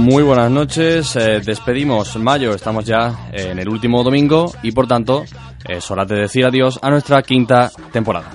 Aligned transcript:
Muy 0.00 0.22
buenas 0.22 0.50
noches, 0.50 1.14
eh, 1.16 1.40
despedimos 1.44 2.16
mayo, 2.16 2.54
estamos 2.54 2.86
ya 2.86 3.28
en 3.32 3.58
el 3.58 3.68
último 3.68 4.02
domingo 4.02 4.50
y 4.62 4.72
por 4.72 4.88
tanto 4.88 5.24
es 5.68 5.90
hora 5.90 6.06
de 6.06 6.20
decir 6.20 6.46
adiós 6.46 6.78
a 6.80 6.88
nuestra 6.88 7.22
quinta 7.22 7.70
temporada. 7.92 8.30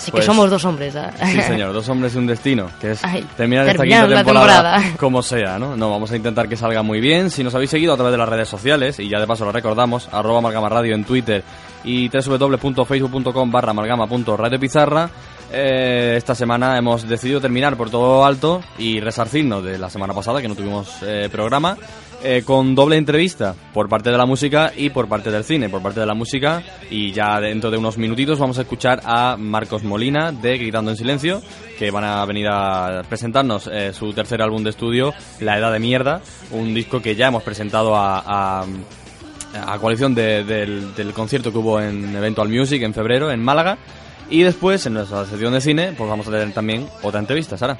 Así 0.02 0.10
pues- 0.10 0.22
que 0.22 0.26
somos 0.26 0.50
dos 0.50 0.66
hombres. 0.66 0.96
¿ah? 0.96 1.12
Sí, 1.24 1.42
señor, 1.48 1.74
dos 1.74 1.88
hombres 1.90 2.16
y 2.16 2.18
un 2.18 2.26
destino, 2.26 2.68
que 2.80 2.92
es 2.92 3.04
Ay, 3.04 3.24
terminar 3.38 3.68
esta 3.68 3.84
quinta 3.84 4.08
temporada, 4.08 4.24
temporada. 4.24 4.84
como 5.00 5.22
sea, 5.22 5.60
¿no? 5.60 5.78
No, 5.78 5.92
vamos 5.92 6.12
a 6.12 6.16
intentar 6.16 6.50
que 6.50 6.58
salga 6.58 6.82
muy 6.82 7.00
bien. 7.00 7.30
Si 7.30 7.44
nos 7.44 7.54
habéis 7.54 7.70
seguido 7.70 7.94
a 7.94 7.96
través 7.96 8.12
de 8.12 8.18
las 8.18 8.28
redes 8.28 8.50
sociales, 8.50 9.00
y 9.00 9.08
ya 9.08 9.20
de 9.20 9.28
paso 9.28 9.46
lo 9.46 9.52
recordamos, 9.52 10.10
arroba 10.12 10.40
amalgama 10.40 10.70
radio 10.70 10.96
en 10.96 11.04
Twitter 11.04 11.44
y 11.84 12.10
www.facebook.com 12.10 13.52
barra 13.52 13.72
amalgama.radiopizarra, 13.72 15.10
eh, 15.54 16.16
esta 16.18 16.34
semana 16.34 16.78
hemos 16.78 17.08
decidido 17.08 17.42
terminar 17.42 17.76
por 17.76 17.90
todo 17.90 18.26
alto 18.26 18.62
y 18.78 19.00
resarcirnos 19.00 19.64
de 19.64 19.78
la 19.78 19.90
semana 19.90 20.14
pasada, 20.14 20.42
que 20.42 20.48
no 20.48 20.56
tuvimos 20.56 20.98
eh, 21.04 21.30
programa, 21.32 21.78
eh, 22.24 22.44
con 22.46 22.76
doble 22.76 22.98
entrevista 22.98 23.56
por 23.74 23.90
parte 23.90 24.12
de 24.12 24.18
la 24.18 24.26
música 24.26 24.72
y 24.76 24.90
por 24.90 25.08
parte 25.08 25.32
del 25.32 25.44
cine. 25.44 25.70
Por 25.70 25.82
parte 25.82 26.00
de 26.00 26.06
la 26.06 26.14
música, 26.14 26.62
y 26.90 27.12
ya 27.12 27.40
dentro 27.40 27.72
de 27.72 27.78
unos 27.78 27.98
minutitos 27.98 28.40
vamos 28.40 28.58
a 28.58 28.62
escuchar 28.62 29.02
a 29.06 29.36
Marcos 29.38 29.84
Molina 29.84 30.32
de 30.32 30.58
Gritando 30.58 30.92
en 30.92 30.98
Silencio, 30.98 31.42
que 31.80 31.92
van 31.92 32.04
a 32.04 32.24
venir 32.26 32.48
a 32.50 33.02
presentarnos 33.08 33.68
eh, 33.72 33.92
su 33.94 34.14
tercer 34.14 34.42
álbum 34.42 34.64
de 34.64 34.70
estudio, 34.72 35.14
La 35.40 35.58
Edad 35.58 35.72
de 35.72 35.80
Mierda, 35.80 36.22
un 36.52 36.74
disco 36.74 37.02
que 37.02 37.16
ya 37.16 37.28
hemos 37.28 37.44
presentado 37.44 37.96
a, 37.96 38.20
a, 38.62 38.66
a 39.68 39.80
coalición 39.80 40.14
de- 40.16 40.44
del, 40.44 41.14
concierto 41.14 41.52
que 41.52 41.58
hubo 41.58 41.80
en 41.82 42.16
Eventual 42.16 42.50
Music 42.50 42.82
en 42.84 42.94
febrero 42.94 43.32
en 43.32 43.44
Málaga. 43.44 43.78
Y 44.30 44.44
después, 44.44 44.86
en 44.86 44.94
nuestra 44.94 45.26
sección 45.26 45.52
de 45.52 45.60
cine, 45.60 45.94
pues 45.98 46.10
vamos 46.10 46.26
a 46.28 46.32
tener 46.32 46.54
también 46.54 46.88
otra 47.02 47.20
entrevista, 47.20 47.58
Sara. 47.58 47.78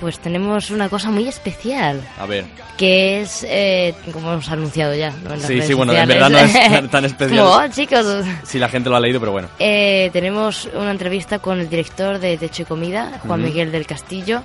Pues 0.00 0.18
tenemos 0.18 0.70
una 0.70 0.88
cosa 0.88 1.10
muy 1.10 1.28
especial, 1.28 2.00
A 2.18 2.24
ver, 2.24 2.46
que 2.78 3.20
es, 3.20 3.44
eh, 3.46 3.94
como 4.12 4.32
hemos 4.32 4.48
anunciado 4.48 4.94
ya, 4.94 5.10
¿no? 5.10 5.34
en 5.34 5.40
las 5.40 5.42
Sí, 5.42 5.52
redes 5.54 5.66
sí, 5.66 5.74
bueno, 5.74 5.92
en 5.92 6.08
verdad 6.08 6.30
no 6.30 6.38
es 6.38 6.90
tan- 6.90 7.04
especial. 7.04 7.38
Como, 7.44 7.50
"Oh, 7.56 7.68
chicos, 7.68 8.24
si 8.44 8.58
la 8.58 8.70
gente 8.70 8.88
lo 8.88 8.96
ha 8.96 9.00
leído, 9.00 9.20
pero 9.20 9.32
bueno. 9.32 9.48
eh, 9.58 10.08
tenemos 10.12 10.68
una 10.74 10.90
entrevista 10.90 11.38
con 11.38 11.60
el 11.60 11.68
director 11.68 12.18
de 12.18 12.38
Techo 12.38 12.62
y 12.62 12.64
Comida, 12.64 13.20
Juan. 13.26 13.42
Miguel 13.42 13.70
del 13.70 13.84
Castillo. 13.86 14.42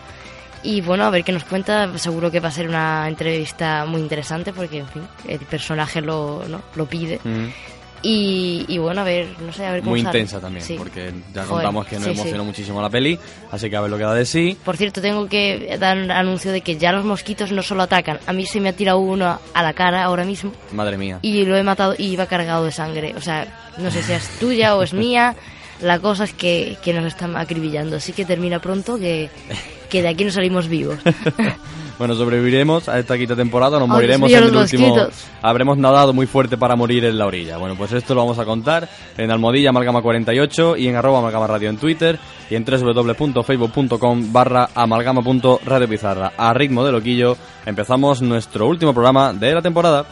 Y 0.61 0.81
bueno, 0.81 1.05
a 1.05 1.09
ver 1.11 1.23
qué 1.23 1.31
nos 1.31 1.43
cuenta. 1.45 1.95
Seguro 1.97 2.29
que 2.31 2.39
va 2.39 2.49
a 2.49 2.51
ser 2.51 2.67
una 2.67 3.07
entrevista 3.07 3.85
muy 3.85 4.01
interesante 4.01 4.51
porque, 4.51 4.79
en 4.79 4.87
fin, 4.87 5.03
el 5.27 5.39
personaje 5.39 6.01
lo, 6.01 6.43
¿no? 6.49 6.61
lo 6.75 6.85
pide. 6.87 7.17
Ujú. 7.23 7.49
Y, 8.07 8.65
y 8.67 8.77
bueno, 8.77 9.01
a 9.01 9.03
ver, 9.03 9.29
no 9.41 9.51
sé, 9.51 9.65
a 9.65 9.71
ver 9.71 9.79
cómo 9.79 9.91
Muy 9.91 10.01
sale. 10.03 10.19
intensa 10.19 10.39
también, 10.39 10.63
Sí. 10.63 10.75
porque 10.77 11.11
ya 11.33 11.41
Joder, 11.43 11.47
contamos 11.65 11.87
que 11.87 11.95
nos 11.95 12.03
sí, 12.05 12.13
sí. 12.13 12.19
emocionó 12.19 12.43
muchísimo 12.45 12.79
la 12.79 12.89
peli, 12.91 13.17
así 13.49 13.67
que 13.67 13.75
a 13.75 13.81
ver 13.81 13.89
lo 13.89 13.97
que 13.97 14.03
da 14.03 14.13
de 14.13 14.25
sí. 14.27 14.55
Por 14.63 14.77
cierto, 14.77 15.01
tengo 15.01 15.27
que 15.27 15.75
dar 15.79 15.97
un 15.97 16.11
anuncio 16.11 16.51
de 16.51 16.61
que 16.61 16.77
ya 16.77 16.91
los 16.91 17.03
mosquitos 17.03 17.51
no 17.51 17.63
solo 17.63 17.81
atacan. 17.81 18.19
A 18.27 18.33
mí 18.33 18.45
se 18.45 18.59
me 18.59 18.69
ha 18.69 18.73
tirado 18.73 18.99
uno 18.99 19.39
a 19.53 19.63
la 19.63 19.73
cara 19.73 20.03
ahora 20.03 20.23
mismo 20.23 20.51
Madre 20.71 20.97
mía. 20.97 21.17
y 21.23 21.45
lo 21.45 21.57
he 21.57 21.63
matado 21.63 21.95
y 21.97 22.05
iba 22.09 22.27
cargado 22.27 22.63
de 22.65 22.71
sangre. 22.71 23.15
O 23.17 23.21
sea, 23.21 23.71
no 23.79 23.89
sé 23.89 24.03
si 24.03 24.11
es 24.13 24.29
tuya 24.39 24.75
o 24.75 24.83
es 24.83 24.93
mía. 24.93 25.35
La 25.81 25.97
cosa 25.97 26.25
es 26.25 26.33
que, 26.33 26.77
que 26.83 26.93
nos 26.93 27.05
están 27.05 27.35
acribillando. 27.35 27.95
Así 27.97 28.13
que 28.13 28.23
termina 28.23 28.59
pronto 28.59 28.99
que, 28.99 29.31
que 29.89 30.03
de 30.03 30.09
aquí 30.09 30.23
no 30.25 30.31
salimos 30.31 30.67
vivos. 30.67 30.99
Bueno, 31.97 32.13
sobreviviremos 32.15 32.89
a 32.89 32.99
esta 32.99 33.17
quinta 33.17 33.35
temporada, 33.35 33.79
nos 33.79 33.87
moriremos 33.87 34.29
en 34.29 34.37
el 34.37 34.55
último. 34.55 34.87
mosquitos. 34.87 35.25
Habremos 35.41 35.77
nadado 35.77 36.11
muy 36.13 36.27
fuerte 36.27 36.57
para 36.57 36.75
morir 36.75 37.05
en 37.05 37.17
la 37.17 37.25
orilla. 37.25 37.57
Bueno, 37.57 37.75
pues 37.77 37.93
esto 37.93 38.13
lo 38.13 38.21
vamos 38.21 38.37
a 38.37 38.45
contar 38.45 38.89
en 39.17 39.31
Almohadilla 39.31 39.69
Amalgama 39.69 40.01
48 40.01 40.75
y 40.77 40.87
en 40.87 40.95
arroba 40.95 41.19
amalgama 41.19 41.47
radio 41.47 41.69
en 41.69 41.77
Twitter 41.77 42.19
y 42.49 42.55
en 42.55 42.65
www.facebook.com 42.65 44.33
barra 44.33 44.69
amalgama.radiopizarra. 44.75 46.33
A 46.37 46.53
ritmo 46.53 46.83
de 46.83 46.91
loquillo 46.91 47.37
empezamos 47.65 48.21
nuestro 48.21 48.67
último 48.67 48.93
programa 48.93 49.31
de 49.31 49.53
la 49.53 49.61
temporada. 49.61 50.05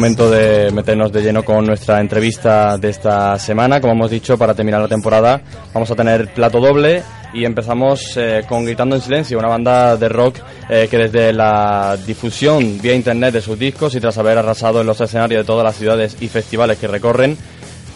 Momento 0.00 0.30
de 0.30 0.70
meternos 0.70 1.12
de 1.12 1.20
lleno 1.20 1.44
con 1.44 1.66
nuestra 1.66 2.00
entrevista 2.00 2.78
de 2.78 2.88
esta 2.88 3.38
semana. 3.38 3.82
Como 3.82 3.92
hemos 3.92 4.10
dicho, 4.10 4.38
para 4.38 4.54
terminar 4.54 4.80
la 4.80 4.88
temporada 4.88 5.42
vamos 5.74 5.90
a 5.90 5.94
tener 5.94 6.32
plato 6.32 6.58
doble 6.58 7.02
y 7.34 7.44
empezamos 7.44 8.16
eh, 8.16 8.42
con 8.48 8.64
Gritando 8.64 8.96
en 8.96 9.02
Silencio, 9.02 9.38
una 9.38 9.48
banda 9.48 9.98
de 9.98 10.08
rock 10.08 10.38
eh, 10.70 10.88
que 10.90 10.96
desde 10.96 11.34
la 11.34 11.98
difusión 12.06 12.80
vía 12.80 12.94
internet 12.94 13.34
de 13.34 13.42
sus 13.42 13.58
discos 13.58 13.94
y 13.94 14.00
tras 14.00 14.16
haber 14.16 14.38
arrasado 14.38 14.80
en 14.80 14.86
los 14.86 14.98
escenarios 15.02 15.42
de 15.42 15.46
todas 15.46 15.64
las 15.64 15.76
ciudades 15.76 16.16
y 16.18 16.28
festivales 16.28 16.78
que 16.78 16.88
recorren, 16.88 17.36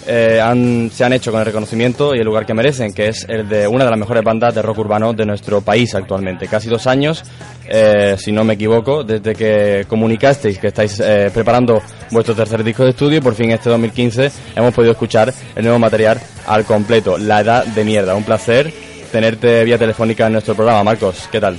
eh, 0.07 0.41
han, 0.41 0.91
se 0.93 1.05
han 1.05 1.13
hecho 1.13 1.31
con 1.31 1.41
el 1.41 1.47
reconocimiento 1.47 2.15
y 2.15 2.19
el 2.19 2.25
lugar 2.25 2.45
que 2.45 2.55
merecen, 2.55 2.93
que 2.93 3.09
es 3.09 3.27
el 3.29 3.49
de 3.49 3.67
una 3.67 3.85
de 3.85 3.91
las 3.91 3.99
mejores 3.99 4.23
bandas 4.23 4.55
de 4.55 4.63
rock 4.63 4.79
urbano 4.79 5.13
de 5.13 5.25
nuestro 5.25 5.61
país 5.61 5.95
actualmente. 5.95 6.47
Casi 6.49 6.69
dos 6.69 6.87
años, 6.87 7.25
eh, 7.67 8.17
si 8.19 8.33
no 8.33 8.45
me 8.45 8.55
equivoco, 8.55 9.05
desde 9.05 9.35
que 9.35 9.87
comunicasteis 9.89 10.59
que 10.59 10.69
estáis 10.69 11.01
eh, 11.01 11.31
preparando 11.33 11.83
vuestro 12.11 12.35
tercer 12.35 12.63
disco 12.63 12.85
de 12.85 12.91
estudio 12.91 13.19
y 13.19 13.21
por 13.21 13.35
fin 13.35 13.51
este 13.51 13.71
2015 13.71 14.31
hemos 14.57 14.75
podido 14.75 14.93
escuchar 14.93 15.33
el 15.55 15.63
nuevo 15.63 15.79
material 15.79 16.21
al 16.47 16.65
completo, 16.65 17.19
La 17.19 17.41
Edad 17.41 17.65
de 17.65 17.85
Mierda. 17.85 18.15
Un 18.15 18.25
placer 18.25 18.73
tenerte 19.11 19.65
vía 19.65 19.79
telefónica 19.79 20.27
en 20.27 20.33
nuestro 20.33 20.55
programa. 20.55 20.83
Marcos, 20.83 21.29
¿qué 21.31 21.41
tal? 21.41 21.57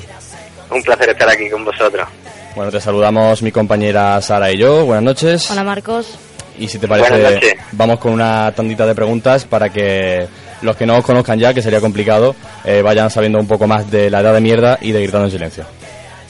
Un 0.69 0.81
placer 0.83 1.09
estar 1.09 1.29
aquí 1.29 1.49
con 1.49 1.63
vosotros. 1.63 2.07
Bueno, 2.55 2.71
te 2.71 2.79
saludamos 2.79 3.41
mi 3.41 3.51
compañera 3.51 4.21
Sara 4.21 4.51
y 4.51 4.57
yo. 4.57 4.85
Buenas 4.85 5.03
noches. 5.03 5.51
Hola 5.51 5.63
Marcos. 5.63 6.17
Y 6.57 6.67
si 6.67 6.79
te 6.79 6.87
parece, 6.87 7.57
vamos 7.73 7.99
con 7.99 8.13
una 8.13 8.51
tandita 8.51 8.85
de 8.85 8.95
preguntas 8.95 9.45
para 9.45 9.69
que 9.69 10.27
los 10.61 10.75
que 10.75 10.85
no 10.85 10.97
os 10.97 11.03
conozcan 11.05 11.37
ya, 11.39 11.53
que 11.53 11.61
sería 11.61 11.81
complicado, 11.81 12.35
eh, 12.63 12.81
vayan 12.81 13.09
sabiendo 13.09 13.39
un 13.39 13.47
poco 13.47 13.67
más 13.67 13.89
de 13.91 14.09
la 14.09 14.21
edad 14.21 14.33
de 14.33 14.41
mierda 14.41 14.77
y 14.81 14.91
de 14.91 15.01
Gritando 15.01 15.25
en 15.25 15.31
Silencio. 15.31 15.65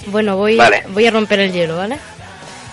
Bueno, 0.08 0.38
voy, 0.38 0.58
Vale. 0.58 0.84
voy 0.90 1.06
a 1.06 1.12
romper 1.12 1.40
el 1.40 1.52
hielo, 1.52 1.78
¿vale? 1.78 1.98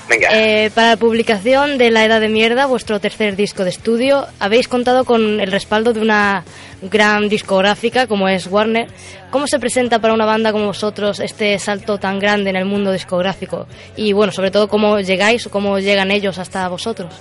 Venga, 0.09 0.29
Eh, 0.33 0.71
para 0.75 0.89
la 0.91 0.97
publicación 0.97 1.79
de 1.79 1.91
La 1.91 2.05
Edad 2.05 2.21
de 2.21 2.29
Mierda, 2.29 2.67
vuestro 2.67 3.01
tercer 3.01 3.37
disco 3.37 3.65
de 3.65 3.71
estudio, 3.71 4.27
habéis 4.41 4.69
contado 4.69 5.05
con 5.05 5.41
el 5.41 5.51
respaldo 5.51 5.93
de 5.93 6.01
una 6.01 6.45
gran 6.83 7.29
discográfica 7.29 8.07
como 8.07 8.29
es 8.29 8.47
Warner. 8.49 8.89
¿Cómo 9.31 9.47
se 9.47 9.59
presenta 9.59 10.01
para 10.01 10.13
una 10.13 10.27
banda 10.27 10.53
como 10.53 10.67
vosotros 10.67 11.21
este 11.21 11.59
salto 11.59 11.99
tan 11.99 12.19
grande 12.19 12.51
en 12.51 12.57
el 12.57 12.65
mundo 12.65 12.93
discográfico? 12.93 13.67
Y 13.97 14.13
bueno, 14.13 14.33
sobre 14.33 14.51
todo, 14.51 14.69
¿cómo 14.69 15.01
llegáis 15.01 15.47
o 15.47 15.51
cómo 15.51 15.79
llegan 15.79 16.11
ellos 16.11 16.39
hasta 16.39 16.69
vosotros? 16.69 17.15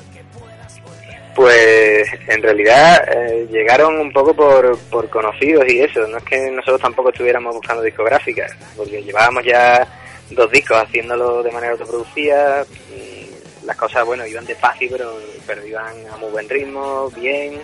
Pues 1.35 2.07
en 2.27 2.41
realidad 2.41 3.03
eh, 3.07 3.47
llegaron 3.49 3.99
un 3.99 4.11
poco 4.11 4.33
por, 4.33 4.77
por 4.89 5.09
conocidos 5.09 5.65
y 5.67 5.81
eso. 5.81 6.07
No 6.07 6.17
es 6.17 6.23
que 6.23 6.51
nosotros 6.51 6.81
tampoco 6.81 7.09
estuviéramos 7.09 7.55
buscando 7.55 7.83
discográficas, 7.83 8.55
porque 8.75 9.01
llevábamos 9.03 9.43
ya 9.43 9.87
dos 10.29 10.51
discos 10.51 10.77
haciéndolo 10.77 11.43
de 11.43 11.51
manera 11.51 11.73
autoproducida. 11.73 12.63
mm, 12.63 13.65
Las 13.65 13.77
cosas, 13.77 14.05
bueno, 14.05 14.25
iban 14.25 14.45
despacio, 14.45 14.89
pero, 14.91 15.17
pero 15.45 15.65
iban 15.65 15.95
a 16.07 16.17
muy 16.17 16.31
buen 16.31 16.49
ritmo, 16.49 17.09
bien. 17.11 17.61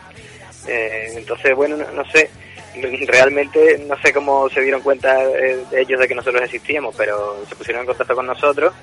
Eh, 0.67 1.13
entonces, 1.15 1.55
bueno, 1.55 1.77
no, 1.77 1.89
no 1.91 2.05
sé, 2.11 2.29
realmente 3.07 3.77
no 3.87 3.97
sé 4.01 4.13
cómo 4.13 4.49
se 4.49 4.61
dieron 4.61 4.81
cuenta 4.81 5.23
eh, 5.23 5.63
ellos 5.73 5.99
de 5.99 6.07
que 6.07 6.15
nosotros 6.15 6.43
existíamos, 6.43 6.95
pero 6.95 7.37
se 7.47 7.55
pusieron 7.55 7.81
en 7.81 7.87
contacto 7.87 8.15
con 8.15 8.27
nosotros 8.27 8.73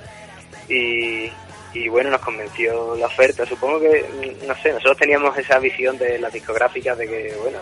y, 0.68 1.30
y 1.74 1.88
bueno, 1.88 2.08
nos 2.10 2.20
convenció 2.20 2.94
la 2.96 3.06
oferta. 3.06 3.44
Supongo 3.44 3.80
que, 3.80 4.06
no 4.46 4.54
sé, 4.62 4.72
nosotros 4.72 4.96
teníamos 4.96 5.36
esa 5.36 5.58
visión 5.58 5.98
de 5.98 6.18
las 6.18 6.32
discográficas 6.32 6.96
de 6.96 7.06
que, 7.08 7.34
bueno, 7.42 7.58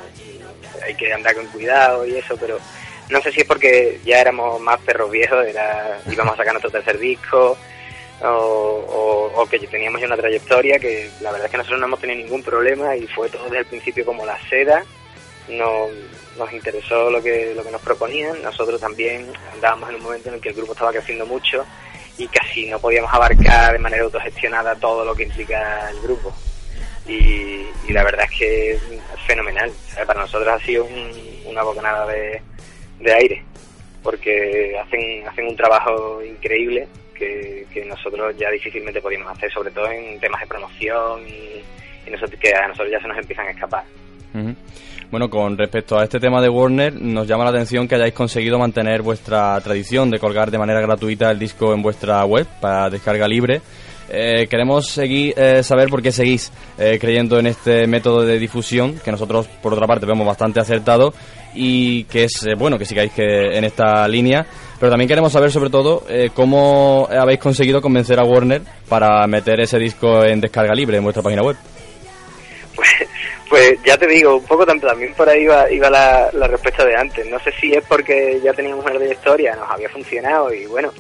hay 0.85 0.95
que 0.95 1.13
andar 1.13 1.35
con 1.35 1.47
cuidado 1.47 2.07
y 2.07 2.17
eso, 2.17 2.37
pero 2.39 2.59
no 3.11 3.21
sé 3.23 3.33
si 3.33 3.41
es 3.41 3.47
porque 3.47 3.99
ya 4.05 4.21
éramos 4.21 4.61
más 4.61 4.79
perros 4.81 5.11
viejos, 5.11 5.45
era, 5.47 6.01
íbamos 6.11 6.35
a 6.35 6.37
sacar 6.37 6.53
nuestro 6.53 6.71
tercer 6.71 6.99
disco, 6.99 7.57
o, 8.23 8.27
o- 8.29 9.43
o 9.43 9.47
que 9.47 9.59
teníamos 9.59 10.01
ya 10.01 10.07
una 10.07 10.17
trayectoria 10.17 10.79
que 10.79 11.11
la 11.21 11.31
verdad 11.33 11.47
es 11.47 11.51
que 11.51 11.57
nosotros 11.59 11.81
no 11.81 11.87
hemos 11.87 12.01
tenido 12.01 12.21
ningún 12.21 12.43
problema 12.43 12.95
y 12.97 13.07
fue 13.09 13.29
todo 13.29 13.45
desde 13.45 13.59
el 13.61 13.67
principio 13.67 14.05
como 14.05 14.25
la 14.25 14.39
seda. 14.49 14.85
No, 15.49 15.89
nos 16.39 16.53
interesó 16.53 17.11
lo 17.11 17.21
que, 17.21 17.53
lo 17.55 17.65
que 17.65 17.71
nos 17.73 17.81
proponían. 17.83 18.41
Nosotros 18.43 18.81
también 18.81 19.27
andábamos 19.53 19.89
en 19.91 19.97
un 19.97 20.03
momento 20.03 20.29
en 20.29 20.37
el 20.37 20.41
que 20.41 20.51
el 20.51 20.55
grupo 20.55 20.73
estaba 20.73 20.93
creciendo 20.93 21.27
mucho 21.27 21.65
y 22.19 22.27
casi 22.29 22.67
no 22.67 22.79
podíamos 22.79 23.13
abarcar 23.13 23.73
de 23.73 23.79
manera 23.79 24.03
autogestionada 24.05 24.75
todo 24.77 25.05
lo 25.05 25.15
que 25.15 25.25
implica 25.25 25.91
el 25.91 26.01
grupo. 26.01 26.33
Y, 27.09 27.67
la 27.91 28.05
verdad 28.05 28.27
es 28.31 28.39
que 28.39 28.71
es 28.73 28.83
fenomenal. 29.27 29.71
O 29.71 29.95
sea, 29.95 30.07
para 30.07 30.21
nosotros 30.21 30.49
ha 30.49 30.65
sido 30.65 30.85
un- 30.85 31.41
una 31.47 31.63
bocanada 31.63 32.07
de, 32.07 32.41
de 33.01 33.13
aire, 33.13 33.43
porque 34.03 34.77
hacen, 34.79 35.27
hacen 35.29 35.47
un 35.49 35.57
trabajo 35.57 36.23
increíble 36.25 36.89
que, 37.15 37.67
que 37.73 37.85
nosotros 37.85 38.35
ya 38.39 38.51
difícilmente 38.51 39.01
podíamos 39.03 39.31
hacer, 39.33 39.53
sobre 39.53 39.71
todo 39.73 39.91
en 39.91 40.19
temas 40.21 40.41
de 40.41 40.47
promoción 40.47 41.27
y, 41.29 41.63
nosotros, 42.11 42.39
que 42.41 42.55
a 42.55 42.69
nosotros 42.69 42.91
ya 42.91 43.01
se 43.01 43.09
nos 43.09 43.19
empiezan 43.19 43.47
a 43.47 43.51
escapar. 43.51 43.85
Bueno, 45.13 45.29
con 45.29 45.59
respecto 45.59 45.99
a 45.99 46.05
este 46.05 46.19
tema 46.19 46.41
de 46.41 46.49
Warner, 46.49 46.95
nos 46.95 47.29
llama 47.29 47.45
la 47.45 47.51
atención 47.51 47.87
que 47.87 47.97
hayáis 47.97 48.15
conseguido 48.15 48.59
mantener 48.59 49.03
vuestra 49.03 49.61
tradición 49.61 50.09
de 50.09 50.19
colgar 50.19 50.51
de 50.51 50.57
manera 50.57 50.81
gratuita 50.81 51.31
el 51.31 51.39
disco 51.39 51.75
en 51.75 51.83
vuestra 51.83 52.25
web 52.25 52.47
para 52.63 52.89
descarga 52.89 53.29
libre. 53.29 53.61
Eh, 54.09 54.47
queremos 54.49 54.87
seguir, 54.89 55.35
eh, 55.37 55.63
saber 55.63 55.91
por 55.91 56.01
qué 56.01 56.13
seguís 56.13 56.51
eh, 56.79 56.97
creyendo 56.99 57.39
en 57.39 57.49
este 57.49 57.87
método 57.87 58.23
de 58.23 58.39
difusión, 58.39 58.99
que 59.05 59.13
nosotros, 59.13 59.49
por 59.63 59.75
otra 59.75 59.87
parte, 59.87 60.07
vemos 60.07 60.27
bastante 60.27 60.61
acertado 60.61 61.13
y 61.55 62.05
que 62.05 62.25
es 62.25 62.47
bueno 62.57 62.79
que 62.79 62.87
sigáis 62.87 63.13
en 63.19 63.65
esta 63.65 64.09
línea. 64.09 64.47
Pero 64.81 64.89
también 64.89 65.09
queremos 65.09 65.31
saber, 65.31 65.53
sobre 65.53 65.69
todo, 65.69 66.05
cómo 66.33 67.07
habéis 67.11 67.39
conseguido 67.39 67.83
convencer 67.83 68.19
a 68.19 68.25
Warner 68.25 68.63
para 68.89 69.27
meter 69.27 69.61
ese 69.61 69.79
disco 69.79 70.25
en 70.25 70.41
descarga 70.41 70.73
libre 70.75 70.97
en 70.97 71.05
vuestra 71.05 71.23
página 71.23 71.43
web. 71.43 71.57
Pues, 72.75 72.89
pues 73.49 73.83
ya 73.83 73.97
te 73.99 74.07
digo, 74.07 74.37
un 74.37 74.47
poco 74.47 74.67
tam- 74.67 74.81
también 74.81 75.13
por 75.15 75.29
ahí 75.29 75.43
iba, 75.43 75.71
iba 75.71 75.91
la, 75.91 76.31
la 76.33 76.47
respuesta 76.47 76.85
de 76.85 76.97
antes. 76.97 77.27
No 77.27 77.39
sé 77.41 77.53
si 77.61 77.73
es 77.75 77.85
porque 77.87 78.41
ya 78.43 78.53
teníamos 78.53 78.85
una 78.85 79.05
historia, 79.05 79.55
nos 79.57 79.71
había 79.71 79.89
funcionado 79.89 80.53
y 80.53 80.67
bueno, 80.67 80.93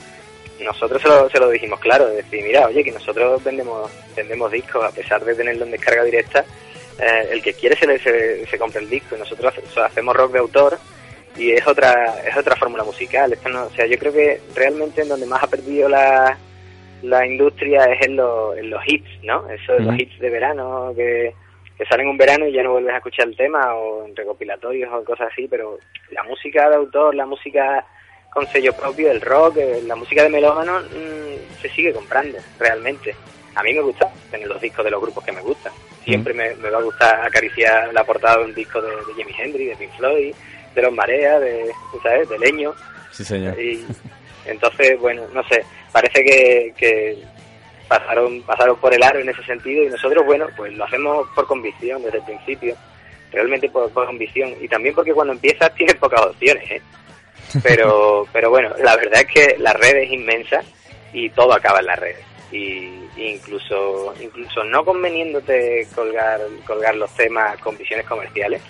nosotros 0.60 1.00
se 1.02 1.08
lo, 1.08 1.28
se 1.30 1.38
lo 1.40 1.50
dijimos 1.50 1.80
claro, 1.80 2.06
de 2.08 2.16
decir, 2.16 2.42
mira, 2.44 2.66
oye, 2.66 2.84
que 2.84 2.92
nosotros 2.92 3.42
vendemos 3.42 3.90
vendemos 4.14 4.50
discos, 4.52 4.84
a 4.84 4.90
pesar 4.90 5.24
de 5.24 5.34
tenerlo 5.34 5.64
en 5.64 5.72
descarga 5.72 6.04
directa, 6.04 6.44
eh, 7.00 7.28
el 7.32 7.42
que 7.42 7.54
quiere 7.54 7.74
se, 7.76 7.86
le, 7.86 7.98
se, 7.98 8.46
se 8.46 8.58
compra 8.58 8.80
el 8.80 8.88
disco. 8.90 9.16
Y 9.16 9.18
nosotros 9.18 9.52
hace- 9.56 9.80
hacemos 9.80 10.14
rock 10.14 10.32
de 10.32 10.38
autor 10.38 10.78
y 11.36 11.50
es 11.52 11.66
otra 11.66 12.16
es 12.28 12.36
otra 12.36 12.54
fórmula 12.56 12.84
musical. 12.84 13.32
Esto 13.32 13.48
no, 13.48 13.64
o 13.64 13.70
sea, 13.70 13.86
yo 13.86 13.98
creo 13.98 14.12
que 14.12 14.40
realmente 14.54 15.02
en 15.02 15.08
donde 15.08 15.26
más 15.26 15.42
ha 15.42 15.46
perdido 15.48 15.88
la, 15.88 16.36
la 17.02 17.26
industria 17.26 17.84
es 17.86 18.06
en, 18.06 18.16
los 18.16 18.56
en 18.56 18.70
los 18.70 18.82
hits, 18.86 19.08
¿no? 19.24 19.48
Eso 19.50 19.72
de 19.72 19.80
los 19.80 19.98
hits 19.98 20.18
de 20.20 20.30
verano 20.30 20.92
que, 20.94 21.34
que 21.82 21.88
salen 21.88 22.08
un 22.08 22.16
verano 22.16 22.46
y 22.46 22.52
ya 22.52 22.62
no 22.62 22.72
vuelves 22.72 22.94
a 22.94 22.98
escuchar 22.98 23.26
el 23.26 23.36
tema 23.36 23.74
o 23.74 24.06
en 24.06 24.14
recopilatorios 24.14 24.88
o 24.92 25.04
cosas 25.04 25.30
así, 25.32 25.48
pero 25.48 25.80
la 26.12 26.22
música 26.22 26.70
de 26.70 26.76
autor, 26.76 27.12
la 27.12 27.26
música 27.26 27.84
con 28.30 28.46
sello 28.46 28.72
propio, 28.72 29.10
el 29.10 29.20
rock, 29.20 29.56
eh, 29.56 29.82
la 29.84 29.96
música 29.96 30.22
de 30.22 30.28
melómano 30.28 30.78
mm, 30.78 31.60
se 31.60 31.68
sigue 31.70 31.92
comprando 31.92 32.38
realmente. 32.60 33.16
A 33.56 33.64
mí 33.64 33.74
me 33.74 33.80
gusta 33.80 34.08
tener 34.30 34.46
los 34.46 34.60
discos 34.60 34.84
de 34.84 34.92
los 34.92 35.02
grupos 35.02 35.24
que 35.24 35.32
me 35.32 35.40
gustan. 35.40 35.72
Siempre 36.04 36.32
me, 36.32 36.54
me 36.54 36.70
va 36.70 36.78
a 36.78 36.82
gustar 36.82 37.26
acariciar 37.26 37.92
la 37.92 38.04
portada 38.04 38.38
de 38.38 38.44
un 38.44 38.54
disco 38.54 38.80
de, 38.80 38.90
de 38.90 39.14
Jimi 39.16 39.34
Hendrix, 39.36 39.70
de 39.70 39.76
Pink 39.76 39.96
Floyd, 39.96 40.34
de 40.74 40.82
Los 40.82 40.92
Marea, 40.92 41.40
de, 41.40 41.68
¿sabes? 42.00 42.28
de 42.28 42.38
Leño. 42.38 42.74
Sí, 43.10 43.24
señor. 43.24 43.60
Y 43.60 43.84
entonces, 44.46 44.98
bueno, 45.00 45.22
no 45.34 45.42
sé, 45.48 45.64
parece 45.90 46.24
que, 46.24 46.74
que 46.76 47.18
pasaron, 47.88 48.42
pasaron 48.42 48.76
por 48.76 48.94
el 48.94 49.02
aro 49.02 49.20
en 49.20 49.28
ese 49.28 49.42
sentido 49.44 49.84
y 49.84 49.88
nosotros, 49.88 50.24
bueno, 50.24 50.46
pues 50.56 50.72
lo 50.74 50.84
hacemos 50.84 51.28
por 51.34 51.46
convicción 51.46 52.02
desde 52.02 52.18
el 52.18 52.24
principio, 52.24 52.76
realmente 53.30 53.68
por, 53.68 53.90
por 53.90 54.06
convicción 54.06 54.54
y 54.60 54.68
también 54.68 54.94
porque 54.94 55.12
cuando 55.12 55.32
empiezas 55.32 55.74
tienes 55.76 55.96
pocas 55.96 56.20
opciones, 56.22 56.70
¿eh? 56.70 56.82
Pero, 57.62 58.26
pero 58.32 58.50
bueno, 58.50 58.70
la 58.78 58.96
verdad 58.96 59.20
es 59.20 59.26
que 59.26 59.56
la 59.58 59.72
red 59.72 59.96
es 59.96 60.12
inmensa 60.12 60.62
y 61.12 61.30
todo 61.30 61.52
acaba 61.52 61.80
en 61.80 61.86
la 61.86 61.96
red. 61.96 62.16
Y 62.50 63.08
incluso, 63.16 64.14
incluso 64.20 64.62
no 64.64 64.84
conveniéndote 64.84 65.86
colgar, 65.94 66.40
colgar 66.66 66.94
los 66.94 67.10
temas 67.14 67.56
con 67.58 67.78
visiones 67.78 68.06
comerciales, 68.06 68.60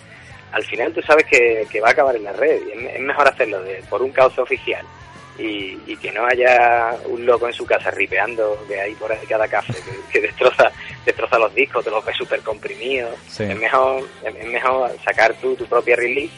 al 0.52 0.62
final 0.64 0.92
tú 0.92 1.02
sabes 1.02 1.24
que, 1.24 1.66
que 1.70 1.80
va 1.80 1.88
a 1.88 1.92
acabar 1.92 2.14
en 2.14 2.24
la 2.24 2.32
red 2.32 2.60
y 2.66 2.86
es 2.86 3.00
mejor 3.00 3.26
hacerlo 3.26 3.60
de, 3.62 3.82
por 3.88 4.02
un 4.02 4.12
cauce 4.12 4.40
oficial 4.40 4.86
y, 5.38 5.78
y 5.86 5.96
que 5.96 6.12
no 6.12 6.26
haya 6.26 6.94
un 7.06 7.24
loco 7.24 7.46
en 7.46 7.54
su 7.54 7.64
casa 7.64 7.90
ripeando 7.90 8.64
que 8.68 8.80
hay 8.80 8.94
por 8.94 9.10
ahí 9.10 9.26
cada 9.26 9.48
café 9.48 9.72
que, 9.72 10.12
que 10.20 10.26
destroza 10.26 10.70
destroza 11.06 11.38
los 11.38 11.54
discos, 11.54 11.84
te 11.84 11.90
los 11.90 12.04
ves 12.04 12.16
súper 12.16 12.40
comprimidos. 12.40 13.14
Sí. 13.28 13.44
Es 13.44 13.56
mejor 13.56 14.06
es 14.24 14.46
mejor 14.46 14.90
sacar 15.04 15.34
tú 15.34 15.56
tu 15.56 15.66
propia 15.66 15.96
release, 15.96 16.34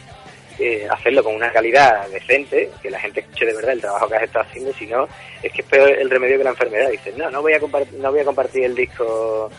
eh, 0.59 0.87
hacerlo 0.89 1.23
con 1.23 1.35
una 1.35 1.51
calidad 1.51 2.07
decente, 2.07 2.69
que 2.81 2.89
la 2.89 2.99
gente 2.99 3.19
escuche 3.19 3.45
de 3.45 3.53
verdad 3.53 3.71
el 3.73 3.81
trabajo 3.81 4.07
que 4.07 4.15
has 4.15 4.23
estado 4.23 4.45
haciendo, 4.45 4.73
si 4.73 4.87
no, 4.87 5.07
es 5.43 5.51
que 5.51 5.61
es 5.61 5.67
peor 5.67 5.89
el 5.89 6.09
remedio 6.09 6.37
que 6.37 6.43
la 6.45 6.49
enfermedad. 6.51 6.89
Dices, 6.89 7.15
no, 7.17 7.29
no 7.29 7.41
voy 7.41 7.53
a 7.53 7.59
no 7.59 8.11
voy 8.11 8.19
a 8.21 8.25
compartir 8.25 8.63
el 8.63 8.75
disco 8.75 9.51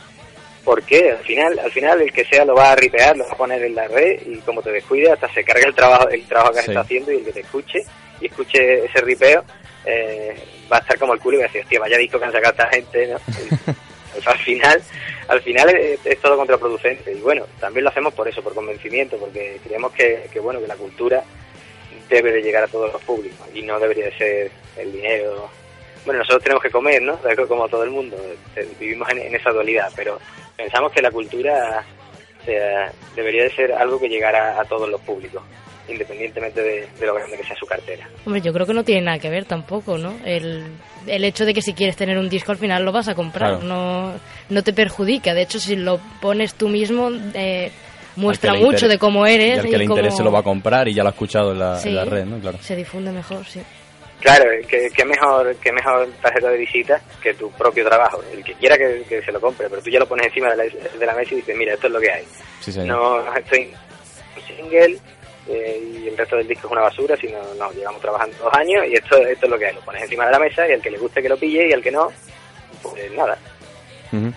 ¿Por 0.64 0.82
qué? 0.82 1.12
Al 1.12 1.18
final, 1.18 1.56
al 1.60 1.70
final 1.70 2.00
el 2.02 2.12
que 2.12 2.24
sea 2.24 2.44
lo 2.44 2.56
va 2.56 2.72
a 2.72 2.74
ripear, 2.74 3.16
lo 3.16 3.24
va 3.24 3.30
a 3.32 3.36
poner 3.36 3.62
en 3.62 3.76
la 3.76 3.86
red 3.86 4.20
y 4.26 4.38
como 4.38 4.60
te 4.62 4.72
descuides 4.72 5.10
hasta 5.10 5.32
se 5.32 5.44
carga 5.44 5.68
el 5.68 5.74
trabajo, 5.76 6.08
el 6.08 6.26
trabajo 6.26 6.52
que 6.54 6.58
has 6.58 6.64
Sí. 6.64 6.70
estado 6.72 6.84
haciendo 6.84 7.12
y 7.12 7.16
el 7.18 7.24
que 7.24 7.32
te 7.32 7.40
escuche 7.42 7.84
y 8.20 8.26
escuche 8.26 8.85
ese 8.85 9.00
ripeo 9.00 9.44
eh, 9.85 10.35
va 10.70 10.78
a 10.78 10.80
estar 10.80 10.99
como 10.99 11.14
el 11.14 11.20
culo 11.20 11.37
y 11.37 11.38
va 11.40 11.44
a 11.44 11.49
decir, 11.49 11.62
hostia, 11.62 11.80
vaya 11.80 11.96
disco 11.96 12.18
que 12.18 12.25
han 12.25 12.32
sacado 12.32 12.52
esta 12.52 12.68
gente, 12.68 13.06
¿no? 13.06 13.18
Pues 14.12 14.28
al 14.28 14.38
final, 14.38 14.82
al 15.28 15.42
final 15.42 15.68
es, 15.68 16.00
es, 16.06 16.18
todo 16.23 16.38
contraproducente. 16.38 17.12
Y 17.12 17.20
bueno, 17.20 17.44
también 17.61 17.85
lo 17.85 17.90
hacemos 17.90 18.14
por 18.14 18.26
eso, 18.26 18.42
por 18.42 18.54
convencimiento, 18.54 19.18
porque 19.18 19.61
creemos 19.62 19.92
que, 19.92 20.26
que, 20.32 20.40
bueno, 20.40 20.58
que 20.58 20.66
la 20.66 20.76
cultura 20.76 21.23
debe 22.08 22.32
de 22.32 22.40
llegar 22.40 22.64
a 22.64 22.68
todos 22.68 22.90
los 22.90 23.02
públicos 23.02 23.46
y 23.52 23.61
no 23.61 23.78
debería 23.78 24.06
de 24.06 24.16
ser 24.16 24.50
el 24.78 24.90
dinero. 24.90 25.50
Bueno, 26.06 26.20
nosotros 26.20 26.44
tenemos 26.44 26.62
que 26.62 26.70
comer, 26.70 27.02
¿no? 27.02 27.20
Como 27.46 27.68
todo 27.68 27.85
el 27.85 27.90
mundo, 27.90 28.16
eh, 28.56 28.66
vivimos 28.80 29.06
en, 29.11 29.18
en 29.18 29.35
esa 29.35 29.50
dualidad, 29.50 29.92
pero 29.94 30.18
pensamos 30.56 30.90
que 30.92 31.02
la 31.02 31.11
cultura 31.11 31.85
sea, 32.46 32.90
debería 33.14 33.42
de 33.42 33.50
ser 33.50 33.73
algo 33.75 34.00
que 34.00 34.08
llegara 34.08 34.58
a 34.58 34.64
todos 34.64 34.88
los 34.88 35.00
públicos 35.02 35.42
independientemente 35.88 36.62
de, 36.62 36.88
de, 36.98 37.06
lo 37.06 37.14
grande 37.14 37.36
que 37.36 37.44
sea 37.44 37.56
su 37.56 37.66
cartera. 37.66 38.08
Hombre, 38.24 38.40
yo 38.40 38.52
creo 38.52 38.66
que 38.66 38.74
no 38.74 38.84
tiene 38.84 39.02
nada 39.02 39.18
que 39.18 39.30
ver 39.30 39.44
tampoco, 39.44 39.98
¿no? 39.98 40.14
El, 40.24 40.64
el 41.06 41.24
hecho 41.24 41.44
de 41.44 41.54
que 41.54 41.62
si 41.62 41.74
quieres 41.74 41.96
tener 41.96 42.18
un 42.18 42.28
disco 42.28 42.52
al 42.52 42.58
final 42.58 42.84
lo 42.84 42.92
vas 42.92 43.08
a 43.08 43.14
comprar, 43.14 43.60
claro. 43.60 43.64
no, 43.64 44.12
no 44.48 44.62
te 44.62 44.72
perjudica. 44.72 45.34
De 45.34 45.42
hecho, 45.42 45.58
si 45.58 45.76
lo 45.76 46.00
pones 46.20 46.54
tú 46.54 46.68
mismo, 46.68 47.10
eh, 47.34 47.70
muestra 48.16 48.54
mucho 48.54 48.88
de 48.88 48.98
cómo 48.98 49.26
eres. 49.26 49.56
Y 49.56 49.58
al 49.58 49.62
que 49.62 49.68
y 49.68 49.78
le 49.78 49.86
cómo... 49.86 49.98
interese 49.98 50.22
lo 50.22 50.32
va 50.32 50.40
a 50.40 50.44
comprar 50.44 50.88
y 50.88 50.94
ya 50.94 51.02
lo 51.02 51.10
ha 51.10 51.12
escuchado 51.12 51.52
en 51.52 51.58
la, 51.58 51.78
sí, 51.78 51.90
en 51.90 51.96
la 51.96 52.04
red, 52.04 52.24
¿no? 52.24 52.38
Claro. 52.38 52.58
Se 52.60 52.74
difunde 52.74 53.12
mejor, 53.12 53.44
sí. 53.46 53.60
Claro, 54.20 54.44
que, 54.66 54.88
que, 54.90 55.04
mejor 55.04 55.54
que 55.56 55.70
mejor 55.70 56.08
tarjeta 56.22 56.48
de 56.48 56.56
visita 56.56 57.00
que 57.22 57.34
tu 57.34 57.50
propio 57.50 57.84
trabajo. 57.84 58.22
El 58.32 58.42
que 58.42 58.54
quiera 58.54 58.76
que, 58.78 59.04
que, 59.06 59.22
se 59.22 59.30
lo 59.30 59.40
compre, 59.40 59.68
pero 59.68 59.82
tú 59.82 59.90
ya 59.90 60.00
lo 60.00 60.08
pones 60.08 60.26
encima 60.28 60.48
de 60.50 60.56
la, 60.56 60.64
de 60.64 61.06
la 61.06 61.14
mesa 61.14 61.34
y 61.34 61.36
dices, 61.36 61.56
mira, 61.56 61.74
esto 61.74 61.86
es 61.86 61.92
lo 61.92 62.00
que 62.00 62.10
hay. 62.10 62.24
Sí, 62.60 62.72
no, 62.78 63.22
no 63.22 63.36
estoy 63.36 63.70
single 64.46 64.98
eh, 65.48 65.80
y 66.04 66.08
el 66.08 66.16
resto 66.16 66.36
del 66.36 66.48
disco 66.48 66.66
es 66.68 66.72
una 66.72 66.82
basura, 66.82 67.16
sino 67.16 67.38
no, 67.58 67.70
llevamos 67.72 68.00
trabajando 68.00 68.36
dos 68.42 68.52
años 68.54 68.84
y 68.90 68.94
esto, 68.94 69.16
esto 69.18 69.46
es 69.46 69.50
lo 69.50 69.58
que 69.58 69.66
hay. 69.66 69.74
Lo 69.74 69.80
pones 69.80 70.02
encima 70.02 70.26
de 70.26 70.32
la 70.32 70.38
mesa 70.38 70.68
y 70.68 70.72
al 70.72 70.80
que 70.80 70.90
le 70.90 70.98
guste 70.98 71.22
que 71.22 71.28
lo 71.28 71.36
pille 71.36 71.68
y 71.68 71.72
al 71.72 71.82
que 71.82 71.90
no, 71.90 72.08
pues 72.82 73.12
nada. 73.16 73.38
Uh 74.12 74.16
-huh. 74.16 74.32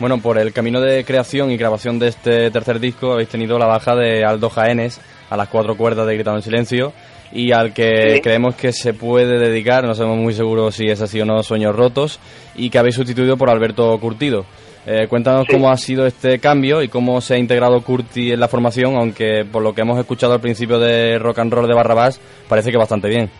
Bueno, 0.00 0.18
por 0.20 0.38
el 0.38 0.52
camino 0.52 0.80
de 0.80 1.04
creación 1.04 1.50
y 1.50 1.56
grabación 1.56 1.98
de 1.98 2.08
este 2.08 2.50
tercer 2.50 2.80
disco 2.80 3.12
habéis 3.12 3.28
tenido 3.28 3.58
la 3.58 3.66
baja 3.66 3.94
de 3.94 4.24
Aldo 4.24 4.50
Jaénes 4.50 5.00
a 5.30 5.36
las 5.36 5.48
cuatro 5.48 5.76
cuerdas 5.76 6.06
de 6.06 6.14
Gritando 6.14 6.38
en 6.38 6.42
Silencio 6.42 6.92
y 7.32 7.52
al 7.52 7.72
que 7.72 8.14
Sí. 8.16 8.20
creemos 8.20 8.54
que 8.56 8.72
se 8.72 8.92
puede 8.92 9.38
dedicar, 9.38 9.84
no 9.84 9.94
somos 9.94 10.16
muy 10.18 10.34
seguros 10.34 10.74
si 10.74 10.86
es 10.88 11.00
así 11.00 11.20
o 11.20 11.24
no, 11.24 11.42
Sueños 11.42 11.74
Rotos, 11.74 12.18
y 12.54 12.70
que 12.70 12.78
habéis 12.78 12.94
sustituido 12.96 13.36
por 13.36 13.50
Alberto 13.50 13.96
Curtido. 13.98 14.46
Eh, 14.86 15.06
cuéntanos 15.08 15.46
Sí. 15.46 15.52
cómo 15.52 15.70
ha 15.70 15.76
sido 15.76 16.06
este 16.06 16.38
cambio 16.38 16.82
y 16.82 16.88
cómo 16.88 17.20
se 17.20 17.34
ha 17.34 17.38
integrado 17.38 17.80
Curti 17.82 18.32
en 18.32 18.40
la 18.40 18.48
formación, 18.48 18.96
aunque 18.96 19.44
por 19.50 19.62
lo 19.62 19.74
que 19.74 19.80
hemos 19.80 19.98
escuchado 19.98 20.34
al 20.34 20.40
principio 20.40 20.78
de 20.78 21.18
Rock 21.18 21.38
and 21.38 21.52
Roll 21.52 21.66
de 21.68 21.74
Barrabás, 21.74 22.20
parece 22.48 22.70
que 22.70 22.76
bastante 22.76 23.08
bien. 23.08 23.30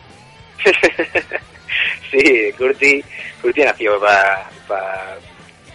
sí, 2.11 2.53
Curti, 2.57 3.05
Curti 3.43 3.63
nació 3.63 4.01
para 4.01 4.49
pa, 4.67 5.17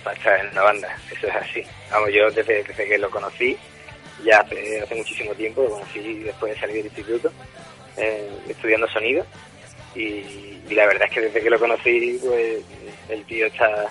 pa 0.04 0.14
estar 0.14 0.40
en 0.40 0.52
una 0.52 0.64
banda, 0.64 0.98
eso 1.12 1.28
es 1.28 1.36
así. 1.36 1.64
Vamos, 1.92 2.10
yo 2.14 2.30
desde, 2.32 2.64
desde 2.64 2.88
que 2.88 2.98
lo 2.98 3.10
conocí, 3.10 3.56
ya 4.26 4.40
hace, 4.40 4.82
hace 4.82 4.96
muchísimo 4.96 5.34
tiempo, 5.34 5.62
lo 5.64 5.70
conocí 5.70 6.20
después 6.20 6.54
de 6.54 6.60
salir 6.60 6.76
del 6.78 6.86
instituto, 6.86 7.32
eh, 7.98 8.28
estudiando 8.48 8.88
sonido, 8.88 9.26
y, 9.96 10.02
y, 10.68 10.74
la 10.76 10.86
verdad 10.88 11.08
es 11.08 11.14
que 11.14 11.22
desde 11.22 11.42
que 11.42 11.50
lo 11.50 11.60
conocí, 11.60 12.20
pues 12.24 12.64
el 13.10 13.24
tío 13.26 13.48
está, 13.48 13.88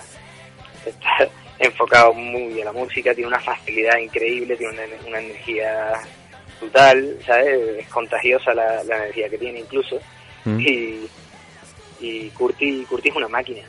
está 0.85 1.29
enfocado 1.59 2.13
muy 2.13 2.61
a 2.61 2.65
la 2.65 2.71
música, 2.71 3.13
tiene 3.13 3.27
una 3.27 3.39
facilidad 3.39 3.97
increíble, 3.97 4.55
tiene 4.55 4.73
una, 4.73 5.07
una 5.07 5.19
energía 5.19 5.93
brutal, 6.59 7.17
¿sabes? 7.25 7.79
Es 7.79 7.87
contagiosa 7.89 8.53
la, 8.53 8.83
la 8.83 8.97
energía 8.97 9.29
que 9.29 9.37
tiene 9.37 9.59
incluso. 9.59 9.99
Mm. 10.45 10.59
Y, 10.59 11.09
y 11.99 12.29
Curti, 12.29 12.85
Curti 12.85 13.09
es 13.09 13.15
una 13.15 13.27
máquina. 13.27 13.61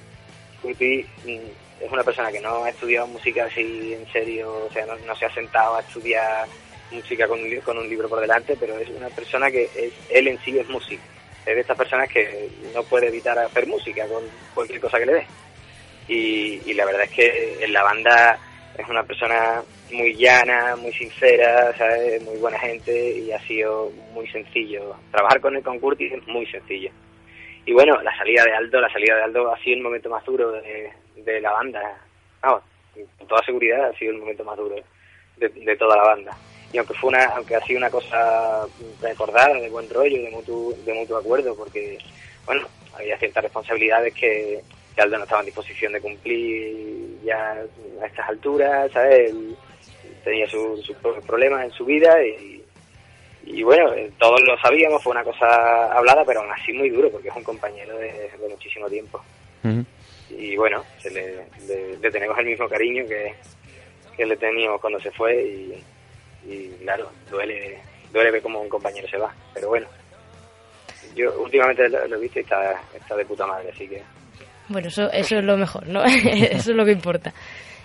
Curti 0.63 1.05
mm, 1.25 1.85
es 1.85 1.91
una 1.91 2.05
persona 2.05 2.31
que 2.31 2.41
no 2.41 2.65
ha 2.65 2.71
estudiado 2.71 3.07
música 3.07 3.45
así 3.45 3.95
en 3.95 4.11
serio, 4.13 4.67
o 4.69 4.73
sea, 4.73 4.87
no, 4.87 4.97
no 4.99 5.17
se 5.17 5.27
ha 5.27 5.35
sentado 5.35 5.77
a 5.77 5.81
estudiar 5.81 6.47
música 6.91 7.27
con 7.27 7.41
un, 7.41 7.57
con 7.61 7.79
un 7.79 7.89
libro 7.89 8.09
por 8.09 8.21
delante, 8.21 8.57
pero 8.59 8.79
es 8.79 8.89
una 8.91 9.09
persona 9.09 9.51
que 9.51 9.65
es, 9.75 9.93
él 10.11 10.29
en 10.29 10.39
sí 10.41 10.59
es 10.59 10.69
músico. 10.69 11.03
Es 11.47 11.55
de 11.55 11.61
estas 11.61 11.77
personas 11.77 12.09
que 12.09 12.51
no 12.75 12.83
puede 12.83 13.09
evitar 13.09 13.39
hacer 13.39 13.67
música 13.67 14.07
con 14.07 14.23
cualquier 14.55 14.81
cosa 14.81 14.99
que 14.99 15.07
le 15.07 15.13
dé. 15.15 15.27
Y, 16.09 16.61
y 16.67 16.75
la 16.75 16.85
verdad 16.85 17.05
es 17.05 17.11
que 17.11 17.65
en 17.65 17.73
la 17.73 17.83
banda 17.83 18.39
es 18.77 18.89
una 18.89 19.03
persona 19.03 19.63
muy 19.93 20.15
llana, 20.15 20.77
muy 20.77 20.93
sincera, 20.93 21.77
¿sabes? 21.77 22.23
muy 22.23 22.37
buena 22.39 22.59
gente 22.59 23.19
y 23.19 23.33
ha 23.33 23.41
sido 23.41 23.91
muy 24.13 24.27
sencillo. 24.29 24.95
Trabajar 25.11 25.41
con 25.41 25.57
él 25.57 25.63
con 25.63 25.77
es 25.77 26.27
muy 26.27 26.47
sencillo. 26.47 26.91
Y 27.67 27.73
bueno, 27.73 28.01
la 28.03 28.17
salida 28.17 28.45
de 28.45 28.53
Aldo, 28.53 28.81
la 28.81 28.93
salida 28.93 29.17
de 29.17 29.23
Aldo 29.23 29.53
ha 29.53 29.59
sido 29.59 29.77
el 29.77 29.83
momento 29.83 30.09
más 30.09 30.25
duro 30.25 30.53
de, 30.53 31.41
la 31.41 31.53
banda. 31.53 31.81
Con 32.41 33.29
toda 33.29 33.45
seguridad 33.45 33.91
ha 33.91 33.99
sido 33.99 34.13
el 34.13 34.19
momento 34.19 34.45
más 34.45 34.57
duro 34.57 34.77
de, 35.37 35.49
de, 35.49 35.77
toda 35.77 35.97
la 35.97 36.03
banda. 36.03 36.37
Y 36.73 36.79
aunque 36.79 36.95
fue 36.95 37.09
una, 37.09 37.25
aunque 37.27 37.57
ha 37.57 37.61
sido 37.61 37.79
una 37.79 37.91
cosa 37.91 38.67
recordada, 39.03 39.55
de 39.55 39.69
buen 39.69 39.89
rollo, 39.91 40.23
de 40.23 40.31
mutuo, 40.31 40.73
de 40.85 40.95
mutuo 40.95 41.19
acuerdo, 41.19 41.55
porque 41.57 41.99
bueno, 42.47 42.67
había 42.97 43.19
ciertas 43.19 43.45
responsabilidades 43.45 44.15
que, 44.15 44.61
que 44.95 45.01
Aldo 45.01 45.19
no 45.19 45.25
estaba 45.25 45.41
en 45.43 45.47
disposición 45.47 45.93
de 45.93 46.01
cumplir 46.01 47.21
ya 47.25 47.63
a 48.03 48.07
estas 48.07 48.29
alturas, 48.29 48.91
¿sabes? 48.93 49.31
Él 49.31 49.57
tenía 50.25 50.49
sus 50.49 50.85
su 50.85 50.95
problemas 51.27 51.65
en 51.65 51.71
su 51.73 51.85
vida 51.85 52.23
y, 52.25 52.63
y 53.45 53.63
bueno, 53.63 53.93
todos 54.19 54.41
lo 54.43 54.59
sabíamos, 54.59 55.03
fue 55.03 55.13
una 55.13 55.25
cosa 55.25 55.93
hablada, 55.93 56.25
pero 56.25 56.41
aún 56.41 56.51
así 56.53 56.73
muy 56.73 56.91
duro, 56.91 57.11
porque 57.11 57.29
es 57.29 57.37
un 57.37 57.45
compañero 57.45 57.97
de, 57.97 58.31
de 58.39 58.49
muchísimo 58.49 58.89
tiempo. 58.89 59.23
Uh 59.65 59.69
-huh. 59.69 59.85
Y 60.31 60.57
bueno, 60.57 60.85
se 60.99 61.11
le, 61.11 61.47
le, 61.67 61.97
le, 61.99 62.11
tenemos 62.11 62.39
el 62.39 62.47
mismo 62.47 62.69
cariño 62.69 63.05
que, 63.07 63.35
que 64.17 64.27
le 64.27 64.37
teníamos 64.37 64.81
cuando 64.81 65.01
se 65.01 65.11
fue 65.11 65.43
y, 65.43 65.85
y 66.47 66.69
claro, 66.83 67.11
duele, 67.31 67.79
duele 68.13 68.31
ver 68.31 68.43
cómo 68.43 68.61
un 68.61 68.69
compañero 68.69 69.09
se 69.09 69.17
va, 69.19 69.35
pero 69.55 69.69
bueno. 69.69 69.87
Yo 71.17 71.41
últimamente 71.41 71.89
lo, 71.89 72.07
lo 72.07 72.17
he 72.17 72.21
visto 72.21 72.39
y 72.39 72.43
está, 72.43 72.81
está 72.95 73.17
de 73.17 73.25
puta 73.25 73.45
madre, 73.47 73.71
así 73.71 73.89
que 73.89 74.01
bueno, 74.71 74.89
eso, 74.89 75.11
eso 75.13 75.39
es 75.39 75.45
lo 75.45 75.57
mejor, 75.57 75.87
¿no? 75.87 76.03
eso 76.05 76.71
es 76.71 76.77
lo 76.77 76.85
que 76.85 76.93
importa. 76.93 77.33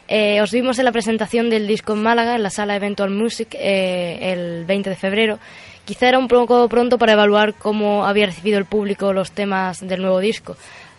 Eh, 0.08 0.40
os 0.42 0.52
vimos 0.52 0.78
en 0.78 0.86
la 0.86 0.92
presentación 0.92 1.50
del 1.50 1.68
disco 1.68 1.94
en 1.94 2.04
Málaga, 2.04 2.36
en 2.36 2.44
la 2.44 2.52
sala 2.52 2.76
Eventual 2.76 3.10
Music, 3.10 3.56
eh, 3.60 4.20
el 4.22 4.66
20 4.66 4.92
de 4.92 4.96
febrero. 4.96 5.40
Quizá 5.84 6.10
era 6.10 6.20
un 6.20 6.28
poco 6.28 6.68
pronto 6.70 6.98
para 6.98 7.14
evaluar 7.14 7.56
cómo 7.56 8.06
había 8.06 8.28
recibido 8.28 8.58
el 8.58 8.66
público 8.66 9.14
los 9.14 9.32
temas 9.32 9.86
del 9.86 10.02
nuevo 10.02 10.20
disco. 10.20 10.56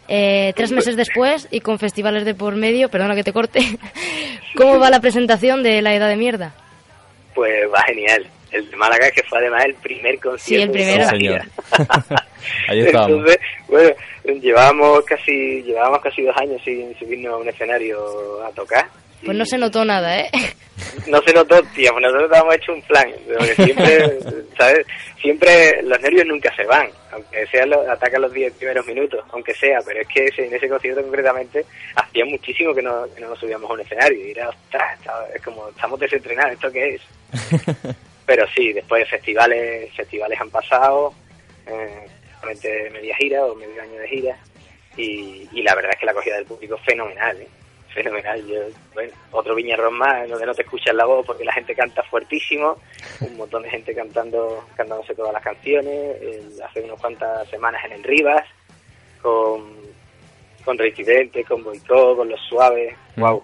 Eh, 0.09 0.52
tres 0.55 0.71
meses 0.71 0.97
después 0.97 1.49
y 1.50 1.61
con 1.61 1.78
festivales 1.78 2.25
de 2.25 2.35
por 2.35 2.55
medio, 2.55 2.88
perdona 2.88 3.16
que 3.16 3.25
te 3.25 3.33
corte, 3.33 3.61
¿cómo 4.57 4.78
va 4.78 4.90
la 4.90 5.00
presentación 5.00 5.62
de 5.62 5.83
La 5.83 5.95
Edad 5.95 6.09
de 6.09 6.16
Mierda? 6.16 6.55
Pues 7.35 7.52
va 7.73 7.83
genial. 7.83 8.26
El 8.56 8.70
de 8.70 8.76
Málaga, 8.76 9.10
que 9.10 9.22
fue 9.22 9.38
además 9.38 9.64
el 9.64 9.75
primer 9.75 10.18
concierto. 10.18 10.40
Sí, 10.44 10.56
el 10.56 10.70
primero. 10.70 11.06
Ahí 12.68 12.80
estábamos. 12.80 13.18
Entonces, 13.18 13.38
bueno, 13.68 13.90
llevábamos 14.40 15.04
casi, 15.04 15.62
llevábamos 15.62 16.00
casi 16.00 16.22
dos 16.22 16.36
años 16.36 16.60
sin 16.64 16.96
subirnos 16.98 17.34
a 17.34 17.36
un 17.36 17.48
escenario 17.48 18.44
a 18.44 18.50
tocar. 18.50 18.86
Pues 19.25 19.36
no 19.36 19.44
se 19.44 19.58
notó 19.58 19.84
nada, 19.84 20.20
¿eh? 20.20 20.30
No 21.08 21.20
se 21.22 21.32
notó, 21.32 21.62
tío, 21.75 21.90
pues 21.92 22.02
nosotros 22.02 22.30
habíamos 22.30 22.54
hecho 22.56 22.72
un 22.72 22.82
plan, 22.82 23.06
porque 23.26 23.54
siempre, 23.54 24.18
¿sabes? 24.58 24.86
Siempre 25.20 25.82
los 25.82 26.00
nervios 26.00 26.26
nunca 26.26 26.54
se 26.54 26.64
van, 26.64 26.88
aunque 27.12 27.46
sea 27.46 27.64
los, 27.64 27.88
atacan 27.88 28.22
los 28.22 28.32
10 28.32 28.52
primeros 28.54 28.86
minutos, 28.86 29.25
aunque 29.32 29.54
sea, 29.54 29.78
pero 29.86 30.00
es 30.00 30.08
que 30.08 30.26
ese, 30.26 30.46
en 30.46 30.54
ese 30.54 30.68
concierto 30.68 31.02
concretamente 31.02 31.64
hacía 31.94 32.25
muchísimo 32.26 32.75
que 32.75 32.82
no, 32.82 33.06
que 33.14 33.20
no 33.20 33.30
nos 33.30 33.38
subíamos 33.38 33.70
a 33.70 33.75
un 33.75 33.80
escenario 33.80 34.26
y 34.26 34.30
era, 34.32 34.48
ostras, 34.48 34.98
es 35.34 35.42
como, 35.42 35.68
estamos 35.68 35.98
desentrenados, 35.98 36.52
¿esto 36.52 36.70
qué 36.70 36.94
es? 36.94 37.02
Pero 38.26 38.47
sí, 38.54 38.73
después 38.73 39.09
festivales, 39.09 39.95
festivales 39.95 40.40
han 40.40 40.50
pasado, 40.50 41.14
eh, 41.66 42.09
media 42.92 43.16
gira 43.16 43.45
o 43.45 43.54
medio 43.54 43.80
año 43.80 43.99
de 43.99 44.09
gira 44.09 44.37
y, 44.97 45.49
y, 45.52 45.62
la 45.62 45.75
verdad 45.75 45.92
es 45.95 46.00
que 46.00 46.06
la 46.06 46.12
acogida 46.12 46.37
del 46.37 46.47
público 46.47 46.76
es 46.76 46.83
fenomenal, 46.83 47.40
¿eh? 47.40 47.49
fenomenal. 47.97 48.47
Yo, 48.47 48.61
bueno, 48.95 49.12
otro 49.33 49.54
viñarrón 49.54 49.95
más 49.95 50.28
donde 50.28 50.47
no 50.47 50.54
te 50.54 50.62
escuchas 50.62 50.95
la 50.95 51.06
voz 51.06 51.26
porque 51.26 51.45
la 51.45 51.52
gente 51.52 51.75
canta 51.75 52.02
fuertísimo, 52.02 52.78
un 53.21 53.37
montón 53.37 53.62
de 53.62 53.71
gente 53.71 53.95
cantando, 53.95 54.64
cantándose 54.76 55.14
todas 55.14 55.33
las 55.33 55.42
canciones, 55.42 56.21
el, 56.21 56.62
hace 56.62 56.83
unas 56.83 57.00
cuantas 57.00 57.49
semanas 57.49 57.85
en 57.87 57.92
el 57.92 58.04
Rivas, 58.04 58.45
con, 59.23 59.62
con 60.64 60.78
Reincidente, 60.78 61.42
con 61.45 61.64
Boicot, 61.64 62.16
con 62.16 62.28
Los 62.28 62.40
Suaves, 62.49 62.95
mm. 63.16 63.21
wow, 63.21 63.42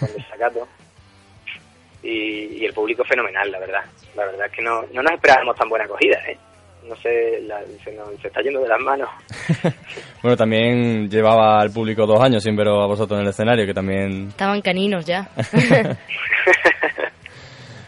con 0.00 0.12
Desacato. 0.12 0.68
Y, 2.04 2.60
y 2.60 2.64
el 2.66 2.72
público 2.74 3.02
fenomenal, 3.04 3.50
la 3.50 3.58
verdad. 3.58 3.84
La 4.14 4.26
verdad 4.26 4.46
es 4.46 4.52
que 4.52 4.62
no, 4.62 4.82
no 4.92 5.02
nos 5.02 5.12
esperábamos 5.12 5.56
tan 5.56 5.68
buena 5.68 5.86
acogida, 5.86 6.18
¿eh? 6.28 6.38
no 6.88 6.94
sé, 6.96 7.40
la, 7.42 7.60
se, 7.82 7.92
nos, 7.92 8.08
se, 8.20 8.28
está 8.28 8.42
yendo 8.42 8.60
de 8.60 8.68
las 8.68 8.80
manos. 8.80 9.08
bueno, 10.22 10.36
también 10.36 11.08
llevaba 11.08 11.60
al 11.60 11.70
público 11.70 12.06
dos 12.06 12.20
años 12.20 12.42
sin 12.42 12.56
veros 12.56 12.82
a 12.82 12.86
vosotros 12.86 13.18
en 13.18 13.24
el 13.24 13.30
escenario, 13.30 13.66
que 13.66 13.74
también... 13.74 14.28
Estaban 14.28 14.60
caninos 14.60 15.04
ya. 15.06 15.28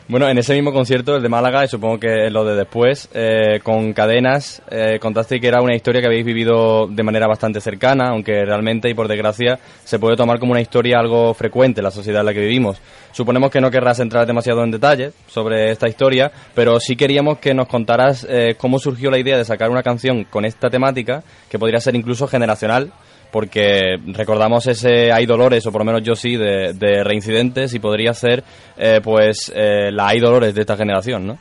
Bueno, 0.08 0.28
en 0.28 0.38
ese 0.38 0.54
mismo 0.54 0.72
concierto, 0.72 1.16
el 1.16 1.22
de 1.22 1.28
Málaga, 1.28 1.64
y 1.64 1.68
supongo 1.68 1.98
que 1.98 2.30
lo 2.30 2.44
de 2.44 2.54
después, 2.54 3.08
eh, 3.12 3.58
con 3.64 3.92
cadenas, 3.92 4.62
eh, 4.70 5.00
contaste 5.00 5.40
que 5.40 5.48
era 5.48 5.60
una 5.60 5.75
historia 5.75 6.00
que 6.00 6.06
habéis 6.06 6.25
vivido 6.25 6.86
de 6.86 7.02
manera 7.02 7.26
bastante 7.26 7.60
cercana, 7.60 8.10
aunque 8.10 8.44
realmente 8.44 8.88
y 8.88 8.94
por 8.94 9.08
desgracia 9.08 9.58
se 9.82 9.98
puede 9.98 10.14
tomar 10.14 10.38
como 10.38 10.52
una 10.52 10.60
historia 10.60 11.00
algo 11.00 11.34
frecuente 11.34 11.80
en 11.80 11.84
la 11.86 11.90
sociedad 11.90 12.20
en 12.20 12.26
la 12.26 12.34
que 12.34 12.38
vivimos. 12.38 12.80
Suponemos 13.10 13.50
que 13.50 13.60
no 13.60 13.68
querrás 13.68 13.98
entrar 13.98 14.28
demasiado 14.28 14.62
en 14.62 14.70
detalle 14.70 15.10
sobre 15.26 15.72
esta 15.72 15.88
historia, 15.88 16.30
pero 16.54 16.78
sí 16.78 16.94
queríamos 16.94 17.38
que 17.38 17.52
nos 17.52 17.66
contaras 17.66 18.25
eh, 18.30 18.54
cómo 18.56 18.78
surgió 18.78 19.10
la 19.10 19.18
idea 19.18 19.36
de 19.36 19.45
sacar 19.45 19.71
una 19.71 19.82
canción 19.82 20.23
con 20.23 20.45
esta 20.45 20.71
temática, 20.71 21.25
que 21.50 21.58
podría 21.58 21.80
ser 21.80 21.97
incluso 21.97 22.28
generacional, 22.28 22.92
porque 23.36 23.99
recordamos 24.14 24.66
ese 24.66 25.12
Hay 25.12 25.26
Dolores, 25.26 25.66
o 25.66 25.70
por 25.70 25.82
lo 25.82 25.84
menos 25.84 26.02
yo 26.02 26.14
sí, 26.14 26.38
de, 26.38 26.72
de 26.72 27.04
reincidentes 27.04 27.75
y 27.75 27.78
podría 27.78 28.14
ser 28.14 28.42
eh, 28.78 29.02
pues 29.04 29.52
eh, 29.54 29.90
la 29.92 30.08
Hay 30.08 30.20
Dolores 30.20 30.54
de 30.54 30.62
esta 30.62 30.75
generación, 30.75 31.26
¿no? 31.26 31.38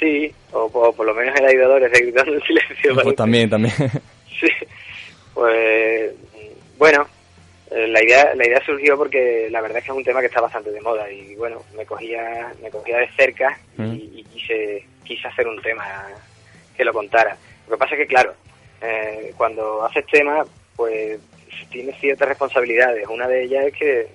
Sí, 0.00 0.28
o, 0.50 0.62
o 0.64 0.92
por 0.92 1.06
lo 1.06 1.14
menos 1.14 1.38
el 1.38 1.46
Hay 1.46 1.54
Dolores 1.54 1.92
de 1.92 2.00
Gritando 2.00 2.34
en 2.34 2.40
Silencio. 2.40 2.94
Pues 3.00 3.14
también, 3.14 3.48
también. 3.48 3.72
Sí, 4.40 4.48
pues 5.34 6.14
bueno, 6.78 7.06
eh, 7.70 7.86
la 7.86 8.02
idea 8.02 8.34
la 8.34 8.44
idea 8.44 8.60
surgió 8.66 8.96
porque 8.96 9.46
la 9.52 9.60
verdad 9.60 9.78
es 9.78 9.84
que 9.84 9.92
es 9.92 9.96
un 9.96 10.02
tema 10.02 10.18
que 10.18 10.26
está 10.26 10.40
bastante 10.40 10.72
de 10.72 10.80
moda 10.80 11.08
y 11.12 11.36
bueno, 11.36 11.62
me 11.76 11.86
cogía 11.86 12.52
me 12.60 12.70
cogía 12.70 12.98
de 12.98 13.08
cerca 13.12 13.56
y, 13.78 14.18
y 14.18 14.24
quise 14.24 14.84
quise 15.04 15.28
hacer 15.28 15.46
un 15.46 15.62
tema 15.62 16.08
que 16.76 16.84
lo 16.84 16.92
contara. 16.92 17.36
Lo 17.68 17.76
que 17.76 17.78
pasa 17.78 17.94
es 17.94 18.00
que 18.00 18.06
claro, 18.08 18.34
eh, 18.80 19.32
cuando 19.36 19.84
haces 19.84 20.06
tema, 20.06 20.44
pues 20.76 21.18
tienes 21.70 21.98
ciertas 22.00 22.28
responsabilidades. 22.28 23.06
Una 23.08 23.28
de 23.28 23.44
ellas 23.44 23.66
es 23.66 23.74
que, 23.74 24.08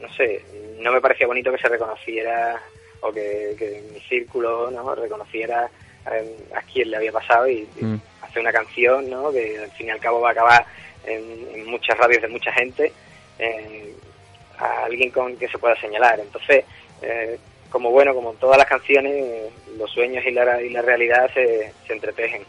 no 0.00 0.08
sé, 0.14 0.42
no 0.78 0.92
me 0.92 1.00
parecía 1.00 1.26
bonito 1.26 1.52
que 1.52 1.58
se 1.58 1.68
reconociera 1.68 2.60
o 3.00 3.12
que, 3.12 3.54
que 3.58 3.82
mi 3.92 4.00
círculo 4.00 4.70
no 4.70 4.94
reconociera 4.94 5.68
eh, 6.10 6.36
a 6.54 6.62
quién 6.62 6.90
le 6.90 6.96
había 6.96 7.12
pasado 7.12 7.48
y, 7.48 7.68
y 7.76 7.84
Mm. 7.84 8.00
hacer 8.22 8.40
una 8.40 8.52
canción 8.52 9.08
¿no? 9.10 9.30
que 9.32 9.58
al 9.58 9.70
fin 9.72 9.88
y 9.88 9.90
al 9.90 10.00
cabo 10.00 10.20
va 10.20 10.30
a 10.30 10.32
acabar 10.32 10.66
en, 11.04 11.48
en 11.54 11.66
muchas 11.66 11.96
radios 11.98 12.22
de 12.22 12.28
mucha 12.28 12.52
gente 12.52 12.92
eh, 13.38 13.94
a 14.58 14.84
alguien 14.84 15.10
con 15.10 15.36
que 15.36 15.48
se 15.48 15.58
pueda 15.58 15.76
señalar. 15.80 16.20
Entonces, 16.20 16.64
eh, 17.02 17.38
como 17.70 17.90
bueno, 17.90 18.14
como 18.14 18.32
en 18.32 18.36
todas 18.38 18.58
las 18.58 18.66
canciones, 18.66 19.50
los 19.76 19.90
sueños 19.90 20.24
y 20.26 20.30
la, 20.30 20.60
y 20.62 20.70
la 20.70 20.82
realidad 20.82 21.30
se, 21.34 21.72
se 21.86 21.92
entretejen. 21.92 22.42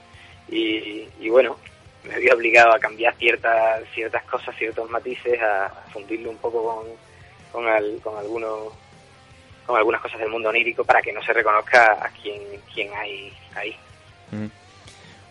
Y, 0.50 1.08
y 1.20 1.30
bueno, 1.30 1.58
me 2.04 2.16
había 2.16 2.34
obligado 2.34 2.74
a 2.74 2.80
cambiar 2.80 3.16
ciertas 3.16 3.84
ciertas 3.94 4.24
cosas, 4.26 4.56
ciertos 4.58 4.90
matices, 4.90 5.42
a, 5.42 5.70
fundirlo 5.92 6.30
un 6.30 6.38
poco 6.38 6.64
con, 6.64 6.88
con, 7.52 7.68
al- 7.72 8.00
con 8.04 8.18
algunos 8.18 8.74
con 9.66 9.78
algunas 9.78 10.02
cosas 10.02 10.20
del 10.20 10.28
mundo 10.30 10.50
onírico 10.50 10.84
para 10.84 11.02
que 11.02 11.14
no 11.14 11.24
se 11.24 11.32
reconozca 11.32 11.94
a 11.94 12.10
quién, 12.22 12.42
quién 12.74 12.94
hay 12.96 13.32
ahí. 13.56 13.74
Mm. 14.32 14.48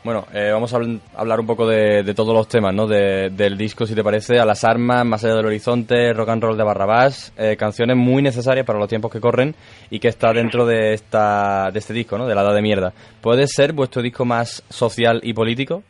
Bueno, 0.04 0.26
eh, 0.34 0.50
vamos 0.52 0.74
a 0.74 0.78
habl- 0.78 1.00
hablar 1.14 1.38
un 1.38 1.46
poco 1.46 1.64
de, 1.68 2.02
de 2.02 2.12
todos 2.14 2.34
los 2.34 2.48
temas, 2.48 2.74
¿no? 2.74 2.88
De- 2.88 3.30
del 3.30 3.56
disco, 3.56 3.86
si 3.86 3.94
te 3.94 4.02
parece, 4.02 4.40
A 4.40 4.44
las 4.44 4.64
armas, 4.64 5.04
Más 5.06 5.22
allá 5.24 5.36
del 5.36 5.46
horizonte, 5.46 6.12
Rock 6.12 6.30
and 6.30 6.42
Roll 6.42 6.56
de 6.56 6.64
Barrabás, 6.64 7.32
eh, 7.38 7.56
canciones 7.56 7.96
muy 7.96 8.20
necesarias 8.20 8.66
para 8.66 8.80
los 8.80 8.88
tiempos 8.88 9.12
que 9.12 9.20
corren 9.20 9.54
y 9.90 10.00
que 10.00 10.08
está 10.08 10.32
dentro 10.32 10.66
de 10.66 10.94
esta 10.94 11.70
de 11.70 11.78
este 11.78 11.92
disco, 11.94 12.18
¿no? 12.18 12.26
De 12.26 12.34
la 12.34 12.42
edad 12.42 12.54
de 12.54 12.62
mierda. 12.62 12.92
¿Puede 13.20 13.46
ser 13.46 13.72
vuestro 13.74 14.02
disco 14.02 14.24
más 14.24 14.64
social 14.68 15.20
y 15.22 15.34
político? 15.34 15.84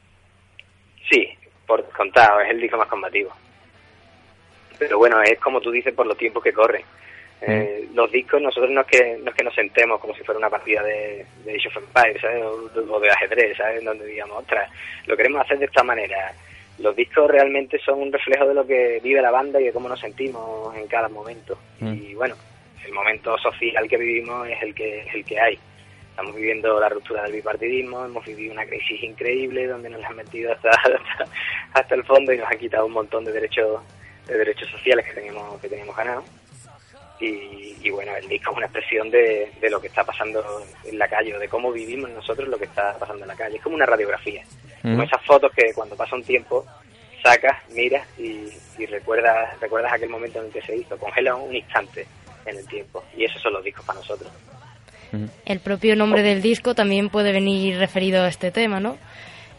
Sí, 1.11 1.27
por 1.67 1.83
contado, 1.93 2.41
es 2.43 2.51
el 2.51 2.61
disco 2.61 2.77
más 2.77 2.89
combativo. 2.89 3.31
Pero 4.79 4.99
bueno, 4.99 5.23
es 5.23 5.39
como 5.41 5.61
tú 5.63 5.71
dices, 5.71 5.95
por 5.95 6.07
los 6.07 6.19
tiempos 6.19 6.43
que 6.43 6.53
corren. 6.53 6.83
Eh, 7.47 7.89
Los 7.95 8.11
discos, 8.11 8.41
nosotros 8.41 8.71
no 8.71 8.83
es, 8.83 8.87
que, 8.87 9.19
no 9.23 9.31
es 9.31 9.37
que 9.37 9.45
nos 9.45 9.55
sentemos 9.55 10.01
como 10.01 10.15
si 10.15 10.23
fuera 10.23 10.39
una 10.39 10.51
partida 10.51 10.83
de, 10.83 11.27
de 11.45 11.55
Age 11.55 11.69
of 11.69 11.77
Empires, 11.77 12.21
¿sabes? 12.21 12.43
O, 12.45 12.95
o 12.95 13.01
de 13.01 13.11
ajedrez, 13.11 13.57
¿sabes? 13.57 13.85
Donde 13.85 14.07
digamos, 14.07 14.39
ostras, 14.39 14.71
lo 15.07 15.17
queremos 15.17 15.41
hacer 15.41 15.59
de 15.59 15.67
esta 15.67 15.83
manera. 15.83 16.33
Los 16.79 16.97
discos 16.97 17.31
realmente 17.31 17.79
son 17.79 18.01
un 18.01 18.13
reflejo 18.13 18.47
de 18.47 18.55
lo 18.55 18.67
que 18.67 19.01
vive 19.03 19.21
la 19.21 19.31
banda 19.31 19.61
y 19.61 19.65
de 19.65 19.73
cómo 19.73 19.89
nos 19.89 20.01
sentimos 20.01 20.75
en 20.77 20.87
cada 20.87 21.09
momento. 21.09 21.59
Mm. 21.81 21.93
Y 21.93 22.15
bueno, 22.15 22.35
el 22.85 22.93
momento 22.93 23.37
social 23.39 23.89
que 23.89 23.97
vivimos 23.97 24.49
es 24.49 24.63
el 24.63 24.75
que, 24.75 25.01
es 25.01 25.15
el 25.15 25.25
que 25.25 25.41
hay. 25.41 25.59
Estamos 26.11 26.35
viviendo 26.37 26.79
la 26.79 26.89
ruptura 26.89 27.23
del 27.23 27.33
bipartidismo, 27.33 28.05
hemos 28.05 28.25
vivido 28.25 28.53
una 28.53 28.67
crisis 28.67 29.03
increíble 29.03 29.67
donde 29.67 29.89
nos 29.89 30.05
han 30.05 30.17
metido 30.17 30.53
hasta, 30.53 30.71
hasta, 30.71 31.25
hasta 31.73 31.95
el 31.95 32.05
fondo 32.05 32.33
y 32.33 32.39
nos 32.39 32.51
han 32.51 32.59
quitado 32.59 32.87
un 32.87 32.93
montón 32.93 33.25
de 33.25 33.33
derechos 33.33 33.81
de 34.27 34.39
derechos 34.39 34.69
sociales 34.69 35.05
que 35.07 35.15
teníamos 35.15 35.61
que 35.61 35.69
teníamos 35.69 35.97
ganados. 35.97 36.25
Y, 37.23 37.77
y 37.83 37.91
bueno, 37.91 38.15
el 38.17 38.29
disco 38.29 38.51
es 38.51 38.57
una 38.57 38.67
expresión 38.67 39.11
de, 39.11 39.51
de 39.61 39.71
lo 39.71 39.81
que 39.81 39.87
está 39.87 40.03
pasando 40.03 40.43
en 40.85 40.99
la 40.99 41.09
calle, 41.09 41.35
o 41.37 41.39
de 41.39 41.49
cómo 41.49 41.71
vivimos 41.71 42.11
nosotros 42.11 42.49
lo 42.49 42.59
que 42.59 42.65
está 42.65 42.99
pasando 42.99 43.23
en 43.23 43.29
la 43.29 43.37
calle. 43.37 43.57
Es 43.57 43.63
como 43.63 43.77
una 43.77 43.87
radiografía, 43.87 44.43
como 44.83 45.03
esas 45.03 45.25
fotos 45.25 45.53
que 45.57 45.73
cuando 45.75 45.97
pasa 45.97 46.17
un 46.17 46.25
tiempo 46.25 46.67
sacas, 47.23 47.57
miras 47.71 48.07
y, 48.19 48.49
y 48.79 48.87
recuerdas, 48.87 49.59
recuerdas 49.61 49.93
aquel 49.93 50.09
momento 50.09 50.41
en 50.41 50.47
el 50.47 50.53
que 50.53 50.63
se 50.63 50.77
hizo, 50.77 50.99
congela 50.99 51.37
un 51.37 51.55
instante 51.55 52.07
en 52.45 52.57
el 52.57 52.67
tiempo. 52.67 53.05
Y 53.17 53.25
esos 53.25 53.41
son 53.41 53.53
los 53.53 53.63
discos 53.63 53.85
para 53.85 54.01
nosotros. 54.01 54.31
Mm. 55.13 55.27
El 55.47 55.61
propio 55.61 55.95
nombre 55.95 56.23
del 56.23 56.43
disco 56.43 56.75
también 56.75 57.09
puede 57.09 57.33
venir 57.33 57.79
referido 57.79 58.25
a 58.25 58.29
este 58.29 58.51
tema, 58.51 58.81
¿no? 58.81 58.99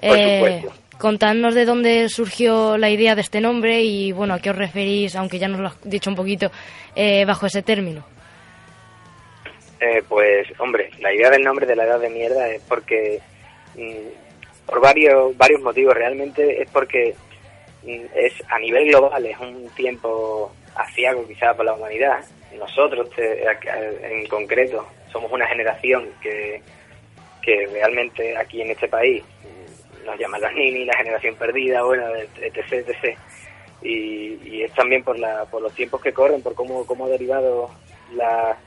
Por 0.01 0.17
supuesto. 0.17 0.73
Contadnos 0.97 1.55
de 1.55 1.65
dónde 1.65 2.09
surgió 2.09 2.77
la 2.77 2.89
idea 2.89 3.15
de 3.15 3.21
este 3.21 3.41
nombre 3.41 3.81
y, 3.81 4.11
bueno, 4.11 4.33
a 4.33 4.39
qué 4.39 4.49
os 4.49 4.55
referís, 4.55 5.15
aunque 5.15 5.39
ya 5.39 5.47
nos 5.47 5.59
lo 5.59 5.67
has 5.67 5.81
dicho 5.83 6.09
un 6.09 6.15
poquito, 6.15 6.51
eh, 6.95 7.25
bajo 7.25 7.45
ese 7.45 7.61
término. 7.61 8.03
Eh, 9.79 10.01
pues, 10.07 10.47
hombre, 10.59 10.89
la 10.99 11.13
idea 11.13 11.29
del 11.29 11.43
nombre 11.43 11.65
de 11.65 11.75
la 11.75 11.83
edad 11.83 11.99
de 11.99 12.09
mierda 12.09 12.47
es 12.49 12.61
porque, 12.61 13.19
mm, 13.75 14.65
por 14.65 14.79
varios, 14.79 15.35
varios 15.37 15.61
motivos, 15.61 15.93
realmente 15.93 16.61
es 16.61 16.69
porque 16.69 17.15
mm, 17.83 18.05
es 18.15 18.33
a 18.47 18.59
nivel 18.59 18.87
global, 18.87 19.25
es 19.25 19.37
un 19.39 19.69
tiempo 19.75 20.53
aciago 20.75 21.27
quizá 21.27 21.53
para 21.53 21.71
la 21.71 21.73
humanidad. 21.73 22.23
Nosotros, 22.57 23.09
eh, 23.17 23.45
en 24.03 24.25
concreto, 24.27 24.87
somos 25.11 25.31
una 25.31 25.47
generación 25.47 26.07
que, 26.21 26.61
que 27.41 27.67
realmente 27.67 28.37
aquí 28.37 28.61
en 28.61 28.71
este 28.71 28.87
país 28.87 29.23
nos 30.05 30.19
llaman 30.19 30.41
las 30.41 30.53
nini, 30.53 30.85
la 30.85 30.97
generación 30.97 31.35
perdida, 31.35 31.83
bueno, 31.83 32.05
etc, 32.15 32.73
etc. 32.73 33.17
Y, 33.81 34.39
y 34.43 34.63
es 34.63 34.73
también 34.73 35.03
por, 35.03 35.19
la, 35.19 35.45
por 35.45 35.61
los 35.61 35.73
tiempos 35.73 36.01
que 36.01 36.13
corren, 36.13 36.41
por 36.41 36.55
cómo, 36.55 36.85
cómo 36.85 37.05
ha 37.05 37.09
derivado 37.09 37.69
la, 38.15 38.57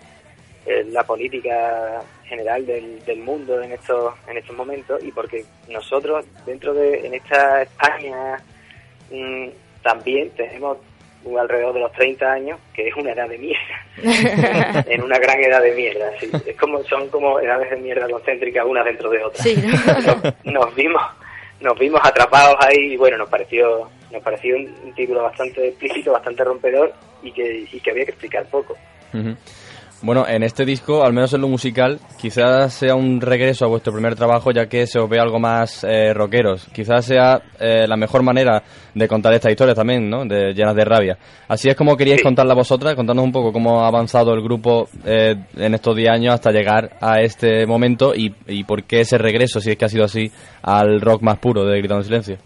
eh, 0.67 0.85
la 0.91 1.05
política 1.05 2.03
general 2.25 2.67
del, 2.67 3.05
del 3.05 3.21
mundo 3.21 3.63
en 3.63 3.71
estos 3.71 4.15
en 4.27 4.37
estos 4.37 4.57
momentos 4.57 5.01
y 5.05 5.13
porque 5.13 5.45
nosotros 5.69 6.25
dentro 6.45 6.75
de 6.75 7.07
en 7.07 7.15
esta 7.15 7.63
España 7.63 8.37
mm, 9.13 9.47
también 9.81 10.31
tenemos 10.31 10.79
alrededor 11.39 11.73
de 11.73 11.81
los 11.81 11.93
30 11.93 12.33
años 12.33 12.59
que 12.75 12.89
es 12.89 12.97
una 12.97 13.13
edad 13.13 13.29
de 13.29 13.39
mierda 13.39 14.85
en 14.91 15.03
una 15.03 15.19
gran 15.21 15.41
edad 15.41 15.63
de 15.63 15.73
mierda 15.73 16.11
sí. 16.19 16.29
es 16.45 16.57
como 16.57 16.83
son 16.83 17.09
como 17.11 17.39
edades 17.39 17.71
de 17.71 17.77
mierda 17.77 18.09
concéntricas 18.09 18.67
una 18.67 18.83
dentro 18.83 19.09
de 19.09 19.23
otra 19.23 19.45
Sí, 19.45 19.57
¿no? 19.57 20.01
nos, 20.01 20.45
nos 20.45 20.75
vimos 20.75 21.03
nos 21.61 21.79
vimos 21.79 22.01
atrapados 22.03 22.57
ahí 22.61 22.93
y 22.93 22.97
bueno 22.97 23.19
nos 23.19 23.29
pareció 23.29 23.89
nos 24.11 24.23
pareció 24.23 24.57
un, 24.57 24.93
título 24.95 25.23
bastante 25.23 25.69
explícito 25.69 26.13
bastante 26.13 26.45
rompedor 26.45 26.93
y 27.23 27.33
que 27.33 27.67
y 27.71 27.81
que 27.81 27.91
había 27.91 28.05
que 28.05 28.13
explicar 28.13 28.47
poco. 28.47 28.77
Bueno, 30.07 30.25
en 30.29 30.45
este 30.45 30.65
disco, 30.65 31.03
al 31.05 31.13
menos 31.13 31.35
en 31.35 31.41
lo 31.41 31.49
musical, 31.49 31.99
quizás 32.17 32.73
sea 32.73 32.95
un 32.95 33.21
regreso 33.21 33.65
a 33.65 33.69
vuestro 33.69 33.93
primer 33.93 34.15
trabajo, 34.15 34.53
ya 34.53 34.67
que 34.69 34.87
se 34.87 35.01
os 35.01 35.11
ve 35.11 35.19
algo 35.19 35.41
más 35.41 35.83
eh, 35.83 36.15
rockeros. 36.15 36.65
Quizás 36.73 37.07
sea 37.07 37.43
eh, 37.59 37.89
la 37.89 37.97
mejor 37.97 38.23
manera 38.23 38.63
de 38.95 39.09
contar 39.09 39.35
esta 39.35 39.51
historia 39.51 39.75
también, 39.75 40.09
¿no? 40.09 40.25
De, 40.25 40.55
llenas 40.55 40.77
de 40.77 40.85
rabia. 40.85 41.19
Así 41.49 41.69
es 41.69 41.75
como 41.75 41.97
queríais 41.97 42.21
Sí. 42.21 42.23
contarla 42.25 42.55
vosotras, 42.55 42.95
contándonos 42.95 43.25
un 43.27 43.33
poco 43.33 43.53
cómo 43.53 43.81
ha 43.83 43.89
avanzado 43.89 44.33
el 44.33 44.43
grupo 44.45 44.89
eh, 45.05 45.35
en 45.57 45.75
estos 45.75 45.97
10 45.97 46.09
años 46.09 46.35
hasta 46.35 46.53
llegar 46.53 46.91
a 47.01 47.21
este 47.21 47.67
momento 47.67 48.15
y, 48.15 48.33
y 48.47 48.63
por 48.63 48.85
qué 48.85 49.01
ese 49.01 49.19
regreso, 49.19 49.61
si 49.61 49.73
es 49.73 49.77
que 49.77 49.87
ha 49.87 49.89
sido 49.89 50.05
así, 50.05 50.31
al 50.63 51.01
rock 51.01 51.23
más 51.23 51.39
puro 51.39 51.65
de 51.65 51.79
Gritando 51.79 52.03
en 52.03 52.05
Silencio. 52.05 52.37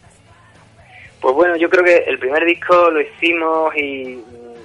Pues 1.21 1.35
bueno, 1.35 1.57
yo 1.59 1.69
creo 1.69 1.85
que 1.85 2.05
el 2.11 2.19
primer 2.19 2.43
disco 2.47 2.91
lo 2.91 3.03
hicimos 3.03 3.77
y 3.77 4.19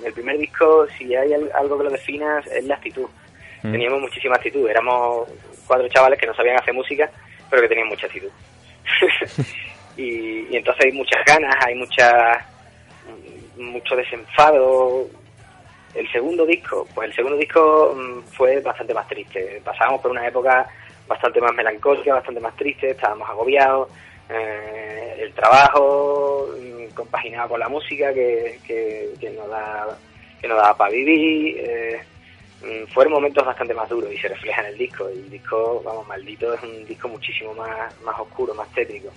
el 0.05 0.13
primer 0.13 0.37
disco, 0.37 0.87
si 0.97 1.15
hay 1.15 1.33
al- 1.33 1.51
algo 1.55 1.77
que 1.77 1.83
lo 1.85 1.89
defina, 1.89 2.39
es 2.51 2.63
la 2.65 2.75
actitud. 2.75 3.07
Mm. 3.63 3.71
Teníamos 3.71 4.01
muchísima 4.01 4.35
actitud. 4.35 4.69
Éramos 4.69 5.27
cuatro 5.67 5.87
chavales 5.89 6.19
que 6.19 6.27
no 6.27 6.35
sabían 6.35 6.57
hacer 6.59 6.73
música, 6.73 7.09
pero 7.49 7.61
que 7.61 7.67
tenían 7.67 7.87
mucha 7.87 8.05
actitud. 8.07 8.29
y, 9.97 10.47
y 10.49 10.55
entonces 10.57 10.85
hay 10.85 10.91
muchas 10.91 11.23
ganas, 11.25 11.55
hay 11.65 11.75
mucha, 11.75 12.45
mucho 13.57 13.95
desenfado. 13.95 15.07
El 15.93 16.11
segundo 16.11 16.45
disco, 16.45 16.85
pues 16.93 17.09
el 17.09 17.15
segundo 17.15 17.37
disco 17.37 17.95
mm, 17.95 18.21
fue 18.33 18.59
bastante 18.61 18.93
más 18.93 19.07
triste. 19.07 19.61
Pasábamos 19.63 20.01
por 20.01 20.11
una 20.11 20.27
época 20.27 20.67
bastante 21.07 21.39
más 21.39 21.53
melancólica, 21.53 22.15
bastante 22.15 22.41
más 22.41 22.55
triste, 22.57 22.91
estábamos 22.91 23.29
agobiados. 23.29 23.89
Eh, 24.29 25.17
el 25.19 25.33
trabajo 25.33 26.49
compaginado 26.93 27.49
con 27.49 27.59
la 27.59 27.67
música 27.69 28.13
que, 28.13 28.59
que, 28.65 29.09
que 29.19 29.29
nos 29.31 29.49
da 29.49 29.97
que 30.41 30.47
nos 30.47 30.57
da 30.57 30.75
para 30.75 30.91
vivir. 30.91 31.57
eh, 31.59 31.99
mm, 32.61 32.87
fueron 32.93 33.13
momentos 33.13 33.45
bastante 33.45 33.73
más 33.73 33.89
duros 33.89 34.11
y 34.11 34.17
se 34.17 34.27
refleja 34.27 34.61
en 34.61 34.67
el 34.67 34.77
disco. 34.77 35.07
El 35.07 35.29
disco, 35.29 35.81
vamos, 35.83 36.07
maldito, 36.07 36.53
es 36.53 36.61
un 36.63 36.85
disco 36.85 37.07
muchísimo 37.07 37.53
más, 37.53 37.99
más 38.01 38.19
oscuro, 38.19 38.53
más 38.53 38.69
tétrico. 38.73 39.09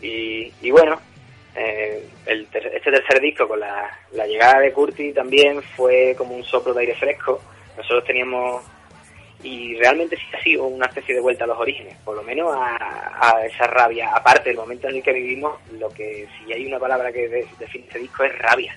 Y, 0.00 0.52
y 0.62 0.70
bueno, 0.70 1.00
eh, 1.56 2.06
el 2.26 2.46
ter- 2.46 2.68
este 2.74 2.90
tercer 2.92 3.20
disco 3.20 3.48
con 3.48 3.58
la, 3.58 3.90
la 4.12 4.26
llegada 4.26 4.60
de 4.60 4.72
Curti 4.72 5.12
también 5.12 5.60
fue 5.62 6.14
como 6.16 6.36
un 6.36 6.44
soplo 6.44 6.72
de 6.72 6.82
aire 6.82 6.94
fresco. 6.94 7.40
Nosotros 7.76 8.04
teníamos, 8.04 8.62
y 9.42 9.76
realmente 9.76 10.16
sí 10.16 10.24
ha 10.32 10.42
sido 10.42 10.64
una 10.66 10.86
especie 10.86 11.14
de 11.14 11.20
vuelta 11.20 11.44
a 11.44 11.46
los 11.46 11.58
orígenes, 11.58 11.96
por 12.04 12.16
lo 12.16 12.22
menos 12.22 12.54
a, 12.56 12.76
a 13.20 13.44
esa 13.46 13.66
rabia. 13.66 14.10
Aparte 14.14 14.48
del 14.50 14.56
momento 14.58 14.88
en 14.88 14.96
el 14.96 15.02
que 15.02 15.12
vivimos, 15.12 15.58
lo 15.78 15.88
que 15.90 16.26
si 16.38 16.52
hay 16.52 16.66
una 16.66 16.78
palabra 16.78 17.12
que 17.12 17.28
de- 17.28 17.46
define 17.58 17.84
este 17.86 17.98
disco 18.00 18.24
es 18.24 18.36
rabia. 18.38 18.76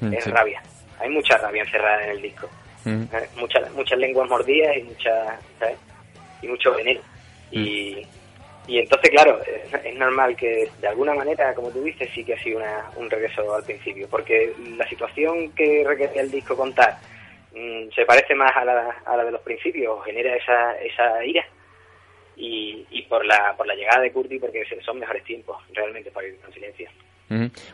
Mm, 0.00 0.12
es 0.14 0.24
sí. 0.24 0.30
rabia. 0.30 0.62
Hay 0.98 1.08
mucha 1.10 1.38
rabia 1.38 1.62
encerrada 1.62 2.04
en 2.04 2.10
el 2.10 2.22
disco. 2.22 2.48
Ujú. 2.84 2.90
Eh, 3.16 3.28
muchas 3.36 3.70
muchas 3.72 3.98
lenguas 3.98 4.28
mordidas 4.28 4.76
y 4.76 4.82
mucha 4.82 5.38
¿sabes? 5.58 5.76
y 6.42 6.46
mucho 6.48 6.74
veneno 6.74 7.00
y, 7.50 8.06
y 8.66 8.78
entonces 8.78 9.10
claro 9.10 9.38
es, 9.42 9.84
es 9.84 9.94
normal 9.96 10.34
que 10.34 10.66
de 10.80 10.88
alguna 10.88 11.12
manera 11.12 11.52
como 11.54 11.68
tú 11.68 11.82
dices 11.82 12.08
sí 12.14 12.24
que 12.24 12.32
ha 12.32 12.42
sido 12.42 12.56
una- 12.58 12.88
un 12.96 13.10
regreso 13.10 13.54
al 13.54 13.64
principio 13.64 14.08
porque 14.08 14.54
la 14.78 14.88
situación 14.88 15.50
que 15.52 15.84
requería 15.86 16.22
el 16.22 16.30
disco 16.30 16.56
contar 16.56 16.96
mm, 17.52 17.90
se 17.94 18.04
parece 18.04 18.34
más 18.34 18.56
a 18.56 18.64
la, 18.64 19.02
a 19.04 19.16
la 19.16 19.24
de 19.24 19.32
los 19.32 19.40
principios 19.42 20.04
genera 20.04 20.36
esa 20.36 20.78
esa 20.80 21.24
ira 21.24 21.46
y, 22.36 22.86
y 22.90 23.02
por 23.02 23.24
la 23.24 23.54
por 23.56 23.66
la 23.66 23.74
llegada 23.74 24.00
de 24.00 24.12
Curti 24.12 24.38
porque 24.38 24.64
son 24.84 24.98
mejores 24.98 25.24
tiempos 25.24 25.62
realmente 25.72 26.10
para 26.10 26.28
ir 26.28 26.40
con 26.40 26.52
silencio. 26.52 26.88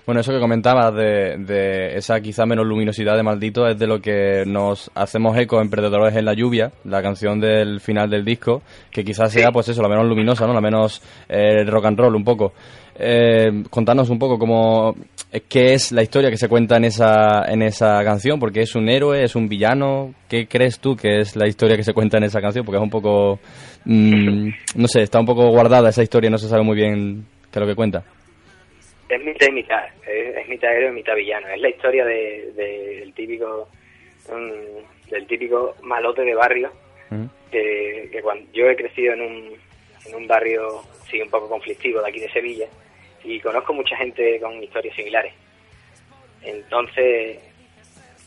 Bueno, 0.05 0.21
eso 0.21 0.33
que 0.33 0.39
comentabas 0.39 0.95
de, 0.95 1.39
de 1.39 1.97
esa 1.97 2.21
quizá 2.21 2.45
menos 2.45 2.67
luminosidad 2.67 3.17
de 3.17 3.23
Maldito 3.23 3.67
es 3.67 3.79
de 3.79 3.87
lo 3.87 4.01
que 4.01 4.45
nos 4.47 4.91
hacemos 4.95 5.35
eco 5.39 5.63
en 5.63 5.71
Perdedores 5.71 6.15
en 6.15 6.27
la 6.27 6.35
lluvia, 6.35 6.73
la 6.85 7.01
canción 7.01 7.41
del 7.41 7.81
final 7.81 8.11
del 8.11 8.23
disco, 8.23 8.61
que 8.91 9.03
quizás 9.03 9.33
sea 9.33 9.53
pues 9.53 9.69
eso, 9.71 9.81
la 9.81 9.89
menos 9.89 10.07
luminosa, 10.07 10.47
¿no? 10.47 10.53
La 10.53 10.61
menos 10.61 11.01
eh, 11.27 11.65
rock 11.65 11.87
and 11.87 11.99
roll 11.99 12.15
un 12.15 12.25
poco. 12.25 12.53
Eh, 12.99 13.65
contanos 13.71 14.11
un 14.11 14.19
poco 14.19 14.39
cómo 14.39 14.95
eh, 15.33 15.43
qué 15.49 15.73
es 15.73 15.91
la 15.93 16.03
historia 16.03 16.31
que 16.31 16.37
se 16.37 16.49
cuenta 16.49 16.77
en 16.77 16.85
esa 16.85 17.45
en 17.47 17.63
esa 17.63 18.05
canción, 18.05 18.39
porque 18.39 18.61
es 18.61 18.75
un 18.75 18.91
héroe, 18.91 19.25
es 19.25 19.37
un 19.37 19.49
villano, 19.49 20.15
¿qué 20.29 20.47
crees 20.47 20.81
tú 20.81 20.97
que 20.97 21.21
es 21.21 21.35
la 21.35 21.49
historia 21.49 21.77
que 21.77 21.83
se 21.83 21.95
cuenta 21.95 22.19
en 22.19 22.25
esa 22.25 22.43
canción? 22.43 22.65
Porque 22.65 22.77
es 22.77 22.83
un 22.83 22.91
poco 22.91 23.39
mm, 23.87 24.49
no 24.77 24.89
sé, 24.89 25.01
está 25.03 25.19
un 25.19 25.27
poco 25.27 25.49
guardada 25.49 25.89
esa 25.89 26.03
historia, 26.03 26.29
no 26.29 26.39
se 26.39 26.49
sabe 26.49 26.63
muy 26.63 26.77
bien 26.77 27.27
qué 27.51 27.59
es 27.59 27.61
lo 27.61 27.67
que 27.67 27.75
cuenta. 27.75 28.05
Es 29.17 29.25
mitad 29.25 29.47
y 29.49 29.53
mitad, 29.53 29.85
es, 30.07 30.37
es 30.37 30.49
mitad 30.49 30.75
héroe 30.77 30.91
y 30.91 30.95
mitad 30.95 31.15
villano. 31.17 31.49
Es 31.49 31.61
la 31.61 31.69
historia 31.71 32.05
de, 32.05 32.53
de- 32.55 32.97
del 33.01 33.15
típico 33.15 33.69
mm, 34.31 35.11
del 35.11 35.27
típico 35.27 35.75
malote 35.83 36.23
de 36.23 36.35
barrio 36.35 36.71
que, 37.51 38.09
que 38.13 38.21
cuando 38.23 38.45
yo 38.53 38.69
he 38.69 38.77
crecido 38.77 39.15
en 39.15 39.21
un, 39.23 39.57
en 40.07 40.15
un 40.15 40.27
barrio 40.27 40.83
sí 41.09 41.21
un 41.23 41.31
poco 41.31 41.49
conflictivo 41.49 42.03
de 42.03 42.09
aquí 42.09 42.19
de 42.21 42.29
Sevilla 42.31 42.67
y 43.25 43.39
conozco 43.41 43.73
mucha 43.73 43.97
gente 43.97 44.39
con 44.41 44.63
historias 44.63 44.95
similares. 44.97 45.33
Entonces, 46.43 47.39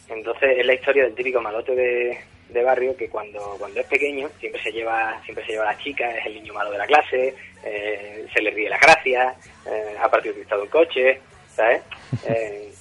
entonces 0.10 0.58
es 0.58 0.66
la 0.66 0.74
historia 0.74 1.04
del 1.04 1.16
típico 1.16 1.42
malote 1.42 1.76
de, 1.76 2.18
de 2.50 2.64
barrio 2.64 2.96
que 2.98 3.10
cuando, 3.10 3.56
cuando 3.60 3.80
es 3.80 3.86
pequeño 3.88 4.30
siempre 4.40 4.62
se 4.64 4.72
lleva 4.72 5.22
siempre 5.24 5.46
se 5.46 5.52
lleva 5.54 5.70
a 5.70 5.74
la 5.74 5.78
chica, 5.80 6.10
es 6.18 6.26
el 6.26 6.34
niño 6.36 6.54
malo 6.54 6.72
de 6.72 6.78
la 6.80 6.88
clase, 6.88 7.36
eh, 7.64 8.26
se 8.34 8.42
le 8.42 8.52
ríe 8.52 8.70
la 8.70 8.78
gracia, 8.80 9.36
eh, 9.68 9.96
ha 10.02 10.10
partido 10.10 10.34
cristado 10.36 10.64
un 10.64 10.70
coche, 10.70 11.20
¿sabes? 11.56 11.82
Eh, 12.28 12.72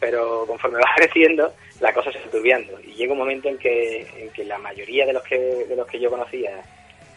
pero 0.00 0.44
conforme 0.46 0.78
va 0.78 0.90
creciendo 0.96 1.52
la 1.80 1.92
cosa 1.92 2.10
se 2.10 2.18
va 2.18 2.30
turbiando 2.30 2.80
y 2.80 2.92
llega 2.94 3.12
un 3.12 3.18
momento 3.18 3.48
en 3.48 3.58
que, 3.58 4.06
en 4.16 4.30
que 4.30 4.44
la 4.44 4.56
mayoría 4.58 5.04
de 5.06 5.12
los 5.12 5.22
que 5.24 5.36
de 5.38 5.76
los 5.76 5.86
que 5.86 6.00
yo 6.00 6.08
conocía 6.10 6.62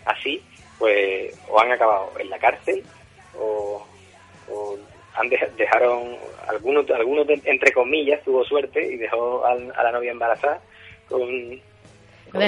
así 0.06 0.44
pues 0.80 1.34
o 1.50 1.60
han 1.62 1.72
acabado 1.72 2.12
en 2.20 2.30
la 2.30 2.38
cárcel 2.40 2.84
o, 3.40 3.86
o 4.50 4.78
han 5.16 5.30
de- 5.30 5.50
dejaron 5.58 6.18
algunos 6.48 6.90
algunos 6.92 7.26
de- 7.28 7.42
entre 7.46 7.72
comillas 7.72 8.22
tuvo 8.24 8.44
suerte 8.44 8.84
y 8.86 8.98
dejó 8.98 9.46
al- 9.46 9.72
a, 9.78 9.84
la 9.84 9.92
novia 9.94 10.12
embarazada 10.12 10.62
con 11.22 11.62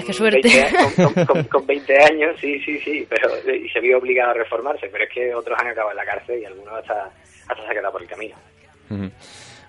qué 0.02 0.08
con 0.08 0.14
suerte. 0.14 0.42
20 0.44 0.62
a- 0.78 0.94
con, 0.96 1.14
con- 1.14 1.26
con- 1.26 1.44
con 1.60 1.66
20 1.68 1.98
años, 2.04 2.36
sí, 2.40 2.60
sí, 2.62 2.80
sí, 2.80 3.08
pero 3.10 3.30
y 3.54 3.70
se 3.70 3.80
vio 3.80 3.98
obligado 4.00 4.32
a 4.32 4.34
reformarse, 4.34 4.88
pero 4.92 5.04
es 5.04 5.10
que 5.12 5.34
otros 5.36 5.58
han 5.60 5.68
acabado 5.68 5.92
en 5.92 5.98
la 5.98 6.06
cárcel 6.06 6.40
y 6.42 6.46
algunos 6.46 6.74
hasta, 6.74 7.12
hasta 7.48 7.56
se 7.56 7.68
han 7.68 7.74
quedado 7.74 7.92
por 7.92 8.02
el 8.02 8.08
camino. 8.08 8.36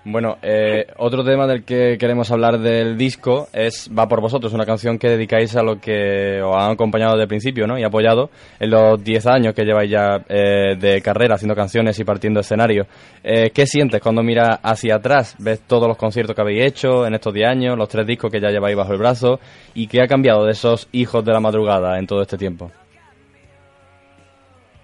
Bueno, 0.09 0.37
eh, 0.41 0.85
otro 0.95 1.21
tema 1.25 1.45
del 1.47 1.65
que 1.65 1.97
queremos 1.99 2.31
hablar 2.31 2.59
del 2.59 2.97
disco 2.97 3.47
es 3.51 3.91
Va 3.93 4.07
por 4.07 4.21
vosotros, 4.21 4.53
una 4.53 4.65
canción 4.65 4.97
que 4.97 5.09
dedicáis 5.09 5.53
a 5.57 5.63
lo 5.63 5.81
que 5.81 6.41
os 6.41 6.55
han 6.55 6.71
acompañado 6.71 7.11
desde 7.11 7.23
el 7.23 7.27
principio 7.27 7.67
¿no? 7.67 7.77
y 7.77 7.83
apoyado 7.83 8.29
en 8.57 8.69
los 8.69 9.03
10 9.03 9.27
años 9.27 9.53
que 9.53 9.65
lleváis 9.65 9.91
ya 9.91 10.23
eh, 10.29 10.77
de 10.79 11.01
carrera 11.01 11.35
haciendo 11.35 11.55
canciones 11.55 11.99
y 11.99 12.05
partiendo 12.05 12.39
escenarios. 12.39 12.87
Eh, 13.21 13.49
¿Qué 13.53 13.65
sientes 13.65 13.99
cuando 13.99 14.23
miras 14.23 14.61
hacia 14.63 14.95
atrás? 14.95 15.35
¿Ves 15.39 15.67
todos 15.67 15.89
los 15.89 15.97
conciertos 15.97 16.33
que 16.33 16.41
habéis 16.41 16.63
hecho 16.63 17.05
en 17.05 17.13
estos 17.13 17.33
10 17.33 17.49
años, 17.49 17.77
los 17.77 17.89
tres 17.89 18.07
discos 18.07 18.31
que 18.31 18.39
ya 18.39 18.47
lleváis 18.47 18.77
bajo 18.77 18.93
el 18.93 18.99
brazo? 18.99 19.41
¿Y 19.73 19.87
qué 19.87 20.01
ha 20.01 20.07
cambiado 20.07 20.45
de 20.45 20.51
esos 20.51 20.87
hijos 20.93 21.25
de 21.25 21.33
la 21.33 21.41
madrugada 21.41 21.99
en 21.99 22.07
todo 22.07 22.21
este 22.21 22.37
tiempo? 22.37 22.71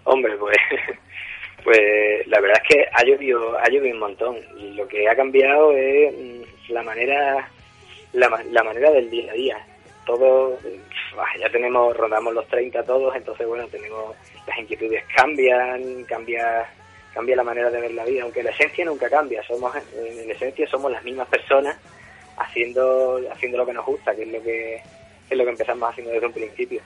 Hombre, 0.03 0.33
pues, 0.37 0.57
pues 1.63 2.27
la 2.27 2.39
verdad 2.39 2.61
es 2.63 2.75
que 2.75 2.85
ha 2.91 3.03
llovido, 3.03 3.57
ha 3.57 3.69
llovido 3.69 3.93
un 3.93 3.99
montón. 3.99 4.37
Lo 4.75 4.87
que 4.87 5.07
ha 5.07 5.15
cambiado 5.15 5.71
es 5.71 6.13
mm, 6.13 6.71
la 6.73 6.83
manera, 6.83 7.49
la, 8.13 8.43
la 8.51 8.63
manera 8.63 8.91
del 8.91 9.09
día 9.09 9.31
a 9.31 9.35
día. 9.35 9.67
Todo, 10.05 10.59
bah, 11.15 11.27
ya 11.39 11.49
tenemos, 11.49 11.95
rondamos 11.95 12.33
los 12.33 12.47
30 12.47 12.83
todos, 12.83 13.15
entonces 13.15 13.47
bueno, 13.47 13.65
tenemos, 13.67 14.15
las 14.45 14.57
inquietudes 14.59 15.03
cambian, 15.15 16.03
cambia, 16.03 16.69
cambia 17.13 17.37
la 17.37 17.43
manera 17.43 17.69
de 17.69 17.79
ver 17.79 17.93
la 17.93 18.03
vida, 18.03 18.23
aunque 18.23 18.43
la 18.43 18.51
esencia 18.51 18.83
nunca 18.83 19.09
cambia, 19.09 19.41
somos, 19.43 19.73
en 19.75 20.19
en 20.19 20.31
esencia 20.31 20.67
somos 20.67 20.91
las 20.91 21.03
mismas 21.05 21.29
personas 21.29 21.77
haciendo, 22.37 23.21
haciendo 23.31 23.57
lo 23.57 23.65
que 23.65 23.73
nos 23.73 23.85
gusta, 23.85 24.13
que 24.13 24.23
es 24.23 24.27
lo 24.27 24.43
que, 24.43 24.81
es 25.29 25.37
lo 25.37 25.43
que 25.45 25.51
empezamos 25.51 25.89
haciendo 25.89 26.11
desde 26.11 26.27
un 26.27 26.33
principio. 26.33 26.81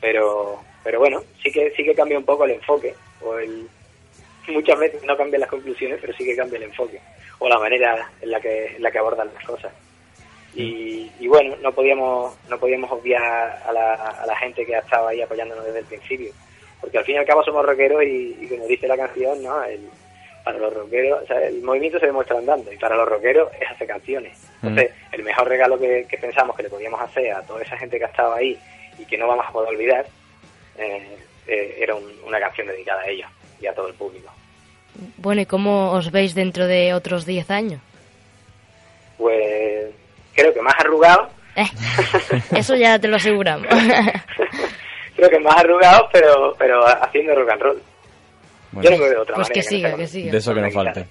Pero 0.00 0.60
pero 0.84 0.98
bueno 0.98 1.22
sí 1.42 1.50
que 1.50 1.70
sí 1.76 1.84
que 1.84 1.94
cambia 1.94 2.18
un 2.18 2.24
poco 2.24 2.44
el 2.44 2.52
enfoque 2.52 2.94
o 3.20 3.38
el 3.38 3.68
muchas 4.48 4.78
veces 4.78 5.02
no 5.04 5.16
cambian 5.16 5.40
las 5.40 5.50
conclusiones 5.50 5.98
pero 6.00 6.12
sí 6.14 6.24
que 6.24 6.34
cambia 6.34 6.56
el 6.56 6.64
enfoque 6.64 7.00
o 7.38 7.48
la 7.48 7.58
manera 7.58 8.10
en 8.20 8.30
la 8.30 8.40
que 8.40 8.76
en 8.76 8.82
la 8.82 8.90
que 8.90 8.98
abordan 8.98 9.30
las 9.34 9.44
cosas. 9.44 9.72
Y, 10.54 11.10
y 11.18 11.28
bueno 11.28 11.56
no 11.62 11.72
podíamos 11.72 12.36
no 12.48 12.58
podíamos 12.58 12.90
obviar 12.90 13.22
a 13.66 13.72
la, 13.72 13.94
a 13.94 14.26
la 14.26 14.36
gente 14.36 14.66
que 14.66 14.76
ha 14.76 14.80
estado 14.80 15.08
ahí 15.08 15.22
apoyándonos 15.22 15.64
desde 15.64 15.78
el 15.78 15.84
principio 15.86 16.32
porque 16.80 16.98
al 16.98 17.04
fin 17.04 17.14
y 17.14 17.18
al 17.18 17.24
cabo 17.26 17.42
somos 17.44 17.64
rockeros 17.64 18.02
y, 18.02 18.36
y 18.40 18.48
como 18.48 18.66
dice 18.66 18.86
la 18.86 18.96
canción 18.96 19.42
no 19.42 19.62
el, 19.64 19.88
para 20.44 20.58
los 20.58 20.74
rockeros 20.74 21.22
o 21.22 21.26
sea, 21.26 21.40
el 21.46 21.62
movimiento 21.62 21.98
se 22.00 22.06
demuestra 22.06 22.36
andando 22.36 22.70
y 22.72 22.76
para 22.76 22.96
los 22.96 23.08
rockeros 23.08 23.48
es 23.60 23.70
hacer 23.70 23.86
canciones. 23.86 24.36
Entonces 24.62 24.90
el 25.12 25.22
mejor 25.22 25.48
regalo 25.48 25.78
que, 25.78 26.04
que 26.08 26.18
pensamos 26.18 26.54
que 26.56 26.64
le 26.64 26.68
podíamos 26.68 27.00
hacer 27.00 27.32
a 27.32 27.42
toda 27.42 27.62
esa 27.62 27.78
gente 27.78 27.98
que 27.98 28.04
ha 28.04 28.08
estado 28.08 28.34
ahí 28.34 28.58
y 28.98 29.04
que 29.06 29.16
no 29.16 29.28
vamos 29.28 29.46
a 29.48 29.52
poder 29.52 29.70
olvidar 29.70 30.04
eh, 30.76 31.16
eh, 31.46 31.76
era 31.78 31.94
un- 31.94 32.12
una 32.26 32.38
canción 32.40 32.66
dedicada 32.66 33.00
a 33.02 33.06
ellos 33.08 33.28
y 33.62 33.66
a 33.66 33.74
todo 33.74 33.88
el 33.88 33.94
público. 33.94 34.30
Bueno, 35.18 35.40
¿y 35.42 35.46
cómo 35.46 35.92
os 35.92 36.10
veis 36.10 36.34
dentro 36.34 36.66
de 36.66 36.92
otros 36.94 37.24
10 37.24 37.50
años? 37.50 37.80
Pues 39.18 39.90
creo 40.34 40.52
que 40.52 40.60
más 40.60 40.74
arrugado, 40.78 41.28
Eh, 41.54 41.66
eso 42.56 42.74
ya 42.76 42.98
te 42.98 43.08
lo 43.08 43.16
aseguramos. 43.16 43.66
creo 45.16 45.28
que 45.30 45.38
más 45.38 45.56
arrugado, 45.56 46.08
pero 46.12 46.54
pero 46.58 46.84
haciendo 46.86 47.34
rock 47.34 47.50
and 47.50 47.62
roll. 47.62 47.82
Bueno, 48.72 48.90
Yo 48.90 48.96
no 48.96 49.02
me 49.02 49.10
veo 49.10 49.14
de 49.16 49.20
otra 49.22 49.34
pues 49.34 49.48
manera. 49.48 49.54
que 49.54 49.68
siga, 49.68 49.96
que 49.96 50.06
siga. 50.06 50.32
De 50.32 50.38
eso 50.38 50.54
que 50.54 50.60
no 50.62 50.70
Con 50.70 50.84
la 50.84 50.94
falte. 50.94 51.08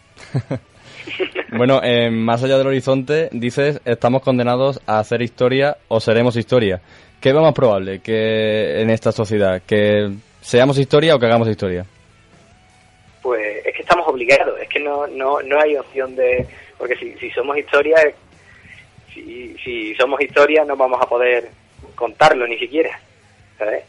bueno, 1.55 1.79
eh, 1.83 2.09
más 2.09 2.43
allá 2.43 2.57
del 2.57 2.67
horizonte, 2.67 3.29
dices, 3.31 3.79
estamos 3.85 4.23
condenados 4.23 4.81
a 4.87 4.99
hacer 4.99 5.21
historia 5.21 5.77
o 5.87 5.99
seremos 5.99 6.35
historia. 6.37 6.81
¿Qué 7.19 7.29
es 7.29 7.35
más 7.35 7.53
probable 7.53 7.99
que 7.99 8.81
en 8.81 8.89
esta 8.89 9.11
sociedad? 9.11 9.61
¿Que 9.67 10.09
seamos 10.41 10.79
historia 10.79 11.13
o 11.15 11.19
que 11.19 11.27
hagamos 11.27 11.47
historia? 11.47 11.85
Estamos 13.91 14.07
obligados, 14.07 14.57
es 14.61 14.69
que 14.69 14.79
no 14.79 15.05
no 15.05 15.41
no 15.41 15.59
hay 15.59 15.75
opción 15.75 16.15
de... 16.15 16.47
Porque 16.77 16.95
si, 16.95 17.13
si 17.17 17.29
somos 17.31 17.57
historia, 17.57 17.97
si, 19.13 19.53
si 19.61 19.93
somos 19.95 20.21
historia 20.21 20.63
no 20.63 20.77
vamos 20.77 21.01
a 21.01 21.09
poder 21.09 21.49
contarlo 21.93 22.47
ni 22.47 22.57
siquiera, 22.57 22.97
¿sabes? 23.57 23.83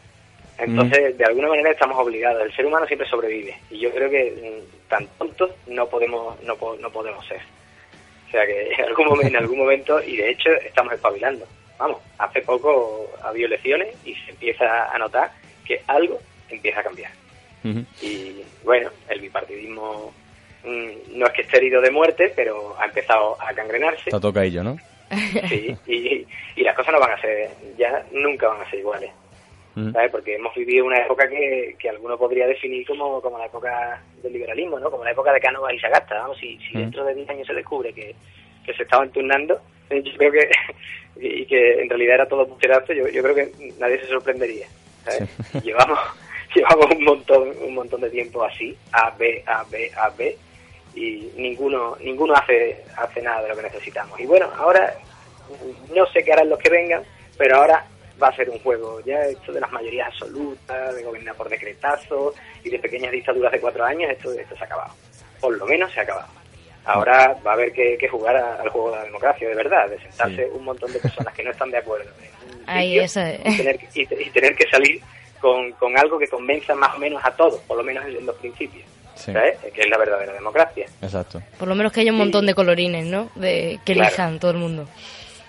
Entonces, 0.59 1.17
de 1.17 1.25
alguna 1.25 1.47
manera 1.47 1.71
estamos 1.71 1.97
obligados. 1.97 2.43
El 2.43 2.53
ser 2.53 2.67
humano 2.67 2.85
siempre 2.87 3.09
sobrevive. 3.09 3.57
Y 3.71 3.79
yo 3.79 3.93
creo 3.93 4.11
que 4.11 4.33
mm, 4.33 4.89
tan 4.89 5.07
tontos 5.19 5.53
no 5.69 5.87
podemos 5.87 6.43
no, 6.43 6.57
no 6.81 6.91
podemos 6.91 7.25
ser. 7.29 7.41
O 8.27 8.31
sea 8.33 8.45
que 8.45 8.73
en 8.73 8.85
algún, 8.85 9.07
momento, 9.07 9.29
en 9.29 9.37
algún 9.37 9.59
momento, 9.59 10.03
y 10.03 10.17
de 10.17 10.31
hecho 10.31 10.51
estamos 10.51 10.95
espabilando. 10.95 11.47
Vamos, 11.79 11.99
hace 12.19 12.43
poco 12.43 13.09
ha 13.23 13.29
habido 13.29 13.47
elecciones 13.47 13.95
y 14.05 14.17
se 14.17 14.33
empieza 14.33 14.93
a 14.93 14.99
notar 14.99 15.31
que 15.65 15.81
algo 15.87 16.19
empieza 16.49 16.81
a 16.81 16.83
cambiar. 16.83 17.22
Y 17.65 18.43
bueno, 18.65 18.91
el 19.09 19.21
bipartidismo 19.21 20.13
mm, 20.65 21.19
no 21.19 21.27
es 21.27 21.33
que 21.33 21.43
esté 21.43 21.59
herido 21.59 21.81
de 21.81 21.91
muerte, 21.91 22.33
pero 22.35 22.75
ha 22.79 22.87
empezado 22.87 23.37
a 23.41 23.53
cangrenarse. 23.53 24.05
Está 24.07 24.21
tocaillo, 24.21 24.63
¿no? 24.63 24.77
Sí, 25.49 25.77
y, 25.87 26.27
y 26.57 26.63
las 26.63 26.75
cosas 26.75 26.95
no 26.95 27.01
van 27.01 27.13
a 27.13 27.21
ser, 27.21 27.51
ya 27.77 28.05
nunca 28.13 28.49
van 28.49 28.63
a 28.63 28.71
ser 28.71 28.79
iguales. 28.79 29.11
¿sabes? 29.93 30.11
Porque 30.11 30.35
hemos 30.35 30.55
vivido 30.55 30.85
una 30.85 30.99
época 30.99 31.29
que, 31.29 31.77
que 31.79 31.89
alguno 31.89 32.19
podría 32.19 32.47
definir 32.47 32.87
como, 32.87 33.21
como 33.23 33.39
la 33.39 33.47
época 33.47 34.03
del 34.23 34.33
liberalismo, 34.33 34.79
¿no? 34.79 34.91
Como 34.91 35.05
la 35.05 35.13
época 35.13 35.33
de 35.33 35.41
Cánovas 35.41 35.73
y 35.75 35.79
Sagasta, 35.79 36.15
vamos, 36.21 36.39
si, 36.39 36.59
si 36.59 36.77
dentro 36.77 37.05
de 37.05 37.15
10 37.15 37.31
años 37.31 37.47
se 37.47 37.55
descubre 37.55 37.93
que, 37.93 38.15
que 38.65 38.75
se 38.75 38.83
estaban 38.83 39.11
turnando, 39.11 39.61
yo 39.91 40.13
creo 40.17 40.33
que, 40.33 40.51
y 41.17 41.47
que 41.47 41.81
en 41.81 41.89
realidad 41.89 42.17
era 42.17 42.29
todo 42.29 42.47
pucherazo, 42.47 42.93
yo, 42.93 43.09
yo 43.09 43.23
creo 43.23 43.35
que 43.35 43.53
nadie 43.79 43.99
se 44.01 44.09
sorprendería, 44.09 44.67
¿sabes? 45.05 45.65
Llevamos, 45.65 45.99
llevamos 46.55 46.87
un 46.91 47.05
montón, 47.05 47.53
un 47.61 47.75
montón 47.75 48.01
de 48.01 48.11
tiempo 48.11 48.45
así, 48.45 48.77
A, 48.93 49.11
B, 49.11 49.43
A, 49.47 49.65
B, 49.71 49.91
A, 49.97 50.11
B, 50.11 50.37
y 50.95 51.31
ninguno, 51.37 51.97
ninguno 52.01 52.35
hace, 52.35 52.85
hace 52.97 53.23
nada 53.23 53.43
de 53.43 53.49
lo 53.49 53.57
que 53.57 53.63
necesitamos. 53.63 54.19
Y 54.21 54.27
bueno, 54.27 54.51
ahora, 54.59 54.95
no 55.95 56.07
sé 56.07 56.23
qué 56.23 56.33
harán 56.33 56.49
los 56.51 56.59
que 56.59 56.69
vengan, 56.71 57.03
pero 57.39 57.57
ahora 57.57 57.85
va 58.23 58.29
a 58.29 58.37
ser 58.37 58.51
un 58.51 58.59
juego. 58.61 59.01
Ya 59.05 59.25
esto 59.25 59.53
de 59.53 59.61
las 59.61 59.73
mayorías 59.73 60.09
absolutas, 60.09 60.95
de 60.95 61.03
gobernar 61.03 61.35
por 61.35 61.49
decretazo 61.49 62.35
y 62.63 62.71
de 62.71 62.79
pequeñas 62.79 63.11
dictaduras 63.13 63.53
de 63.53 63.61
cuatro 63.61 63.85
años, 63.85 64.11
esto, 64.11 64.33
esto 64.33 64.55
se 64.57 64.63
ha 64.63 64.67
acabado. 64.67 64.93
Por 65.41 65.57
lo 65.57 65.67
menos 65.67 65.91
se 65.93 66.01
ha 66.01 66.03
acabado. 66.03 66.29
Ahora 66.85 67.37
va 67.47 67.53
a 67.53 67.55
haber 67.55 67.73
que, 67.73 67.97
que 67.97 68.09
jugar 68.09 68.37
a- 68.37 68.57
al 68.61 68.69
juego 68.69 68.91
de 68.91 68.97
la 68.99 69.05
democracia, 69.05 69.49
de 69.49 69.55
verdad, 69.55 69.89
de 69.89 69.99
sentarse 70.01 70.47
un 70.53 70.65
montón 70.65 70.93
de 70.93 70.99
personas 70.99 71.33
que 71.33 71.45
no 71.45 71.53
están 71.53 71.71
de 71.71 71.79
acuerdo 71.79 72.11
en 72.21 72.61
un 72.61 72.65
Ahí, 72.69 72.89
sitio 72.89 73.03
eso 73.05 73.21
es. 73.21 73.41
y, 73.55 73.57
tener, 73.57 73.79
que- 73.79 73.89
y, 74.03 74.07
te- 74.07 74.23
y 74.23 74.31
tener 74.31 74.55
que 74.57 74.69
salir 74.69 75.01
con, 75.43 75.73
con 75.73 75.99
algo 75.99 76.19
que 76.19 76.27
convenza 76.29 76.75
más 76.75 76.95
o 76.97 76.99
menos 76.99 77.23
a 77.23 77.31
todos, 77.33 77.61
por 77.63 77.77
lo 77.77 77.83
menos 77.85 78.07
en, 78.07 78.25
los 78.25 78.35
principios, 78.37 78.85
Sí, 79.15 79.31
¿sabes? 79.33 79.59
Que 79.75 79.83
es 79.83 79.91
la 79.91 79.99
verdadera 79.99 80.33
democracia. 80.33 80.87
exacto. 81.03 81.43
Por 81.59 81.69
lo 81.69 81.75
menos 81.75 81.93
que 81.93 82.01
haya 82.01 82.13
un 82.13 82.19
montón 82.19 82.47
de 82.47 82.55
colorines, 82.55 83.05
¿no? 83.05 83.29
De, 83.35 83.79
que 83.85 83.93
Claro. 83.93 84.09
elijan 84.09 84.39
todo 84.41 84.53
el 84.53 84.57
mundo. 84.57 84.89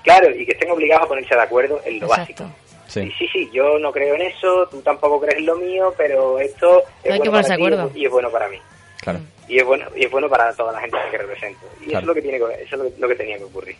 Claro, 0.03 0.29
y 0.35 0.45
que 0.45 0.51
estén 0.51 0.69
obligados 0.69 1.05
a 1.05 1.07
ponerse 1.07 1.33
de 1.33 1.41
acuerdo 1.41 1.79
en 1.85 1.99
lo 2.01 2.07
Exacto. 2.07 2.43
básico. 2.43 2.59
Sí. 2.87 2.99
Y 3.01 3.11
sí, 3.13 3.27
sí, 3.31 3.49
yo 3.53 3.79
no 3.79 3.91
creo 3.93 4.15
en 4.15 4.23
eso, 4.23 4.67
tú 4.69 4.81
tampoco 4.81 5.21
crees 5.21 5.37
en 5.39 5.45
lo 5.45 5.55
mío, 5.55 5.93
pero 5.97 6.37
esto 6.39 6.83
es 7.03 7.11
Hay 7.13 7.19
bueno 7.19 7.31
para 7.31 7.43
ti 7.47 7.53
acuerdo. 7.53 7.91
y 7.95 8.05
es 8.05 8.11
bueno 8.11 8.29
para 8.29 8.49
mí. 8.49 8.57
Claro. 9.01 9.19
Y 9.47 9.57
es 9.59 9.65
bueno 9.65 9.85
y 9.95 10.05
es 10.05 10.11
bueno 10.11 10.29
para 10.29 10.53
toda 10.53 10.73
la 10.73 10.81
gente 10.81 10.97
que 11.09 11.17
represento. 11.17 11.61
Y 11.81 11.89
eso 11.89 11.99
es 11.99 12.05
lo 12.05 12.13
que 12.13 12.21
tiene 12.21 12.37
que, 12.37 12.43
eso 12.63 12.63
es 12.63 12.71
lo 12.73 12.83
que, 12.83 12.93
lo 12.99 13.07
que 13.07 13.15
tenía 13.15 13.37
que 13.37 13.43
ocurrir. 13.45 13.75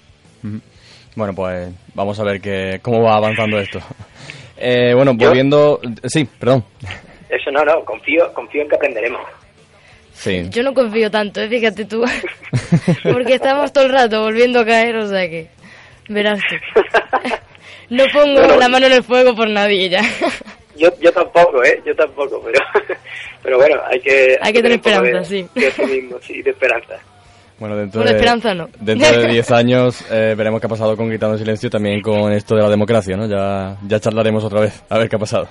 Bueno, 1.16 1.34
pues 1.36 1.70
vamos 1.94 2.20
a 2.20 2.24
ver 2.24 2.42
que, 2.42 2.80
cómo 2.82 3.04
va 3.04 3.18
avanzando 3.18 3.60
esto. 3.60 3.80
Eh, 4.66 4.94
bueno, 4.94 5.14
¿Yo? 5.18 5.28
volviendo... 5.28 5.82
Sí, 6.06 6.24
perdón. 6.40 6.64
Eso 7.30 7.52
no, 7.52 7.66
no, 7.66 7.84
confío, 7.84 8.34
confío 8.34 8.62
en 8.62 8.70
que 8.70 8.76
aprenderemos. 8.76 9.22
Sí. 10.14 10.48
Yo 10.52 10.64
no 10.64 10.74
confío 10.74 11.12
tanto, 11.12 11.42
¿eh? 11.42 11.50
fíjate 11.50 11.84
tú. 11.86 12.06
Porque 13.04 13.34
estamos 13.36 13.74
todo 13.74 13.86
el 13.86 13.92
rato 13.92 14.22
volviendo 14.22 14.62
a 14.62 14.66
caer, 14.66 14.96
o 14.96 15.08
sea 15.10 15.28
que. 15.30 15.50
Verás 16.08 16.40
tú. 16.50 16.82
No 17.90 18.06
pongo 18.14 18.40
Bueno, 18.40 18.58
la 18.58 18.70
mano 18.70 18.86
en 18.88 18.94
el 18.94 19.04
fuego 19.04 19.36
por 19.36 19.48
nadie 19.50 19.90
ya. 19.90 20.02
Yo, 20.78 20.90
yo 21.00 21.12
tampoco, 21.12 21.64
¿eh? 21.64 21.80
Yo 21.86 21.94
tampoco, 21.96 22.42
pero, 22.44 22.60
pero 23.44 23.58
bueno, 23.58 23.80
hay 23.86 24.00
que... 24.00 24.38
Hay 24.42 24.54
que 24.54 24.62
tener 24.64 24.80
de- 24.82 24.90
esperanza, 24.90 25.24
sí. 25.30 25.46
De 25.54 25.68
optimismo, 25.68 26.18
sí, 26.22 26.42
de 26.42 26.52
esperanza. 26.52 26.96
Bueno, 27.60 27.76
dentro 27.78 28.04
de, 28.04 28.12
esperanza 28.12 28.54
no. 28.54 28.68
Dentro 28.80 29.22
de 29.22 29.28
10 29.32 29.52
años 29.52 30.04
eh, 30.12 30.34
veremos 30.38 30.60
qué 30.60 30.68
ha 30.68 30.70
pasado 30.70 30.98
con 30.98 31.08
Gritando 31.08 31.36
en 31.36 31.40
Silencio 31.40 31.70
también 31.70 32.02
con 32.02 32.32
esto 32.32 32.56
de 32.56 32.62
la 32.62 32.70
democracia, 32.70 33.16
¿no? 33.16 33.28
Ya, 33.28 33.78
ya 33.88 34.00
charlaremos 34.00 34.44
otra 34.44 34.62
vez, 34.62 34.84
a 34.90 34.98
ver 34.98 35.10
qué 35.10 35.16
ha 35.16 35.20
pasado. 35.20 35.48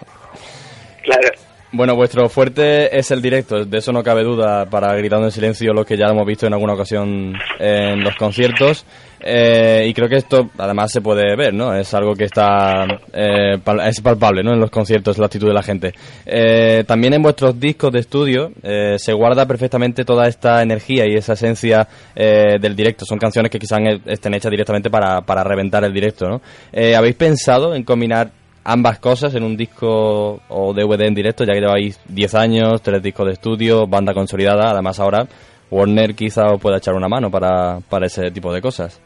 Claro. 1.03 1.29
Bueno, 1.75 1.97
vuestro 1.97 2.29
fuerte 2.29 2.95
es 2.99 3.11
el 3.13 3.23
directo, 3.23 3.65
de 3.65 3.79
eso 3.79 3.93
no 3.93 4.03
cabe 4.03 4.23
duda 4.23 4.67
para 4.67 4.95
Gritando 4.95 5.25
en 5.25 5.33
Silencio, 5.33 5.73
lo 5.73 5.87
que 5.87 5.97
ya 5.97 6.09
hemos 6.11 6.27
visto 6.27 6.47
en 6.47 6.53
alguna 6.53 6.75
ocasión 6.75 7.33
en 7.59 8.05
los 8.05 8.15
conciertos. 8.17 8.85
Eh, 9.25 9.87
y 9.89 9.95
creo 9.95 10.07
que 10.07 10.17
esto 10.17 10.51
además 10.59 10.93
se 10.93 11.01
puede 11.01 11.35
ver, 11.35 11.55
¿no? 11.55 11.75
Es 11.75 11.95
algo 11.95 12.15
que 12.15 12.25
está 12.25 12.85
eh, 13.15 13.57
es 13.87 14.01
palpable, 14.03 14.43
¿no? 14.43 14.53
En 14.53 14.61
los 14.61 14.71
conciertos, 14.71 15.17
la 15.17 15.27
actitud 15.27 15.47
de 15.47 15.55
la 15.55 15.63
gente. 15.63 15.95
Eh, 16.27 16.85
también 16.87 17.15
en 17.15 17.23
vuestros 17.23 17.59
discos 17.59 17.91
de 17.91 18.01
estudio 18.01 18.51
eh, 18.63 18.97
se 18.99 19.15
guarda 19.15 19.47
perfectamente 19.47 20.05
toda 20.05 20.29
esta 20.29 20.61
energía 20.61 21.07
y 21.07 21.15
esa 21.15 21.33
esencia 21.33 21.89
eh, 22.15 22.59
del 22.61 22.77
directo. 22.77 23.07
Son 23.07 23.19
canciones 23.19 23.51
que 23.51 23.59
quizás 23.59 23.79
estén 24.05 24.35
hechas 24.35 24.51
directamente 24.51 24.91
para, 24.91 25.23
para 25.23 25.43
reventar 25.43 25.85
el 25.85 25.93
directo, 25.95 26.29
¿no? 26.29 26.43
Eh, 26.71 26.95
¿Habéis 26.97 27.15
pensado 27.15 27.75
en 27.75 27.85
combinar 27.85 28.42
ambas 28.65 28.99
cosas 28.99 29.35
en 29.35 29.45
un 29.45 29.57
disco 29.57 30.41
o 30.49 30.73
DVD 30.73 31.03
en 31.03 31.15
directo, 31.15 31.45
ya 31.45 31.53
que 31.53 31.61
lleváis 31.61 32.01
10 32.09 32.35
años, 32.35 32.83
tres 32.83 33.03
discos 33.03 33.27
de 33.27 33.33
estudio, 33.33 33.87
banda 33.87 34.15
consolidada, 34.15 34.71
además 34.71 35.01
ahora 35.01 35.27
Warner 35.71 36.15
quizá 36.15 36.53
os 36.53 36.61
pueda 36.61 36.77
echar 36.77 36.95
una 36.95 37.09
mano 37.09 37.31
para, 37.31 37.81
para 37.89 38.07
ese 38.07 38.31
tipo 38.31 38.53
de 38.53 38.61
cosas. 38.61 39.01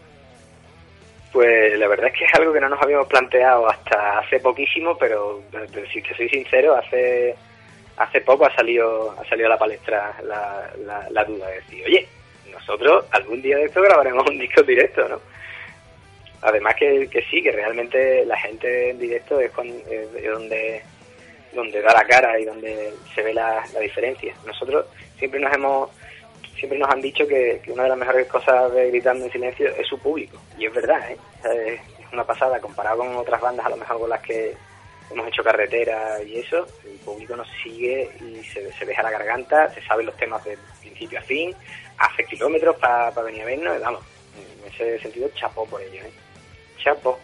Pues 1.32 1.78
la 1.78 1.86
verdad 1.86 2.08
es 2.08 2.18
que 2.18 2.24
es 2.24 2.34
algo 2.34 2.52
que 2.52 2.60
no 2.60 2.68
nos 2.68 2.82
habíamos 2.82 3.06
planteado 3.06 3.68
hasta 3.68 4.18
hace 4.18 4.40
poquísimo, 4.40 4.96
pero, 4.98 5.42
pero 5.50 5.86
si 5.92 6.02
te 6.02 6.14
soy 6.16 6.28
sincero, 6.28 6.74
hace 6.74 7.34
hace 7.98 8.20
poco 8.20 8.46
ha 8.46 8.54
salido 8.54 9.14
ha 9.18 9.24
salido 9.28 9.46
a 9.46 9.50
la 9.50 9.58
palestra 9.58 10.14
la, 10.22 10.70
la, 11.10 11.24
duda 11.24 11.46
de 11.48 11.54
decir, 11.54 11.84
oye, 11.86 12.06
nosotros 12.50 13.06
algún 13.10 13.40
día 13.40 13.56
de 13.56 13.64
esto 13.64 13.80
grabaremos 13.80 14.28
un 14.28 14.38
disco 14.38 14.62
directo, 14.62 15.08
¿no? 15.08 15.20
Además 16.46 16.76
que, 16.76 17.08
que 17.10 17.22
sí, 17.22 17.42
que 17.42 17.50
realmente 17.50 18.24
la 18.24 18.38
gente 18.38 18.90
en 18.90 18.98
directo 19.00 19.40
es, 19.40 19.50
con- 19.50 19.66
es- 19.90 20.12
donde 20.32 20.82
donde 21.52 21.80
da 21.80 21.92
la 21.94 22.04
cara 22.06 22.38
y 22.38 22.44
donde 22.44 22.92
se 23.14 23.22
ve 23.22 23.32
la, 23.34 23.64
la 23.72 23.80
diferencia. 23.80 24.34
Nosotros 24.46 24.86
siempre 25.18 25.40
nos 25.40 25.52
hemos 25.54 25.90
siempre 26.58 26.78
nos 26.78 26.88
han 26.90 27.00
dicho 27.00 27.26
que, 27.26 27.60
que 27.64 27.72
una 27.72 27.84
de 27.84 27.88
las 27.90 27.98
mejores 27.98 28.26
cosas 28.28 28.72
de 28.72 28.88
Gritando 28.90 29.24
en 29.24 29.32
Silencio 29.32 29.68
es 29.68 29.86
su 29.86 29.98
público. 29.98 30.38
Y 30.58 30.66
es 30.66 30.72
verdad, 30.74 31.10
¿eh? 31.10 31.16
Es 31.98 32.12
una 32.12 32.24
pasada 32.24 32.60
comparado 32.60 32.98
con 32.98 33.16
otras 33.16 33.40
bandas, 33.40 33.66
a 33.66 33.70
lo 33.70 33.76
mejor 33.76 33.98
con 34.00 34.10
las 34.10 34.20
que 34.22 34.54
hemos 35.10 35.26
hecho 35.28 35.42
carretera 35.42 36.22
y 36.22 36.38
eso. 36.40 36.66
El 36.84 36.98
público 36.98 37.34
nos 37.36 37.48
sigue 37.62 38.08
y 38.20 38.44
se, 38.44 38.70
se 38.72 38.84
deja 38.84 39.02
la 39.02 39.10
garganta, 39.10 39.68
se 39.74 39.82
saben 39.82 40.06
los 40.06 40.16
temas 40.16 40.44
de 40.44 40.56
principio 40.80 41.18
a 41.18 41.22
fin, 41.22 41.54
hace 41.98 42.24
kilómetros 42.24 42.76
para 42.76 43.10
venir 43.22 43.42
a 43.42 43.46
vernos. 43.46 43.80
Vamos, 43.80 44.02
en 44.62 44.72
ese 44.72 44.98
sentido, 45.00 45.28
chapó 45.34 45.64
por 45.66 45.80
ello, 45.82 46.02
¿eh? 46.04 46.10
Chapó 46.86 47.18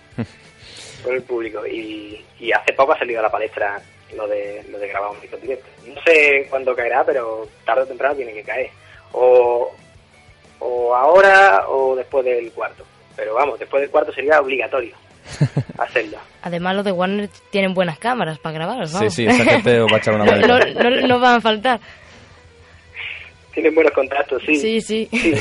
por 1.05 1.15
el 1.15 1.23
público. 1.23 1.67
Y, 1.67 2.23
y 2.41 2.53
hace 2.53 2.73
poco 2.75 2.93
ha 2.93 2.99
salido 2.99 3.21
a 3.21 3.23
la 3.23 3.31
palestra 3.31 3.81
lo 4.17 4.27
de, 4.29 4.63
lo 4.71 4.79
de 4.79 4.89
grabar 4.89 5.11
un 5.13 5.21
disco 5.21 5.37
directo. 5.39 5.67
No 5.87 6.01
sé 6.03 6.47
cuándo 6.51 6.75
caerá, 6.77 7.05
pero 7.05 7.49
tarde 7.65 7.83
o 7.83 7.87
temprano 7.87 8.15
tiene 8.17 8.33
que 8.35 8.43
caer. 8.43 8.71
O, 9.13 9.73
o 10.59 10.95
ahora 10.95 11.65
o 11.69 11.95
después 11.97 12.25
del 12.25 12.51
cuarto. 12.53 12.85
Pero 13.17 13.35
vamos, 13.35 13.59
después 13.59 13.81
del 13.83 13.91
cuarto 13.91 14.13
sería 14.13 14.41
obligatorio 14.41 14.95
hacerlo. 15.79 16.19
Además, 16.43 16.75
los 16.77 16.85
de 16.85 16.93
Warner 16.93 17.29
tienen 17.51 17.73
buenas 17.75 17.99
cámaras 17.99 18.39
para 18.39 18.55
grabar, 18.55 18.89
Sí, 18.89 18.95
vamos. 18.95 19.15
sí, 19.15 19.27
esa 19.27 19.45
gente 19.45 19.81
os 19.81 19.91
va 19.93 19.97
a 19.97 19.99
echar 19.99 20.15
una 20.15 20.25
no, 20.25 20.33
mano. 20.41 20.59
no, 20.59 20.91
no- 20.91 21.07
no 21.09 21.21
van 21.21 21.37
a 21.37 21.41
faltar. 21.41 21.79
Tienen 23.55 23.75
buenos 23.75 23.93
contactos, 23.93 24.43
sí. 24.47 24.57
Sí, 24.57 24.81
sí. 24.81 25.09
Sí, 25.13 25.35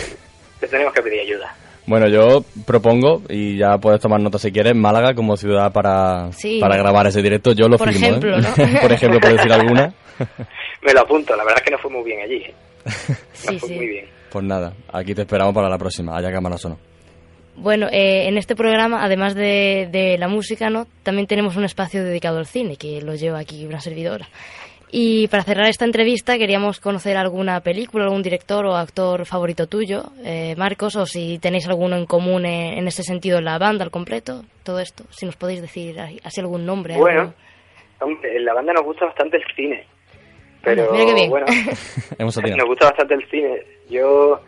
les 0.62 0.70
tenemos 0.70 0.94
que 0.94 1.02
pedir 1.02 1.22
ayuda. 1.22 1.56
Bueno, 1.88 2.08
yo 2.08 2.44
propongo, 2.66 3.24
y 3.28 3.58
ya 3.58 3.78
puedes 3.80 4.00
tomar 4.00 4.22
nota 4.22 4.38
si 4.38 4.52
quieres, 4.52 4.76
Málaga 4.76 5.14
como 5.16 5.36
ciudad 5.36 5.72
para, 5.74 6.32
Sí. 6.32 6.60
para 6.60 6.78
grabar 6.78 7.08
ese 7.08 7.22
directo. 7.22 7.54
Yo 7.54 7.68
lo 7.68 7.78
Por 7.78 7.92
firmo, 7.92 8.06
¿eh? 8.06 8.10
ejemplo, 8.10 8.38
¿no? 8.38 8.50
por 8.82 8.92
ejemplo, 8.92 9.20
por 9.20 9.32
decir 9.34 9.52
alguna. 9.52 9.94
Me 10.84 10.94
lo 10.94 11.02
apunto, 11.02 11.36
la 11.36 11.44
verdad 11.44 11.60
es 11.60 11.64
que 11.66 11.72
no 11.72 11.78
fue 11.80 11.92
muy 11.92 12.04
bien 12.04 12.20
allí. 12.22 12.36
¿eh? 12.46 12.54
No 13.46 13.52
Sí, 13.52 13.60
fue 13.60 13.70
sí. 13.70 13.76
muy 13.76 13.88
bien. 13.88 14.06
Pues 14.32 14.46
nada, 14.46 14.74
aquí 14.94 15.14
te 15.16 15.22
esperamos 15.24 15.54
para 15.54 15.68
la 15.70 15.78
próxima, 15.78 16.16
haya 16.18 16.32
cámaras 16.32 16.64
o 16.66 16.70
no. 16.70 16.78
Bueno, 17.58 17.88
eh, 17.92 18.28
en 18.30 18.38
este 18.38 18.56
programa, 18.56 19.04
además 19.04 19.36
de, 19.36 19.90
de 19.92 20.18
la 20.18 20.30
música, 20.30 20.70
¿no? 20.70 20.88
También 21.04 21.28
tenemos 21.28 21.58
un 21.58 21.66
espacio 21.66 22.02
dedicado 22.04 22.38
al 22.38 22.46
cine, 22.46 22.78
que 22.78 23.02
lo 23.02 23.14
lleva 23.16 23.40
aquí 23.40 23.66
una 23.66 23.82
servidora. 23.82 24.30
Y 24.94 25.30
para 25.30 25.44
cerrar 25.44 25.68
esta 25.68 25.86
entrevista 25.86 26.38
queríamos 26.38 26.82
conocer 26.82 27.16
alguna 27.16 27.62
película, 27.62 28.04
algún 28.04 28.22
director 28.22 28.66
o 28.66 28.76
actor 28.76 29.26
favorito 29.26 29.68
tuyo, 29.68 30.04
eh, 30.26 30.54
Marcos, 30.58 30.98
o 30.98 31.06
si 31.06 31.40
tenéis 31.40 31.66
alguno 31.70 31.96
en 31.96 32.06
común 32.06 32.46
en, 32.46 32.78
en 32.78 32.88
ese 32.88 33.02
sentido 33.02 33.38
en 33.38 33.46
la 33.46 33.58
banda 33.58 33.86
al 33.86 33.92
completo, 33.92 34.42
todo 34.64 34.80
esto, 34.80 35.06
si 35.10 35.26
nos 35.26 35.38
podéis 35.38 35.62
decir 35.62 35.98
así 36.00 36.42
algún 36.42 36.66
nombre. 36.66 36.98
Bueno, 36.98 37.34
hombre, 38.02 38.36
en 38.36 38.44
la 38.44 38.54
banda 38.54 38.74
nos 38.74 38.84
gusta 38.84 39.06
bastante 39.06 39.38
el 39.38 39.44
cine. 39.56 39.86
Pero 40.64 40.92
Mira 40.92 41.06
qué 41.06 41.14
bien. 41.14 41.30
bueno, 41.30 41.46
Hemos 42.20 42.38
nos 42.38 42.68
gusta 42.68 42.86
bastante 42.88 43.14
el 43.16 43.30
cine. 43.30 43.62
Yo 43.90 44.42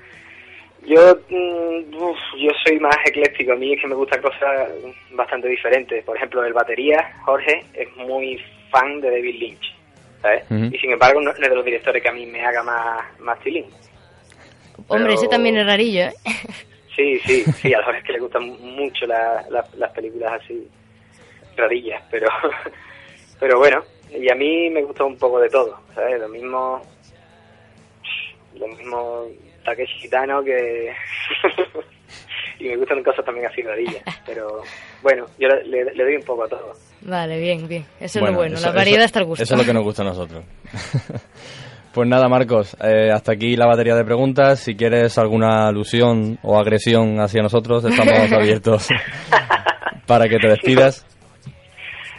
yo 0.85 1.15
mm, 1.29 1.95
uf, 1.95 2.17
yo 2.37 2.49
soy 2.65 2.79
más 2.79 2.97
ecléctico. 3.05 3.53
A 3.53 3.55
mí 3.55 3.73
es 3.73 3.81
que 3.81 3.87
me 3.87 3.95
gustan 3.95 4.21
cosas 4.21 4.69
bastante 5.11 5.47
diferentes. 5.47 6.03
Por 6.03 6.17
ejemplo, 6.17 6.43
el 6.43 6.53
batería, 6.53 6.97
Jorge, 7.23 7.63
es 7.73 7.95
muy 7.95 8.39
fan 8.69 8.99
de 9.01 9.09
David 9.09 9.35
Lynch. 9.39 9.82
Y 10.73 10.77
sin 10.77 10.91
embargo, 10.91 11.19
no 11.21 11.31
no 11.33 11.43
es 11.43 11.49
de 11.49 11.55
los 11.55 11.65
directores 11.65 12.01
que 12.01 12.09
a 12.09 12.13
mí 12.13 12.25
me 12.25 12.45
haga 12.45 12.63
más, 12.63 13.19
más 13.19 13.39
feeling. 13.39 13.63
Hombre, 14.87 15.07
pero- 15.09 15.13
ese 15.13 15.27
también 15.27 15.57
es 15.57 15.65
rarillo, 15.65 16.03
¿eh? 16.05 16.13
Sí, 16.95 17.19
sí, 17.25 17.43
sí, 17.53 17.73
a 17.73 17.81
Jorge 17.83 17.99
es 17.99 18.05
que 18.05 18.13
le 18.13 18.19
gustan 18.19 18.43
mucho 18.45 19.07
la- 19.07 19.43
la- 19.49 19.67
las 19.77 19.91
películas 19.93 20.39
así 20.43 20.67
rarillas, 21.57 22.03
pero 22.11 22.27
pero 23.39 23.57
bueno, 23.57 23.83
y 24.15 24.31
a 24.31 24.35
mí 24.35 24.69
me 24.69 24.83
gusta 24.83 25.03
un 25.03 25.17
poco 25.17 25.39
de 25.39 25.49
todo, 25.49 25.79
¿sabes? 25.95 26.19
Lo 26.19 26.29
mismo 26.29 26.81
lo 28.55 28.67
mismo 28.67 29.25
Takeshi 29.65 30.01
Kitano 30.01 30.43
que 30.43 30.93
y 32.59 32.65
me 32.69 32.77
gustan 32.77 33.03
cosas 33.03 33.25
también 33.25 33.47
así 33.47 33.61
rarillas. 33.61 34.03
Pero 34.25 34.61
bueno, 35.01 35.25
yo 35.39 35.47
le, 35.47 35.83
doy 36.03 36.15
un 36.15 36.23
poco 36.23 36.43
a 36.45 36.47
todo. 36.47 36.73
Vale, 37.01 37.39
bien, 37.39 37.67
bien. 37.67 37.85
Eso 37.99 38.19
es 38.19 38.25
lo 38.25 38.33
bueno, 38.33 38.55
eso- 38.55 38.67
la 38.67 38.73
variedad 38.73 38.99
eso- 38.99 39.05
está 39.07 39.19
al 39.19 39.25
gusto. 39.25 39.43
Eso 39.43 39.53
es 39.55 39.59
lo 39.61 39.65
que 39.65 39.73
nos 39.73 39.83
gusta 39.83 40.01
a 40.03 40.05
nosotros. 40.05 40.43
pues 41.93 42.07
nada, 42.07 42.27
Marcos, 42.27 42.75
eh, 42.83 43.11
hasta 43.11 43.33
aquí 43.33 43.55
la 43.55 43.65
batería 43.67 43.95
de 43.95 44.03
preguntas. 44.05 44.59
Si 44.59 44.75
quieres 44.75 45.17
alguna 45.17 45.67
alusión 45.67 46.39
o 46.43 46.57
agresión 46.57 47.19
hacia 47.19 47.41
nosotros, 47.41 47.83
estamos 47.85 48.31
abiertos 48.31 48.87
para 50.07 50.27
que 50.27 50.37
te 50.39 50.47
despidas. 50.47 51.05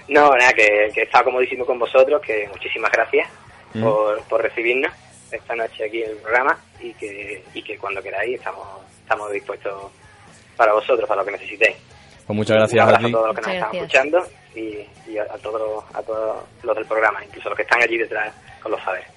No, 0.09 0.31
nada, 0.37 0.53
que, 0.53 0.91
que 0.95 1.01
he 1.01 1.05
estado 1.05 1.25
comodísimo 1.25 1.65
con 1.65 1.79
vosotros, 1.79 2.21
que 2.23 2.47
muchísimas 2.53 2.91
gracias 2.93 3.29
Mm. 3.77 3.83
por, 3.83 4.23
por 4.29 4.41
recibirnos 4.41 4.93
esta 5.33 5.57
noche 5.57 5.85
aquí 5.87 6.01
en 6.05 6.11
el 6.11 6.17
programa 6.19 6.57
y 6.81 6.93
que, 6.95 7.43
y 7.55 7.61
que 7.61 7.77
cuando 7.77 8.01
queráis 8.01 8.37
estamos, 8.39 8.65
estamos 9.03 9.33
dispuestos 9.33 9.91
para 10.57 10.73
vosotros, 10.73 11.09
para 11.09 11.21
lo 11.21 11.27
que 11.27 11.33
necesitéis. 11.33 11.77
Pues 12.27 12.37
muchas 12.37 12.57
gracias 12.57 12.75
Un 12.75 12.81
a 12.81 12.97
abrazo 12.97 13.07
ti. 13.07 13.11
a 13.11 13.17
todos 13.17 13.27
los 13.29 13.37
que 13.37 13.43
nos 13.43 13.55
están 13.55 13.75
escuchando 13.77 14.19
y, 14.57 14.61
y 15.13 15.19
a, 15.19 15.23
a 15.25 15.39
todos, 15.39 15.85
a 15.95 16.03
todos 16.03 16.37
los 16.63 16.77
del 16.77 16.85
programa, 16.87 17.25
incluso 17.25 17.49
los 17.51 17.57
que 17.57 17.63
están 17.63 17.83
allí 17.83 17.99
detrás 17.99 18.33
con 18.63 18.73
los 18.73 18.81
saberes. 18.83 19.09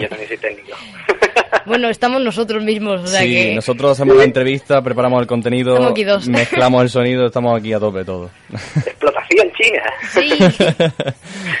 yo 0.00 0.08
también 0.08 0.28
soy 0.28 0.38
técnico. 0.38 0.76
Bueno, 1.66 1.90
estamos 1.90 2.22
nosotros 2.22 2.62
mismos, 2.64 3.02
o 3.02 3.06
sea 3.06 3.20
sí, 3.20 3.32
que... 3.34 3.54
nosotros 3.54 3.92
hacemos 3.92 4.16
la 4.16 4.24
entrevista, 4.24 4.80
preparamos 4.82 5.20
el 5.20 5.26
contenido, 5.26 5.72
Estamos 5.74 5.92
aquí 5.92 6.04
dos. 6.04 6.26
mezclamos 6.28 6.82
el 6.82 6.88
sonido, 6.88 7.26
estamos 7.26 7.58
aquí 7.58 7.72
a 7.74 7.78
tope 7.78 8.02
todos. 8.04 8.30
Explotación 8.76 9.52
china. 9.52 9.82
Sí, 10.10 10.38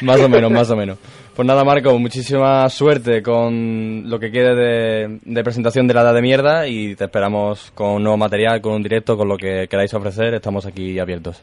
más 0.00 0.18
o 0.20 0.28
menos, 0.28 0.50
más 0.50 0.70
o 0.70 0.76
menos. 0.76 0.98
Pues 1.40 1.46
nada, 1.46 1.64
Marco, 1.64 1.98
muchísima 1.98 2.68
suerte 2.68 3.22
con 3.22 4.02
lo 4.10 4.20
que 4.20 4.30
quede 4.30 4.54
de, 4.54 5.20
de 5.22 5.42
presentación 5.42 5.88
de 5.88 5.94
la 5.94 6.02
edad 6.02 6.12
de 6.12 6.20
mierda 6.20 6.66
y 6.66 6.94
te 6.94 7.04
esperamos 7.04 7.70
con 7.70 7.92
un 7.92 8.02
nuevo 8.02 8.18
material, 8.18 8.60
con 8.60 8.74
un 8.74 8.82
directo, 8.82 9.16
con 9.16 9.26
lo 9.26 9.38
que 9.38 9.66
queráis 9.66 9.94
ofrecer. 9.94 10.34
Estamos 10.34 10.66
aquí 10.66 10.98
abiertos. 10.98 11.42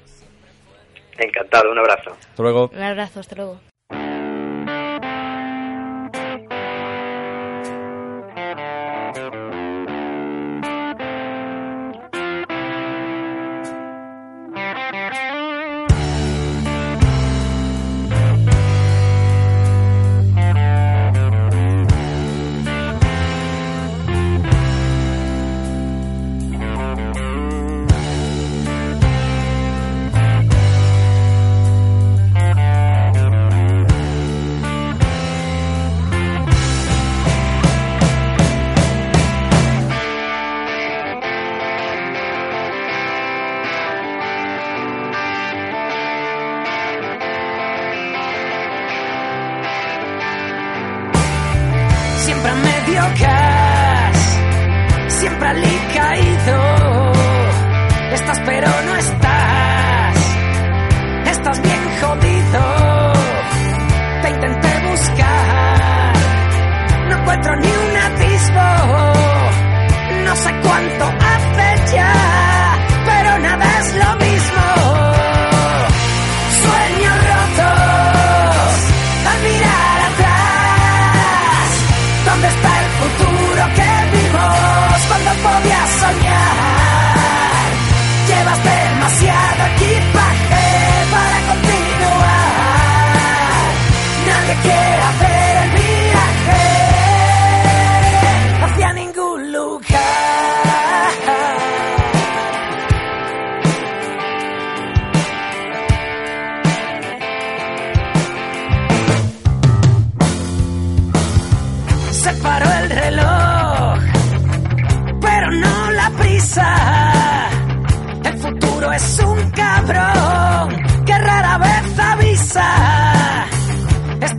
Encantado, 1.18 1.72
un 1.72 1.80
abrazo. 1.80 2.12
Hasta 2.12 2.44
luego. 2.44 2.70
un 2.72 2.84
abrazo, 2.84 3.22
hasta 3.22 3.36
luego. 3.38 3.60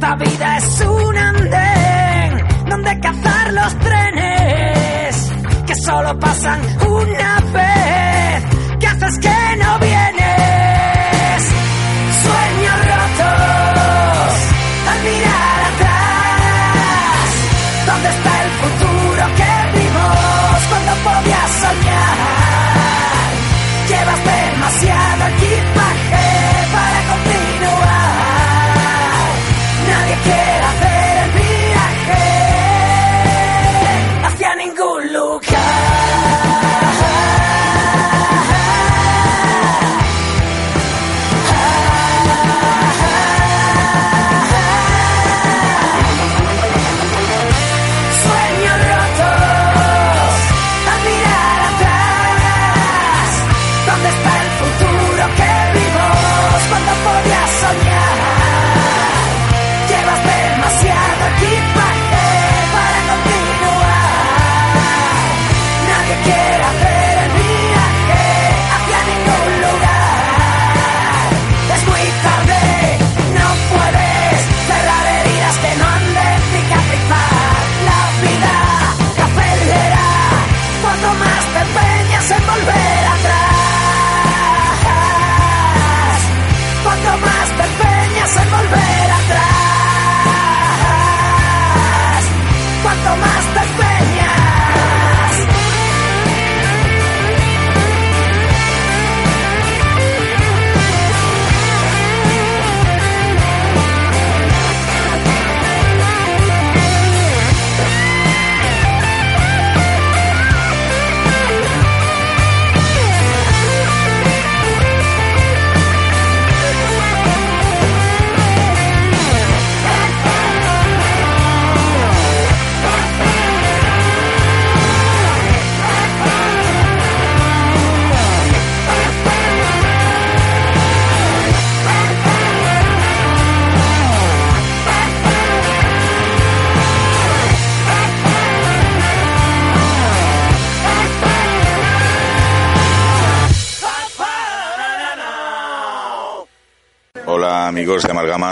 Esta 0.01 0.15
vida 0.15 0.59
es 0.59 0.81
un 0.83 1.17
andén 1.17 2.47
donde 2.69 3.01
cazar 3.01 3.53
los 3.53 3.79
trenes 3.81 5.33
que 5.67 5.75
solo 5.75 6.17
pasan 6.21 6.61
una 6.89 7.41
vez. 7.53 8.45
¿Qué 8.79 8.87
haces 8.87 9.19
que 9.19 9.38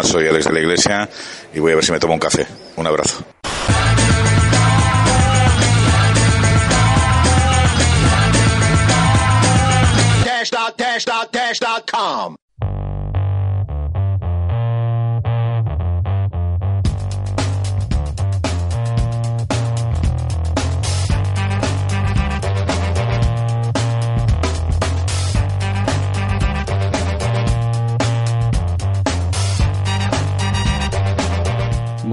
soy 0.06 0.28
Alex 0.28 0.46
de 0.46 0.52
la 0.52 0.60
Iglesia 0.60 1.08
y 1.52 1.58
voy 1.58 1.72
a 1.72 1.74
ver 1.74 1.84
si 1.84 1.92
me 1.92 1.98
tomo 1.98 2.14
un 2.14 2.20
café. 2.20 2.46
Un 2.76 2.86
abrazo. 2.86 3.25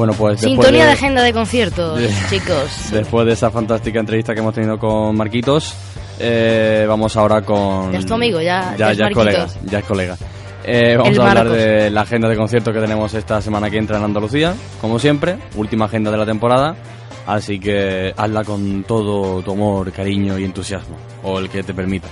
Bueno, 0.04 0.18
pues 0.18 0.42
Sintonía 0.42 0.86
de 0.86 0.92
agenda 0.92 1.24
de 1.24 1.32
conciertos, 1.32 1.98
de- 1.98 2.10
chicos. 2.30 2.68
Después 2.92 3.26
de 3.26 3.32
esa 3.32 3.50
fantástica 3.52 4.02
entrevista 4.02 4.34
que 4.34 4.42
hemos 4.42 4.54
tenido 4.54 4.78
con 4.78 5.16
Marquitos, 5.16 5.74
eh, 6.20 6.86
vamos 6.90 7.16
ahora 7.16 7.42
con... 7.42 7.90
Ya 7.94 8.00
es 8.00 8.06
tu 8.06 8.14
amigo, 8.14 8.42
ya- 8.42 8.76
ya 8.78 8.92
es 8.92 8.98
ya 8.98 9.08
es 9.08 9.14
colega, 9.14 9.48
ya 9.64 9.80
es 9.80 9.86
colega. 9.86 10.18
Eh, 10.66 10.98
vamos 10.98 11.14
El 11.14 11.22
a 11.22 11.30
hablar 11.30 11.46
Marcos. 11.46 11.58
de 11.58 11.90
la 11.90 12.02
agenda 12.02 12.28
de 12.28 12.36
conciertos 12.36 12.74
que 12.74 12.82
tenemos 12.82 13.14
esta 13.14 13.42
semana 13.42 13.70
que 13.70 13.78
entra 13.78 13.98
en 13.98 14.04
Andalucía, 14.04 14.54
como 14.82 15.00
siempre, 15.00 15.38
última 15.56 15.86
agenda 15.86 16.12
de 16.12 16.18
la 16.18 16.26
temporada, 16.26 16.76
así 17.26 17.58
que 17.60 18.14
hazla 18.18 18.44
con 18.44 18.84
todo 18.84 19.42
tu 19.42 19.54
amor, 19.54 19.90
cariño 19.94 20.38
y 20.38 20.44
entusiasmo, 20.44 20.98
o 21.24 21.40
el 21.40 21.50
que 21.50 21.64
te 21.64 21.74
permita. 21.74 22.10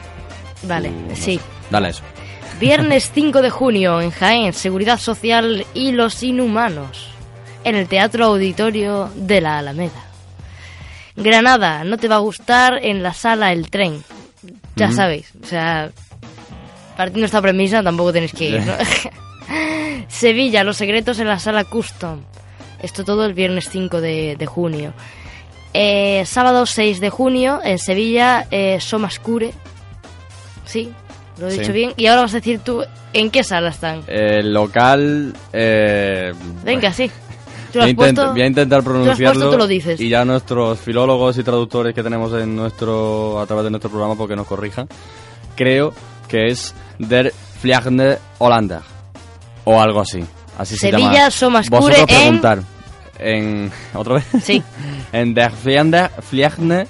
Vale, 0.64 0.90
no 0.92 1.14
sí. 1.14 1.36
sé. 1.36 1.40
Dale 1.70 1.90
eso. 1.90 2.04
Viernes 2.58 3.12
5 3.16 3.42
de 3.42 3.50
junio 3.50 4.00
en 4.00 4.12
Jaén, 4.12 4.54
Seguridad 4.54 4.98
Social 4.98 5.66
y 5.74 5.92
los 5.92 6.24
Inhumanos, 6.24 7.10
en 7.64 7.76
el 7.76 7.88
Teatro 7.88 8.26
Auditorio 8.26 9.10
de 9.16 9.42
la 9.42 9.60
Alameda. 9.60 10.06
Granada, 11.16 11.84
no 11.84 11.98
te 11.98 12.08
va 12.08 12.16
a 12.16 12.20
gustar 12.20 12.80
en 12.84 13.04
la 13.04 13.14
sala 13.14 13.52
El 13.52 13.70
Tren. 13.70 14.04
Ya 14.76 14.88
Ujú. 14.88 14.96
sabéis, 14.96 15.32
o 15.44 15.46
sea, 15.46 15.92
partiendo 16.98 17.26
esta 17.26 17.42
premisa 17.42 17.84
tampoco 17.84 18.14
tenéis 18.14 18.34
que 18.34 18.50
ir, 18.50 18.62
¿no? 18.62 18.74
Sevilla, 20.08 20.64
Los 20.64 20.78
Secretos 20.78 21.20
en 21.20 21.28
la 21.28 21.40
sala 21.40 21.64
Custom. 21.66 22.22
Esto 22.82 23.04
todo 23.06 23.26
el 23.26 23.34
viernes 23.34 23.70
5 23.70 24.02
de, 24.02 24.36
de 24.38 24.46
junio. 24.46 24.94
Eh, 25.74 26.24
sábado 26.26 26.66
6 26.66 27.00
de 27.00 27.10
junio 27.10 27.60
en 27.64 27.78
Sevilla, 27.78 28.48
eh, 28.50 28.80
Somascure. 28.80 29.52
Sí, 30.66 30.92
lo 31.38 31.48
he 31.48 31.52
Sí. 31.52 31.60
dicho 31.60 31.74
bien. 31.74 31.94
Y 31.98 32.08
ahora 32.08 32.22
vas 32.24 32.34
a 32.34 32.38
decir 32.38 32.60
tú 32.60 32.84
en 33.14 33.30
qué 33.30 33.44
sala 33.44 33.70
están. 33.70 34.04
El 34.08 34.54
local... 34.54 35.34
Eh, 35.54 36.34
Venga, 36.64 36.92
sí. 36.92 37.12
Voy 37.74 37.82
a, 37.82 37.86
has 37.86 37.90
intent- 37.92 37.96
puesto. 37.96 38.32
voy 38.34 38.42
a 38.42 38.46
intentar 38.48 38.84
puesto, 38.84 39.00
pronunciarlo 39.02 39.52
tú 39.52 39.58
lo 39.58 39.68
dices. 39.68 40.00
y 40.00 40.10
ya 40.10 40.24
nuestros 40.26 40.80
filólogos 40.80 41.38
y 41.38 41.44
traductores 41.44 41.94
que 41.96 42.04
tenemos 42.04 42.34
en 42.34 42.56
nuestro 42.56 43.40
a 43.40 43.46
través 43.46 43.64
de 43.66 43.70
nuestro 43.72 43.90
programa 43.90 44.16
porque 44.16 44.36
nos 44.36 44.48
corrijan. 44.48 44.88
Creo 45.56 45.94
que 46.28 46.48
es 46.48 46.74
Der 47.00 47.34
Fliegende 47.60 48.18
Hollander 48.40 48.80
o 49.66 49.80
algo 49.82 50.02
así. 50.02 50.24
Así 50.58 50.76
se 50.76 50.90
Sevilla, 50.90 51.12
llama. 51.14 51.32
Somascure 51.32 51.80
Vosotros 51.82 52.06
preguntar 52.08 52.60
en 53.20 53.72
otra 53.94 54.16
vez. 54.16 54.26
Sí. 54.44 54.62
en 55.12 55.34
Der 55.34 55.52
Fliegende 55.52 56.10
Fliegende 56.22 56.88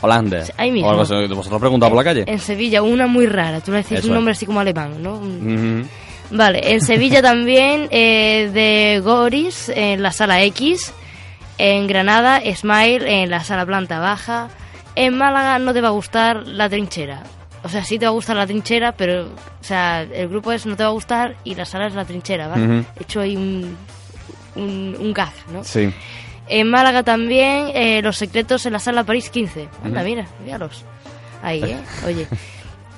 Hollander. 0.00 0.52
Ahí 0.56 0.70
mismo. 0.72 0.88
O 0.88 0.90
algo 0.90 1.02
así. 1.02 1.14
Vosotros 1.34 1.60
preguntad 1.60 1.88
por 1.88 1.96
la 1.96 2.04
calle. 2.04 2.24
En 2.26 2.38
Sevilla, 2.40 2.82
una 2.82 3.06
muy 3.06 3.26
rara. 3.26 3.60
Tú 3.60 3.70
le 3.70 3.78
decís 3.78 3.98
Eso 3.98 4.08
un 4.08 4.12
es. 4.12 4.14
nombre 4.16 4.32
así 4.32 4.46
como 4.46 4.60
alemán, 4.60 5.00
¿no? 5.02 5.14
Ujú. 5.14 5.86
Vale, 6.32 6.72
en 6.72 6.80
Sevilla 6.84 7.22
también 7.22 7.88
eh, 7.90 8.50
de 8.52 9.00
Goris 9.00 9.68
en 9.74 10.02
la 10.02 10.10
sala 10.12 10.42
X, 10.44 10.92
en 11.58 11.86
Granada 11.86 12.40
Smile 12.54 13.22
en 13.22 13.30
la 13.30 13.44
sala 13.44 13.64
planta 13.66 13.98
baja, 14.00 14.48
en 14.96 15.16
Málaga 15.16 15.58
no 15.58 15.72
te 15.72 15.80
va 15.80 15.88
a 15.88 15.92
gustar 15.92 16.46
la 16.46 16.68
trinchera. 16.68 17.22
O 17.64 17.68
sea, 17.68 17.84
sí 17.84 17.98
te 17.98 18.06
va 18.06 18.10
a 18.10 18.12
gustar 18.14 18.34
la 18.36 18.46
trinchera, 18.46 18.92
pero 18.92 19.26
o 19.26 19.64
sea, 19.64 20.02
el 20.02 20.28
grupo 20.28 20.50
es 20.52 20.66
no 20.66 20.74
te 20.76 20.82
va 20.82 20.88
a 20.88 20.92
gustar 20.92 21.36
y 21.44 21.54
la 21.54 21.64
sala 21.64 21.86
es 21.86 21.94
la 21.94 22.04
trinchera, 22.04 22.48
¿vale? 22.48 22.64
Ujú. 22.64 22.86
He 22.98 23.02
hecho 23.04 23.20
ahí 23.20 23.36
un, 23.36 23.76
un, 24.56 24.96
un 24.98 25.12
gag, 25.12 25.32
¿no? 25.52 25.62
Sí. 25.62 25.92
En 26.48 26.68
Málaga 26.68 27.04
también 27.04 27.70
eh, 27.72 28.02
Los 28.02 28.16
Secretos 28.18 28.66
en 28.66 28.72
la 28.72 28.80
sala 28.80 29.04
París 29.04 29.30
15. 29.30 29.68
Anda, 29.84 30.00
Ujú. 30.00 30.08
mira, 30.10 30.26
míralos. 30.44 30.84
Ahí, 31.42 31.62
¿eh? 31.62 31.76
Oye. 32.06 32.26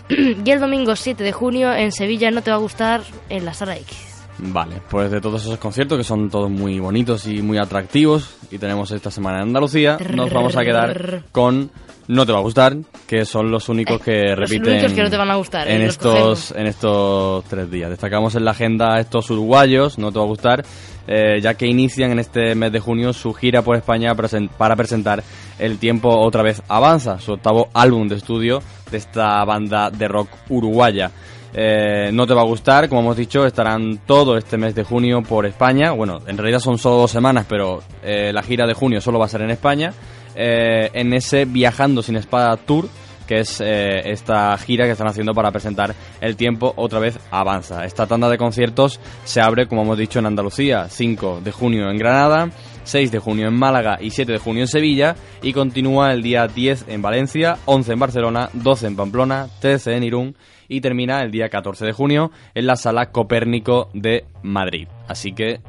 y 0.44 0.50
el 0.50 0.60
domingo 0.60 0.96
7 0.96 1.22
de 1.22 1.32
junio 1.32 1.72
en 1.72 1.92
Sevilla 1.92 2.30
no 2.30 2.42
te 2.42 2.50
va 2.50 2.56
a 2.56 2.60
gustar 2.60 3.02
en 3.28 3.44
la 3.44 3.54
sala 3.54 3.76
X. 3.76 4.14
Vale, 4.38 4.80
pues 4.90 5.10
de 5.10 5.20
todos 5.20 5.42
esos 5.44 5.58
conciertos 5.58 5.96
que 5.96 6.04
son 6.04 6.28
todos 6.28 6.50
muy 6.50 6.80
bonitos 6.80 7.26
y 7.26 7.40
muy 7.40 7.56
atractivos 7.56 8.36
y 8.50 8.58
tenemos 8.58 8.90
esta 8.90 9.10
semana 9.10 9.38
en 9.38 9.48
Andalucía, 9.48 9.96
nos 10.12 10.32
vamos 10.32 10.56
a 10.56 10.64
quedar 10.64 11.22
con 11.30 11.70
No 12.08 12.26
te 12.26 12.32
va 12.32 12.38
a 12.38 12.42
gustar, 12.42 12.76
que 13.06 13.24
son 13.24 13.50
los 13.50 13.68
únicos 13.68 14.00
que 14.00 14.22
Eh, 14.22 14.36
los 14.36 14.50
repiten 14.50 14.72
únicos 14.74 14.92
que 14.92 15.02
no 15.04 15.10
te 15.10 15.16
van 15.16 15.30
a 15.30 15.36
gustar, 15.36 15.68
en 15.68 15.82
eh, 15.82 15.86
los 15.86 15.94
estos 15.94 16.50
en 16.50 16.66
estos 16.66 17.44
tres 17.44 17.70
días. 17.70 17.88
Destacamos 17.90 18.34
en 18.34 18.44
la 18.44 18.50
agenda 18.50 18.96
a 18.96 19.00
estos 19.00 19.30
uruguayos, 19.30 19.98
No 19.98 20.10
te 20.10 20.18
va 20.18 20.24
a 20.24 20.28
gustar, 20.28 20.64
eh, 21.06 21.40
ya 21.40 21.54
que 21.54 21.66
inician 21.66 22.12
en 22.12 22.18
este 22.18 22.54
mes 22.54 22.72
de 22.72 22.80
junio 22.80 23.12
su 23.12 23.34
gira 23.34 23.62
por 23.62 23.76
España 23.76 24.14
para 24.14 24.76
presentar 24.76 25.22
El 25.58 25.78
tiempo 25.78 26.08
otra 26.08 26.42
vez 26.42 26.62
avanza, 26.68 27.18
su 27.18 27.32
octavo 27.32 27.68
álbum 27.74 28.08
de 28.08 28.16
estudio 28.16 28.62
de 28.90 28.98
esta 28.98 29.44
banda 29.44 29.90
de 29.90 30.08
rock 30.08 30.28
uruguaya. 30.48 31.10
Eh, 31.56 32.10
no 32.12 32.26
te 32.26 32.34
va 32.34 32.40
a 32.40 32.46
gustar, 32.46 32.88
como 32.88 33.02
hemos 33.02 33.16
dicho, 33.16 33.46
estarán 33.46 33.98
todo 34.06 34.36
este 34.36 34.56
mes 34.56 34.74
de 34.74 34.82
junio 34.82 35.22
por 35.22 35.46
España. 35.46 35.92
Bueno, 35.92 36.18
en 36.26 36.36
realidad 36.36 36.58
son 36.58 36.78
solo 36.78 36.96
dos 36.96 37.10
semanas, 37.10 37.46
pero 37.48 37.82
eh, 38.02 38.32
la 38.32 38.42
gira 38.42 38.66
de 38.66 38.74
junio 38.74 39.00
solo 39.00 39.20
va 39.20 39.26
a 39.26 39.28
ser 39.28 39.42
en 39.42 39.50
España. 39.50 39.92
En 40.36 41.12
ese 41.12 41.44
Viajando 41.44 42.02
sin 42.02 42.16
Espada 42.16 42.56
Tour, 42.56 42.88
que 43.26 43.40
es 43.40 43.60
eh, 43.60 44.10
esta 44.10 44.56
gira 44.58 44.84
que 44.84 44.92
están 44.92 45.08
haciendo 45.08 45.32
para 45.32 45.50
presentar 45.50 45.94
El 46.20 46.36
tiempo 46.36 46.72
otra 46.76 46.98
vez 46.98 47.18
avanza. 47.30 47.84
Esta 47.84 48.06
tanda 48.06 48.28
de 48.28 48.38
conciertos 48.38 49.00
se 49.24 49.40
abre, 49.40 49.66
como 49.66 49.82
hemos 49.82 49.98
dicho, 49.98 50.18
en 50.18 50.26
Andalucía, 50.26 50.88
5 50.88 51.40
de 51.42 51.52
junio 51.52 51.90
en 51.90 51.98
Granada, 51.98 52.50
6 52.84 53.10
de 53.10 53.18
junio 53.18 53.48
en 53.48 53.54
Málaga 53.54 53.98
y 54.00 54.10
7 54.10 54.32
de 54.32 54.38
junio 54.38 54.62
en 54.62 54.68
Sevilla 54.68 55.16
y 55.42 55.52
continúa 55.52 56.12
el 56.12 56.22
día 56.22 56.46
10 56.46 56.86
en 56.88 57.02
Valencia, 57.02 57.58
11 57.64 57.92
en 57.92 57.98
Barcelona, 57.98 58.50
12 58.52 58.86
en 58.86 58.96
Pamplona, 58.96 59.48
13 59.60 59.96
en 59.96 60.04
Irún 60.04 60.36
y 60.68 60.80
termina 60.80 61.22
el 61.22 61.30
día 61.30 61.48
14 61.48 61.84
de 61.84 61.92
junio 61.92 62.30
en 62.54 62.66
la 62.66 62.76
sala 62.76 63.10
Copérnico 63.10 63.88
de 63.92 64.24
Madrid. 64.42 64.88
Así 65.08 65.32
que 65.32 65.60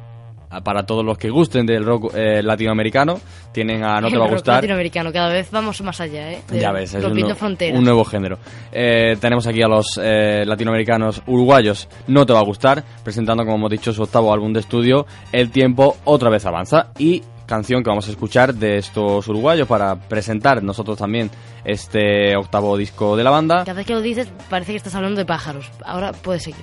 para 0.64 0.86
todos 0.86 1.04
los 1.04 1.18
que 1.18 1.30
gusten 1.30 1.66
del 1.66 1.84
rock 1.86 2.14
eh, 2.16 2.42
latinoamericano, 2.42 3.20
tienen 3.52 3.84
a 3.84 4.00
No 4.02 4.10
te 4.10 4.18
va 4.18 4.26
a 4.26 4.30
gustar. 4.30 4.56
latinoamericano, 4.56 5.12
cada 5.12 5.30
vez 5.30 5.50
vamos 5.52 5.82
más 5.82 6.00
allá, 6.02 6.32
¿eh? 6.32 6.42
De- 6.50 6.60
Ya 6.60 6.72
ves, 6.72 6.94
es 6.94 7.04
un, 7.04 7.84
nuevo 7.84 8.06
género. 8.06 8.38
Eh, 8.72 9.18
tenemos 9.20 9.46
aquí 9.48 9.62
a 9.62 9.68
los 9.68 10.00
eh, 10.02 10.44
latinoamericanos 10.46 11.22
uruguayos, 11.28 11.88
no 12.08 12.26
te 12.26 12.34
va 12.34 12.40
a 12.40 12.44
gustar, 12.44 12.84
presentando, 13.04 13.44
como 13.44 13.58
hemos 13.58 13.72
dicho, 13.72 13.92
su 13.94 14.04
octavo 14.04 14.34
álbum 14.34 14.54
de 14.54 14.62
estudio, 14.62 15.06
El 15.32 15.52
tiempo 15.52 15.98
otra 16.06 16.30
vez 16.30 16.46
avanza, 16.46 16.88
y 16.98 17.24
canción 17.46 17.84
que 17.84 17.90
vamos 17.90 18.08
a 18.08 18.12
escuchar 18.12 18.56
de 18.56 18.78
estos 18.78 19.28
uruguayos 19.28 19.68
para 19.68 19.96
presentar 19.96 20.64
nosotros 20.64 20.98
también 20.98 21.30
este 21.64 22.36
octavo 22.36 22.76
disco 22.78 23.16
de 23.16 23.24
la 23.24 23.30
banda. 23.30 23.64
Cada 23.66 23.74
vez 23.74 23.86
que 23.86 23.94
lo 23.94 24.02
dices 24.02 24.28
parece 24.50 24.72
que 24.72 24.78
estás 24.78 24.96
hablando 24.96 25.20
de 25.20 25.26
pájaros. 25.26 25.70
Ahora 25.86 26.12
puedes 26.12 26.44
seguir. 26.44 26.62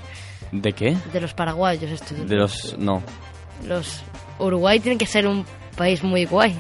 ¿De 0.51 0.73
qué? 0.73 0.97
De 1.13 1.21
los 1.21 1.35
paraguayos 1.35 1.91
estos. 1.91 2.29
De 2.29 2.37
los... 2.37 2.77
no. 2.79 3.03
Los 3.67 4.03
Uruguay 4.39 4.81
tiene 4.81 4.99
que 4.99 5.07
ser 5.07 5.27
un 5.27 5.45
país 5.77 6.03
muy 6.03 6.25
guay. 6.25 6.55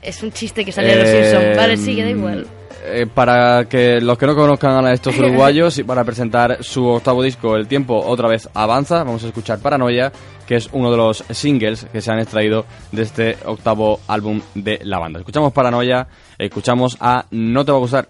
Es 0.00 0.22
un 0.22 0.32
chiste 0.32 0.64
que 0.64 0.72
sale 0.72 0.88
de 0.88 0.96
los 0.96 1.08
Eh, 1.08 1.30
Simpsons. 1.30 1.56
Vale, 1.56 1.76
sí, 1.76 1.94
que 1.96 2.02
da 2.02 2.10
igual. 2.10 2.46
eh, 2.84 3.06
para 3.12 3.66
que 3.68 4.00
los 4.00 4.18
que 4.18 4.26
no 4.26 4.34
conozcan 4.34 4.84
a 4.84 4.92
estos 4.92 5.16
uruguayos 5.16 5.78
y 5.78 5.84
para 5.84 6.02
presentar 6.02 6.58
su 6.64 6.84
octavo 6.86 7.22
disco, 7.22 7.54
El 7.56 7.68
tiempo 7.68 7.96
otra 7.96 8.26
vez 8.28 8.48
avanza, 8.54 9.04
vamos 9.04 9.22
a 9.22 9.28
escuchar 9.28 9.60
Paranoia, 9.60 10.10
que 10.48 10.56
es 10.56 10.68
uno 10.72 10.90
de 10.90 10.96
los 10.96 11.22
singles 11.30 11.86
que 11.92 12.00
se 12.00 12.10
han 12.10 12.18
extraído 12.18 12.64
de 12.90 13.02
este 13.02 13.36
octavo 13.44 14.00
álbum 14.08 14.40
de 14.56 14.80
la 14.82 14.98
banda. 14.98 15.20
Escuchamos 15.20 15.52
Paranoia, 15.52 16.08
escuchamos 16.38 16.96
a 17.00 17.24
No 17.30 17.64
te 17.64 17.70
va 17.70 17.78
a 17.78 17.80
gustar. 17.80 18.08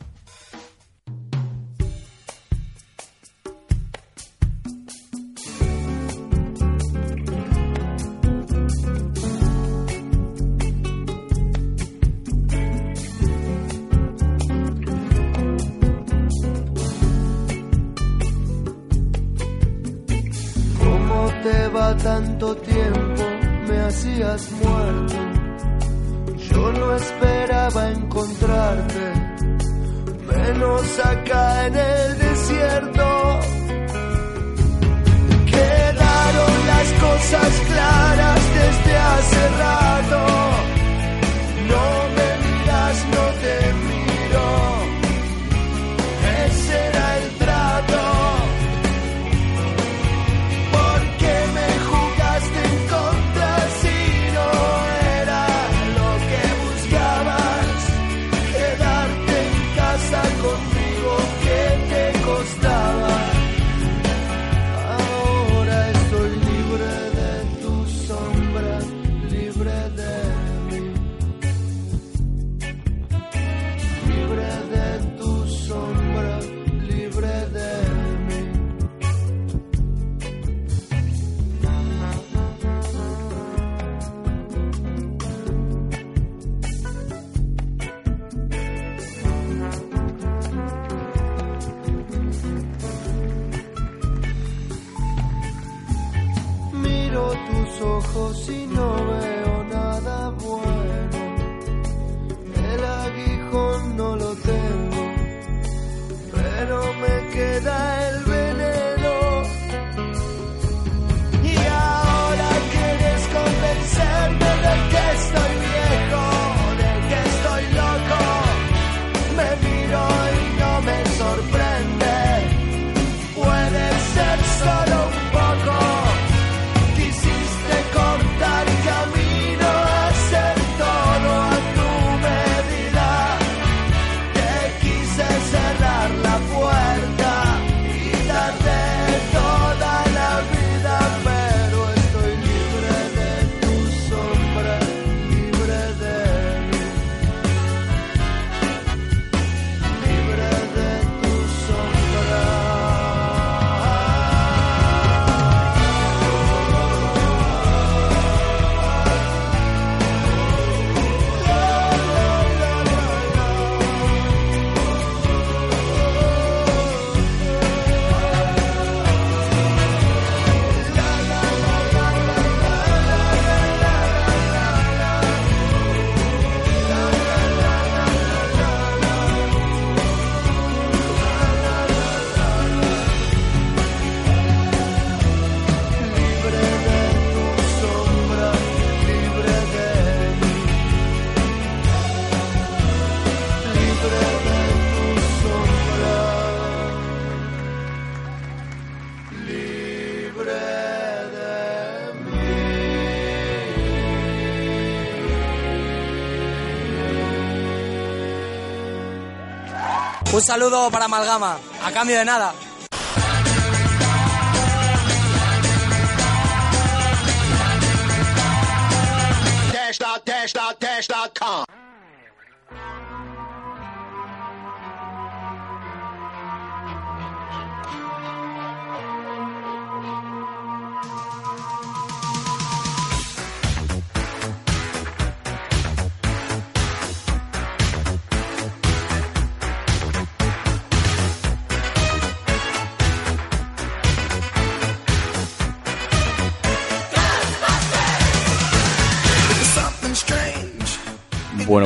Un 210.42 210.46
saludo 210.46 210.90
para 210.90 211.04
Amalgama, 211.04 211.56
a 211.84 211.92
cambio 211.92 212.18
de 212.18 212.24
nada. 212.24 212.52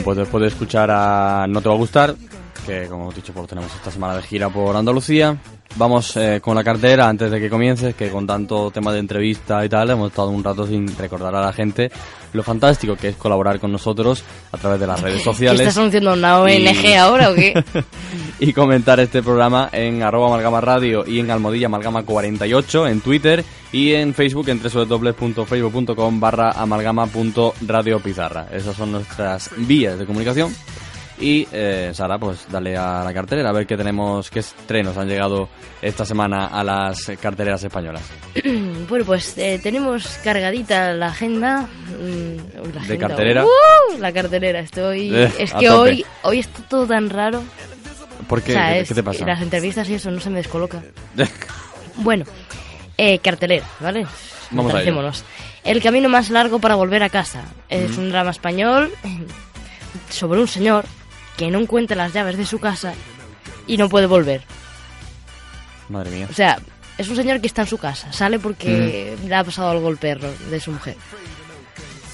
Pues 0.07 0.19
después 0.19 0.41
de 0.41 0.47
escuchar 0.47 0.89
a 0.89 1.47
No 1.49 1.61
Te 1.61 1.69
Va 1.69 1.75
a 1.75 1.79
Gustar, 1.79 2.15
que 2.65 2.87
como 2.87 3.03
hemos 3.03 3.17
dicho, 3.17 3.33
pues 3.33 3.49
tenemos 3.49 3.75
esta 3.75 3.91
semana 3.91 4.15
de 4.15 4.23
gira 4.23 4.49
por 4.49 4.77
Andalucía, 4.77 5.37
vamos 5.75 6.17
eh, 6.17 6.41
con 6.41 6.55
la 6.55 6.63
cartera 6.63 7.09
antes 7.09 7.29
de 7.29 7.41
que 7.41 7.51
comiences, 7.51 7.93
que 7.97 8.09
con 8.09 8.25
tanto 8.25 8.71
tema 8.71 8.93
de 8.93 9.01
entrevista 9.01 9.65
y 9.65 9.69
tal, 9.69 9.91
hemos 9.91 10.11
estado 10.11 10.29
un 10.29 10.45
rato 10.45 10.65
sin 10.65 10.97
recordar 10.97 11.35
a 11.35 11.41
la 11.41 11.53
gente 11.53 11.91
lo 12.33 12.43
fantástico 12.43 12.97
que 12.97 13.09
es 13.09 13.17
colaborar 13.17 13.59
con 13.61 13.73
nosotros 13.73 14.23
a 14.53 14.57
través 14.59 14.79
de 14.81 14.87
las 14.87 15.01
redes 15.01 15.19
¿Qué 15.19 15.25
sociales. 15.25 15.61
estás 15.61 15.79
anunciando 15.79 16.13
una 16.13 16.41
ONG 16.41 16.85
Y- 16.85 16.93
ahora 16.95 17.31
o 17.31 17.35
qué? 17.35 17.63
y 18.41 18.53
comentar 18.53 19.01
este 19.01 19.23
programa 19.23 19.69
en 19.73 20.03
arroba 20.03 20.27
amalgama 20.29 20.61
radio 20.61 21.05
y 21.07 21.21
en 21.21 21.31
almohadilla 21.31 21.67
amalgama 21.67 22.03
48 22.05 22.89
en 22.89 23.01
Twitter 23.01 23.45
y 23.73 23.93
en 23.95 24.15
Facebook 24.15 24.49
en 24.49 24.61
www.facebook.com 24.63 26.21
barra 26.21 26.51
amalgama.radio 26.53 28.01
pizarra. 28.01 28.47
Esas 28.53 28.77
son 28.77 28.93
nuestras 28.93 29.51
vías 29.57 29.99
de 29.99 30.07
comunicación. 30.07 30.55
Y 31.19 31.49
eh, 31.51 31.93
Sara, 31.95 32.19
pues 32.19 32.47
dale 32.51 32.77
a 32.77 33.03
la 33.03 33.15
cartelera 33.15 33.49
a 33.49 33.53
ver 33.53 33.67
qué 33.67 33.75
tenemos, 33.75 34.29
qué 34.31 34.41
estrenos 34.41 34.99
han 34.99 35.09
llegado 35.09 35.49
esta 35.81 36.05
semana 36.05 36.49
a 36.49 36.63
las 36.63 37.11
carteleras 37.21 37.65
españolas. 37.65 38.03
Bueno, 38.89 39.05
pues 39.05 39.37
eh, 39.39 39.59
tenemos 39.63 40.07
cargadita 40.23 40.93
la 40.93 41.09
agenda. 41.09 41.63
mm, 41.63 42.57
la 42.67 42.73
¿De 42.73 42.79
agenda, 42.79 43.09
cartelera? 43.09 43.45
¡uh! 43.45 43.99
la 43.99 44.13
cartelera, 44.13 44.61
estoy... 44.61 45.15
Eh, 45.15 45.33
es 45.39 45.53
que 45.55 45.71
hoy, 45.71 46.05
hoy 46.23 46.39
está 46.41 46.63
todo 46.63 46.87
tan 46.87 47.11
raro. 47.11 47.43
¿Por 48.29 48.43
qué? 48.43 48.53
O 48.53 48.55
sea, 48.55 48.73
¿Qué, 48.73 48.81
es- 48.81 48.89
qué 48.89 48.95
te 48.95 49.03
pasa? 49.03 49.27
Las 49.27 49.41
entrevistas 49.43 49.89
y 49.89 49.95
eso 49.95 50.11
no 50.11 50.21
se 50.21 50.31
me 50.31 50.37
descoloca. 50.39 50.83
Bueno, 51.99 52.27
eh, 52.99 53.19
cartelera, 53.21 53.65
¿vale? 53.81 54.07
Vamos 54.51 54.75
a 54.75 54.83
ello. 54.83 55.11
El 55.65 55.83
camino 55.83 56.11
más 56.11 56.29
largo 56.29 56.59
para 56.59 56.75
volver 56.75 57.03
a 57.03 57.09
casa. 57.09 57.43
Es 57.71 57.97
un 57.97 58.11
drama 58.11 58.31
español 58.33 58.93
sobre 60.11 60.41
un 60.41 60.47
señor 60.47 60.85
que 61.39 61.51
no 61.51 61.59
encuentra 61.59 61.97
las 61.97 62.13
llaves 62.13 62.37
de 62.37 62.45
su 62.45 62.59
casa 62.59 62.93
y 63.67 63.79
no 63.79 63.89
puede 63.89 64.07
volver. 64.07 64.43
Madre 65.89 66.11
mía. 66.11 66.29
O 66.31 66.35
sea, 66.35 66.59
es 66.99 67.09
un 67.09 67.17
señor 67.17 67.41
que 67.41 67.47
está 67.47 67.63
en 67.63 67.69
su 67.69 67.79
casa, 67.79 68.13
sale 68.13 68.39
porque 68.39 69.17
Mm. 69.23 69.29
le 69.29 69.35
ha 69.35 69.45
pasado 69.45 69.71
algo 69.71 69.89
al 69.89 69.97
perro 69.99 70.29
de 70.51 70.61
su 70.61 70.71
mujer, 70.73 70.97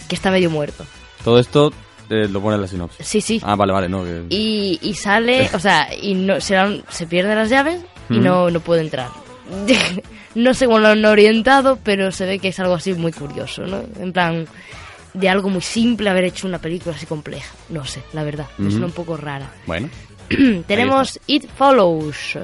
que 0.09 0.15
está 0.15 0.31
medio 0.31 0.51
muerto. 0.51 0.85
Todo 1.25 1.39
esto 1.39 1.73
eh, 2.11 2.29
lo 2.29 2.41
pone 2.43 2.57
en 2.57 2.63
la 2.63 2.69
sinopsis. 2.69 3.07
Sí, 3.07 3.21
sí. 3.21 3.41
Ah, 3.45 3.55
vale, 3.57 3.73
vale, 3.73 3.89
no. 3.89 4.05
que- 4.05 4.27
Y, 4.29 4.79
y 4.83 4.95
sale, 4.95 5.49
o 5.55 5.59
sea, 5.59 5.89
y 5.95 6.15
no, 6.15 6.41
se, 6.41 6.55
dan- 6.55 6.83
se 6.91 7.07
pierde 7.07 7.35
las 7.35 7.49
llaves 7.49 7.81
y 8.11 8.15
Mm. 8.15 8.23
no, 8.25 8.51
no 8.51 8.61
puede 8.61 8.83
entrar. 8.83 9.09
no 10.35 10.55
sé 10.55 10.67
cómo 10.67 10.79
lo 10.79 10.89
han 10.89 11.05
orientado, 11.05 11.79
pero 11.83 12.11
se 12.13 12.27
ve 12.27 12.39
que 12.39 12.49
es 12.49 12.61
algo 12.61 12.75
así 12.75 12.93
muy 12.95 13.13
curioso, 13.13 13.63
¿no? 13.67 13.83
En 13.99 14.13
plan, 14.13 14.47
de 15.15 15.29
algo 15.29 15.49
muy 15.49 15.61
simple 15.63 16.11
haber 16.11 16.25
hecho 16.25 16.47
una 16.47 16.59
película 16.59 16.95
así 16.97 17.07
compleja. 17.07 17.53
No 17.69 17.85
sé, 17.85 18.03
la 18.13 18.25
verdad, 18.25 18.47
es 18.67 18.75
una 18.75 18.87
un 18.87 18.93
poco 18.93 19.17
rara. 19.17 19.51
Bueno, 19.67 19.89
Tenemos 20.67 21.19
It 21.27 21.47
Follows, 21.57 22.39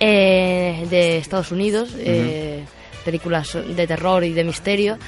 eh, 0.00 0.86
de 0.90 1.18
Estados 1.18 1.52
Unidos, 1.52 1.90
eh, 1.98 2.64
películas 3.04 3.54
de 3.54 3.86
terror 3.86 4.24
y 4.24 4.32
de 4.32 4.44
misterio, 4.44 4.98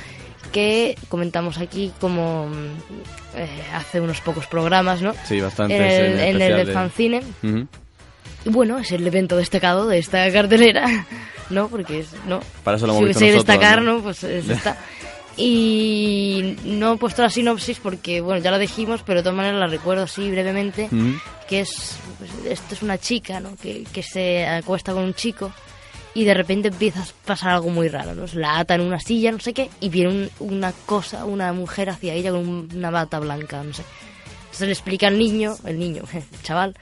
que 0.53 0.97
comentamos 1.09 1.59
aquí 1.59 1.93
como 2.01 2.49
mm, 2.49 3.37
eh, 3.37 3.49
hace 3.75 4.01
unos 4.01 4.21
pocos 4.21 4.47
programas, 4.47 5.01
¿no? 5.03 5.15
sí, 5.25 5.41
bastante. 5.41 5.77
En 5.77 5.83
el, 5.83 6.21
en 6.21 6.43
el 6.43 6.67
de 6.67 6.73
fanzine. 6.73 7.23
Ujú. 7.43 7.67
Y 8.45 8.49
bueno, 8.49 8.79
es 8.79 8.91
el 8.93 9.07
evento 9.07 9.37
destacado 9.37 9.87
de 9.87 9.99
esta 9.99 10.31
cartelera, 10.33 11.07
¿no? 11.51 11.69
Porque 11.69 12.01
es, 12.01 12.15
¿no? 12.27 12.41
Para 12.65 12.79
eso 12.79 12.87
lo 12.87 12.95
si 12.95 12.99
hemos 12.99 13.09
visto 13.09 13.21
hubiese 13.21 13.37
nosotros, 13.37 13.57
destacar, 13.57 13.83
¿no? 13.83 13.97
¿no? 13.99 14.03
Pues 14.03 14.25
es 14.25 14.49
esta. 14.49 14.77
Y 15.37 16.57
no 16.65 16.93
he 16.93 16.97
puesto 16.99 17.23
la 17.23 17.31
sinopsis 17.31 17.79
porque, 17.79 18.21
bueno, 18.21 18.43
ya 18.43 18.51
lo 18.51 18.59
dijimos, 18.59 19.03
pero 19.07 19.21
de 19.21 19.23
todas 19.23 19.37
maneras 19.37 19.59
la 19.59 19.69
recuerdo 19.69 20.03
así 20.03 20.31
brevemente, 20.31 20.91
que 21.49 21.61
es, 21.61 21.97
pues, 22.21 22.31
esto 22.47 22.75
es 22.75 22.83
una 22.83 22.97
chica, 22.99 23.41
¿no? 23.41 23.57
Que, 23.57 23.83
que 23.93 24.03
se 24.05 24.47
acuesta 24.47 24.93
con 24.93 25.03
un 25.03 25.15
chico 25.15 25.53
y 26.15 26.25
de 26.25 26.35
repente 26.35 26.69
empieza 26.69 27.01
a 27.01 27.07
pasar 27.27 27.51
algo 27.55 27.71
muy 27.71 27.89
raro, 27.89 28.15
¿no? 28.15 28.29
Se 28.29 28.37
la 28.39 28.59
ata 28.59 28.75
en 28.77 28.83
una 28.83 29.01
silla, 29.01 29.33
no 29.33 29.41
sé 29.41 29.53
qué, 29.53 29.69
y 29.81 29.89
viene 29.89 30.11
un- 30.11 30.31
una 30.41 30.73
cosa, 30.87 31.25
una 31.25 31.53
mujer 31.53 31.91
hacia 31.91 32.15
ella 32.15 32.31
con 32.31 32.49
un- 32.49 32.69
una 32.75 32.91
bata 32.91 33.19
blanca, 33.19 33.63
no 33.65 33.73
sé. 33.75 33.83
Entonces 34.45 34.67
le 34.69 34.73
explica 34.73 35.07
al 35.09 35.19
niño, 35.19 35.57
el 35.65 35.79
niño, 35.79 36.03
el 36.13 36.25
chaval, 36.43 36.77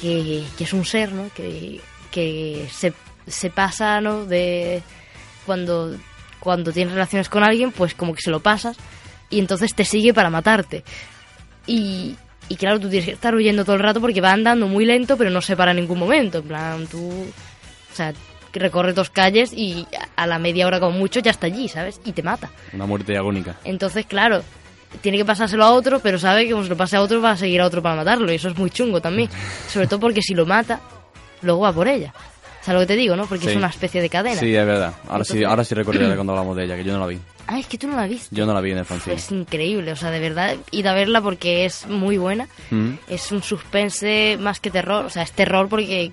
que, 0.00 0.44
que 0.56 0.64
es 0.64 0.72
un 0.72 0.84
ser, 0.84 1.12
¿no? 1.12 1.28
Que, 1.34 1.80
que 2.10 2.68
se, 2.72 2.92
se 3.26 3.50
pasa, 3.50 4.00
¿no? 4.00 4.24
De 4.26 4.82
cuando, 5.46 5.96
cuando 6.40 6.72
tienes 6.72 6.94
relaciones 6.94 7.28
con 7.28 7.42
alguien, 7.44 7.72
pues 7.72 7.94
como 7.94 8.14
que 8.14 8.22
se 8.22 8.30
lo 8.30 8.40
pasas 8.40 8.76
y 9.30 9.38
entonces 9.40 9.74
te 9.74 9.84
sigue 9.84 10.14
para 10.14 10.30
matarte. 10.30 10.84
Y, 11.66 12.16
y 12.48 12.56
claro, 12.56 12.78
tú 12.80 12.88
tienes 12.88 13.06
que 13.06 13.12
estar 13.12 13.34
huyendo 13.34 13.64
todo 13.64 13.76
el 13.76 13.82
rato 13.82 14.00
porque 14.00 14.20
va 14.20 14.32
andando 14.32 14.66
muy 14.68 14.84
lento, 14.84 15.16
pero 15.16 15.30
no 15.30 15.40
se 15.40 15.56
para 15.56 15.70
en 15.72 15.78
ningún 15.78 15.98
momento. 15.98 16.38
En 16.38 16.44
plan, 16.44 16.86
tú. 16.86 16.98
O 17.10 17.96
sea, 17.96 18.12
recorre 18.52 18.92
dos 18.92 19.10
calles 19.10 19.52
y 19.52 19.86
a 20.16 20.26
la 20.26 20.38
media 20.38 20.66
hora, 20.66 20.78
como 20.80 20.96
mucho, 20.98 21.20
ya 21.20 21.30
está 21.32 21.46
allí, 21.46 21.68
¿sabes? 21.68 22.00
Y 22.04 22.12
te 22.12 22.22
mata. 22.22 22.50
Una 22.72 22.86
muerte 22.86 23.16
agónica. 23.16 23.56
Entonces, 23.64 24.06
claro, 24.06 24.42
tiene 25.00 25.18
que 25.18 25.24
pasárselo 25.24 25.64
a 25.64 25.72
otro, 25.72 25.98
pero 26.00 26.18
sabe 26.18 26.44
que 26.44 26.52
como 26.52 26.62
se 26.64 26.68
lo 26.70 26.76
pase 26.76 26.96
a 26.96 27.02
otro, 27.02 27.20
va 27.20 27.32
a 27.32 27.36
seguir 27.36 27.60
a 27.60 27.66
otro 27.66 27.82
para 27.82 27.96
matarlo. 27.96 28.30
Y 28.30 28.36
eso 28.36 28.48
es 28.48 28.56
muy 28.56 28.70
chungo 28.70 29.00
también. 29.00 29.28
Sobre 29.68 29.86
todo 29.86 30.00
porque 30.00 30.22
si 30.22 30.34
lo 30.34 30.46
mata, 30.46 30.80
luego 31.42 31.60
va 31.62 31.72
por 31.72 31.88
ella. 31.88 32.12
O 32.60 32.64
sea, 32.64 32.74
lo 32.74 32.80
que 32.80 32.86
te 32.86 32.96
digo, 32.96 33.14
¿no? 33.16 33.26
Porque 33.26 33.44
Sí. 33.44 33.50
es 33.50 33.56
una 33.56 33.66
especie 33.68 34.00
de 34.00 34.08
cadena. 34.08 34.40
Sí, 34.40 34.54
es 34.54 34.66
verdad. 34.66 34.94
Ahora 35.08 35.24
sí, 35.24 35.44
ahora 35.44 35.64
sí 35.64 35.74
recuerdo 35.74 36.08
ya 36.08 36.14
cuando 36.14 36.32
hablamos 36.32 36.56
de 36.56 36.64
ella, 36.64 36.76
que 36.76 36.84
yo 36.84 36.92
no 36.94 37.00
la 37.00 37.06
vi. 37.06 37.18
Ay, 37.46 37.60
es 37.60 37.66
que 37.66 37.78
tú 37.78 37.88
no 37.88 37.96
la 37.96 38.06
viste. 38.06 38.34
Yo 38.34 38.46
no 38.46 38.54
la 38.54 38.60
vi 38.60 38.72
en 38.72 38.78
el 38.78 38.84
fanzine. 38.84 39.16
Es 39.16 39.30
increíble, 39.30 39.92
o 39.92 39.96
sea, 39.96 40.10
de 40.10 40.20
verdad, 40.20 40.56
id 40.70 40.86
a 40.86 40.94
verla 40.94 41.20
porque 41.20 41.64
es 41.64 41.86
muy 41.86 42.16
buena. 42.16 42.48
Mm. 42.70 42.94
Es 43.08 43.32
un 43.32 43.42
suspense 43.42 44.38
más 44.40 44.60
que 44.60 44.70
terror, 44.70 45.04
o 45.04 45.10
sea, 45.10 45.22
es 45.22 45.32
terror 45.32 45.68
porque 45.68 46.10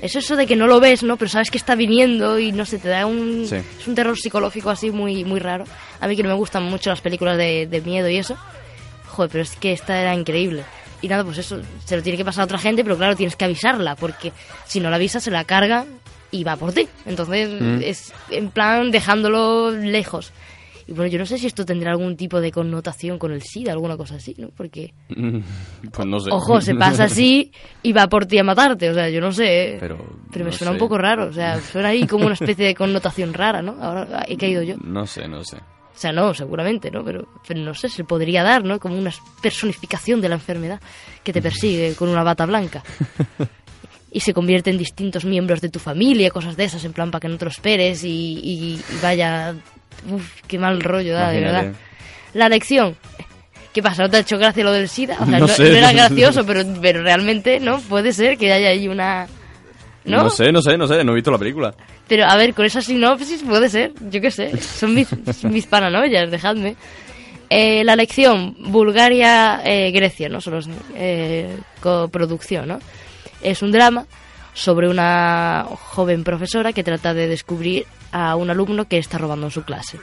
es 0.00 0.16
eso 0.16 0.36
de 0.36 0.46
que 0.46 0.56
no 0.56 0.66
lo 0.66 0.80
ves, 0.80 1.02
¿no? 1.02 1.16
Pero 1.16 1.28
sabes 1.30 1.50
que 1.50 1.58
está 1.58 1.74
viniendo 1.74 2.38
y 2.38 2.52
no 2.52 2.64
sé, 2.64 2.78
te 2.78 2.88
da 2.88 3.06
un... 3.06 3.46
Sí. 3.48 3.56
Es 3.56 3.86
un 3.86 3.94
terror 3.94 4.16
psicológico 4.16 4.70
así 4.70 4.90
muy, 4.90 5.24
muy 5.24 5.40
raro. 5.40 5.64
A 6.00 6.06
mí 6.06 6.16
que 6.16 6.22
no 6.22 6.28
me 6.28 6.34
gustan 6.34 6.62
mucho 6.64 6.90
las 6.90 7.00
películas 7.00 7.36
de, 7.36 7.66
de 7.66 7.80
miedo 7.80 8.08
y 8.08 8.16
eso. 8.16 8.36
Joder, 9.08 9.30
pero 9.30 9.42
es 9.42 9.56
que 9.56 9.72
esta 9.72 10.00
era 10.00 10.14
increíble. 10.14 10.64
Y 11.02 11.08
nada, 11.08 11.24
pues 11.24 11.38
eso, 11.38 11.60
se 11.84 11.96
lo 11.96 12.02
tiene 12.02 12.16
que 12.16 12.24
pasar 12.24 12.42
a 12.42 12.44
otra 12.44 12.58
gente, 12.58 12.84
pero 12.84 12.96
claro, 12.96 13.16
tienes 13.16 13.34
que 13.34 13.44
avisarla, 13.44 13.96
porque 13.96 14.32
si 14.66 14.78
no 14.78 14.88
la 14.88 14.96
avisas 14.96 15.24
se 15.24 15.32
la 15.32 15.44
carga 15.44 15.84
y 16.32 16.42
va 16.42 16.56
por 16.56 16.72
ti. 16.72 16.88
Entonces 17.06 17.48
Mm. 17.60 17.80
es 17.84 18.12
en 18.30 18.50
plan 18.50 18.90
dejándolo 18.90 19.70
lejos. 19.70 20.32
Y 20.88 20.92
bueno, 20.94 21.12
yo 21.12 21.18
no 21.20 21.26
sé 21.26 21.38
si 21.38 21.46
esto 21.46 21.64
tendrá 21.64 21.92
algún 21.92 22.16
tipo 22.16 22.40
de 22.40 22.50
connotación 22.50 23.16
con 23.16 23.30
el 23.32 23.40
SIDA, 23.42 23.70
alguna 23.70 23.96
cosa 23.96 24.16
así, 24.16 24.34
¿no? 24.36 24.48
Porque, 24.48 24.92
Pues 25.08 26.06
no 26.08 26.18
sé. 26.18 26.30
ojo, 26.32 26.60
se 26.60 26.74
pasa 26.74 27.04
así 27.04 27.52
y 27.84 27.92
va 27.92 28.08
por 28.08 28.26
ti 28.26 28.38
a 28.38 28.42
matarte, 28.44 28.90
o 28.90 28.94
sea, 28.94 29.08
yo 29.08 29.20
no 29.20 29.30
sé. 29.30 29.74
¿eh? 29.74 29.76
Pero, 29.78 29.96
Pero 30.32 30.44
me 30.44 30.50
no 30.50 30.56
suena 30.56 30.72
un 30.72 30.78
poco 30.78 30.98
raro, 30.98 31.26
o 31.28 31.32
sea, 31.32 31.60
suena 31.72 31.90
ahí 31.90 32.04
como 32.08 32.24
una 32.24 32.34
especie 32.34 32.66
de 32.66 32.74
connotación 32.74 33.32
rara, 33.32 33.62
¿no? 33.62 33.76
Ahora 33.80 34.24
he 34.26 34.36
caído 34.36 34.62
yo. 34.64 34.74
No 34.82 35.06
sé, 35.06 35.28
no 35.28 35.44
sé. 35.44 35.58
O 35.58 35.98
sea, 36.02 36.10
no, 36.10 36.34
seguramente, 36.34 36.90
¿no? 36.90 37.04
Pero, 37.04 37.28
pero 37.46 37.60
no 37.60 37.74
sé, 37.74 37.88
se 37.88 38.02
podría 38.02 38.42
dar, 38.42 38.64
¿no? 38.64 38.80
Como 38.80 38.98
una 38.98 39.12
personificación 39.40 40.20
de 40.20 40.30
la 40.30 40.34
enfermedad 40.34 40.80
que 41.22 41.32
te 41.32 41.40
persigue 41.40 41.94
con 41.94 42.08
una 42.08 42.24
bata 42.24 42.44
blanca. 42.44 42.82
Y 44.12 44.20
se 44.20 44.34
convierte 44.34 44.70
en 44.70 44.76
distintos 44.78 45.24
miembros 45.24 45.60
de 45.62 45.70
tu 45.70 45.78
familia, 45.78 46.30
cosas 46.30 46.56
de 46.56 46.64
esas, 46.64 46.84
en 46.84 46.92
plan 46.92 47.10
para 47.10 47.20
que 47.20 47.28
no 47.28 47.38
te 47.38 47.46
lo 47.46 47.50
esperes 47.50 48.04
y, 48.04 48.08
y- 48.08 48.74
y 48.74 48.80
vaya... 49.02 49.54
Uf, 50.10 50.42
qué 50.46 50.58
mal 50.58 50.80
rollo 50.80 51.14
da, 51.14 51.30
de 51.30 51.40
verdad. 51.40 51.72
La 52.34 52.48
lección. 52.48 52.96
¿Qué 53.72 53.82
pasa? 53.82 54.02
¿No 54.02 54.10
te 54.10 54.18
ha 54.18 54.20
hecho 54.20 54.36
gracia 54.36 54.64
lo 54.64 54.72
del 54.72 54.88
SIDA? 54.88 55.14
O 55.20 55.24
sea, 55.24 55.38
No 55.38 55.46
no, 55.46 55.48
sé. 55.48 55.70
no 55.70 55.76
era 55.76 55.92
gracioso, 55.92 56.44
pero, 56.44 56.62
pero 56.82 57.02
realmente, 57.02 57.58
¿no? 57.60 57.80
Puede 57.80 58.12
ser 58.12 58.36
que 58.36 58.52
haya 58.52 58.68
ahí 58.68 58.86
una... 58.88 59.26
¿No? 60.04 60.24
No 60.24 60.30
sé, 60.30 60.50
no 60.52 60.60
sé, 60.60 60.76
no 60.76 60.86
sé, 60.88 61.04
no 61.04 61.12
he 61.12 61.14
visto 61.14 61.30
la 61.30 61.38
película. 61.38 61.72
Pero 62.08 62.24
a 62.26 62.36
ver, 62.36 62.52
con 62.54 62.66
esa 62.66 62.82
sinopsis 62.82 63.42
puede 63.44 63.70
ser, 63.70 63.92
yo 64.10 64.20
qué 64.20 64.30
sé, 64.32 64.56
son 64.60 64.92
mis, 64.94 65.08
mis 65.44 65.66
paranoias, 65.66 66.30
dejadme. 66.30 66.74
Eh, 67.48 67.84
la 67.84 67.94
lección 67.96 68.56
Bulgaria-Grecia, 68.58 70.28
¿no? 70.28 70.40
Son 70.40 70.54
los 70.54 70.68
eh, 70.96 71.56
coproducción, 71.80 72.66
¿no? 72.68 72.78
Es 73.42 73.62
un 73.62 73.72
drama 73.72 74.06
sobre 74.54 74.88
una 74.88 75.66
joven 75.68 76.24
profesora 76.24 76.72
que 76.72 76.84
trata 76.84 77.14
de 77.14 77.28
descubrir 77.28 77.86
a 78.10 78.36
un 78.36 78.50
alumno 78.50 78.86
que 78.86 78.98
está 78.98 79.18
robando 79.18 79.46
en 79.46 79.50
su 79.50 79.62
clase. 79.64 79.98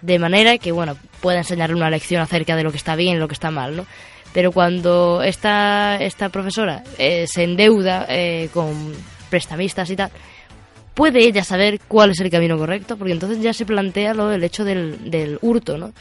De 0.00 0.18
manera 0.18 0.56
que, 0.58 0.72
bueno, 0.72 0.96
pueda 1.20 1.38
enseñarle 1.38 1.76
una 1.76 1.90
lección 1.90 2.22
acerca 2.22 2.56
de 2.56 2.62
lo 2.62 2.70
que 2.70 2.78
está 2.78 2.96
bien 2.96 3.16
y 3.16 3.18
lo 3.18 3.28
que 3.28 3.34
está 3.34 3.50
mal, 3.50 3.76
¿no? 3.76 3.86
Pero 4.32 4.52
cuando 4.52 5.22
esta, 5.22 5.96
esta 6.00 6.28
profesora 6.28 6.84
eh, 6.98 7.26
se 7.26 7.44
endeuda 7.44 8.06
eh, 8.08 8.48
con 8.54 8.94
prestamistas 9.28 9.90
y 9.90 9.96
tal, 9.96 10.10
¿puede 10.94 11.24
ella 11.24 11.44
saber 11.44 11.80
cuál 11.86 12.10
es 12.10 12.20
el 12.20 12.30
camino 12.30 12.56
correcto? 12.56 12.96
Porque 12.96 13.12
entonces 13.12 13.40
ya 13.42 13.52
se 13.52 13.66
plantea 13.66 14.14
lo 14.14 14.28
del 14.28 14.44
hecho 14.44 14.64
del, 14.64 15.10
del 15.10 15.38
hurto, 15.42 15.76
¿no? 15.76 15.92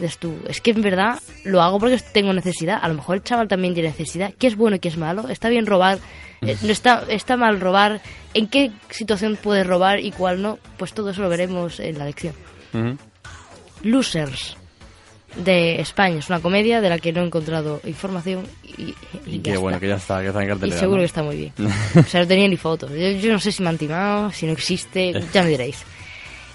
Dices 0.00 0.18
tú, 0.18 0.34
es 0.48 0.60
que 0.62 0.70
en 0.70 0.80
verdad 0.82 1.18
lo 1.44 1.60
hago 1.62 1.78
porque 1.78 1.98
tengo 2.12 2.32
necesidad. 2.32 2.78
A 2.82 2.88
lo 2.88 2.94
mejor 2.94 3.16
el 3.16 3.22
chaval 3.22 3.48
también 3.48 3.74
tiene 3.74 3.90
necesidad. 3.90 4.32
¿Qué 4.38 4.46
es 4.46 4.56
bueno 4.56 4.76
y 4.76 4.78
qué 4.78 4.88
es 4.88 4.96
malo? 4.96 5.28
¿Está 5.28 5.48
bien 5.50 5.66
robar? 5.66 5.98
Eh, 6.40 6.56
¿No 6.62 6.72
está, 6.72 7.04
está 7.08 7.36
mal 7.36 7.60
robar? 7.60 8.00
¿En 8.32 8.46
qué 8.48 8.70
situación 8.88 9.36
puedes 9.42 9.66
robar 9.66 10.00
y 10.00 10.10
cuál 10.10 10.40
no? 10.40 10.58
Pues 10.78 10.94
todo 10.94 11.10
eso 11.10 11.20
lo 11.20 11.28
veremos 11.28 11.80
en 11.80 11.98
la 11.98 12.06
lección. 12.06 12.32
Losers 13.82 14.56
de 15.36 15.80
España 15.80 16.18
es 16.18 16.28
una 16.28 16.40
comedia 16.40 16.80
de 16.80 16.88
la 16.88 16.98
que 16.98 17.12
no 17.12 17.20
he 17.22 17.26
encontrado 17.26 17.80
información 17.84 18.46
y, 18.64 18.82
y 18.82 18.94
Y 19.26 19.38
qué 19.40 19.50
está. 19.50 19.60
bueno, 19.60 19.78
que 19.78 19.88
ya 19.88 19.94
está, 19.96 20.20
que 20.20 20.26
está 20.28 20.40
en 20.40 20.46
Y 20.46 20.48
cartelera. 20.48 20.78
seguro 20.80 20.96
¿no? 20.96 21.02
que 21.02 21.06
está 21.06 21.22
muy 21.22 21.36
bien. 21.36 21.52
O 21.96 22.02
sea, 22.04 22.22
no 22.22 22.26
tenía 22.26 22.48
ni 22.48 22.56
fotos. 22.56 22.90
Yo, 22.90 23.10
yo 23.12 23.32
no 23.32 23.38
sé 23.38 23.52
si 23.52 23.62
me 23.62 23.68
han 23.68 23.78
timado, 23.78 24.32
si 24.32 24.46
no 24.46 24.52
existe, 24.52 25.12
ya 25.32 25.42
me 25.42 25.50
diréis. 25.50 25.84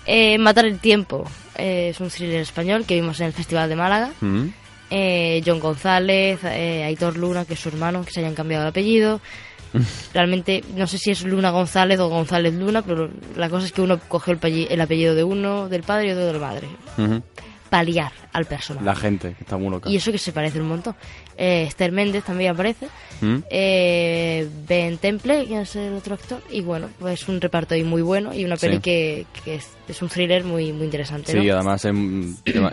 Eh, 0.05 0.37
Matar 0.37 0.65
el 0.65 0.79
tiempo 0.79 1.25
eh, 1.57 1.89
es 1.89 1.99
un 1.99 2.09
thriller 2.09 2.41
español 2.41 2.85
que 2.85 2.95
vimos 2.95 3.19
en 3.19 3.27
el 3.27 3.33
Festival 3.33 3.69
de 3.69 3.75
Málaga. 3.75 4.11
Ujú. 4.21 4.51
Eh, 4.91 5.41
John 5.45 5.59
González, 5.59 6.39
eh, 6.43 6.83
Aitor 6.83 7.17
Luna, 7.17 7.45
que 7.45 7.53
es 7.55 7.59
su 7.59 7.69
hermano, 7.69 8.03
que 8.05 8.11
se 8.11 8.19
hayan 8.19 8.35
cambiado 8.35 8.63
de 8.63 8.69
apellido. 8.69 9.19
Realmente 10.13 10.63
no 10.75 10.87
sé 10.87 10.97
si 10.97 11.11
es 11.11 11.23
Luna 11.23 11.49
González 11.49 11.99
o 11.99 12.07
González 12.07 12.53
Luna, 12.53 12.81
pero 12.81 13.09
la 13.35 13.49
cosa 13.49 13.65
es 13.65 13.71
que 13.71 13.81
uno 13.81 13.99
cogió 14.07 14.31
el, 14.33 14.39
pelli- 14.39 14.67
el 14.69 14.79
apellido 14.79 15.15
de 15.15 15.23
uno 15.23 15.67
del 15.69 15.83
padre 15.83 16.07
y 16.07 16.11
otro 16.11 16.25
de 16.27 16.33
la 16.33 16.39
madre. 16.39 16.67
Paliar 17.69 18.11
al 18.31 18.45
personaje. 18.45 18.85
La 18.85 18.95
gente, 18.95 19.33
que 19.33 19.43
está 19.43 19.57
muy 19.57 19.69
loca. 19.69 19.89
Y 19.89 19.95
eso 19.95 20.11
que 20.11 20.17
se 20.17 20.31
parece 20.31 20.61
un 20.61 20.67
montón. 20.67 20.95
Eh, 21.37 21.65
Esther 21.67 21.91
Méndez 21.91 22.23
también 22.23 22.51
aparece. 22.51 22.87
¿Mm? 23.21 23.37
Eh, 23.49 24.47
ben 24.67 24.97
Temple, 24.97 25.45
que 25.47 25.61
es 25.61 25.75
el 25.75 25.93
otro 25.93 26.13
actor. 26.15 26.41
Y 26.51 26.61
bueno, 26.61 26.89
pues 26.99 27.27
un 27.27 27.41
reparto 27.41 27.73
ahí 27.73 27.83
muy 27.83 28.01
bueno 28.01 28.33
y 28.33 28.45
una 28.45 28.55
Sí. 28.55 28.67
peli 28.67 28.79
que, 28.79 29.25
que 29.43 29.55
es, 29.55 29.67
es 29.87 30.01
un 30.01 30.09
thriller 30.09 30.43
muy, 30.43 30.71
muy 30.73 30.85
interesante. 30.85 31.31
Sí, 31.31 31.47
¿no? 31.47 31.53
además 31.55 31.83
es, 31.85 31.95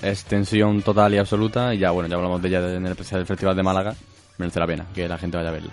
es 0.03 0.25
tensión 0.25 0.83
total 0.83 1.15
y 1.15 1.19
absoluta. 1.19 1.75
Y 1.75 1.79
ya, 1.79 1.91
bueno, 1.91 2.09
ya 2.09 2.17
hablamos 2.17 2.41
de 2.43 2.49
ella 2.49 2.75
en 2.77 2.85
el 2.85 2.93
especial 2.93 3.21
del 3.21 3.27
Festival 3.27 3.57
de 3.57 3.63
Málaga. 3.63 3.95
Merece 4.39 4.61
la 4.61 4.67
pena 4.67 4.87
que 4.95 5.09
la 5.09 5.19
gente 5.19 5.37
vaya 5.37 5.49
a 5.49 5.53
verla. 5.53 5.73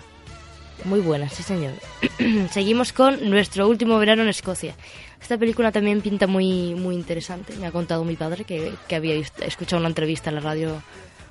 Muy 0.84 1.00
buena, 1.00 1.28
sí 1.28 1.42
señor. 1.42 1.72
Seguimos 2.52 2.92
con 2.94 3.28
nuestro 3.28 3.68
último 3.68 3.98
verano 3.98 4.22
en 4.22 4.28
Escocia. 4.28 4.74
Esta 5.20 5.38
película 5.38 5.70
también 5.70 6.00
pinta 6.00 6.26
muy, 6.26 6.74
muy 6.74 6.94
interesante. 6.94 7.54
Me 7.60 7.66
ha 7.66 7.70
contado 7.72 8.04
mi 8.04 8.16
padre 8.16 8.44
que, 8.44 8.72
que 8.88 8.96
había 8.96 9.14
visto- 9.14 9.44
escuchado 9.44 9.78
una 9.80 9.88
entrevista 9.88 10.30
en 10.30 10.36
la 10.36 10.40
radio 10.42 10.82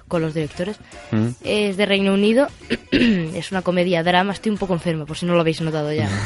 con 0.08 0.22
los 0.22 0.34
directores. 0.34 0.78
¿Mm? 1.12 1.28
Es 1.44 1.76
de 1.78 1.86
Reino 1.86 2.14
Unido. 2.14 2.48
es 2.92 3.52
una 3.52 3.62
comedia 3.62 4.04
drama. 4.04 4.34
Estoy 4.34 4.52
un 4.52 4.58
poco 4.58 4.74
enferma, 4.74 5.06
por 5.06 5.18
si 5.18 5.26
no 5.26 5.34
lo 5.36 5.42
habéis 5.42 5.62
notado 5.62 5.92
ya. 5.94 6.10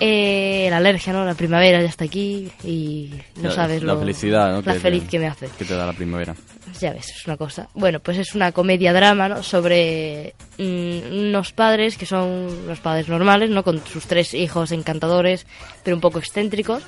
Eh, 0.00 0.66
la 0.70 0.78
alergia, 0.78 1.12
¿no? 1.12 1.24
La 1.24 1.34
primavera 1.34 1.80
ya 1.80 1.88
está 1.88 2.04
aquí 2.04 2.50
y 2.64 3.10
no 3.36 3.48
La- 3.50 3.54
sabes 3.54 3.82
la 3.84 3.94
lo, 3.94 4.00
felicidad, 4.00 4.50
¿no? 4.52 4.62
la 4.62 4.72
que 4.74 4.80
feliz 4.80 5.04
te- 5.04 5.08
que 5.10 5.18
me 5.20 5.26
hace. 5.28 5.48
Que 5.56 5.64
te 5.64 5.74
da 5.74 5.86
la 5.86 5.92
primavera. 5.92 6.34
Ya 6.80 6.92
ves, 6.92 7.08
es 7.10 7.26
una 7.26 7.36
cosa. 7.36 7.68
Bueno, 7.74 8.00
pues 8.00 8.18
es 8.18 8.34
una 8.34 8.50
comedia 8.50 8.92
drama, 8.92 9.28
¿no? 9.28 9.42
Sobre 9.42 10.34
mm, 10.58 10.98
unos 11.28 11.52
padres 11.52 11.96
que 11.96 12.06
son 12.06 12.66
los 12.66 12.80
padres 12.80 13.08
normales, 13.08 13.50
¿no? 13.50 13.62
Con 13.62 13.80
sus 13.86 14.06
tres 14.06 14.34
hijos 14.34 14.72
encantadores, 14.72 15.46
pero 15.84 15.96
un 15.96 16.00
poco 16.00 16.18
excéntricos. 16.18 16.82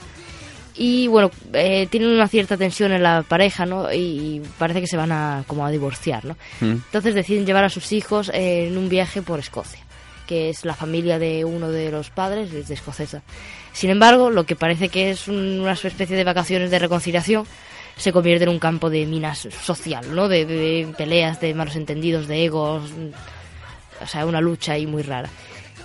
Y 0.76 1.06
bueno, 1.06 1.30
eh, 1.52 1.86
tienen 1.88 2.08
una 2.08 2.26
cierta 2.26 2.56
tensión 2.56 2.90
en 2.90 3.04
la 3.04 3.22
pareja, 3.22 3.64
¿no? 3.64 3.92
Y 3.92 4.42
parece 4.58 4.80
que 4.80 4.88
se 4.88 4.96
van 4.96 5.12
a 5.12 5.44
como 5.46 5.64
a 5.64 5.70
divorciar, 5.70 6.24
¿no? 6.24 6.36
¿Mm? 6.60 6.70
Entonces 6.86 7.14
deciden 7.14 7.46
llevar 7.46 7.62
a 7.62 7.70
sus 7.70 7.92
hijos 7.92 8.28
eh, 8.34 8.66
en 8.66 8.76
un 8.76 8.88
viaje 8.88 9.22
por 9.22 9.38
Escocia, 9.38 9.83
que 10.26 10.48
es 10.50 10.64
la 10.64 10.74
familia 10.74 11.18
de 11.18 11.44
uno 11.44 11.70
de 11.70 11.90
los 11.90 12.10
padres, 12.10 12.52
es 12.52 12.70
escocesa. 12.70 13.22
Sin 13.72 13.90
embargo, 13.90 14.30
lo 14.30 14.44
que 14.44 14.56
parece 14.56 14.88
que 14.88 15.10
es 15.10 15.28
un- 15.28 15.60
una 15.60 15.72
especie 15.72 16.16
de 16.16 16.24
vacaciones 16.24 16.70
de 16.70 16.78
reconciliación 16.78 17.46
se 17.96 18.12
convierte 18.12 18.44
en 18.44 18.50
un 18.50 18.58
campo 18.58 18.90
de 18.90 19.06
minas 19.06 19.46
social, 19.62 20.14
¿no? 20.14 20.28
De 20.28 20.92
peleas, 20.96 21.40
de 21.40 21.54
malos 21.54 21.76
entendidos, 21.76 22.26
de 22.26 22.44
egos, 22.44 22.90
o 24.02 24.06
sea, 24.06 24.26
una 24.26 24.40
lucha 24.40 24.72
ahí 24.72 24.86
muy 24.86 25.02
rara. 25.02 25.28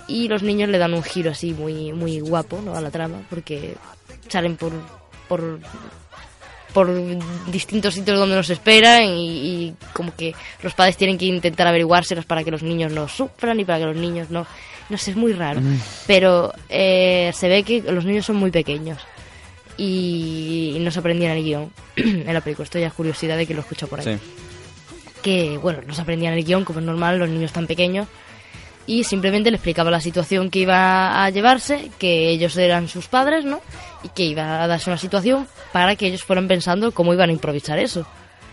Y 0.08 0.26
los 0.26 0.42
niños 0.42 0.68
le 0.70 0.78
dan 0.78 0.92
un 0.94 1.04
giro 1.04 1.30
así 1.30 1.52
muy 1.54 1.92
muy 1.92 2.18
guapo, 2.20 2.60
¿no? 2.64 2.74
A 2.74 2.80
la 2.80 2.90
trama, 2.90 3.22
porque 3.30 3.76
salen 4.28 4.56
por 4.56 4.72
por 5.28 5.60
por 6.72 6.88
distintos 7.50 7.94
sitios 7.94 8.18
donde 8.18 8.36
nos 8.36 8.50
esperan 8.50 9.04
y, 9.04 9.28
y 9.28 9.74
como 9.92 10.14
que 10.14 10.34
los 10.62 10.74
padres 10.74 10.96
tienen 10.96 11.18
que 11.18 11.26
intentar 11.26 11.66
averiguárselos 11.66 12.24
para 12.24 12.44
que 12.44 12.50
los 12.50 12.62
niños 12.62 12.92
no 12.92 13.08
sufran 13.08 13.58
y 13.60 13.64
para 13.64 13.78
que 13.80 13.84
los 13.86 13.96
niños 13.96 14.30
no... 14.30 14.46
No 14.88 14.98
sé, 14.98 15.12
es 15.12 15.16
muy 15.16 15.32
raro. 15.32 15.60
Pero 16.08 16.52
eh, 16.68 17.30
se 17.32 17.48
ve 17.48 17.62
que 17.62 17.80
los 17.80 18.04
niños 18.04 18.26
son 18.26 18.34
muy 18.36 18.50
pequeños 18.50 18.98
y, 19.76 20.76
no 20.80 20.90
se 20.90 20.98
aprendían 20.98 21.36
el 21.36 21.44
guion 21.44 21.72
en 21.96 22.34
la 22.34 22.40
película. 22.40 22.64
Esto 22.64 22.78
ya 22.78 22.88
es 22.88 22.92
curiosidad 22.92 23.36
de 23.36 23.46
que 23.46 23.54
lo 23.54 23.60
escucho 23.60 23.86
por 23.86 24.00
ahí 24.00 24.04
Sí. 24.04 24.18
que, 25.22 25.58
bueno, 25.58 25.80
no 25.86 25.94
se 25.94 26.02
aprendían 26.02 26.34
el 26.34 26.44
guion, 26.44 26.64
como 26.64 26.80
es 26.80 26.84
normal, 26.86 27.18
los 27.18 27.28
niños 27.28 27.52
tan 27.52 27.66
pequeños. 27.66 28.08
y 28.86 29.04
simplemente 29.04 29.50
le 29.52 29.56
explicaba 29.58 29.90
la 29.92 30.00
situación 30.00 30.50
que 30.50 30.60
iba 30.60 31.24
a 31.24 31.30
llevarse, 31.30 31.92
que 31.98 32.30
ellos 32.30 32.56
eran 32.56 32.88
sus 32.88 33.06
padres, 33.06 33.44
¿no? 33.44 33.60
Y 34.02 34.08
que 34.10 34.24
iba 34.24 34.62
a 34.62 34.66
darse 34.66 34.88
una 34.90 34.96
situación 34.98 35.46
para 35.72 35.94
que 35.96 36.06
ellos 36.06 36.22
fueran 36.24 36.48
pensando 36.48 36.92
cómo 36.92 37.12
iban 37.12 37.28
a 37.30 37.32
improvisar 37.32 37.78
eso. 37.78 38.06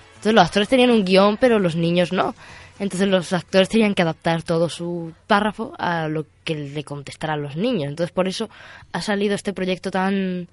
Entonces 0.09 0.33
los 0.33 0.43
actores 0.45 0.67
tenían 0.67 0.91
un 0.91 1.05
guion, 1.05 1.37
pero 1.37 1.59
los 1.59 1.75
niños 1.75 2.11
no. 2.11 2.35
Entonces 2.79 3.07
los 3.07 3.31
actores 3.33 3.69
tenían 3.69 3.95
que 3.95 4.01
adaptar 4.03 4.43
todo 4.43 4.67
su 4.69 5.13
párrafo 5.25 5.73
a 5.79 6.07
lo 6.07 6.25
que 6.43 6.55
le 6.55 6.83
contestaran 6.83 7.41
los 7.41 7.55
niños. 7.55 7.89
Entonces 7.89 8.11
por 8.11 8.27
eso 8.27 8.49
ha 8.91 9.01
salido 9.01 9.35
este 9.35 9.53
proyecto 9.53 9.89
tan 9.89 10.47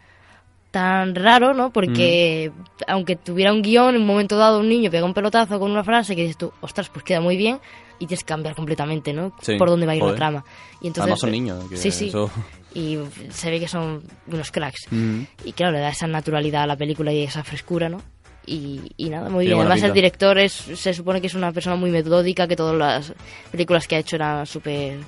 tan 0.70 1.14
raro, 1.14 1.55
¿no? 1.55 1.70
Porque 1.72 2.51
aunque 2.88 3.14
tuviera 3.16 3.53
un 3.53 3.62
guion, 3.62 3.95
en 3.95 4.01
un 4.01 4.07
momento 4.09 4.36
dado 4.36 4.59
un 4.59 4.68
niño 4.68 4.90
pega 4.90 5.05
un 5.05 5.14
pelotazo 5.14 5.61
con 5.61 5.70
una 5.70 5.84
frase 5.84 6.16
que 6.16 6.22
dices 6.22 6.36
tú, 6.38 6.53
ostras, 6.62 6.88
pues 6.88 7.05
queda 7.05 7.20
muy 7.20 7.36
bien 7.36 7.61
y 8.01 8.07
tienes 8.07 8.24
que 8.24 8.28
cambiar 8.28 8.57
completamente, 8.57 9.12
¿no? 9.12 9.32
Sí, 9.40 9.57
Por 9.57 9.68
dónde 9.70 9.86
va 9.86 9.92
a 9.92 9.95
ir 9.95 10.01
joder. 10.03 10.14
la 10.14 10.18
trama. 10.18 10.45
Y 10.80 10.88
entonces, 10.88 11.03
Además 11.03 11.20
son 11.20 11.30
niños, 11.30 11.64
que 11.70 11.76
sí, 11.76 11.90
sí. 11.92 12.09
eso- 12.09 12.28
Y 12.75 12.99
se 13.31 13.51
ve 13.51 13.61
que 13.61 13.68
son 13.68 14.03
unos 14.27 14.51
cracks. 14.51 14.87
Mm. 14.91 15.22
Y 15.45 15.53
claro, 15.53 15.72
le 15.72 15.79
da 15.79 15.91
esa 15.91 16.07
naturalidad 16.07 16.64
a 16.64 16.66
la 16.66 16.77
película 16.77 17.12
y 17.12 17.22
esa 17.22 17.45
frescura, 17.45 17.89
¿no? 17.89 18.03
Y, 18.47 18.81
y 18.97 19.09
nada, 19.09 19.31
muy 19.31 19.47
Tiene 19.47 19.61
bien. 19.61 19.66
Además, 19.66 19.83
el 19.89 19.95
director 19.95 20.39
es, 20.39 20.53
se 20.53 20.93
supone 20.93 21.20
que 21.20 21.29
es 21.29 21.35
una 21.35 21.53
persona 21.53 21.77
muy 21.77 21.91
metódica, 21.91 22.47
que 22.47 22.57
todas 22.57 22.77
las 22.77 23.14
películas 23.51 23.87
que 23.87 23.97
ha 23.97 24.01
hecho 24.01 24.16
eran 24.16 24.45
súper 24.45 24.99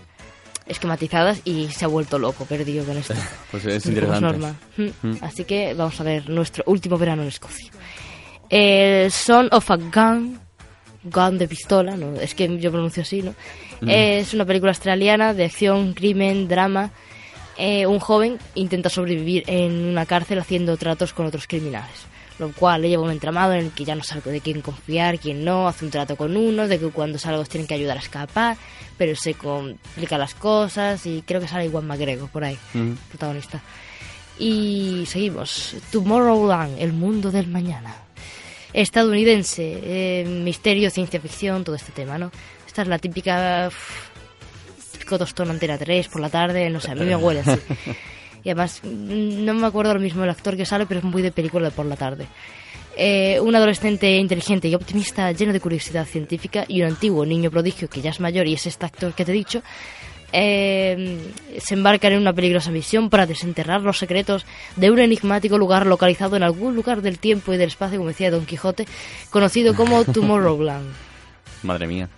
esquematizadas 0.67 1.43
y 1.45 1.69
se 1.69 1.85
ha 1.85 1.89
vuelto 1.89 2.19
loco, 2.19 2.45
perdido 2.45 2.85
con 2.85 2.97
esto. 2.97 3.15
Pues 3.51 3.65
es 3.67 3.87
interesante. 3.87 4.21
normal. 4.21 4.55
Mm. 4.77 5.09
Mm. 5.09 5.19
Así 5.21 5.45
que 5.45 5.75
vamos 5.75 6.01
a 6.01 6.05
ver 6.05 6.29
nuestro 6.29 6.65
último 6.67 6.99
verano 6.99 7.23
en 7.23 7.29
Escocia. 7.29 7.71
El 8.49 9.11
Son 9.11 9.49
of 9.53 9.71
a 9.71 9.77
Gun, 9.77 10.39
Gun 11.05 11.39
de 11.39 11.49
pistola, 11.49 11.97
no, 11.97 12.21
es 12.21 12.35
que 12.35 12.59
yo 12.59 12.71
pronuncio 12.71 13.03
así, 13.03 13.23
¿no? 13.23 13.35
Es 13.87 14.33
una 14.33 14.45
película 14.45 14.71
australiana 14.71 15.35
de 15.35 15.45
acción, 15.45 15.93
crimen, 15.93 16.49
drama. 16.49 16.91
Eh, 17.59 17.87
un 17.87 17.99
joven 18.01 18.39
intenta 18.55 18.89
sobrevivir 18.91 19.45
en 19.47 19.73
una 19.87 20.05
cárcel 20.07 20.39
haciendo 20.39 20.77
tratos 20.77 21.13
con 21.13 21.27
otros 21.27 21.47
criminales, 21.47 22.05
lo 22.39 22.53
cual 22.53 22.83
le 22.83 22.91
lleva 22.91 23.03
un 23.05 23.11
entramado 23.11 23.55
en 23.55 23.67
el 23.67 23.71
que 23.73 23.85
ya 23.85 23.95
no 23.95 24.03
sabe 24.03 24.31
de 24.31 24.41
quién 24.43 24.61
confiar, 24.61 25.19
quién 25.19 25.43
no, 25.45 25.67
hace 25.67 25.85
un 25.87 25.91
trato 25.91 26.17
con 26.17 26.37
unos, 26.37 26.69
de 26.69 26.79
que 26.79 26.89
cuando 26.91 27.19
salga 27.19 27.39
los 27.39 27.49
tienen 27.49 27.67
que 27.67 27.75
ayudar 27.75 27.97
a 27.97 28.01
escapar, 28.01 28.57
pero 28.99 29.17
se 29.17 29.35
complican 29.35 30.21
las 30.21 30.35
cosas 30.35 31.07
y 31.07 31.23
creo 31.27 31.41
que 31.41 31.49
sale 31.49 31.69
Juan 31.71 31.87
McGregor 31.87 32.29
por 32.29 32.45
ahí 32.45 32.59
Mm. 32.75 32.93
protagonista. 33.09 33.63
Y 34.39 35.05
seguimos. 35.07 35.77
Tomorrowland, 35.91 36.79
el 36.79 36.93
mundo 36.93 37.31
del 37.31 37.47
mañana. 37.49 37.95
Estadounidense, 38.75 39.81
eh, 39.83 40.25
misterio, 40.27 40.91
ciencia 40.91 41.19
ficción, 41.21 41.65
todo 41.65 41.75
este 41.77 41.93
tema, 41.93 42.19
¿no? 42.19 42.31
Esta 42.67 42.83
es 42.83 42.89
la 42.89 42.99
típica... 42.99 43.71
típico 45.07 45.19
tostón 45.19 45.51
antena 45.51 45.79
3 45.79 46.09
por 46.09 46.21
la 46.21 46.29
tarde, 46.29 46.69
no 46.69 46.81
sé, 46.81 46.91
a 46.91 46.95
mí 46.97 47.05
me 47.05 47.15
huele 47.15 47.41
así. 47.41 47.59
Y 48.45 48.51
además, 48.51 48.81
mm, 48.85 49.45
no 49.45 49.55
me 49.55 49.67
acuerdo 49.67 49.91
ahora 49.91 50.01
mismo 50.01 50.23
el 50.23 50.31
actor 50.31 50.57
que 50.57 50.65
sale, 50.65 50.87
pero 50.87 51.01
es 51.01 51.05
muy 51.05 51.21
de 51.21 51.33
película 51.33 51.65
de 51.65 51.73
por 51.73 51.85
la 51.85 51.97
tarde. 51.97 52.29
Eh, 52.97 53.41
un 53.41 53.57
adolescente 53.57 54.19
inteligente 54.19 54.69
y 54.69 54.75
optimista, 54.77 55.33
lleno 55.33 55.53
de 55.53 55.59
curiosidad 55.59 56.07
científica, 56.07 56.65
y 56.69 56.81
un 56.81 56.87
antiguo 56.87 57.27
niño 57.27 57.51
prodigio 57.51 57.89
que 57.89 58.01
ya 58.01 58.11
es 58.11 58.21
mayor 58.21 58.47
y 58.47 58.55
es 58.55 58.65
este 58.67 58.87
actor 58.87 59.15
que 59.15 59.25
te 59.25 59.33
he 59.33 59.35
dicho, 59.35 59.63
eh, 60.33 61.19
se 61.59 61.75
embarcan 61.75 62.13
en 62.13 62.21
una 62.21 62.33
peligrosa 62.33 62.71
misión 62.71 63.11
para 63.11 63.27
desenterrar 63.27 63.83
los 63.83 63.99
secretos 63.99 64.47
de 64.77 64.93
un 64.93 65.01
enigmático 65.01 65.59
lugar 65.59 65.85
localizado 65.85 66.37
en 66.37 66.45
algún 66.45 66.77
lugar 66.77 67.03
del 67.03 67.19
tiempo 67.19 67.53
y 67.53 67.57
del 67.57 67.69
espacio, 67.69 67.99
como 67.99 68.11
decía 68.11 68.31
Don 68.31 68.47
Quijote, 68.47 68.87
conocido 69.31 69.75
como 69.75 70.05
Tomorrowland. 70.13 70.87
Madre 71.65 71.89
mía. 71.89 72.09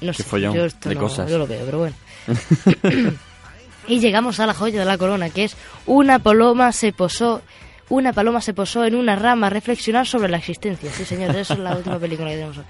No 0.00 0.12
Qué 0.12 0.18
sé, 0.18 0.24
follón 0.24 0.54
yo 0.54 0.64
esto 0.66 0.88
de 0.88 0.94
no- 0.94 1.00
cosas. 1.00 1.30
yo 1.30 1.38
lo 1.38 1.46
veo, 1.46 1.64
pero 1.64 1.78
bueno. 1.78 1.94
y 3.88 4.00
llegamos 4.00 4.40
a 4.40 4.46
la 4.46 4.54
joya 4.54 4.80
de 4.80 4.84
la 4.84 4.98
corona, 4.98 5.30
que 5.30 5.44
es 5.44 5.56
una 5.86 6.18
paloma 6.18 6.72
se 6.72 6.92
posó, 6.92 7.42
una 7.88 8.12
paloma 8.12 8.40
se 8.40 8.52
posó 8.54 8.84
en 8.84 8.94
una 8.94 9.16
rama 9.16 9.46
a 9.46 9.50
reflexionar 9.50 10.06
sobre 10.06 10.28
la 10.28 10.38
existencia. 10.38 10.90
Sí, 10.92 11.04
señores, 11.04 11.36
eso 11.36 11.54
es 11.54 11.60
la 11.60 11.76
última 11.76 11.98
película 11.98 12.28
que 12.28 12.34
tenemos 12.36 12.58
hoy. 12.58 12.64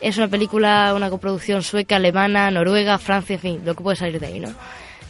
Es 0.00 0.18
una 0.18 0.28
película, 0.28 0.92
una 0.94 1.08
coproducción 1.08 1.62
sueca, 1.62 1.96
alemana, 1.96 2.50
noruega, 2.50 2.98
Francia, 2.98 3.34
en 3.34 3.40
fin, 3.40 3.60
lo 3.64 3.74
que 3.74 3.82
puede 3.82 3.96
salir 3.96 4.20
de 4.20 4.26
ahí, 4.26 4.40
¿no? 4.40 4.52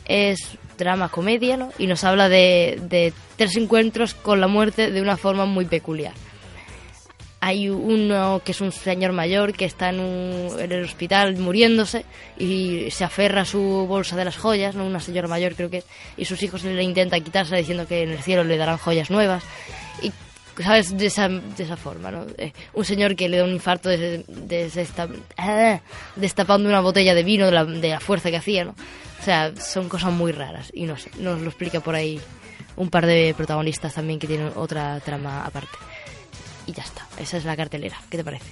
Es 0.04 0.56
drama, 0.78 1.08
comedia, 1.08 1.56
¿no? 1.56 1.70
Y 1.78 1.86
nos 1.88 2.04
habla 2.04 2.28
de, 2.28 2.78
de 2.88 3.12
tres 3.36 3.56
encuentros 3.56 4.14
con 4.14 4.40
la 4.40 4.46
muerte 4.46 4.90
de 4.92 5.00
una 5.00 5.16
forma 5.16 5.46
muy 5.46 5.64
peculiar. 5.64 6.12
Hay 7.46 7.68
uno 7.68 8.40
que 8.42 8.52
es 8.52 8.60
un 8.62 8.72
señor 8.72 9.12
mayor 9.12 9.52
que 9.52 9.66
está 9.66 9.90
en, 9.90 10.00
un- 10.00 10.58
en 10.58 10.72
el 10.72 10.82
hospital 10.84 11.36
muriéndose 11.36 12.06
y 12.38 12.90
se 12.90 13.04
aferra 13.04 13.42
a 13.42 13.44
su 13.44 13.60
bolsa 13.86 14.16
de 14.16 14.24
las 14.24 14.38
joyas, 14.38 14.74
¿no? 14.74 14.86
Una 14.86 15.00
señora 15.00 15.28
mayor 15.28 15.54
creo 15.54 15.68
que 15.68 15.78
es, 15.78 15.84
y 16.16 16.24
sus 16.24 16.42
hijos 16.42 16.64
le 16.64 16.82
intentan 16.82 17.22
quitarse 17.22 17.54
diciendo 17.56 17.86
que 17.86 18.02
en 18.02 18.10
el 18.12 18.18
cielo 18.22 18.44
le 18.44 18.56
darán 18.56 18.78
joyas 18.78 19.10
nuevas. 19.10 19.42
Y, 20.00 20.10
¿sabes? 20.62 20.96
De 20.96 21.06
esa, 21.06 21.28
de 21.28 21.62
esa 21.64 21.76
forma, 21.76 22.10
¿no? 22.10 22.24
Eh, 22.38 22.52
un 22.72 22.84
señor 22.86 23.14
que 23.14 23.28
le 23.28 23.36
da 23.38 23.44
un 23.44 23.50
infarto 23.50 23.90
des- 23.90 24.24
desesta- 24.26 25.08
ah, 25.36 25.80
destapando 26.16 26.66
una 26.68 26.80
botella 26.80 27.14
de 27.14 27.24
vino 27.24 27.44
de 27.46 27.52
la, 27.52 27.64
de 27.66 27.88
la 27.90 28.00
fuerza 28.00 28.30
que 28.30 28.38
hacía, 28.38 28.64
¿no? 28.64 28.74
O 29.20 29.22
sea, 29.24 29.52
son 29.56 29.88
cosas 29.90 30.12
muy 30.12 30.32
raras 30.32 30.70
y 30.72 30.84
no 30.84 30.94
nos 31.18 31.40
lo 31.42 31.48
explica 31.48 31.80
por 31.80 31.94
ahí 31.94 32.18
un 32.76 32.88
par 32.88 33.04
de 33.06 33.34
protagonistas 33.36 33.92
también 33.94 34.18
que 34.18 34.26
tienen 34.26 34.50
otra 34.56 34.98
trama 35.00 35.44
aparte. 35.44 35.76
Y 36.66 36.72
ya 36.72 36.82
está, 36.82 37.06
esa 37.18 37.36
es 37.36 37.44
la 37.44 37.56
cartelera. 37.56 37.96
¿Qué 38.10 38.16
te 38.16 38.24
parece? 38.24 38.50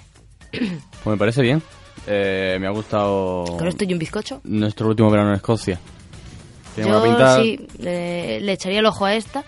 Pues 0.51 1.07
me 1.07 1.17
parece 1.17 1.43
bien. 1.43 1.63
Eh, 2.07 2.57
me 2.61 2.67
ha 2.67 2.71
gustado 2.71 3.45
¿Con 3.59 3.67
esto 3.69 3.85
y 3.85 3.93
un 3.93 3.99
bizcocho? 3.99 4.41
nuestro 4.45 4.89
último 4.89 5.11
verano 5.11 5.31
en 5.31 5.37
Escocia. 5.37 5.79
Tiene 6.75 6.91
Yo 6.91 7.03
pinta. 7.03 7.37
sí, 7.37 7.67
le, 7.79 8.41
le 8.41 8.53
echaría 8.53 8.81
el 8.81 8.87
ojo 8.87 9.05
a 9.05 9.15
esta 9.15 9.45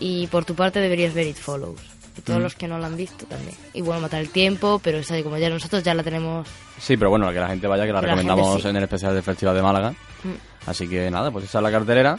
y 0.00 0.26
por 0.28 0.44
tu 0.44 0.54
parte 0.54 0.80
deberías 0.80 1.14
ver 1.14 1.26
It 1.26 1.36
Follows. 1.36 1.80
Y 2.16 2.20
todos 2.22 2.38
Mm. 2.38 2.42
los 2.42 2.54
que 2.54 2.68
no 2.68 2.78
la 2.78 2.86
han 2.86 2.96
visto 2.96 3.26
también. 3.26 3.56
Y 3.72 3.80
bueno, 3.82 4.00
matar 4.00 4.20
el 4.20 4.30
tiempo, 4.30 4.80
pero 4.82 4.98
esa 4.98 5.20
como 5.22 5.36
ya 5.36 5.50
nosotros 5.50 5.82
ya 5.82 5.94
la 5.94 6.02
tenemos... 6.02 6.46
Sí, 6.78 6.96
pero 6.96 7.10
bueno, 7.10 7.30
que 7.32 7.40
la 7.40 7.48
gente 7.48 7.66
vaya, 7.66 7.84
que 7.86 7.92
la 7.92 8.00
Que 8.00 8.06
la 8.06 8.12
gente 8.16 8.22
recomendamos 8.28 8.62
sí. 8.62 8.68
en 8.68 8.76
el 8.76 8.82
especial 8.84 9.14
del 9.14 9.22
Festival 9.22 9.54
de 9.56 9.62
Málaga. 9.62 9.90
Mm. 9.90 10.68
Así 10.70 10.88
que 10.88 11.10
nada, 11.10 11.30
pues 11.30 11.44
esa 11.46 11.58
es 11.58 11.62
la 11.62 11.70
cartelera. 11.70 12.16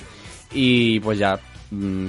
Y 0.51 0.99
pues 0.99 1.17
ya 1.17 1.39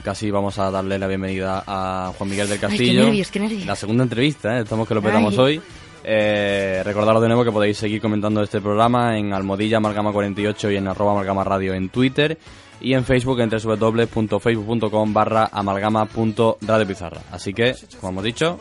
casi 0.05 0.31
vamos 0.31 0.59
a 0.59 0.71
darle 0.71 0.99
la 0.99 1.07
bienvenida 1.07 1.63
a 1.67 2.13
Juan 2.17 2.31
Miguel 2.31 2.49
del 2.49 2.55
Ay, 2.57 2.61
qué 2.61 2.67
Castillo. 2.69 3.05
nervios, 3.05 3.31
qué 3.31 3.41
nervios. 3.41 3.67
La 3.67 3.77
segunda 3.77 4.03
entrevista, 4.05 4.59
¿eh? 4.59 4.63
estamos 4.63 4.87
que 4.87 4.95
lo 4.95 5.03
petamos 5.03 5.33
Ay. 5.35 5.39
hoy. 5.41 5.63
Eh, 6.05 6.83
recordaros 6.85 7.21
de 7.21 7.29
nuevo 7.29 7.45
que 7.45 7.51
podéis 7.51 7.79
seguir 7.79 8.01
comentando 8.01 8.41
este 8.43 8.61
programa 8.61 9.19
en 9.19 9.33
Almodilla 9.33 9.79
Amalgama 9.79 10.13
48 10.13 10.71
y 10.71 10.77
en 10.77 10.87
arroba 10.87 11.13
Amalgama 11.13 11.43
Radio 11.43 11.75
en 11.75 11.89
Twitter 11.89 12.39
y 12.81 12.93
en 12.95 13.05
Facebook 13.05 13.41
en 13.41 13.51
www.facebook.com 13.51 15.13
barra 15.13 15.49
amalgama.radiopizarra. 15.53 17.23
Así 17.33 17.53
que, 17.53 17.75
como 18.01 18.11
hemos 18.13 18.25
dicho, 18.25 18.61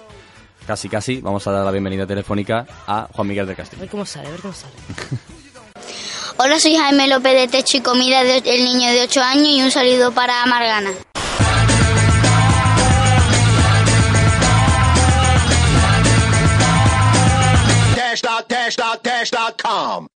casi 0.65 0.89
casi 0.89 1.21
vamos 1.21 1.45
a 1.45 1.51
dar 1.51 1.63
la 1.65 1.71
bienvenida 1.71 2.07
telefónica 2.07 2.65
a 2.87 3.07
Juan 3.13 3.27
Miguel 3.27 3.45
del 3.45 3.53
A 3.53 3.57
Castillo. 3.57 3.81
ver 3.81 3.89
cómo 3.89 4.05
sale, 4.05 4.27
a 4.27 4.31
ver 4.31 4.39
cómo 4.39 4.53
sale. 4.53 4.73
Hola, 6.37 6.59
soy 6.59 6.75
Jaime 6.75 7.07
López 7.07 7.33
de 7.33 7.47
Techo 7.47 7.77
y 7.77 7.81
Comida 7.81 8.25
del 8.25 8.43
Niño 8.43 8.91
de 8.91 9.03
8 9.03 9.21
años 9.21 9.47
y 9.47 9.61
un 9.61 9.71
saludo 9.71 10.11
para 10.11 10.45
Margana. 10.45 10.91
Dash.dash.dash.com. 17.95 20.07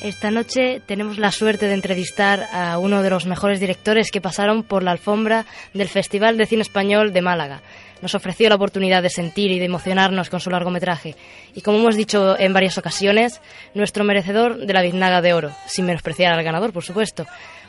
Esta 0.00 0.30
noche 0.30 0.80
tenemos 0.86 1.18
la 1.18 1.30
suerte 1.30 1.66
de 1.66 1.74
entrevistar 1.74 2.46
a 2.54 2.78
uno 2.78 3.02
de 3.02 3.10
los 3.10 3.26
mejores 3.26 3.60
directores 3.60 4.10
que 4.10 4.22
pasaron 4.22 4.62
por 4.62 4.82
la 4.82 4.92
alfombra 4.92 5.44
del 5.74 5.88
Festival 5.88 6.38
de 6.38 6.46
Cine 6.46 6.62
Español 6.62 7.12
de 7.12 7.20
Málaga. 7.20 7.60
Nos 8.00 8.14
ofreció 8.14 8.48
la 8.48 8.54
oportunidad 8.54 9.02
de 9.02 9.10
sentir 9.10 9.50
y 9.50 9.58
de 9.58 9.66
emocionarnos 9.66 10.30
con 10.30 10.40
su 10.40 10.48
largometraje. 10.48 11.16
Y 11.54 11.60
como 11.60 11.78
hemos 11.80 11.96
dicho 11.96 12.34
en 12.38 12.54
varias 12.54 12.78
ocasiones, 12.78 13.42
nuestro 13.74 14.04
merecedor 14.04 14.56
de 14.56 14.72
la 14.72 14.80
biznaga 14.80 15.20
de 15.20 15.34
oro, 15.34 15.50
sin 15.66 15.84
menospreciar 15.84 16.32
al 16.32 16.44
ganador, 16.44 16.72
por 16.72 16.82
supuesto. 16.82 17.26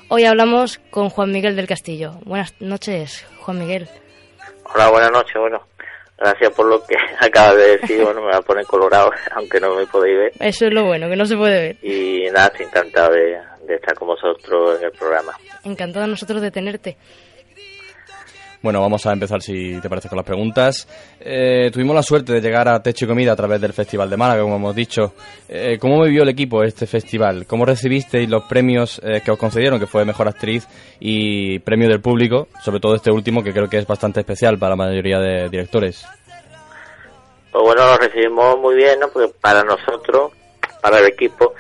Hoy 0.07 0.23
hablamos 0.23 0.79
con 0.89 1.09
Juan 1.09 1.31
Miguel 1.31 1.57
del 1.57 1.67
Castillo. 1.67 2.13
Buenas 2.23 2.53
noches, 2.61 3.25
Juan 3.41 3.59
Miguel. 3.59 3.89
Hola, 4.73 4.89
buenas 4.89 5.11
noches. 5.11 5.35
Bueno, 5.37 5.67
Gracias 6.21 6.53
por 6.53 6.67
lo 6.67 6.83
que 6.83 6.95
acabas 7.19 7.57
de 7.57 7.77
decir. 7.77 8.01
Bueno, 8.11 8.21
me 8.21 8.31
va 8.31 8.37
a 8.37 8.41
poner 8.41 8.65
colorado, 8.65 9.11
aunque 9.35 9.59
no 9.59 9.75
me 9.75 9.85
podéis 9.87 10.17
ver. 10.17 10.31
Eso 10.39 10.65
es 10.67 10.73
lo 10.73 10.85
bueno, 10.85 11.09
que 11.09 11.15
no 11.15 11.25
se 11.25 11.35
puede 11.35 11.61
ver. 11.61 11.75
Y 11.81 12.29
nada, 12.31 12.47
estoy 12.47 12.65
encantado 12.65 13.13
de, 13.13 13.39
de 13.65 13.75
estar 13.75 13.95
con 13.95 14.09
vosotros 14.09 14.79
en 14.79 14.85
el 14.85 14.91
programa. 14.91 15.33
Encantada 15.63 16.07
nosotros 16.07 16.41
de 16.41 16.51
tenerte. 16.51 16.97
Bueno, 18.61 18.79
vamos 18.79 19.03
a 19.07 19.13
empezar, 19.13 19.41
si 19.41 19.81
te 19.81 19.89
parece, 19.89 20.07
con 20.07 20.17
las 20.17 20.25
preguntas. 20.25 20.87
Eh, 21.19 21.71
tuvimos 21.73 21.95
la 21.95 22.03
suerte 22.03 22.33
de 22.33 22.41
llegar 22.41 22.69
a 22.69 22.79
Techo 22.79 23.05
y 23.05 23.07
Comida 23.07 23.31
a 23.31 23.35
través 23.35 23.59
del 23.59 23.73
Festival 23.73 24.07
de 24.07 24.17
Málaga, 24.17 24.43
como 24.43 24.57
hemos 24.57 24.75
dicho. 24.75 25.13
Eh, 25.49 25.79
¿Cómo 25.79 26.03
vivió 26.03 26.21
el 26.21 26.29
equipo 26.29 26.63
este 26.63 26.85
festival? 26.85 27.47
¿Cómo 27.47 27.65
recibisteis 27.65 28.29
los 28.29 28.43
premios 28.43 29.01
eh, 29.03 29.21
que 29.25 29.31
os 29.31 29.39
concedieron, 29.39 29.79
que 29.79 29.87
fue 29.87 30.05
Mejor 30.05 30.27
Actriz 30.27 30.67
y 30.99 31.57
Premio 31.57 31.89
del 31.89 32.01
Público? 32.01 32.49
Sobre 32.63 32.79
todo 32.79 32.93
este 32.93 33.09
último, 33.09 33.43
que 33.43 33.51
creo 33.51 33.67
que 33.67 33.79
es 33.79 33.87
bastante 33.87 34.19
especial 34.19 34.59
para 34.59 34.75
la 34.75 34.75
mayoría 34.75 35.17
de 35.17 35.49
directores. 35.49 36.05
Pues 37.51 37.63
bueno, 37.63 37.83
lo 37.83 37.97
recibimos 37.97 38.59
muy 38.59 38.75
bien, 38.75 38.99
¿no? 38.99 39.07
Porque 39.09 39.33
para 39.41 39.63
nosotros, 39.63 40.33
para 40.83 40.99
el 40.99 41.07
equipo, 41.07 41.55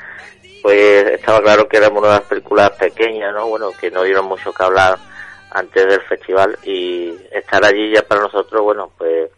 pues 0.61 1.07
estaba 1.13 1.41
claro 1.41 1.67
que 1.67 1.77
éramos 1.77 1.97
una 1.97 2.09
de 2.09 2.19
las 2.19 2.27
películas 2.27 2.69
pequeñas, 2.77 3.33
¿no? 3.33 3.47
Bueno, 3.47 3.71
que 3.79 3.89
no 3.89 4.03
dieron 4.03 4.25
mucho 4.27 4.53
que 4.53 4.63
hablar 4.63 4.99
antes 5.51 5.85
del 5.85 6.01
festival 6.01 6.57
y 6.63 7.13
estar 7.31 7.63
allí 7.63 7.93
ya 7.93 8.01
para 8.03 8.21
nosotros, 8.21 8.61
bueno, 8.61 8.91
pues 8.97 9.29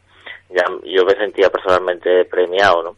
ya 0.49 0.65
yo 0.83 1.05
me 1.05 1.15
sentía 1.15 1.49
personalmente 1.49 2.25
premiado, 2.25 2.83
¿no? 2.83 2.97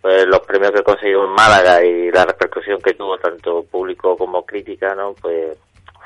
Pues 0.00 0.26
los 0.26 0.40
premios 0.40 0.72
que 0.72 0.82
conseguimos 0.82 1.28
en 1.28 1.34
Málaga 1.34 1.84
y 1.84 2.10
la 2.10 2.24
repercusión 2.24 2.80
que 2.80 2.94
tuvo 2.94 3.18
tanto 3.18 3.62
público 3.64 4.16
como 4.16 4.44
crítica, 4.44 4.94
¿no? 4.94 5.14
Pues 5.14 5.56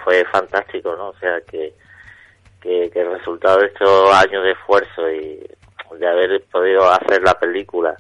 fue 0.05 0.25
fantástico, 0.25 0.95
¿no? 0.97 1.09
O 1.09 1.19
sea 1.19 1.41
que, 1.41 1.73
que, 2.61 2.91
el 2.95 3.13
resultado 3.13 3.61
de 3.61 3.67
estos 3.67 4.15
años 4.15 4.43
de 4.45 4.53
esfuerzo 4.53 5.11
y 5.11 5.41
de 5.99 6.07
haber 6.07 6.43
podido 6.51 6.91
hacer 6.91 7.23
la 7.23 7.39
película 7.39 7.97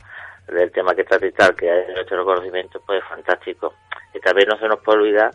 del 0.49 0.71
tema 0.71 0.95
que 0.95 1.05
trata 1.05 1.27
y 1.27 1.33
tal, 1.33 1.55
que 1.55 1.71
hay 1.71 1.95
nuestro 1.95 2.19
reconocimiento, 2.19 2.81
pues 2.85 3.03
es 3.03 3.09
fantástico. 3.09 3.75
Y 4.13 4.21
también 4.21 4.49
no 4.49 4.59
se 4.59 4.69
nos 4.69 4.81
puede 4.81 4.99
olvidar 4.99 5.31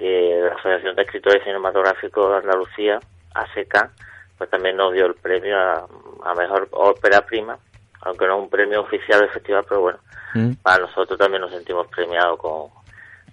que 0.00 0.40
la 0.48 0.54
Asociación 0.54 0.96
de 0.96 1.02
Escritores 1.02 1.44
Cinematográficos 1.44 2.30
de 2.32 2.36
Andalucía, 2.38 2.98
ASECA, 3.34 3.92
pues 4.36 4.50
también 4.50 4.76
nos 4.76 4.92
dio 4.92 5.06
el 5.06 5.14
premio 5.14 5.56
a, 5.56 5.86
a 6.24 6.34
Mejor 6.34 6.66
Ópera 6.72 7.20
Prima, 7.20 7.56
aunque 8.02 8.26
no 8.26 8.38
es 8.38 8.42
un 8.44 8.50
premio 8.50 8.80
oficial 8.80 9.20
del 9.20 9.30
festival, 9.30 9.64
pero 9.68 9.80
bueno, 9.82 9.98
Mm. 10.34 10.52
para 10.62 10.78
nosotros 10.78 11.18
también 11.18 11.40
nos 11.42 11.50
sentimos 11.50 11.86
premiados 11.88 12.38
con, 12.38 12.68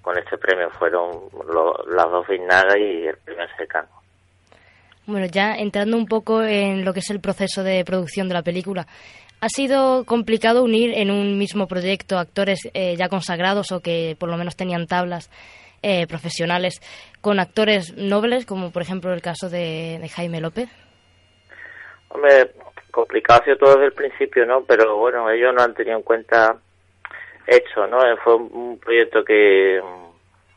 con 0.02 0.18
este 0.18 0.36
premio. 0.38 0.70
Fueron 0.72 1.12
lo- 1.48 1.84
las 1.96 2.10
dos 2.12 2.28
Vignaga 2.28 2.78
y 2.78 3.06
el 3.08 3.18
premio 3.18 3.44
ASECA. 3.46 3.88
Bueno, 5.06 5.28
ya 5.28 5.54
entrando 5.56 5.96
un 5.96 6.06
poco 6.08 6.42
en 6.44 6.84
lo 6.84 6.94
que 6.94 7.00
es 7.00 7.10
el 7.12 7.22
proceso 7.22 7.64
de 7.64 7.86
producción 7.86 8.28
de 8.28 8.34
la 8.34 8.42
película, 8.42 8.88
¿ha 9.40 9.48
sido 9.50 10.06
complicado 10.06 10.64
unir 10.64 10.92
en 10.98 11.12
un 11.12 11.38
mismo 11.38 11.68
proyecto 11.68 12.18
actores 12.18 12.68
eh, 12.74 12.96
ya 12.98 13.08
consagrados 13.10 13.72
o 13.72 13.80
que 13.80 14.18
por 14.20 14.30
lo 14.30 14.38
menos 14.38 14.56
tenían 14.58 14.88
tablas 14.88 15.30
eh, 15.82 16.08
profesionales 16.08 16.80
con 17.22 17.40
actores 17.40 17.96
nobles, 17.96 18.46
como 18.46 18.72
por 18.72 18.82
ejemplo 18.82 19.14
el 19.14 19.22
caso 19.22 19.50
de, 19.50 20.00
Jaime 20.16 20.42
López? 20.42 20.70
Hombre, 22.10 22.52
complicado 22.92 23.42
ha 23.42 23.46
sido 23.46 23.58
todo 23.58 23.74
desde 23.74 23.86
el 23.88 23.94
principio, 23.94 24.46
¿no? 24.46 24.64
Pero 24.64 24.98
bueno, 24.98 25.30
ellos 25.30 25.54
no 25.54 25.62
han 25.62 25.74
tenido 25.74 25.98
en 25.98 26.04
cuenta 26.04 26.56
esto, 27.46 27.88
¿no? 27.88 28.02
Eh, 28.02 28.16
Fue 28.24 28.36
un, 28.36 28.80
proyecto 28.80 29.24
que, 29.24 29.82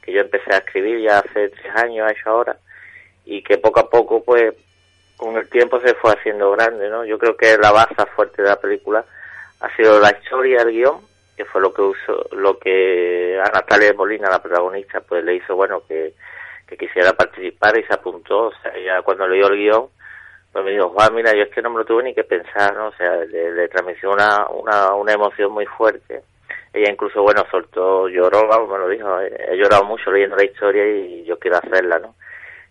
que 0.03 0.13
yo 0.13 0.21
empecé 0.21 0.55
a 0.55 0.59
escribir 0.59 1.01
ya 1.01 1.19
hace 1.19 1.49
tres 1.49 1.77
años, 1.77 2.07
ha 2.07 2.13
hecho 2.13 2.31
ahora, 2.31 2.57
y 3.25 3.43
que 3.43 3.59
poco 3.59 3.81
a 3.81 3.91
poco, 3.91 4.23
pues, 4.23 4.55
con 5.17 5.37
el 5.37 5.49
tiempo 5.51 5.79
se 5.81 5.95
fue 5.95 6.13
haciendo 6.13 6.51
grande, 6.53 6.89
¿no? 6.89 7.05
Yo 7.05 7.19
creo 7.19 7.37
que 7.37 7.59
la 7.59 7.73
base 7.73 7.95
fuerte 8.17 8.43
de 8.43 8.49
la 8.49 8.61
película 8.61 9.05
ha 9.61 9.77
sido 9.77 10.01
la 10.01 10.11
historia, 10.11 10.63
el 10.63 10.73
guion, 10.73 11.10
que 11.41 11.47
fue 11.47 11.63
lo 11.63 11.73
que 11.73 11.81
usó, 11.81 12.27
lo 12.33 12.59
que 12.59 13.41
a 13.43 13.51
Natalia 13.51 13.95
Molina, 13.95 14.29
la 14.29 14.43
protagonista, 14.43 15.01
pues 15.01 15.25
le 15.25 15.37
hizo, 15.37 15.57
bueno, 15.57 15.83
que, 15.89 16.13
quisiera 16.79 17.15
participar 17.15 17.79
y 17.79 17.83
se 17.85 17.95
apuntó, 17.95 18.49
o 18.49 18.53
sea, 18.63 18.73
ya 18.79 19.01
cuando 19.01 19.27
leyó 19.27 19.49
el 19.49 19.57
guion, 19.57 19.89
pues 20.53 20.65
me 20.65 20.73
dijo, 20.73 20.91
Juan, 20.91 21.15
mira, 21.15 21.33
yo 21.33 21.45
es 21.45 21.49
que 21.49 21.63
no 21.63 21.71
me 21.71 21.79
lo 21.79 21.85
tuve 21.87 22.03
ni 22.03 22.15
que 22.15 22.25
pensar, 22.25 22.77
¿no? 22.77 22.89
O 22.89 22.93
sea, 22.93 23.17
le, 23.25 23.53
le 23.53 23.69
transmitió 23.69 24.13
una, 24.13 24.47
una, 24.51 24.95
una 24.95 25.13
emoción 25.15 25.51
muy 25.51 25.65
fuerte. 25.65 26.23
Ella 26.75 26.93
incluso, 26.93 27.23
bueno, 27.23 27.43
soltó, 27.51 28.07
lloró, 28.09 28.47
vamos, 28.47 28.69
me 28.69 28.79
lo 28.79 28.89
dijo, 28.89 29.19
eh, 29.21 29.47
he 29.49 29.57
llorado 29.57 29.85
mucho 29.85 30.13
leyendo 30.13 30.37
la 30.37 30.45
historia 30.45 30.87
y 30.87 31.25
yo 31.25 31.39
quiero 31.39 31.57
hacerla, 31.57 31.99
¿no? 31.99 32.15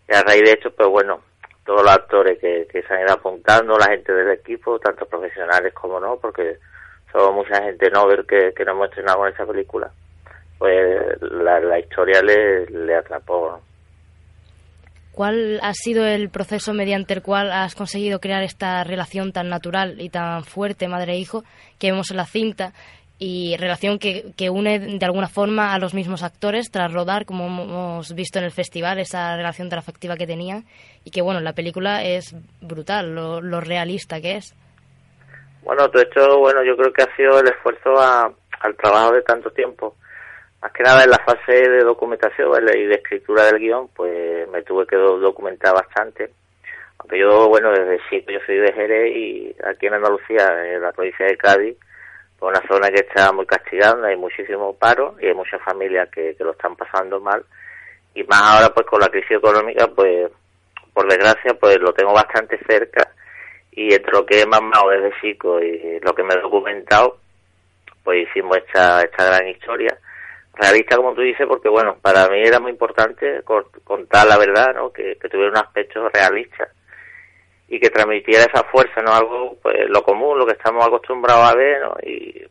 Y 0.08 0.14
a 0.14 0.22
raíz 0.22 0.44
de 0.44 0.52
esto, 0.52 0.70
pues 0.72 0.88
bueno, 0.90 1.22
todos 1.66 1.82
los 1.82 1.92
actores 1.92 2.38
que, 2.38 2.68
que 2.72 2.84
se 2.84 2.94
han 2.94 3.02
ido 3.02 3.14
apuntando, 3.14 3.78
la 3.80 3.88
gente 3.88 4.14
del 4.14 4.30
equipo, 4.30 4.80
tanto 4.80 5.08
profesionales 5.08 5.74
como 5.74 6.00
no, 6.00 6.18
porque 6.18 6.60
somos 7.12 7.48
mucha 7.48 7.64
gente 7.64 7.90
novel 7.90 8.26
que, 8.26 8.54
que 8.56 8.66
nos 8.66 8.76
hemos 8.76 8.90
estrenado 8.90 9.20
con 9.20 9.30
esa 9.30 9.46
película, 9.46 9.92
pues 10.58 11.22
la, 11.22 11.60
la 11.60 11.80
historia 11.80 12.22
le, 12.22 12.66
le 12.68 12.96
atrapó, 12.96 13.52
¿no? 13.52 13.70
¿Cuál 15.12 15.60
ha 15.64 15.74
sido 15.74 16.06
el 16.06 16.30
proceso 16.30 16.74
mediante 16.74 17.14
el 17.14 17.22
cual 17.22 17.52
has 17.52 17.76
conseguido 17.76 18.22
crear 18.22 18.42
esta 18.42 18.86
relación 18.86 19.34
tan 19.34 19.50
natural 19.50 20.00
y 20.00 20.08
tan 20.10 20.46
fuerte 20.46 20.88
madre-hijo 20.88 21.44
que 21.78 21.92
vemos 21.92 22.10
en 22.12 22.18
la 22.18 22.26
cinta? 22.26 22.72
Y 23.18 23.58
relación 23.58 24.00
que, 24.00 24.32
que 24.38 24.50
une 24.50 24.80
de 24.80 25.06
alguna 25.06 25.28
forma 25.28 25.74
a 25.74 25.78
los 25.78 25.94
mismos 25.94 26.24
actores 26.24 26.72
tras 26.72 26.94
rodar, 26.94 27.26
como 27.26 27.48
hemos 27.48 28.14
visto 28.14 28.40
en 28.40 28.46
el 28.46 28.52
festival, 28.52 28.98
esa 28.98 29.36
relación 29.36 29.68
tan 29.68 29.80
afectiva 29.80 30.16
que 30.16 30.26
tenían. 30.26 30.64
Y 31.04 31.12
que, 31.12 31.22
bueno, 31.22 31.42
la 31.42 31.52
película 31.52 32.02
es 32.02 32.34
brutal, 32.62 33.14
lo, 33.14 33.42
lo 33.42 33.60
realista 33.60 34.22
que 34.22 34.38
es. 34.38 34.56
Bueno, 35.64 35.90
todo 35.90 36.02
esto, 36.02 36.40
bueno, 36.40 36.64
yo 36.64 36.76
creo 36.78 36.92
que 36.94 37.04
ha 37.04 37.16
sido 37.16 37.40
el 37.40 37.48
esfuerzo 37.48 37.98
a- 38.00 38.32
al 38.62 38.76
trabajo 38.76 39.14
de 39.14 39.22
tanto 39.22 39.52
tiempo. 39.52 39.96
Más 40.62 40.72
que 40.74 40.84
nada 40.84 41.04
en 41.04 41.10
la 41.12 41.20
fase 41.20 41.52
de 41.70 41.84
documentación 41.84 42.50
y 42.76 42.86
de 42.86 42.96
escritura 42.96 43.46
del 43.46 43.60
guion, 43.60 43.88
pues 43.90 44.48
me 44.50 44.62
tuve 44.64 44.86
que 44.86 44.96
do- 44.98 45.20
documentar 45.20 45.74
bastante. 45.74 46.32
Aunque 46.98 47.18
yo, 47.20 47.48
bueno, 47.48 47.72
desde 47.72 48.00
chico 48.10 48.32
yo 48.32 48.40
soy 48.46 48.58
de 48.58 48.74
Jerez 48.74 49.16
y 49.16 49.56
aquí 49.66 49.88
en 49.88 49.94
Andalucía, 49.94 50.74
en 50.76 50.82
la 50.82 50.92
provincia 50.92 51.26
de 51.26 51.38
Cádiz, 51.38 51.78
pues 52.38 52.58
una 52.58 52.68
zona 52.68 52.90
que 52.90 53.02
está 53.08 53.32
muy 53.32 53.46
castigada, 53.46 54.08
hay 54.08 54.18
muchísimo 54.18 54.74
paro 54.76 55.16
y 55.22 55.28
hay 55.28 55.34
muchas 55.34 55.62
familias 55.62 56.10
que, 56.10 56.36
que 56.36 56.44
lo 56.44 56.52
están 56.52 56.76
pasando 56.76 57.20
mal. 57.22 57.46
Y 58.14 58.24
más 58.24 58.42
ahora, 58.42 58.74
pues 58.74 58.86
con 58.88 59.00
la 59.00 59.08
crisis 59.10 59.32
económica, 59.32 59.88
pues 59.88 60.30
por 60.94 61.08
desgracia, 61.08 61.54
pues 61.60 61.80
lo 61.80 61.94
tengo 61.94 62.14
bastante 62.14 62.60
cerca 62.68 63.10
y 63.72 63.94
entre 63.94 64.12
lo 64.12 64.26
que 64.26 64.42
he 64.42 64.46
mamado 64.46 64.90
desde 64.90 65.14
chico 65.22 65.62
y 65.62 66.00
lo 66.02 66.14
que 66.14 66.24
me 66.24 66.34
he 66.34 66.42
documentado, 66.42 67.18
pues 68.04 68.28
hicimos 68.28 68.58
esta, 68.58 69.02
esta 69.02 69.26
gran 69.26 69.48
historia. 69.48 69.98
Realista, 70.54 70.98
como 70.98 71.14
tú 71.14 71.22
dices, 71.22 71.48
porque 71.48 71.70
bueno, 71.70 71.98
para 72.02 72.28
mí 72.28 72.42
era 72.42 72.60
muy 72.60 72.72
importante 72.72 73.42
contar 73.84 74.28
la 74.28 74.38
verdad, 74.38 74.74
¿no? 74.76 74.92
Que, 74.92 75.16
tuviera 75.16 75.52
un 75.52 75.58
aspecto 75.58 76.10
realista 76.10 76.68
y 77.68 77.80
que 77.80 77.90
transmitiera 77.90 78.44
esa 78.44 78.64
fuerza, 78.64 79.02
¿no? 79.02 79.14
Algo, 79.14 79.58
pues 79.62 79.88
lo 79.90 80.02
común, 80.04 80.38
lo 80.38 80.46
que 80.46 80.54
estamos 80.54 80.86
acostumbrados 80.86 81.54
a 81.54 81.56
ver, 81.56 81.82
¿no? 81.82 81.96
Y 82.04 82.46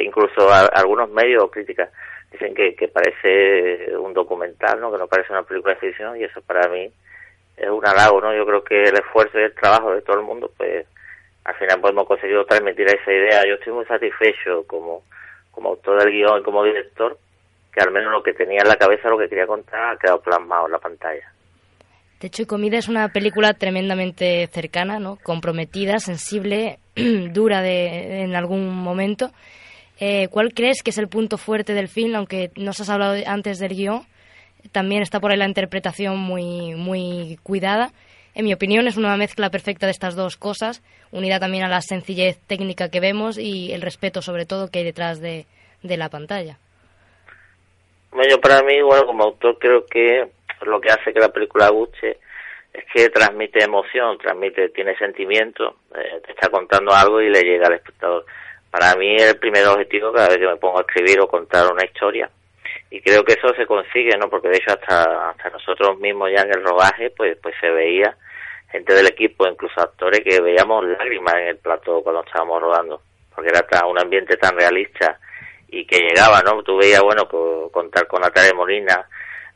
incluso 0.00 0.50
a- 0.50 0.66
algunos 0.74 1.10
medios 1.10 1.44
o 1.44 1.50
críticas 1.50 1.90
dicen 2.32 2.54
que, 2.54 2.74
que 2.74 2.88
parece 2.88 3.96
un 3.96 4.12
documental, 4.12 4.80
¿no? 4.80 4.90
Que 4.90 4.98
no 4.98 5.06
parece 5.06 5.32
una 5.32 5.42
película 5.44 5.74
de 5.74 5.80
ficción 5.80 6.18
y 6.18 6.24
eso 6.24 6.40
para 6.42 6.68
mí 6.68 6.90
es 7.56 7.68
un 7.68 7.86
halago, 7.86 8.20
¿no? 8.20 8.34
Yo 8.34 8.44
creo 8.46 8.64
que 8.64 8.84
el 8.84 8.94
esfuerzo 8.94 9.38
y 9.38 9.44
el 9.44 9.54
trabajo 9.54 9.92
de 9.92 10.02
todo 10.02 10.18
el 10.18 10.26
mundo, 10.26 10.50
pues 10.56 10.86
al 11.44 11.54
final 11.56 11.80
pues 11.80 11.92
hemos 11.92 12.06
conseguido 12.06 12.44
transmitir 12.44 12.86
esa 12.86 13.12
idea. 13.12 13.42
Yo 13.46 13.54
estoy 13.54 13.72
muy 13.72 13.84
satisfecho 13.84 14.64
como, 14.66 15.02
como 15.50 15.70
autor 15.70 16.02
del 16.02 16.12
guion 16.12 16.40
y 16.40 16.42
como 16.42 16.64
director, 16.64 17.18
que 17.72 17.80
al 17.80 17.92
menos 17.92 18.12
lo 18.12 18.22
que 18.22 18.32
tenía 18.32 18.62
en 18.62 18.68
la 18.68 18.76
cabeza, 18.76 19.08
lo 19.08 19.18
que 19.18 19.28
quería 19.28 19.46
contar, 19.46 19.94
ha 19.94 19.98
quedado 19.98 20.20
plasmado 20.20 20.66
en 20.66 20.72
la 20.72 20.78
pantalla. 20.78 21.30
Techo 22.18 22.42
y 22.42 22.46
Comida 22.46 22.78
es 22.78 22.88
una 22.88 23.08
película 23.08 23.52
tremendamente 23.52 24.46
cercana, 24.46 24.98
¿no? 24.98 25.18
comprometida, 25.22 25.98
sensible, 25.98 26.78
dura 26.94 27.60
de, 27.60 28.22
en 28.22 28.34
algún 28.34 28.74
momento. 28.74 29.30
Eh, 30.00 30.28
¿Cuál 30.28 30.54
crees 30.54 30.82
que 30.82 30.90
es 30.90 30.98
el 30.98 31.08
punto 31.08 31.36
fuerte 31.36 31.74
del 31.74 31.88
film? 31.88 32.16
Aunque 32.16 32.50
nos 32.56 32.80
has 32.80 32.88
hablado 32.88 33.14
antes 33.26 33.58
del 33.58 33.74
guion, 33.74 34.06
también 34.72 35.02
está 35.02 35.20
por 35.20 35.30
ahí 35.30 35.36
la 35.36 35.48
interpretación 35.48 36.18
muy, 36.18 36.74
muy 36.74 37.38
cuidada. 37.42 37.90
En 38.34 38.44
mi 38.44 38.52
opinión 38.52 38.86
es 38.86 38.96
una 38.96 39.16
mezcla 39.16 39.50
perfecta 39.50 39.86
de 39.86 39.92
estas 39.92 40.16
dos 40.16 40.36
cosas, 40.36 40.82
unida 41.12 41.38
también 41.38 41.64
a 41.64 41.68
la 41.68 41.80
sencillez 41.80 42.38
técnica 42.46 42.90
que 42.90 43.00
vemos 43.00 43.38
y 43.38 43.72
el 43.72 43.82
respeto 43.82 44.22
sobre 44.22 44.44
todo 44.44 44.68
que 44.68 44.80
hay 44.80 44.84
detrás 44.84 45.20
de, 45.20 45.46
de 45.82 45.96
la 45.96 46.08
pantalla. 46.08 46.58
Bueno, 48.10 48.38
para 48.38 48.62
mí, 48.62 48.80
bueno, 48.82 49.06
como 49.06 49.24
autor 49.24 49.58
creo 49.58 49.86
que 49.86 50.26
lo 50.62 50.80
que 50.80 50.90
hace 50.90 51.12
que 51.12 51.20
la 51.20 51.30
película 51.30 51.68
guste 51.70 52.18
es 52.72 52.84
que 52.92 53.08
transmite 53.10 53.62
emoción, 53.62 54.18
transmite, 54.18 54.70
tiene 54.70 54.96
sentimiento, 54.96 55.76
eh, 55.96 56.20
te 56.24 56.32
está 56.32 56.48
contando 56.48 56.92
algo 56.92 57.20
y 57.20 57.30
le 57.30 57.42
llega 57.42 57.68
al 57.68 57.74
espectador. 57.74 58.24
Para 58.70 58.94
mí 58.96 59.16
el 59.16 59.38
primer 59.38 59.66
objetivo 59.68 60.12
cada 60.12 60.28
vez 60.28 60.38
que 60.38 60.46
me 60.46 60.56
pongo 60.56 60.78
a 60.78 60.82
escribir 60.82 61.20
o 61.20 61.28
contar 61.28 61.72
una 61.72 61.84
historia. 61.84 62.28
Y 62.90 63.00
creo 63.00 63.24
que 63.24 63.32
eso 63.32 63.52
se 63.56 63.66
consigue, 63.66 64.16
¿no? 64.18 64.28
Porque 64.30 64.48
de 64.48 64.56
hecho 64.56 64.70
hasta, 64.72 65.30
hasta 65.30 65.50
nosotros 65.50 65.98
mismos 65.98 66.30
ya 66.34 66.42
en 66.42 66.50
el 66.52 66.62
rodaje, 66.64 67.10
pues, 67.10 67.36
pues 67.42 67.54
se 67.60 67.68
veía 67.70 68.16
gente 68.70 68.94
del 68.94 69.06
equipo, 69.06 69.46
incluso 69.46 69.80
actores 69.80 70.20
que 70.20 70.40
veíamos 70.40 70.84
lágrimas 70.86 71.34
en 71.34 71.48
el 71.48 71.56
plato 71.58 72.02
cuando 72.02 72.22
estábamos 72.24 72.60
rodando, 72.62 73.00
porque 73.34 73.50
era 73.50 73.62
tan- 73.62 73.86
un 73.86 73.98
ambiente 73.98 74.36
tan 74.36 74.56
realista 74.56 75.18
y 75.68 75.86
que 75.86 75.98
llegaba, 75.98 76.40
¿no? 76.42 76.62
Tú 76.62 76.76
veías, 76.76 77.00
bueno, 77.02 77.28
co- 77.28 77.70
contar 77.72 78.06
con 78.06 78.20
Natalia 78.20 78.54
Molina, 78.54 79.06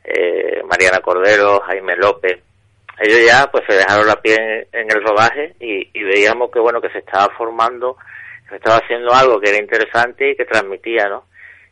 eh, 0.03 0.61
Mariana 0.65 0.99
Cordero, 0.99 1.61
Jaime 1.61 1.95
López, 1.95 2.39
ellos 3.01 3.19
ya 3.25 3.49
pues 3.51 3.63
se 3.67 3.75
dejaron 3.75 4.07
la 4.07 4.21
piel 4.21 4.39
en, 4.39 4.67
en 4.81 4.91
el 4.91 5.01
rodaje 5.03 5.55
y, 5.61 5.89
y 5.93 6.03
veíamos 6.03 6.51
que 6.51 6.59
bueno 6.59 6.81
que 6.81 6.89
se 6.89 6.97
estaba 6.99 7.33
formando 7.35 7.95
se 8.49 8.57
estaba 8.57 8.77
haciendo 8.77 9.13
algo 9.13 9.39
que 9.39 9.49
era 9.51 9.59
interesante 9.59 10.31
y 10.31 10.35
que 10.35 10.43
transmitía 10.43 11.07
no 11.07 11.23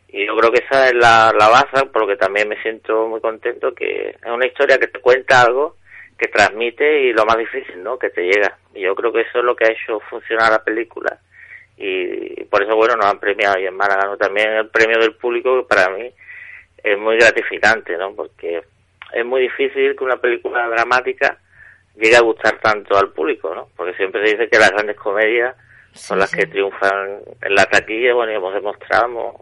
y 0.10 0.26
yo 0.26 0.36
creo 0.38 0.51
que 0.51 0.64
esa 0.64 0.88
es 0.88 0.93
la, 0.93 1.34
la 1.38 1.49
base 1.49 1.86
por 1.88 2.03
lo 2.03 2.08
que 2.08 2.16
también 2.16 2.47
me 2.47 2.62
siento 2.62 3.08
muy 3.08 3.20
contento 3.20 3.74
que 3.74 4.10
es 4.10 4.32
una 4.32 4.47
historia 4.47 4.78
que 4.78 4.88
te 4.88 4.99
cuenta 4.99 5.41
algo 5.41 5.76
que 6.18 6.28
transmite 6.28 7.03
y 7.03 7.14
lo 7.14 7.26
más 7.26 7.38
difícil 7.38 7.84
no 7.84 7.99
que 7.99 8.10
te 8.10 8.24
llega. 8.24 8.58
Y 8.74 8.82
yo 8.82 8.95
creo 8.95 9.12
que 9.12 9.22
eso 9.22 9.39
es 9.39 9.43
lo 9.43 9.55
que 9.55 9.66
ha 9.66 9.72
hecho 9.72 9.99
funcionar 10.10 10.51
la 10.51 10.64
película. 10.64 11.20
Y 11.78 12.43
por 12.45 12.64
eso 12.64 12.76
bueno 12.76 12.95
nos 12.95 13.05
han 13.05 13.20
premiado. 13.20 13.60
Y 13.60 13.68
en 13.68 13.76
Málaga 13.76 14.05
¿no? 14.05 14.18
también 14.18 14.49
el 14.53 14.70
premio 14.70 14.97
del 14.97 15.14
público 15.16 15.62
que 15.62 15.68
para 15.68 15.89
mí 15.89 16.10
es 16.84 16.97
muy 16.97 17.18
gratificante 17.18 17.97
no 17.97 18.16
porque 18.16 18.64
es 19.14 19.26
muy 19.26 19.41
difícil 19.41 19.95
que 19.95 20.03
una 20.03 20.18
película 20.18 20.68
dramática 20.70 21.38
llegue 21.95 22.16
a 22.16 22.22
gustar 22.22 22.60
tanto 22.60 22.97
al 22.97 23.10
público, 23.10 23.53
¿no? 23.53 23.70
Porque 23.76 23.93
siempre 23.95 24.24
se 24.26 24.36
dice 24.36 24.49
que 24.49 24.60
las 24.60 24.72
grandes 24.72 24.95
comedias 24.97 25.55
son 25.93 26.20
las 26.20 26.32
que 26.32 26.45
triunfan 26.45 27.22
en 27.41 27.55
la 27.55 27.66
taquilla, 27.66 28.14
bueno, 28.14 28.32
y 28.32 28.36
hemos 28.36 28.53
demostrado 28.53 29.36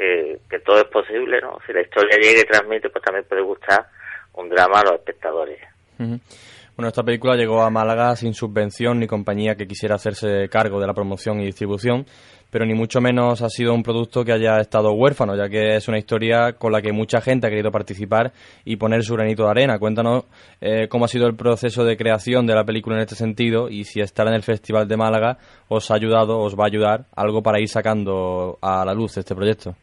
que, 0.00 0.40
que 0.48 0.60
todo 0.60 0.78
es 0.78 0.88
posible, 0.88 1.40
¿no? 1.42 1.58
Si 1.66 1.72
la 1.72 1.82
historia 1.82 2.16
llega 2.16 2.40
y 2.40 2.44
transmite, 2.44 2.88
pues 2.88 3.04
también 3.04 3.26
puede 3.28 3.42
gustar 3.42 3.86
un 4.34 4.48
drama 4.48 4.80
a 4.80 4.84
los 4.84 4.94
espectadores. 4.94 5.60
Bueno, 5.98 6.88
esta 6.88 7.02
película 7.02 7.36
llegó 7.36 7.60
a 7.60 7.68
Málaga 7.68 8.16
sin 8.16 8.32
subvención 8.32 8.98
ni 8.98 9.06
compañía 9.06 9.54
que 9.54 9.66
quisiera 9.66 9.96
hacerse 9.96 10.48
cargo 10.48 10.80
de 10.80 10.86
la 10.86 10.94
promoción 10.94 11.38
y 11.40 11.44
distribución, 11.44 12.06
pero 12.50 12.64
ni 12.64 12.72
mucho 12.72 13.02
menos 13.02 13.42
ha 13.42 13.50
sido 13.50 13.74
un 13.74 13.82
producto 13.82 14.24
que 14.24 14.32
haya 14.32 14.58
estado 14.60 14.92
huérfano, 14.92 15.36
ya 15.36 15.50
que 15.50 15.76
es 15.76 15.88
una 15.88 15.98
historia 15.98 16.54
con 16.54 16.72
la 16.72 16.80
que 16.80 16.92
mucha 16.92 17.20
gente 17.20 17.46
ha 17.46 17.50
querido 17.50 17.70
participar 17.70 18.32
y 18.64 18.76
poner 18.76 19.02
su 19.02 19.14
granito 19.14 19.44
de 19.44 19.50
arena. 19.50 19.78
Cuéntanos 19.78 20.24
eh, 20.62 20.88
cómo 20.88 21.04
ha 21.04 21.08
sido 21.08 21.26
el 21.26 21.36
proceso 21.36 21.84
de 21.84 21.98
creación 21.98 22.46
de 22.46 22.54
la 22.54 22.64
película 22.64 22.96
en 22.96 23.02
este 23.02 23.14
sentido 23.14 23.68
y 23.68 23.84
si 23.84 24.00
estar 24.00 24.26
en 24.26 24.34
el 24.34 24.42
Festival 24.42 24.88
de 24.88 24.96
Málaga 24.96 25.36
os 25.68 25.90
ha 25.90 25.96
ayudado, 25.96 26.38
os 26.38 26.58
va 26.58 26.64
a 26.64 26.68
ayudar 26.68 27.04
algo 27.14 27.42
para 27.42 27.60
ir 27.60 27.68
sacando 27.68 28.58
a 28.62 28.86
la 28.86 28.94
luz 28.94 29.18
este 29.18 29.34
proyecto. 29.34 29.76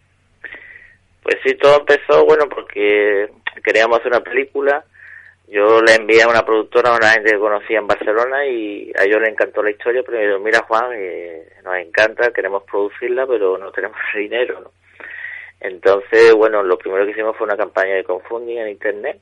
Pues 1.28 1.40
sí, 1.44 1.56
todo 1.56 1.82
empezó, 1.82 2.24
bueno, 2.24 2.48
porque 2.48 3.30
queríamos 3.62 4.00
hacer 4.00 4.14
una 4.14 4.22
película. 4.22 4.86
Yo 5.50 5.82
le 5.82 5.96
envié 5.96 6.24
a 6.24 6.30
una 6.30 6.46
productora, 6.46 6.92
a 6.92 6.96
una 6.96 7.10
gente 7.10 7.32
que 7.32 7.38
conocía 7.38 7.80
en 7.80 7.88
Barcelona 7.88 8.46
y 8.46 8.94
a 8.98 9.04
ellos 9.04 9.20
les 9.20 9.32
encantó 9.32 9.62
la 9.62 9.72
historia, 9.72 10.04
pero 10.06 10.16
me 10.18 10.24
dijeron, 10.24 10.44
mira 10.44 10.64
Juan, 10.66 10.92
eh, 10.96 11.50
nos 11.66 11.76
encanta, 11.80 12.32
queremos 12.32 12.64
producirla, 12.64 13.28
pero 13.28 13.58
no 13.58 13.74
tenemos 13.74 13.98
dinero, 14.16 14.62
¿no? 14.62 14.72
Entonces, 15.60 16.34
bueno, 16.34 16.64
lo 16.64 16.78
primero 16.78 17.04
que 17.04 17.12
hicimos 17.12 17.36
fue 17.36 17.46
una 17.46 17.58
campaña 17.58 17.96
de 17.96 18.06
crowdfunding 18.06 18.60
en 18.60 18.70
Internet, 18.70 19.20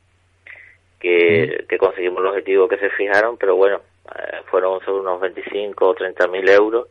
que, 1.00 1.66
que 1.68 1.78
conseguimos 1.80 2.20
el 2.20 2.28
objetivo 2.28 2.68
que 2.68 2.78
se 2.78 2.92
fijaron, 2.92 3.36
pero 3.40 3.56
bueno, 3.56 3.82
eh, 4.16 4.42
fueron 4.52 4.80
sobre 4.86 5.00
unos 5.00 5.20
25 5.22 5.88
o 5.88 5.96
30 5.96 6.28
mil 6.28 6.48
euros. 6.50 6.88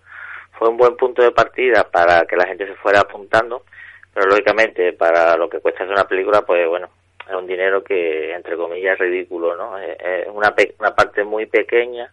Fue 0.58 0.68
un 0.68 0.76
buen 0.76 0.96
punto 0.96 1.22
de 1.22 1.30
partida 1.30 1.88
para 1.88 2.26
que 2.26 2.34
la 2.34 2.48
gente 2.48 2.66
se 2.66 2.74
fuera 2.74 3.02
apuntando, 3.02 3.62
pero 4.14 4.26
lógicamente 4.28 4.92
para 4.92 5.36
lo 5.36 5.48
que 5.48 5.58
cuesta 5.60 5.82
hacer 5.84 5.94
una 5.94 6.06
película, 6.06 6.42
pues 6.42 6.66
bueno, 6.68 6.88
es 7.28 7.34
un 7.34 7.46
dinero 7.46 7.82
que, 7.82 8.32
entre 8.32 8.56
comillas, 8.56 8.94
es 8.94 8.98
ridículo, 9.00 9.56
¿no? 9.56 9.78
Es, 9.78 10.26
una, 10.28 10.54
pe- 10.54 10.74
una 10.78 10.94
parte 10.94 11.24
muy 11.24 11.46
pequeña 11.46 12.10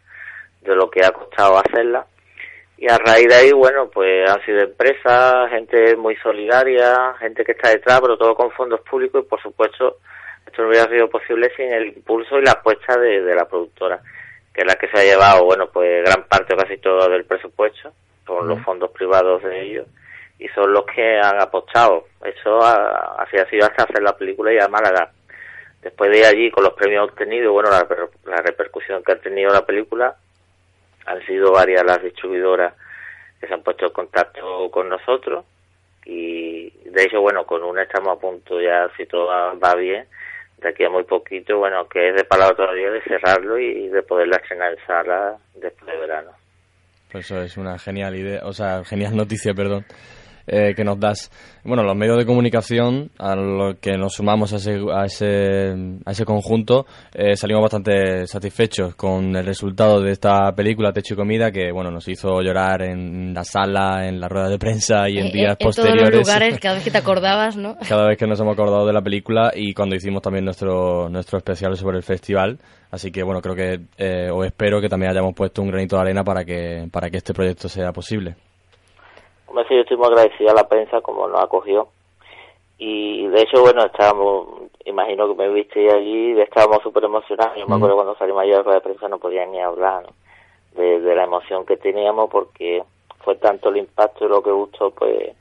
de 0.61 0.75
lo 0.75 0.89
que 0.89 1.05
ha 1.05 1.11
costado 1.11 1.57
hacerla. 1.59 2.05
Y 2.77 2.89
a 2.91 2.97
raíz 2.97 3.27
de 3.27 3.35
ahí, 3.35 3.51
bueno, 3.51 3.89
pues 3.89 4.27
han 4.29 4.43
sido 4.43 4.61
empresas, 4.61 5.49
gente 5.51 5.95
muy 5.95 6.15
solidaria, 6.15 7.13
gente 7.19 7.43
que 7.43 7.51
está 7.51 7.69
detrás, 7.69 8.01
pero 8.01 8.17
todo 8.17 8.33
con 8.33 8.49
fondos 8.51 8.81
públicos 8.81 9.23
y, 9.23 9.29
por 9.29 9.39
supuesto, 9.41 9.97
esto 10.47 10.63
no 10.63 10.69
hubiera 10.69 10.89
sido 10.89 11.07
posible 11.07 11.51
sin 11.55 11.71
el 11.71 11.87
impulso 11.89 12.39
y 12.39 12.43
la 12.43 12.53
apuesta 12.53 12.97
de, 12.97 13.21
de 13.21 13.35
la 13.35 13.45
productora, 13.45 13.99
que 14.53 14.61
es 14.61 14.67
la 14.67 14.75
que 14.75 14.87
se 14.87 14.97
ha 14.99 15.03
llevado, 15.03 15.45
bueno, 15.45 15.69
pues 15.71 16.03
gran 16.03 16.23
parte 16.23 16.55
o 16.55 16.57
casi 16.57 16.77
todo 16.77 17.07
del 17.07 17.25
presupuesto, 17.25 17.91
con 18.25 18.47
los 18.47 18.59
fondos 18.63 18.89
privados 18.91 19.43
de 19.43 19.61
ellos, 19.61 19.85
y 20.43 20.47
son 20.49 20.73
los 20.73 20.85
que 20.85 21.19
han 21.19 21.39
apostado. 21.39 22.05
Eso 22.25 22.61
ha- 22.63 23.21
así 23.23 23.37
ha 23.37 23.45
sido 23.49 23.65
hasta 23.65 23.83
hacer 23.83 24.01
la 24.01 24.17
película 24.17 24.51
y 24.51 24.57
a 24.59 24.67
Málaga. 24.67 25.11
Después 25.81 26.11
de 26.11 26.25
allí, 26.25 26.51
con 26.51 26.63
los 26.63 26.73
premios 26.73 27.09
obtenidos, 27.09 27.53
bueno, 27.53 27.69
la, 27.69 27.87
la 28.25 28.37
repercusión 28.41 29.03
que 29.03 29.13
ha 29.13 29.19
tenido 29.19 29.51
la 29.53 29.65
película, 29.65 30.15
han 31.05 31.25
sido 31.25 31.51
varias 31.51 31.83
las 31.85 32.03
distribuidoras 32.03 32.73
que 33.39 33.47
se 33.47 33.53
han 33.53 33.63
puesto 33.63 33.85
en 33.87 33.91
contacto 33.93 34.69
con 34.69 34.87
nosotros 34.89 35.45
y 36.05 36.69
de 36.89 37.03
hecho 37.03 37.21
bueno 37.21 37.45
con 37.45 37.63
una 37.63 37.83
estamos 37.83 38.17
a 38.17 38.21
punto 38.21 38.59
ya 38.61 38.87
si 38.97 39.05
todo 39.07 39.27
va, 39.27 39.53
va 39.55 39.75
bien 39.75 40.05
de 40.59 40.69
aquí 40.69 40.83
a 40.83 40.89
muy 40.91 41.03
poquito 41.03 41.57
bueno 41.57 41.87
que 41.87 42.09
es 42.09 42.15
de 42.15 42.23
palabra 42.23 42.55
todavía 42.55 42.89
de 42.91 43.01
cerrarlo 43.01 43.57
y 43.57 43.87
de 43.87 44.03
poderla 44.03 44.37
estrenar 44.37 44.73
en 44.73 44.85
sala 44.85 45.37
después 45.55 45.91
de 45.91 45.97
verano 45.99 46.31
Pues 47.11 47.25
eso 47.25 47.41
es 47.41 47.57
una 47.57 47.77
genial 47.79 48.15
idea, 48.15 48.41
o 48.45 48.53
sea, 48.53 48.83
genial 48.85 49.15
noticia, 49.15 49.53
perdón, 49.55 49.85
eh, 50.47 50.73
que 50.75 50.83
nos 50.83 50.99
das. 50.99 51.31
Bueno, 51.63 51.83
los 51.83 51.95
medios 51.95 52.17
de 52.17 52.25
comunicación, 52.25 53.11
a 53.19 53.35
los 53.35 53.75
que 53.79 53.97
nos 53.97 54.13
sumamos 54.13 54.51
a 54.53 54.55
ese, 54.57 54.79
a 54.93 55.05
ese, 55.05 55.73
a 56.05 56.11
ese 56.11 56.25
conjunto, 56.25 56.85
eh, 57.13 57.35
salimos 57.35 57.61
bastante 57.61 58.25
satisfechos 58.25 58.95
con 58.95 59.35
el 59.35 59.45
resultado 59.45 60.01
de 60.01 60.11
esta 60.11 60.51
película, 60.55 60.91
Techo 60.91 61.13
y 61.13 61.17
Comida, 61.17 61.51
que, 61.51 61.71
bueno, 61.71 61.91
nos 61.91 62.07
hizo 62.07 62.41
llorar 62.41 62.81
en 62.81 63.33
la 63.33 63.43
sala, 63.43 64.07
en 64.07 64.19
la 64.19 64.27
rueda 64.27 64.49
de 64.49 64.57
prensa 64.57 65.07
y 65.09 65.19
en 65.19 65.27
Eh, 65.27 65.31
días 65.31 65.51
en 65.51 65.57
todos 65.57 65.75
posteriores. 65.77 66.15
los 66.15 66.27
lugares, 66.27 66.59
cada 66.59 66.75
vez 66.75 66.83
que 66.83 66.91
te 66.91 66.97
acordabas, 66.97 67.55
¿no? 67.57 67.77
cada 67.87 68.07
vez 68.07 68.17
que 68.17 68.27
nos 68.27 68.39
hemos 68.39 68.53
acordado 68.53 68.85
de 68.87 68.93
la 68.93 69.01
película 69.01 69.51
y 69.55 69.73
cuando 69.73 69.95
hicimos 69.95 70.21
también 70.21 70.45
nuestro 70.45 71.09
nuestro 71.09 71.37
especial 71.37 71.75
sobre 71.77 71.97
el 71.97 72.03
festival. 72.03 72.59
Así 72.89 73.11
que 73.11 73.23
bueno, 73.23 73.41
creo 73.41 73.55
que 73.55 73.79
eh, 73.97 74.29
o 74.31 74.43
espero 74.43 74.81
que 74.81 74.89
también 74.89 75.11
hayamos 75.11 75.33
puesto 75.33 75.61
un 75.61 75.69
granito 75.69 75.95
de 75.95 76.01
arena 76.01 76.23
para 76.23 76.43
que 76.43 76.87
para 76.91 77.09
que 77.09 77.17
este 77.17 77.33
proyecto 77.33 77.69
sea 77.69 77.91
posible. 77.93 78.35
Hombre, 79.51 79.65
sí, 79.67 79.75
yo 79.75 79.81
estoy 79.81 79.97
muy 79.97 80.07
agradecido 80.07 80.49
a 80.49 80.53
la 80.53 80.69
prensa 80.69 81.01
como 81.01 81.27
nos 81.27 81.41
acogió. 81.43 81.89
Y 82.77 83.27
de 83.27 83.41
hecho, 83.41 83.59
bueno, 83.61 83.83
estábamos, 83.83 84.47
imagino 84.85 85.27
que 85.27 85.35
me 85.35 85.49
viste 85.49 85.91
allí, 85.91 86.39
estábamos 86.39 86.81
súper 86.81 87.03
emocionados. 87.03 87.57
Yo 87.57 87.67
me 87.67 87.73
Mm. 87.73 87.77
acuerdo 87.77 87.95
cuando 87.95 88.15
salimos 88.15 88.43
allá 88.43 88.63
de 88.63 88.71
la 88.71 88.79
prensa 88.79 89.09
no 89.09 89.17
podía 89.19 89.45
ni 89.45 89.59
hablar 89.59 90.03
¿no? 90.03 90.81
de, 90.81 91.01
de 91.01 91.15
la 91.15 91.25
emoción 91.25 91.65
que 91.65 91.75
teníamos 91.75 92.29
porque 92.29 92.81
fue 93.25 93.35
tanto 93.35 93.67
el 93.67 93.75
impacto 93.77 94.23
y 94.23 94.29
lo 94.29 94.41
que 94.41 94.51
gustó, 94.51 94.91
pues, 94.91 95.33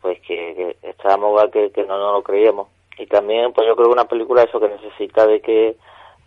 pues 0.00 0.20
que, 0.20 0.76
que 0.80 0.88
estábamos 0.88 1.42
que, 1.50 1.72
que 1.72 1.82
no 1.82 1.98
nos 1.98 2.12
lo 2.12 2.22
creíamos. 2.22 2.68
Y 2.96 3.06
también, 3.06 3.52
pues 3.52 3.66
yo 3.66 3.74
creo 3.74 3.88
que 3.88 3.92
una 3.94 4.06
película 4.06 4.44
eso 4.44 4.60
que 4.60 4.68
necesita 4.68 5.26
de 5.26 5.40
que 5.40 5.74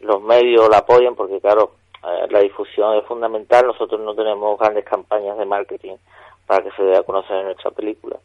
los 0.02 0.22
medios 0.22 0.68
la 0.68 0.80
apoyen, 0.80 1.16
porque 1.16 1.40
claro, 1.40 1.72
eh, 2.06 2.28
la 2.30 2.40
difusión 2.40 2.98
es 2.98 3.06
fundamental. 3.06 3.66
Nosotros 3.68 4.02
no 4.02 4.14
tenemos 4.14 4.60
grandes 4.60 4.84
campañas 4.84 5.38
de 5.38 5.46
marketing 5.46 5.96
para 6.46 6.64
que 6.64 6.72
se 6.72 6.84
dé 6.84 6.98
a 6.98 7.04
conocer 7.04 7.44
nuestra 7.44 7.72
película. 7.72 8.18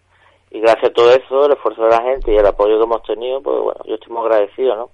Y 0.51 0.61
gracias 0.61 0.91
a 0.91 0.93
todo 0.93 1.13
eso, 1.13 1.47
el 1.47 1.53
esfuerzo 1.53 1.85
de 1.85 1.91
la 1.91 2.03
gente 2.03 2.33
y 2.33 2.37
el 2.37 2.47
apoyo 2.47 2.77
que 2.79 2.85
hemos 2.85 3.03
tenido, 3.05 3.41
pues 3.41 3.61
bueno, 3.61 3.81
yo 3.85 3.95
estoy 3.95 4.13
muy 4.13 4.23
agradecido, 4.23 4.77
¿no? 4.77 4.91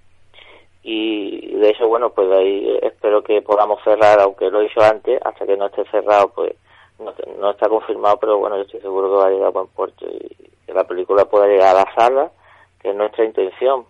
Y 0.82 1.56
de 1.56 1.70
hecho, 1.70 1.88
bueno, 1.88 2.10
pues 2.10 2.30
ahí 2.30 2.78
espero 2.82 3.22
que 3.24 3.42
podamos 3.42 3.82
cerrar, 3.82 4.20
aunque 4.20 4.50
lo 4.50 4.60
he 4.60 4.64
dicho 4.68 4.80
antes, 4.82 5.20
hasta 5.24 5.46
que 5.46 5.56
no 5.56 5.66
esté 5.66 5.84
cerrado, 5.90 6.28
pues 6.28 6.54
no, 6.98 7.12
no 7.40 7.50
está 7.50 7.68
confirmado, 7.68 8.18
pero 8.20 8.38
bueno, 8.38 8.56
yo 8.56 8.62
estoy 8.62 8.80
seguro 8.80 9.08
que 9.08 9.16
va 9.16 9.26
a 9.26 9.30
llegar 9.30 9.48
a 9.48 9.50
buen 9.50 9.66
puerto 9.68 10.06
y 10.06 10.28
que 10.64 10.72
la 10.72 10.84
película 10.84 11.24
pueda 11.24 11.46
llegar 11.46 11.74
a 11.74 11.80
la 11.80 11.94
sala, 11.94 12.30
que 12.80 12.90
es 12.90 12.94
nuestra 12.94 13.24
intención. 13.24 13.84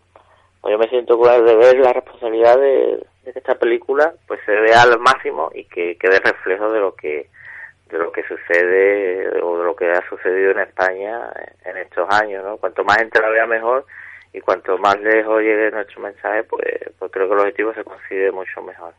Pues 0.61 0.73
yo 0.73 0.79
me 0.79 0.89
siento 0.89 1.19
con 1.19 1.33
el 1.33 1.45
deber, 1.45 1.79
la 1.81 1.93
responsabilidad 1.93 2.59
de, 2.59 3.05
de 3.25 3.33
que 3.33 3.39
esta 3.41 3.57
película 3.57 4.15
pues 4.27 4.41
se 4.47 4.53
vea 4.53 4.83
al 4.83 4.99
máximo 4.99 5.51
y 5.55 5.65
que 5.65 5.99
quede 5.99 6.21
reflejo 6.21 6.71
de 6.71 6.81
lo 6.81 6.95
que 6.95 7.29
de 7.91 7.99
lo 7.99 8.11
que 8.13 8.23
sucede 8.25 9.29
o 9.43 9.59
de 9.59 9.65
lo 9.65 9.77
que 9.77 9.91
ha 9.91 10.03
sucedido 10.09 10.51
en 10.53 10.61
España 10.61 11.31
en 11.65 11.77
estos 11.77 12.07
años, 12.11 12.45
¿no? 12.45 12.57
Cuanto 12.57 12.83
más 12.85 12.97
gente 12.99 13.21
la 13.21 13.31
vea 13.31 13.47
mejor 13.47 13.87
y 14.33 14.41
cuanto 14.41 14.77
más 14.79 15.01
lejos 15.01 15.41
llegue 15.41 15.71
nuestro 15.71 16.03
mensaje, 16.03 16.43
pues, 16.45 16.67
pues 16.99 17.13
creo 17.13 17.29
que 17.29 17.35
el 17.35 17.41
objetivo 17.41 17.73
se 17.75 17.85
consigue 17.85 18.31
mucho 18.33 18.61
mejor. 18.63 18.93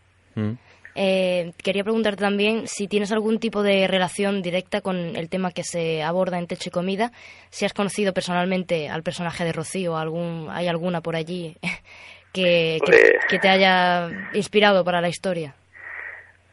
Eh, 0.99 1.51
quería 1.63 1.83
preguntarte 1.83 2.21
también 2.21 2.67
si 2.67 2.88
tienes 2.88 3.11
algún 3.11 3.39
tipo 3.39 3.61
de 3.61 3.85
relación 3.88 4.41
directa 4.41 4.81
con 4.81 4.97
el 5.15 5.29
tema 5.29 5.51
que 5.51 5.63
se 5.63 6.01
aborda 6.01 6.39
en 6.39 6.47
Techo 6.47 6.69
y 6.69 6.71
Comida, 6.71 7.11
si 7.51 7.65
has 7.65 7.73
conocido 7.73 8.13
personalmente 8.13 8.89
al 8.89 9.03
personaje 9.03 9.43
de 9.43 9.51
Rocío, 9.53 9.95
algún, 9.95 10.47
hay 10.49 10.67
alguna 10.67 11.01
por 11.01 11.15
allí 11.15 11.55
que, 12.33 12.79
que, 12.83 12.91
Pues- 12.91 13.11
que 13.29 13.38
te 13.39 13.49
haya 13.49 14.09
inspirado 14.33 14.83
para 14.83 15.01
la 15.01 15.09
historia. 15.09 15.53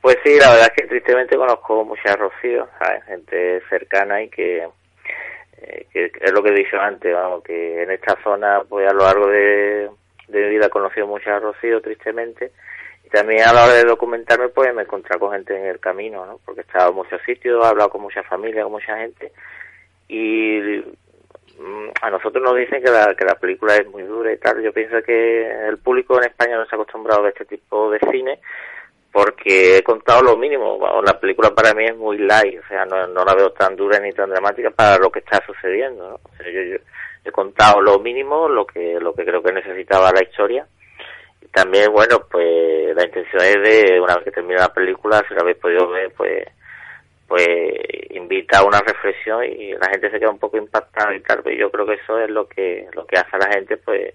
Pues 0.05 0.19
sí, 0.23 0.39
la 0.39 0.51
verdad 0.51 0.67
es 0.67 0.83
que 0.83 0.87
tristemente 0.87 1.35
conozco 1.35 1.83
mucha 1.83 2.15
Rocío, 2.15 2.69
¿sabes? 2.79 3.03
gente 3.05 3.63
cercana 3.71 4.21
y 4.23 4.29
que, 4.29 4.69
eh, 5.63 5.87
que 5.91 6.13
es 6.21 6.31
lo 6.31 6.43
que 6.43 6.51
he 6.51 6.55
dicho 6.55 6.79
antes, 6.79 7.11
vamos, 7.15 7.43
que 7.43 7.83
en 7.85 7.91
esta 7.91 8.15
zona, 8.23 8.63
pues 8.69 8.87
a 8.87 8.93
lo 8.93 9.03
largo 9.03 9.29
de, 9.29 9.89
mi 10.29 10.43
vida 10.43 10.67
he 10.67 10.69
conocido 10.69 11.07
mucha 11.07 11.39
Rocío, 11.39 11.81
tristemente, 11.81 12.53
Y 13.03 13.09
también 13.09 13.49
a 13.49 13.55
la 13.55 13.65
hora 13.65 13.73
de 13.73 13.85
documentarme, 13.85 14.51
pues 14.51 14.75
me 14.75 14.83
he 14.83 14.85
encontrado 14.85 15.21
con 15.21 15.33
gente 15.33 15.57
en 15.57 15.69
el 15.69 15.81
camino, 15.81 16.27
¿no? 16.27 16.39
Porque 16.45 16.61
he 16.61 16.65
estado 16.65 16.91
en 16.91 16.97
muchos 16.97 17.23
sitios, 17.23 17.65
he 17.65 17.67
hablado 17.67 17.89
con 17.89 18.03
mucha 18.03 18.23
familia, 18.25 18.65
con 18.65 18.73
mucha 18.73 18.99
gente. 18.99 19.33
Y 20.09 20.85
mm, 21.59 21.89
a 22.03 22.11
nosotros 22.11 22.45
nos 22.45 22.57
dicen 22.57 22.83
que 22.83 22.91
la, 22.91 23.15
que 23.15 23.25
la 23.25 23.37
película 23.37 23.75
es 23.77 23.87
muy 23.89 24.03
dura 24.03 24.31
y 24.31 24.37
tal. 24.37 24.63
Yo 24.63 24.71
pienso 24.71 25.03
que 25.03 25.67
el 25.67 25.79
público 25.79 26.19
en 26.19 26.29
España 26.29 26.57
no 26.57 26.61
ha 26.61 26.67
acostumbrado 26.67 27.25
a 27.25 27.31
este 27.31 27.47
tipo 27.47 27.91
de 27.91 28.01
cine 28.11 28.39
porque 29.15 29.77
he 29.77 29.83
contado 29.85 30.23
lo 30.23 30.37
mínimo. 30.37 30.77
La 31.07 31.21
película 31.21 31.55
para 31.55 31.73
mí 31.73 31.85
es 31.85 31.97
muy 31.97 32.19
light, 32.19 32.59
o 32.59 32.67
sea, 32.67 32.84
no, 32.84 33.25
la 33.25 33.34
veo 33.37 33.53
tan 33.53 33.76
dura 33.76 34.01
ni 34.01 34.11
tan 34.11 34.29
dramática 34.29 34.71
para 34.71 34.99
lo 34.99 35.09
que 35.09 35.21
está 35.21 35.41
sucediendo. 35.47 36.11
¿no? 36.11 36.21
Yo 36.45 36.79
he 37.25 37.30
contado 37.30 37.80
lo 37.80 38.01
mínimo, 38.01 38.49
lo 38.49 38.67
que 38.67 38.99
lo 38.99 39.14
que 39.14 39.25
creo 39.25 39.41
que 39.41 39.53
necesitaba 39.53 40.11
la 40.11 40.25
historia. 40.25 40.67
Y 41.41 41.47
también, 41.47 41.93
bueno, 41.93 42.26
pues 42.29 42.93
la 42.97 43.05
intención 43.05 43.41
es 43.41 43.63
de, 43.63 44.01
una 44.01 44.17
vez 44.17 44.25
que 44.25 44.33
termine 44.33 44.59
la 44.59 44.75
película, 44.75 45.22
si 45.29 45.34
la 45.34 45.43
habéis 45.43 45.59
podido 45.59 45.88
ver, 45.91 46.13
pues 46.17 46.49
pues 47.29 47.47
invita 48.11 48.59
a 48.59 48.64
una 48.64 48.80
reflexión 48.80 49.45
y 49.45 49.75
la 49.75 49.91
gente 49.91 50.11
se 50.11 50.18
queda 50.18 50.30
un 50.30 50.41
poco 50.41 50.57
impactada 50.57 51.14
y 51.14 51.21
tal, 51.21 51.41
pero 51.45 51.57
yo 51.57 51.71
creo 51.71 51.87
que 51.87 51.95
eso 51.95 52.18
es 52.18 52.30
lo 52.30 52.49
que 52.49 52.88
lo 52.95 53.07
que 53.07 53.17
hace 53.17 53.37
a 53.37 53.47
la 53.47 53.53
gente 53.53 53.76
pues 53.76 54.13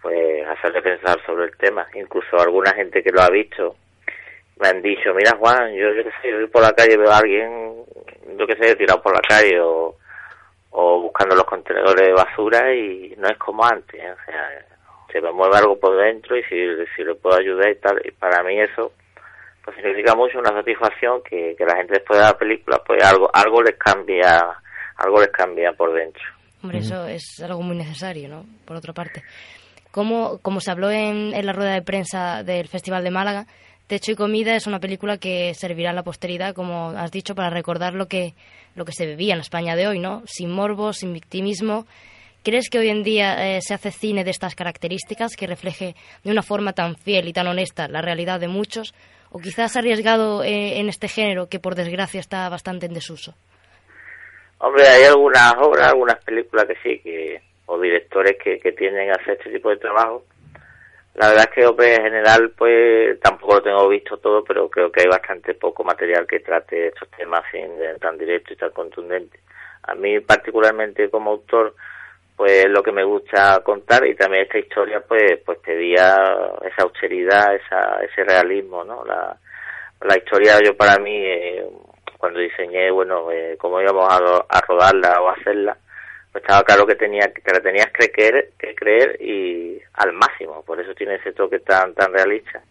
pues 0.00 0.46
hacerle 0.48 0.80
pensar 0.80 1.20
sobre 1.26 1.44
el 1.44 1.56
tema. 1.58 1.86
Incluso 1.94 2.40
alguna 2.40 2.72
gente 2.72 3.02
que 3.02 3.12
lo 3.12 3.20
ha 3.20 3.28
visto 3.28 3.76
me 4.60 4.68
han 4.68 4.82
dicho, 4.82 5.12
mira 5.14 5.36
Juan, 5.38 5.74
yo, 5.74 5.92
yo 5.92 6.04
qué 6.04 6.10
sé, 6.20 6.30
yo 6.30 6.36
voy 6.38 6.46
por 6.48 6.62
la 6.62 6.72
calle 6.72 6.96
veo 6.96 7.10
a 7.10 7.18
alguien, 7.18 7.84
yo 8.38 8.46
qué 8.46 8.56
sé, 8.56 8.76
tirado 8.76 9.02
por 9.02 9.14
la 9.14 9.20
calle 9.20 9.60
o, 9.60 9.96
o 10.70 11.00
buscando 11.02 11.34
los 11.34 11.44
contenedores 11.44 12.06
de 12.06 12.12
basura 12.12 12.74
y 12.74 13.14
no 13.18 13.28
es 13.28 13.38
como 13.38 13.64
antes, 13.64 14.00
¿eh? 14.00 14.10
o 14.10 14.24
sea, 14.24 14.66
se 15.12 15.20
me 15.20 15.32
mueve 15.32 15.56
algo 15.56 15.78
por 15.78 15.96
dentro 15.96 16.36
y 16.36 16.42
si, 16.44 16.56
si 16.96 17.04
le 17.04 17.14
puedo 17.14 17.36
ayudar 17.36 17.70
y 17.70 17.76
tal, 17.76 18.00
y 18.04 18.10
para 18.12 18.42
mí 18.42 18.60
eso 18.60 18.92
pues 19.64 19.76
significa 19.76 20.16
mucho 20.16 20.38
una 20.38 20.50
satisfacción 20.50 21.22
que, 21.22 21.54
que 21.56 21.64
la 21.64 21.76
gente 21.76 21.94
después 21.94 22.18
de 22.18 22.26
la 22.26 22.36
película 22.36 22.82
pues 22.84 23.00
algo 23.04 23.30
algo 23.32 23.62
les 23.62 23.76
cambia 23.76 24.40
algo 24.96 25.20
les 25.20 25.30
cambia 25.30 25.72
por 25.72 25.92
dentro 25.92 26.22
Hombre, 26.62 26.78
eso 26.78 27.06
es 27.08 27.42
algo 27.42 27.60
muy 27.60 27.76
necesario, 27.76 28.28
¿no? 28.28 28.44
Por 28.64 28.76
otra 28.76 28.92
parte. 28.92 29.24
Como, 29.90 30.38
como 30.42 30.60
se 30.60 30.70
habló 30.70 30.90
en, 30.90 31.34
en 31.34 31.44
la 31.44 31.52
rueda 31.52 31.72
de 31.72 31.82
prensa 31.82 32.44
del 32.44 32.68
Festival 32.68 33.02
de 33.02 33.10
Málaga, 33.10 33.46
Techo 33.86 34.12
y 34.12 34.14
Comida 34.16 34.56
es 34.56 34.66
una 34.66 34.80
película 34.80 35.18
que 35.18 35.52
servirá 35.54 35.90
a 35.90 35.94
la 35.94 36.02
posteridad, 36.02 36.54
como 36.54 36.90
has 36.90 37.10
dicho, 37.10 37.34
para 37.34 37.50
recordar 37.50 37.94
lo 37.94 38.06
que, 38.06 38.34
lo 38.74 38.84
que 38.84 38.92
se 38.92 39.06
vivía 39.06 39.34
en 39.34 39.40
España 39.40 39.76
de 39.76 39.86
hoy, 39.86 39.98
¿no? 39.98 40.22
Sin 40.26 40.50
morbo, 40.50 40.92
sin 40.92 41.12
victimismo. 41.12 41.86
¿Crees 42.42 42.70
que 42.70 42.78
hoy 42.78 42.88
en 42.88 43.02
día 43.02 43.56
eh, 43.56 43.60
se 43.60 43.74
hace 43.74 43.90
cine 43.92 44.24
de 44.24 44.30
estas 44.30 44.54
características 44.54 45.36
que 45.36 45.46
refleje 45.46 45.94
de 46.24 46.30
una 46.30 46.42
forma 46.42 46.72
tan 46.72 46.96
fiel 46.96 47.28
y 47.28 47.32
tan 47.32 47.46
honesta 47.46 47.86
la 47.86 48.02
realidad 48.02 48.40
de 48.40 48.48
muchos? 48.48 48.94
¿O 49.30 49.38
quizás 49.38 49.76
arriesgado 49.76 50.42
eh, 50.42 50.78
en 50.80 50.88
este 50.88 51.08
género 51.08 51.48
que 51.48 51.60
por 51.60 51.74
desgracia 51.74 52.20
está 52.20 52.48
bastante 52.48 52.86
en 52.86 52.94
desuso? 52.94 53.34
Hombre, 54.58 54.86
hay 54.86 55.04
algunas 55.04 55.54
obras, 55.58 55.88
algunas 55.88 56.22
películas 56.24 56.66
que 56.66 56.76
sí, 56.82 56.98
que 57.00 57.42
o 57.66 57.80
directores 57.80 58.36
que, 58.42 58.58
que 58.58 58.72
tienden 58.72 59.10
a 59.10 59.14
hacer 59.14 59.38
este 59.38 59.50
tipo 59.50 59.70
de 59.70 59.76
trabajo. 59.76 60.24
La 61.14 61.28
verdad 61.28 61.44
es 61.48 61.54
que, 61.54 61.66
hombre, 61.66 61.94
en 61.94 62.02
general, 62.04 62.52
pues 62.56 63.20
tampoco 63.20 63.56
lo 63.56 63.62
tengo 63.62 63.88
visto 63.88 64.16
todo, 64.16 64.42
pero 64.44 64.68
creo 64.70 64.90
que 64.90 65.02
hay 65.02 65.08
bastante 65.08 65.54
poco 65.54 65.84
material 65.84 66.26
que 66.26 66.40
trate 66.40 66.88
estos 66.88 67.08
temas 67.10 67.42
sin, 67.50 67.70
tan 68.00 68.16
directo 68.16 68.54
y 68.54 68.56
tan 68.56 68.70
contundente. 68.70 69.38
A 69.82 69.94
mí, 69.94 70.20
particularmente 70.20 71.10
como 71.10 71.32
autor, 71.32 71.74
pues 72.36 72.66
lo 72.68 72.82
que 72.82 72.92
me 72.92 73.04
gusta 73.04 73.60
contar 73.62 74.06
y 74.06 74.14
también 74.14 74.44
esta 74.44 74.58
historia, 74.58 75.00
pues, 75.06 75.38
pues 75.44 75.58
pedía 75.58 76.16
esa 76.62 76.82
austeridad, 76.82 77.54
esa, 77.56 78.02
ese 78.02 78.24
realismo, 78.24 78.82
¿no? 78.82 79.04
La, 79.04 79.36
la 80.00 80.16
historia, 80.16 80.58
yo 80.64 80.74
para 80.76 80.98
mí, 80.98 81.14
eh, 81.14 81.66
cuando 82.16 82.40
diseñé, 82.40 82.90
bueno, 82.90 83.30
eh, 83.30 83.56
cómo 83.58 83.80
íbamos 83.82 84.10
a, 84.10 84.16
a 84.48 84.60
rodarla 84.62 85.20
o 85.20 85.28
hacerla, 85.28 85.76
pues 86.32 86.42
estaba 86.42 86.64
claro 86.64 86.86
que 86.86 86.94
tenía 86.94 87.32
que 87.32 87.52
la 87.52 87.60
tenías 87.60 87.92
que 87.92 88.10
creer, 88.10 88.50
que 88.58 88.74
creer 88.74 89.20
y 89.20 89.80
al 89.94 90.12
máximo, 90.14 90.64
por 90.64 90.80
eso 90.80 90.94
tiene 90.94 91.16
ese 91.16 91.32
toque 91.32 91.60
tan 91.60 91.94
tan 91.94 92.12
realista. 92.12 92.62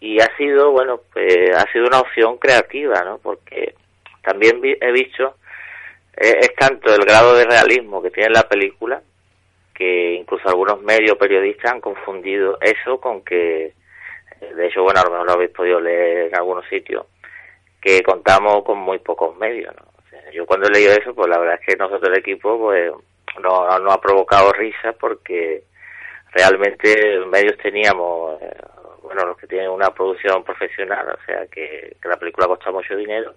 Y 0.00 0.20
ha 0.20 0.34
sido, 0.36 0.72
bueno, 0.72 1.00
pues 1.12 1.54
ha 1.54 1.70
sido 1.72 1.86
una 1.86 2.00
opción 2.00 2.38
creativa, 2.38 3.02
¿no? 3.04 3.18
Porque 3.18 3.74
también 4.22 4.60
he 4.62 4.92
visto 4.92 5.36
eh, 6.16 6.38
es 6.40 6.54
tanto 6.56 6.92
el 6.94 7.04
grado 7.04 7.34
de 7.34 7.44
realismo 7.44 8.02
que 8.02 8.10
tiene 8.10 8.30
la 8.30 8.48
película 8.48 9.00
que 9.74 10.14
incluso 10.14 10.48
algunos 10.48 10.82
medios 10.82 11.16
periodistas 11.16 11.72
han 11.72 11.80
confundido 11.80 12.58
eso 12.60 13.00
con 13.00 13.22
que 13.22 13.72
de 14.40 14.66
hecho, 14.66 14.82
bueno, 14.82 15.00
a 15.00 15.04
lo 15.04 15.10
mejor 15.10 15.26
lo 15.26 15.32
habéis 15.32 15.50
podido 15.50 15.80
leer 15.80 16.28
en 16.28 16.34
algunos 16.34 16.66
sitios, 16.68 17.06
que 17.80 18.02
contamos 18.02 18.64
con 18.64 18.78
muy 18.78 18.98
pocos 18.98 19.36
medios, 19.36 19.74
¿no? 19.76 19.90
Yo 20.32 20.46
cuando 20.46 20.66
he 20.68 20.70
leído 20.70 20.92
eso, 20.92 21.14
pues 21.14 21.28
la 21.28 21.38
verdad 21.38 21.58
es 21.60 21.66
que 21.66 21.76
nosotros 21.76 22.10
el 22.12 22.18
equipo, 22.18 22.58
pues, 22.58 22.90
no, 23.42 23.78
no 23.78 23.90
ha 23.92 24.00
provocado 24.00 24.52
risa 24.52 24.92
porque 24.98 25.62
realmente 26.32 27.20
medios 27.26 27.56
teníamos, 27.58 28.40
eh, 28.42 28.50
bueno, 29.02 29.24
los 29.26 29.36
que 29.38 29.46
tienen 29.46 29.70
una 29.70 29.90
producción 29.92 30.42
profesional, 30.44 31.08
o 31.08 31.24
sea, 31.26 31.46
que, 31.46 31.96
que 32.00 32.08
la 32.08 32.16
película 32.16 32.46
cuesta 32.46 32.70
mucho 32.70 32.96
dinero, 32.96 33.34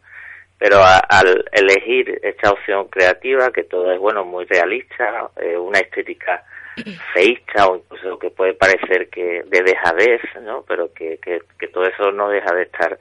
pero 0.58 0.78
a- 0.78 1.00
al 1.10 1.46
elegir 1.52 2.20
esta 2.24 2.52
opción 2.52 2.88
creativa, 2.88 3.52
que 3.52 3.64
todo 3.64 3.92
es, 3.92 4.00
bueno, 4.00 4.24
muy 4.24 4.46
realista, 4.46 5.30
eh, 5.42 5.58
una 5.58 5.80
estética 5.80 6.44
feísta 7.14 7.68
o 7.68 7.78
incluso 7.78 8.18
que 8.20 8.30
puede 8.32 8.54
parecer 8.54 9.10
que 9.10 9.44
de 9.46 9.62
dejadez, 9.64 10.22
¿no? 10.42 10.64
Pero 10.68 10.94
que, 10.94 11.18
que, 11.20 11.42
que 11.60 11.68
todo 11.68 11.86
eso 11.86 12.12
no 12.12 12.30
deja 12.30 12.54
de 12.54 12.64
estar 12.64 12.98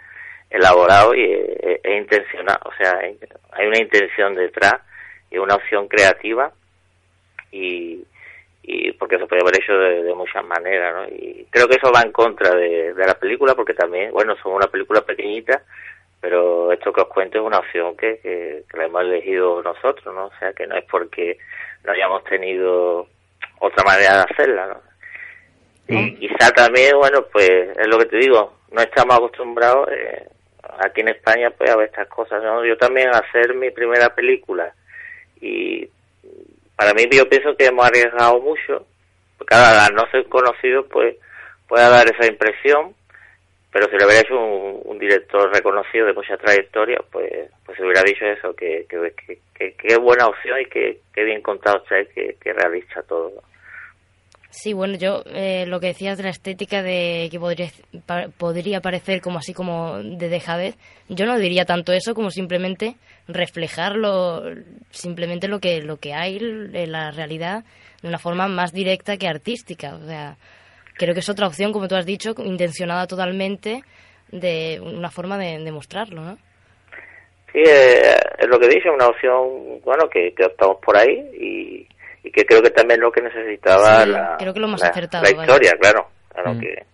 elaborado 0.52 1.14
y 1.14 1.24
es, 1.24 1.80
es 1.82 1.96
intencional, 1.96 2.58
o 2.64 2.72
sea, 2.74 2.98
hay 2.98 3.66
una 3.66 3.78
intención 3.78 4.34
detrás 4.34 4.74
y 5.30 5.38
una 5.38 5.54
opción 5.54 5.88
creativa 5.88 6.52
y, 7.50 8.04
y 8.62 8.92
porque 8.92 9.18
se 9.18 9.26
puede 9.26 9.42
haber 9.42 9.56
hecho 9.56 9.72
de, 9.72 10.02
de 10.02 10.14
muchas 10.14 10.44
maneras, 10.44 10.94
¿no? 10.94 11.14
Y 11.14 11.46
creo 11.50 11.68
que 11.68 11.76
eso 11.76 11.90
va 11.92 12.02
en 12.02 12.12
contra 12.12 12.54
de, 12.54 12.94
de 12.94 13.06
la 13.06 13.14
película 13.14 13.54
porque 13.54 13.74
también, 13.74 14.12
bueno, 14.12 14.36
somos 14.36 14.56
una 14.58 14.70
película 14.70 15.00
pequeñita, 15.00 15.62
pero 16.20 16.70
esto 16.70 16.92
que 16.92 17.00
os 17.00 17.08
cuento 17.08 17.38
es 17.38 17.44
una 17.44 17.58
opción 17.58 17.96
que, 17.96 18.18
que, 18.20 18.64
que 18.70 18.76
la 18.76 18.84
hemos 18.84 19.02
elegido 19.02 19.62
nosotros, 19.62 20.14
¿no? 20.14 20.26
O 20.26 20.32
sea, 20.38 20.52
que 20.52 20.66
no 20.66 20.76
es 20.76 20.84
porque 20.84 21.38
no 21.84 21.92
hayamos 21.92 22.22
tenido 22.24 23.08
otra 23.58 23.84
manera 23.84 24.18
de 24.18 24.32
hacerla, 24.32 24.66
¿no? 24.66 24.92
Y 25.88 26.14
quizá 26.16 26.50
también, 26.52 26.96
bueno, 26.96 27.26
pues 27.32 27.50
es 27.76 27.86
lo 27.88 27.98
que 27.98 28.06
te 28.06 28.16
digo, 28.16 28.54
no 28.70 28.80
estamos 28.80 29.16
acostumbrados 29.16 29.88
eh, 29.90 30.26
aquí 30.78 31.00
en 31.00 31.08
España 31.08 31.50
pues 31.50 31.70
a 31.70 31.76
ver 31.76 31.88
estas 31.88 32.08
cosas, 32.08 32.42
¿no? 32.42 32.64
Yo 32.64 32.76
también 32.76 33.10
hacer 33.10 33.54
mi 33.54 33.70
primera 33.70 34.14
película 34.14 34.72
y 35.40 35.88
para 36.76 36.94
mí 36.94 37.08
yo 37.10 37.28
pienso 37.28 37.56
que 37.56 37.66
hemos 37.66 37.86
arriesgado 37.86 38.40
mucho, 38.40 38.86
porque 39.38 39.54
claro, 39.54 39.80
al 39.80 39.94
no 39.94 40.10
ser 40.10 40.26
conocido 40.28 40.86
pues 40.86 41.16
puede 41.68 41.88
dar 41.88 42.06
esa 42.08 42.26
impresión, 42.26 42.94
pero 43.72 43.86
si 43.88 43.96
lo 43.96 44.04
hubiera 44.06 44.20
hecho 44.20 44.38
un, 44.38 44.98
director 44.98 45.52
reconocido 45.52 46.06
de 46.06 46.12
mucha 46.12 46.36
trayectoria, 46.36 47.00
pues 47.10 47.50
pues 47.66 47.76
se 47.76 47.82
hubiera 47.84 48.02
dicho 48.02 48.24
eso, 48.24 48.54
que 48.54 48.86
que, 48.88 49.14
que, 49.54 49.74
que- 49.74 49.96
buena 49.96 50.26
opción 50.28 50.60
y 50.60 50.66
que, 50.66 51.00
bien 51.14 51.42
contado 51.42 51.78
está 51.78 52.04
que, 52.12 52.36
que 52.40 52.52
realista 52.52 53.02
todo. 53.02 53.42
Sí, 54.52 54.74
bueno, 54.74 54.98
yo 54.98 55.22
eh, 55.32 55.64
lo 55.66 55.80
que 55.80 55.86
decías 55.86 56.18
de 56.18 56.24
la 56.24 56.28
estética 56.28 56.82
de 56.82 57.28
que 57.30 57.40
podría, 57.40 57.70
podría 58.36 58.82
parecer 58.82 59.22
como 59.22 59.38
así 59.38 59.54
como 59.54 59.96
de 60.02 60.28
dejadez, 60.28 60.76
yo 61.08 61.24
no 61.24 61.38
diría 61.38 61.64
tanto 61.64 61.94
eso 61.94 62.14
como 62.14 62.30
simplemente 62.30 62.96
reflejarlo, 63.26 64.42
simplemente 64.90 65.48
lo 65.48 65.58
que, 65.58 65.80
lo 65.80 65.96
que 65.96 66.12
hay 66.12 66.36
en 66.36 66.92
la 66.92 67.10
realidad 67.12 67.64
de 68.02 68.08
una 68.08 68.18
forma 68.18 68.46
más 68.46 68.74
directa 68.74 69.16
que 69.16 69.26
artística. 69.26 69.94
O 69.94 70.06
sea, 70.06 70.36
creo 70.98 71.14
que 71.14 71.20
es 71.20 71.30
otra 71.30 71.46
opción, 71.46 71.72
como 71.72 71.88
tú 71.88 71.94
has 71.96 72.04
dicho, 72.04 72.34
intencionada 72.44 73.06
totalmente 73.06 73.82
de 74.30 74.82
una 74.82 75.10
forma 75.10 75.38
de, 75.38 75.60
de 75.60 75.72
mostrarlo, 75.72 76.20
¿no? 76.20 76.38
Sí, 77.54 77.62
eh, 77.66 78.16
es 78.38 78.48
lo 78.48 78.60
que 78.60 78.68
dice, 78.68 78.90
una 78.90 79.08
opción, 79.08 79.80
bueno, 79.82 80.10
que, 80.10 80.34
que 80.34 80.44
optamos 80.44 80.76
por 80.84 80.98
ahí 80.98 81.16
y, 81.40 81.88
y 82.22 82.30
que 82.30 82.44
creo 82.44 82.62
que 82.62 82.70
también 82.70 83.00
es 83.00 83.04
lo 83.04 83.12
que 83.12 83.22
necesitaba 83.22 84.04
Sí, 84.04 84.10
la, 84.10 84.36
creo 84.38 84.54
que 84.54 84.60
lo 84.60 84.68
más 84.68 84.80
la- 84.80 84.88
acertado, 84.88 85.24
la 85.24 85.30
vaya. 85.30 85.42
historia, 85.42 85.72
claro, 85.80 86.08
claro 86.32 86.54
Mm. 86.54 86.60
que, 86.60 86.84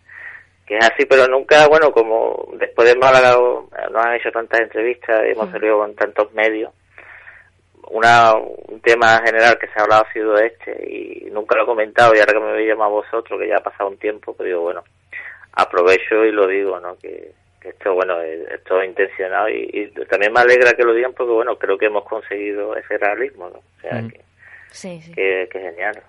que 0.67 0.77
es 0.79 0.85
así, 0.85 1.07
pero 1.07 1.27
nunca, 1.29 1.67
bueno, 1.69 1.91
como 1.93 2.49
después 2.59 2.89
de 2.89 2.99
Málaga 2.99 3.33
eh, 3.35 3.87
nos 3.91 4.05
han 4.07 4.15
hecho 4.15 4.31
tantas 4.31 4.61
entrevistas 4.61 5.23
y 5.27 5.33
hemos 5.33 5.49
Mm. 5.49 5.53
salido 5.53 5.79
con 5.79 5.95
tantos 5.95 6.33
medios, 6.33 6.73
una, 7.91 8.35
un 8.35 8.81
tema 8.83 9.19
general 9.25 9.59
que 9.59 9.67
se 9.69 9.79
ha 9.79 9.83
hablado 9.83 10.05
ha 10.07 10.13
sido 10.13 10.37
este 10.39 10.73
y 10.91 11.31
nunca 11.31 11.57
lo 11.57 11.63
he 11.63 11.67
comentado 11.67 12.15
y 12.15 12.19
ahora 12.19 12.33
que 12.35 12.41
me 12.41 12.51
habéis 12.51 12.69
llamado 12.69 12.91
vosotros, 12.91 13.41
que 13.41 13.49
ya 13.49 13.57
ha 13.57 13.63
pasado 13.63 13.89
un 13.89 13.97
tiempo, 13.99 14.35
pues 14.35 14.47
digo, 14.47 14.61
bueno, 14.61 14.85
aprovecho 15.53 16.25
y 16.25 16.33
lo 16.33 16.47
digo, 16.47 16.79
¿no? 16.81 16.97
Que, 16.99 17.33
que 17.63 17.71
esto, 17.71 17.95
bueno, 17.95 18.21
es, 18.21 18.41
es 18.51 18.63
todo 18.65 18.85
intencionado 18.85 19.49
y, 19.49 19.71
y 19.73 20.05
también 20.07 20.33
me 20.33 20.41
alegra 20.41 20.75
que 20.75 20.85
lo 20.85 20.93
digan 20.93 21.15
porque, 21.15 21.33
bueno, 21.33 21.57
creo 21.57 21.79
que 21.79 21.87
hemos 21.87 22.05
conseguido 22.05 22.77
ese 22.77 22.99
realismo, 22.99 23.49
¿no? 23.49 23.59
O 23.59 23.81
sea, 23.81 24.03
Mm. 24.03 24.09
que, 24.11 24.21
Sí, 24.71 25.01
sí. 25.03 25.13
que, 25.13 25.49
que 25.51 25.59
genial. 25.61 26.03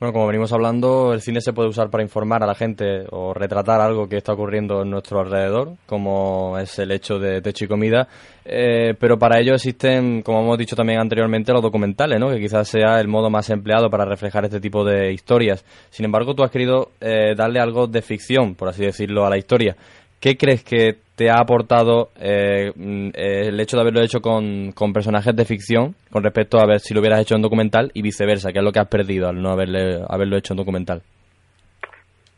Bueno, 0.00 0.12
como 0.12 0.28
venimos 0.28 0.52
hablando, 0.52 1.12
el 1.12 1.20
cine 1.20 1.40
se 1.40 1.52
puede 1.52 1.70
usar 1.70 1.90
para 1.90 2.04
informar 2.04 2.44
a 2.44 2.46
la 2.46 2.54
gente 2.54 3.04
o 3.10 3.34
retratar 3.34 3.80
algo 3.80 4.08
que 4.08 4.18
está 4.18 4.32
ocurriendo 4.32 4.82
en 4.82 4.90
nuestro 4.90 5.18
alrededor, 5.18 5.72
como 5.86 6.56
es 6.56 6.78
el 6.78 6.92
hecho 6.92 7.18
de 7.18 7.42
techo 7.42 7.64
y 7.64 7.68
comida, 7.68 8.06
eh, 8.44 8.94
pero 8.96 9.18
para 9.18 9.40
ello 9.40 9.54
existen, 9.54 10.22
como 10.22 10.42
hemos 10.42 10.56
dicho 10.56 10.76
también 10.76 11.00
anteriormente, 11.00 11.52
los 11.52 11.62
documentales, 11.62 12.20
¿no? 12.20 12.30
que 12.30 12.38
quizás 12.38 12.68
sea 12.68 13.00
el 13.00 13.08
modo 13.08 13.28
más 13.28 13.50
empleado 13.50 13.90
para 13.90 14.04
reflejar 14.04 14.44
este 14.44 14.60
tipo 14.60 14.84
de 14.84 15.10
historias. 15.10 15.64
Sin 15.90 16.04
embargo, 16.04 16.32
tú 16.32 16.44
has 16.44 16.52
querido 16.52 16.92
eh, 17.00 17.34
darle 17.36 17.58
algo 17.58 17.88
de 17.88 18.00
ficción, 18.00 18.54
por 18.54 18.68
así 18.68 18.84
decirlo, 18.84 19.26
a 19.26 19.30
la 19.30 19.36
historia. 19.36 19.74
¿Qué 20.20 20.36
crees 20.36 20.64
que 20.64 20.96
te 21.16 21.30
ha 21.30 21.40
aportado 21.40 22.10
eh, 22.20 22.72
mm, 22.74 23.08
eh, 23.08 23.48
el 23.48 23.60
hecho 23.60 23.76
de 23.76 23.82
haberlo 23.82 24.00
hecho 24.02 24.20
con, 24.20 24.72
con 24.72 24.92
personajes 24.92 25.34
de 25.34 25.44
ficción 25.44 25.94
con 26.12 26.22
respecto 26.22 26.58
a 26.58 26.66
ver 26.66 26.80
si 26.80 26.94
lo 26.94 27.00
hubieras 27.00 27.20
hecho 27.20 27.34
en 27.34 27.42
documental 27.42 27.90
y 27.92 28.02
viceversa? 28.02 28.52
¿Qué 28.52 28.58
es 28.58 28.64
lo 28.64 28.72
que 28.72 28.80
has 28.80 28.88
perdido 28.88 29.28
al 29.28 29.40
no 29.40 29.50
haberle, 29.50 30.00
haberlo 30.08 30.36
hecho 30.36 30.54
en 30.54 30.58
documental? 30.58 31.02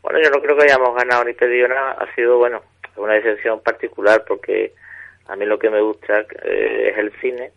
Bueno, 0.01 0.19
yo 0.23 0.29
no 0.31 0.41
creo 0.41 0.57
que 0.57 0.63
hayamos 0.63 0.95
ganado 0.95 1.23
ni 1.23 1.33
perdido 1.33 1.67
nada. 1.67 1.91
Ha 1.99 2.15
sido, 2.15 2.37
bueno, 2.37 2.61
una 2.97 3.13
decisión 3.13 3.61
particular 3.61 4.23
porque 4.27 4.73
a 5.27 5.35
mí 5.35 5.45
lo 5.45 5.57
que 5.57 5.69
me 5.69 5.81
gusta 5.81 6.21
eh, 6.43 6.89
es 6.91 6.97
el 6.97 7.11
cine 7.21 7.51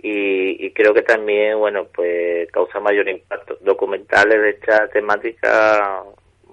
y, 0.00 0.66
y 0.66 0.72
creo 0.72 0.92
que 0.94 1.02
también, 1.02 1.58
bueno, 1.58 1.86
pues 1.92 2.50
causa 2.52 2.78
mayor 2.80 3.08
impacto. 3.08 3.56
Documentales 3.60 4.40
de 4.40 4.50
esta 4.50 4.88
temática, 4.88 6.02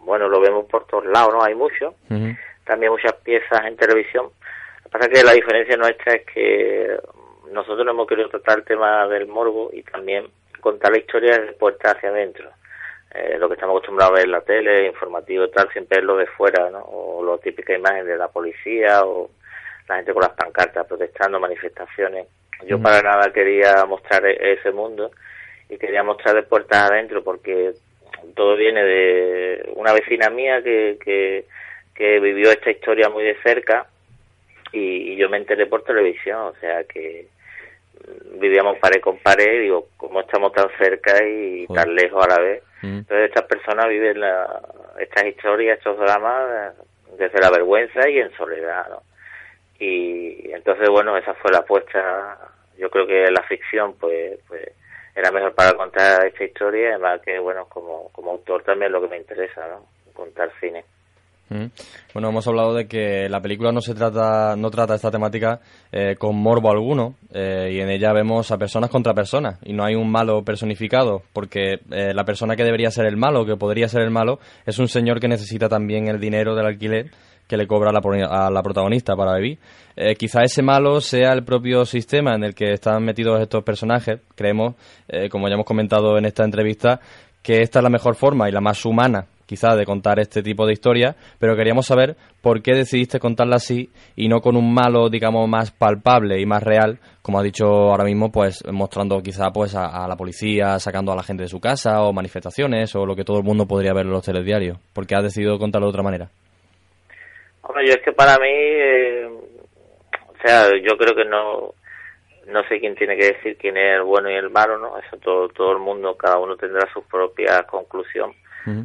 bueno, 0.06 0.27
lo 0.27 0.40
vemos 0.41 0.65
por 0.65 0.86
todos 0.88 1.06
lados, 1.06 1.34
¿no? 1.34 1.44
Hay 1.44 1.56
muchos. 1.56 1.94
También 2.65 2.91
muchas 2.91 3.13
piezas 3.23 3.65
en 3.65 3.77
televisión. 3.77 4.25
Lo 4.25 4.83
que 4.83 4.89
pasa 4.89 5.05
es 5.05 5.19
que 5.19 5.25
la 5.25 5.33
diferencia 5.33 5.77
nuestra 5.77 6.13
es 6.13 6.25
que 6.25 6.97
nosotros 7.51 7.85
no 7.85 7.91
hemos 7.91 8.07
querido 8.07 8.29
tratar 8.29 8.59
el 8.59 8.65
tema 8.65 9.07
del 9.07 9.27
morbo 9.27 9.69
y 9.71 9.83
también 9.83 10.27
contar 10.59 10.91
la 10.91 10.97
historia 10.97 11.37
de 11.37 11.53
puertas 11.53 11.95
hacia 11.95 12.09
adentro. 12.09 12.49
Eh, 13.13 13.37
lo 13.39 13.47
que 13.47 13.53
estamos 13.53 13.75
acostumbrados 13.75 14.11
a 14.11 14.15
ver 14.15 14.25
en 14.25 14.31
la 14.31 14.41
tele, 14.41 14.87
informativo 14.87 15.45
y 15.45 15.51
tal, 15.51 15.71
siempre 15.71 15.99
es 15.99 16.03
lo 16.03 16.17
de 16.17 16.25
fuera, 16.25 16.69
¿no? 16.69 16.79
O 16.79 17.23
la 17.23 17.37
típica 17.37 17.73
imagen 17.73 18.05
de 18.05 18.17
la 18.17 18.27
policía 18.27 19.05
o 19.05 19.29
la 19.87 19.95
gente 19.97 20.11
con 20.11 20.21
las 20.21 20.31
pancartas 20.31 20.85
protestando, 20.85 21.39
manifestaciones. 21.39 22.27
Yo 22.65 22.81
para 22.81 23.01
nada 23.01 23.31
quería 23.31 23.85
mostrar 23.85 24.25
e- 24.25 24.53
ese 24.53 24.71
mundo 24.71 25.11
y 25.69 25.77
quería 25.77 26.03
mostrar 26.03 26.35
de 26.35 26.43
puertas 26.43 26.89
adentro 26.89 27.23
porque 27.23 27.73
todo 28.35 28.55
viene 28.55 28.83
de 28.83 29.71
una 29.75 29.93
vecina 29.93 30.29
mía 30.29 30.61
que, 30.61 30.97
que, 31.03 31.45
que 31.95 32.19
vivió 32.19 32.51
esta 32.51 32.69
historia 32.69 33.09
muy 33.09 33.23
de 33.23 33.35
cerca 33.41 33.88
y, 34.72 35.13
y 35.13 35.15
yo 35.15 35.30
me 35.30 35.38
enteré 35.38 35.65
por 35.65 35.84
televisión, 35.84 36.39
o 36.41 36.55
sea 36.59 36.84
que 36.84 37.27
mm, 38.05 38.39
vivíamos 38.39 38.77
pared 38.80 38.99
con 39.01 39.17
pared, 39.19 39.61
digo, 39.61 39.88
cómo 39.97 40.19
estamos 40.22 40.51
tan 40.53 40.67
cerca 40.77 41.23
y 41.26 41.65
Joder. 41.67 41.84
tan 41.85 41.95
lejos 41.95 42.23
a 42.26 42.27
la 42.35 42.39
vez. 42.41 42.63
Mm. 42.81 42.97
Entonces 42.99 43.30
estas 43.30 43.45
personas 43.45 43.88
viven 43.88 44.19
la- 44.19 44.61
estas 44.99 45.26
historias, 45.26 45.77
estos 45.77 45.97
dramas 45.97 46.73
desde 47.17 47.39
la 47.39 47.49
vergüenza 47.49 48.09
y 48.09 48.19
en 48.19 48.31
soledad, 48.35 48.88
¿no? 48.89 49.01
Y 49.80 50.51
entonces, 50.53 50.88
bueno, 50.89 51.17
esa 51.17 51.34
fue 51.35 51.51
la 51.51 51.59
apuesta. 51.59 52.38
Yo 52.77 52.89
creo 52.89 53.05
que 53.07 53.30
la 53.31 53.43
ficción, 53.43 53.93
pues, 53.97 54.39
pues 54.47 54.69
era 55.15 55.31
mejor 55.31 55.53
para 55.53 55.73
contar 55.73 56.26
esta 56.26 56.43
historia, 56.43 56.89
además 56.89 57.22
que, 57.22 57.39
bueno, 57.39 57.67
como, 57.67 58.09
como 58.11 58.31
autor 58.31 58.63
también 58.63 58.88
es 58.88 58.91
lo 58.93 59.01
que 59.01 59.07
me 59.09 59.17
interesa, 59.17 59.67
¿no? 59.67 59.85
Contar 60.13 60.49
cine. 60.59 60.84
Mm. 61.49 61.65
Bueno, 62.13 62.30
hemos 62.30 62.47
hablado 62.47 62.73
de 62.73 62.88
que 62.88 63.30
la 63.30 63.39
película 63.39 63.72
no 63.72 63.81
se 63.81 63.93
trata, 63.93 64.55
no 64.55 64.72
trata 64.72 64.95
esta 64.95 65.11
temática 65.11 65.59
eh, 65.91 66.15
con 66.17 66.35
morbo 66.35 66.72
alguno 66.72 67.15
eh, 67.31 67.72
y 67.73 67.80
en 67.80 67.89
ella 67.89 68.13
vemos 68.13 68.49
a 68.51 68.57
personas 68.57 68.89
contra 68.89 69.13
personas 69.13 69.59
y 69.63 69.73
no 69.73 69.84
hay 69.84 69.95
un 69.95 70.09
malo 70.09 70.43
personificado 70.43 71.22
porque 71.34 71.80
eh, 71.91 72.13
la 72.13 72.23
persona 72.23 72.55
que 72.55 72.63
debería 72.63 72.89
ser 72.89 73.05
el 73.05 73.17
malo, 73.17 73.45
que 73.45 73.57
podría 73.57 73.88
ser 73.88 74.01
el 74.01 74.11
malo, 74.11 74.39
es 74.65 74.80
un 74.80 74.88
señor 74.88 75.19
que 75.19 75.27
necesita 75.27 75.69
también 75.69 76.07
el 76.07 76.19
dinero 76.19 76.55
del 76.55 76.65
alquiler 76.65 77.11
que 77.47 77.57
le 77.57 77.67
cobra 77.67 77.91
a 77.91 78.49
la, 78.49 78.63
protagonista 78.63 79.15
para 79.15 79.35
vivir. 79.35 79.59
Eh, 79.95 80.15
quizá 80.15 80.43
ese 80.43 80.61
malo 80.61 80.99
sea 80.99 81.31
el 81.34 81.43
propio 81.43 81.85
sistema 81.85 82.34
en 82.35 82.43
el 82.43 82.55
que 82.55 82.73
están 82.73 83.03
metidos 83.03 83.39
estos 83.39 83.63
personajes. 83.63 84.19
Creemos, 84.35 84.76
eh, 85.07 85.30
como 85.30 85.47
ya 85.47 85.53
hemos 85.53 85.65
comentado 85.65 86.17
en 86.17 86.26
esta 86.26 86.43
entrevista, 86.43 86.99
que 87.41 87.61
esta 87.61 87.80
es 87.80 87.84
la 87.84 87.89
mejor 87.89 88.15
forma 88.15 88.49
y 88.49 88.51
la 88.51 88.61
más 88.61 88.84
humana 88.85 89.27
quizá 89.45 89.76
de 89.76 89.85
contar 89.85 90.19
este 90.19 90.41
tipo 90.41 90.65
de 90.65 90.73
historias, 90.73 91.15
pero 91.39 91.55
queríamos 91.55 91.85
saber 91.85 92.15
por 92.41 92.61
qué 92.61 92.73
decidiste 92.73 93.19
contarla 93.19 93.57
así 93.57 93.89
y 94.15 94.27
no 94.27 94.41
con 94.41 94.55
un 94.55 94.73
malo, 94.73 95.09
digamos, 95.09 95.47
más 95.47 95.72
palpable 95.72 96.39
y 96.39 96.45
más 96.45 96.63
real, 96.63 96.99
como 97.22 97.39
ha 97.39 97.43
dicho 97.43 97.65
ahora 97.65 98.03
mismo, 98.03 98.31
pues 98.31 98.63
mostrando 98.72 99.22
quizá 99.22 99.51
pues 99.51 99.76
a, 99.76 100.03
a 100.03 100.07
la 100.07 100.15
policía 100.15 100.80
sacando 100.80 101.11
a 101.11 101.15
la 101.15 101.23
gente 101.23 101.43
de 101.43 101.49
su 101.49 101.59
casa 101.59 102.03
o 102.03 102.13
manifestaciones 102.13 102.95
o 102.95 103.05
lo 103.05 103.15
que 103.15 103.23
todo 103.23 103.38
el 103.38 103.43
mundo 103.43 103.65
podría 103.65 103.93
ver 103.93 104.05
en 104.05 104.11
los 104.11 104.26
telediarios. 104.26 104.77
¿Por 104.93 105.07
qué 105.07 105.15
has 105.15 105.23
decidido 105.23 105.57
contarlo 105.57 105.88
de 105.88 105.91
otra 105.91 106.03
manera? 106.03 106.30
Hombre, 107.61 107.88
yo 107.88 107.93
es 107.93 108.01
que 108.03 108.11
para 108.11 108.38
mí, 108.38 108.47
eh, 108.47 109.26
o 109.27 110.38
sea, 110.43 110.67
yo 110.84 110.95
creo 110.97 111.15
que 111.15 111.26
no, 111.26 111.73
no 112.47 112.63
sé 112.67 112.80
quién 112.80 112.95
tiene 112.95 113.17
que 113.17 113.34
decir 113.34 113.57
quién 113.57 113.76
es 113.77 113.95
el 113.95 114.03
bueno 114.03 114.30
y 114.30 114.35
el 114.35 114.51
malo, 114.51 114.77
¿no? 114.77 114.97
Eso 114.99 115.17
todo, 115.17 115.49
todo 115.49 115.72
el 115.72 115.80
mundo, 115.80 116.15
cada 116.15 116.38
uno 116.38 116.55
tendrá 116.55 116.88
su 116.93 117.01
propia 117.07 117.63
conclusión. 117.63 118.34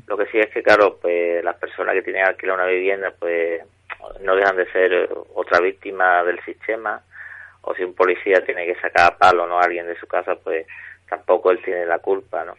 Lo 0.07 0.17
que 0.17 0.27
sí 0.27 0.39
es 0.39 0.51
que, 0.51 0.63
claro, 0.63 0.99
pues 1.01 1.43
las 1.43 1.57
personas 1.57 1.95
que 1.95 2.03
tienen 2.03 2.25
alquilar 2.25 2.57
una 2.57 2.67
vivienda, 2.67 3.13
pues 3.19 3.63
no 4.21 4.37
dejan 4.37 4.57
de 4.57 4.71
ser 4.73 5.09
otra 5.35 5.61
víctima 5.61 6.23
del 6.25 6.41
sistema. 6.45 7.03
O 7.63 7.75
si 7.75 7.85
un 7.85 7.95
policía 7.95 8.45
tiene 8.45 8.67
que 8.67 8.81
sacar 8.81 9.13
a 9.13 9.19
palo 9.19 9.47
¿no? 9.47 9.59
a 9.59 9.65
alguien 9.65 9.87
de 9.87 9.99
su 9.99 10.07
casa, 10.07 10.35
pues 10.37 10.67
tampoco 11.09 11.51
él 11.51 11.61
tiene 11.63 11.85
la 11.87 11.99
culpa, 11.99 12.45
¿no? 12.45 12.57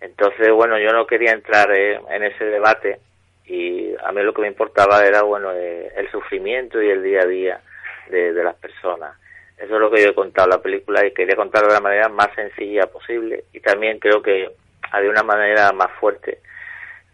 Entonces, 0.00 0.50
bueno, 0.50 0.78
yo 0.78 0.92
no 0.92 1.06
quería 1.06 1.32
entrar 1.32 1.70
eh, 1.72 2.00
en 2.08 2.22
ese 2.22 2.42
debate 2.46 3.00
y 3.44 3.94
a 4.02 4.10
mí 4.12 4.22
lo 4.22 4.32
que 4.32 4.40
me 4.40 4.48
importaba 4.48 5.04
era, 5.04 5.20
bueno, 5.22 5.52
eh, 5.52 5.92
el 5.94 6.10
sufrimiento 6.10 6.80
y 6.80 6.88
el 6.88 7.02
día 7.02 7.20
a 7.20 7.26
día 7.26 7.60
de, 8.08 8.32
de 8.32 8.44
las 8.44 8.54
personas. 8.54 9.14
Eso 9.58 9.74
es 9.74 9.80
lo 9.80 9.90
que 9.90 10.02
yo 10.02 10.10
he 10.10 10.14
contado 10.14 10.46
en 10.46 10.56
la 10.56 10.62
película 10.62 11.04
y 11.04 11.12
quería 11.12 11.36
contarlo 11.36 11.68
de 11.68 11.74
la 11.74 11.80
manera 11.80 12.08
más 12.08 12.28
sencilla 12.34 12.86
posible 12.86 13.44
y 13.52 13.60
también 13.60 13.98
creo 13.98 14.22
que 14.22 14.50
había 14.90 15.10
una 15.10 15.22
manera 15.22 15.70
más 15.72 15.90
fuerte 16.00 16.38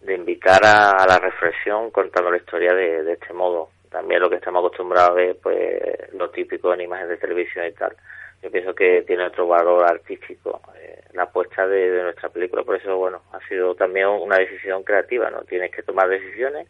de 0.05 0.15
invitar 0.15 0.61
a, 0.65 1.07
la 1.07 1.19
reflexión 1.19 1.91
contando 1.91 2.31
la 2.31 2.37
historia 2.37 2.75
de, 2.75 3.03
de 3.03 3.13
este 3.15 3.33
modo. 3.33 3.71
También 3.91 4.21
lo 4.21 4.29
que 4.29 4.37
estamos 4.37 4.61
acostumbrados 4.61 5.11
a 5.11 5.15
ver, 5.15 5.37
pues 5.43 6.13
lo 6.15 6.31
típico 6.31 6.73
en 6.75 6.83
imágenes 6.83 7.11
de 7.11 7.17
televisión 7.17 7.67
y 7.67 7.73
tal. 7.73 7.95
Yo 8.43 8.51
pienso 8.51 8.75
que 8.75 9.03
tiene 9.07 9.25
otro 9.25 9.47
valor 9.47 9.85
artístico 9.85 10.61
eh, 10.77 11.01
la 11.15 11.23
apuesta 11.23 11.67
de, 11.67 12.03
nuestra 12.03 12.29
película. 12.29 12.63
Por 12.63 12.77
eso, 12.77 12.97
bueno, 12.99 13.23
ha 13.33 13.41
sido 13.49 13.75
también 13.75 14.09
una 14.09 14.37
decisión 14.37 14.83
creativa, 14.83 15.31
¿no? 15.31 15.43
Tienes 15.45 15.71
que 15.71 15.83
tomar 15.83 16.09
decisiones 16.09 16.69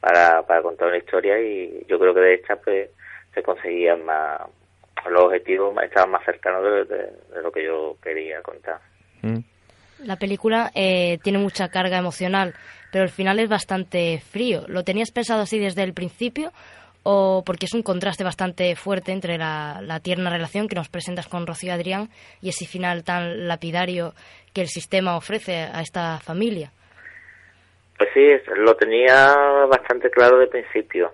para, 0.00 0.42
para 0.42 0.62
contar 0.62 0.88
una 0.88 0.98
historia 0.98 1.40
y 1.40 1.86
yo 1.88 1.98
creo 1.98 2.12
que 2.12 2.20
de 2.20 2.34
esta, 2.34 2.56
pues, 2.56 2.90
se 3.32 3.42
conseguían 3.42 4.04
más, 4.04 4.40
los 5.08 5.22
objetivos 5.22 5.74
estaban 5.82 6.10
más 6.10 6.24
cercanos 6.24 6.62
de, 6.64 6.84
de- 6.84 7.12
de 7.34 7.42
lo 7.42 7.50
que 7.52 7.64
yo 7.64 7.96
quería 8.02 8.42
contar. 8.42 8.80
La 10.04 10.16
película 10.16 10.70
eh, 10.74 11.18
tiene 11.22 11.38
mucha 11.38 11.68
carga 11.68 11.98
emocional, 11.98 12.54
pero 12.92 13.04
el 13.04 13.10
final 13.10 13.40
es 13.40 13.48
bastante 13.48 14.20
frío. 14.20 14.64
¿Lo 14.68 14.84
tenías 14.84 15.10
pensado 15.10 15.42
así 15.42 15.58
desde 15.58 15.82
el 15.82 15.92
principio 15.92 16.52
o 17.02 17.42
porque 17.44 17.66
es 17.66 17.74
un 17.74 17.82
contraste 17.82 18.22
bastante 18.22 18.76
fuerte 18.76 19.12
entre 19.12 19.38
la, 19.38 20.00
tierna 20.02 20.30
relación 20.30 20.68
que 20.68 20.76
nos 20.76 20.88
presentas 20.88 21.26
con 21.26 21.46
Rocío 21.46 21.72
Adrián 21.72 22.10
y 22.40 22.50
ese 22.50 22.66
final 22.66 23.02
tan 23.02 23.48
lapidario 23.48 24.12
que 24.52 24.60
el 24.60 24.68
sistema 24.68 25.16
ofrece 25.16 25.68
a 25.72 25.80
esta 25.80 26.18
familia? 26.18 26.70
Pues 27.96 28.10
sí, 28.14 28.20
lo 28.56 28.76
tenía 28.76 29.34
bastante 29.68 30.10
claro 30.10 30.38
de 30.38 30.46
principio. 30.46 31.12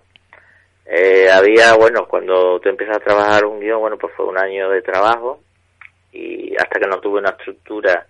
Eh, 0.85 1.29
había, 1.33 1.75
bueno, 1.75 2.07
cuando 2.07 2.61
tú 2.61 2.69
empiezas 2.69 2.99
a 2.99 3.01
trabajar 3.01 3.47
un 3.47 3.61
guion, 3.61 3.81
bueno, 3.81 3.97
pues 3.97 4.13
fue 4.15 4.27
un 4.27 4.37
año 4.37 4.69
de 4.69 4.83
trabajo 4.83 5.41
y 6.13 6.55
hasta 6.57 6.79
que 6.79 6.87
no 6.87 7.01
tuve 7.01 7.21
una 7.21 7.31
estructura 7.31 8.07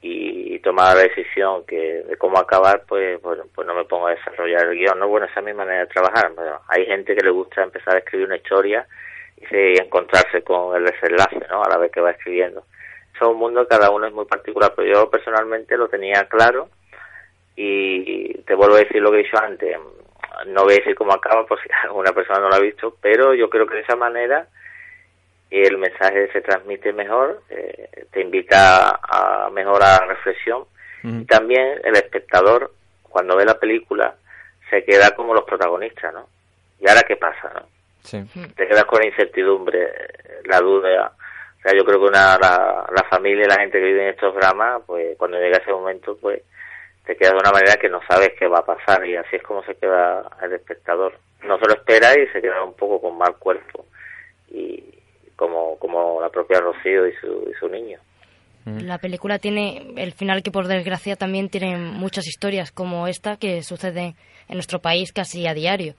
y 0.00 0.58
tomaba 0.60 0.94
la 0.94 1.02
decisión 1.02 1.64
que 1.66 2.02
de 2.02 2.16
cómo 2.16 2.38
acabar, 2.38 2.84
pues 2.86 3.20
bueno, 3.22 3.44
pues 3.54 3.66
no 3.66 3.74
me 3.74 3.84
pongo 3.84 4.06
a 4.06 4.14
desarrollar 4.14 4.66
el 4.66 4.78
guion. 4.78 4.98
No, 4.98 5.08
bueno, 5.08 5.26
esa 5.26 5.40
es 5.40 5.46
mi 5.46 5.52
manera 5.52 5.80
de 5.80 5.86
trabajar. 5.86 6.32
Pero 6.36 6.60
hay 6.68 6.86
gente 6.86 7.14
que 7.14 7.24
le 7.24 7.30
gusta 7.30 7.62
empezar 7.62 7.94
a 7.94 7.98
escribir 7.98 8.26
una 8.26 8.36
historia 8.36 8.86
y, 9.36 9.56
y 9.56 9.74
encontrarse 9.78 10.42
con 10.42 10.76
el 10.76 10.84
desenlace, 10.84 11.40
¿no? 11.50 11.62
A 11.62 11.68
la 11.68 11.78
vez 11.78 11.90
que 11.90 12.00
va 12.00 12.10
escribiendo. 12.10 12.64
Eso 13.14 13.24
es 13.24 13.30
un 13.30 13.38
mundo, 13.38 13.66
cada 13.66 13.90
uno 13.90 14.06
es 14.06 14.12
muy 14.12 14.26
particular, 14.26 14.72
pero 14.76 14.88
yo 14.92 15.10
personalmente 15.10 15.76
lo 15.76 15.88
tenía 15.88 16.28
claro 16.28 16.68
y 17.56 18.34
te 18.42 18.54
vuelvo 18.54 18.76
a 18.76 18.80
decir 18.80 19.02
lo 19.02 19.10
que 19.10 19.20
he 19.20 19.22
dicho 19.24 19.36
antes. 19.42 19.76
No 20.46 20.62
voy 20.62 20.74
a 20.74 20.76
decir 20.76 20.94
cómo 20.94 21.12
acaba 21.12 21.44
por 21.44 21.60
si 21.60 21.68
alguna 21.84 22.12
persona 22.12 22.38
no 22.38 22.48
lo 22.48 22.54
ha 22.54 22.60
visto, 22.60 22.96
pero 23.00 23.34
yo 23.34 23.50
creo 23.50 23.66
que 23.66 23.74
de 23.74 23.80
esa 23.80 23.96
manera 23.96 24.46
el 25.50 25.78
mensaje 25.78 26.30
se 26.32 26.40
transmite 26.40 26.92
mejor, 26.92 27.42
eh, 27.50 28.06
te 28.10 28.20
invita 28.20 29.00
a 29.02 29.50
mejor 29.50 29.82
a 29.82 29.98
la 30.00 30.06
reflexión 30.06 30.64
y 31.02 31.24
también 31.24 31.80
el 31.84 31.94
espectador 31.94 32.72
cuando 33.02 33.36
ve 33.36 33.44
la 33.44 33.58
película 33.58 34.14
se 34.68 34.84
queda 34.84 35.12
como 35.12 35.32
los 35.32 35.44
protagonistas, 35.44 36.12
¿no? 36.12 36.28
¿Y 36.80 36.88
ahora 36.88 37.02
qué 37.06 37.16
pasa, 37.16 37.50
no? 37.54 37.62
Sí. 38.02 38.22
Te 38.56 38.66
quedas 38.66 38.84
con 38.84 39.00
la 39.00 39.06
incertidumbre, 39.06 39.88
la 40.44 40.60
duda, 40.60 41.12
O 41.58 41.62
sea, 41.62 41.72
yo 41.74 41.84
creo 41.84 42.00
que 42.00 42.06
una, 42.06 42.36
la, 42.38 42.86
la 42.94 43.04
familia 43.08 43.44
y 43.44 43.48
la 43.48 43.60
gente 43.60 43.78
que 43.78 43.86
vive 43.86 44.02
en 44.02 44.14
estos 44.14 44.34
dramas, 44.34 44.82
pues 44.86 45.16
cuando 45.16 45.38
llega 45.38 45.58
ese 45.58 45.72
momento, 45.72 46.16
pues 46.20 46.42
te 47.06 47.16
queda 47.16 47.30
de 47.30 47.38
una 47.38 47.52
manera 47.52 47.76
que 47.76 47.88
no 47.88 48.00
sabes 48.06 48.32
qué 48.38 48.46
va 48.46 48.58
a 48.58 48.66
pasar 48.66 49.06
y 49.06 49.16
así 49.16 49.36
es 49.36 49.42
como 49.42 49.62
se 49.64 49.74
queda 49.76 50.28
el 50.42 50.52
espectador. 50.52 51.18
No 51.42 51.58
se 51.58 51.66
lo 51.66 51.74
espera 51.74 52.12
y 52.18 52.26
se 52.28 52.42
queda 52.42 52.62
un 52.62 52.74
poco 52.74 53.00
con 53.00 53.16
mal 53.16 53.36
cuerpo 53.36 53.86
y 54.50 54.97
como, 55.78 56.20
la 56.20 56.28
propia 56.28 56.60
Rocío 56.60 57.06
y 57.06 57.12
su, 57.14 57.48
y 57.50 57.54
su 57.58 57.68
niño. 57.68 57.98
La 58.82 58.98
película 58.98 59.38
tiene 59.38 59.94
el 59.96 60.12
final 60.12 60.42
que 60.42 60.50
por 60.50 60.66
desgracia 60.66 61.16
también 61.16 61.48
tiene 61.48 61.76
muchas 61.76 62.26
historias 62.26 62.70
como 62.70 63.06
esta 63.06 63.36
que 63.36 63.62
sucede 63.62 64.14
en 64.48 64.54
nuestro 64.54 64.80
país 64.80 65.12
casi 65.12 65.46
a 65.46 65.54
diario. 65.54 65.94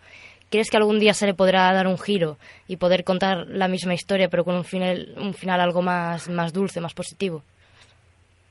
¿Crees 0.51 0.69
que 0.69 0.77
algún 0.77 0.99
día 0.99 1.13
se 1.13 1.25
le 1.25 1.33
podrá 1.33 1.71
dar 1.73 1.87
un 1.87 1.97
giro 1.97 2.37
y 2.67 2.77
poder 2.77 3.03
contar 3.03 3.45
la 3.47 3.67
misma 3.67 3.93
historia 3.93 4.29
pero 4.29 4.43
con 4.43 4.55
un 4.55 4.65
final, 4.65 5.13
un 5.17 5.33
final 5.33 5.61
algo 5.61 5.81
más, 5.81 6.29
más 6.29 6.53
dulce, 6.53 6.81
más 6.81 6.93
positivo? 6.93 7.43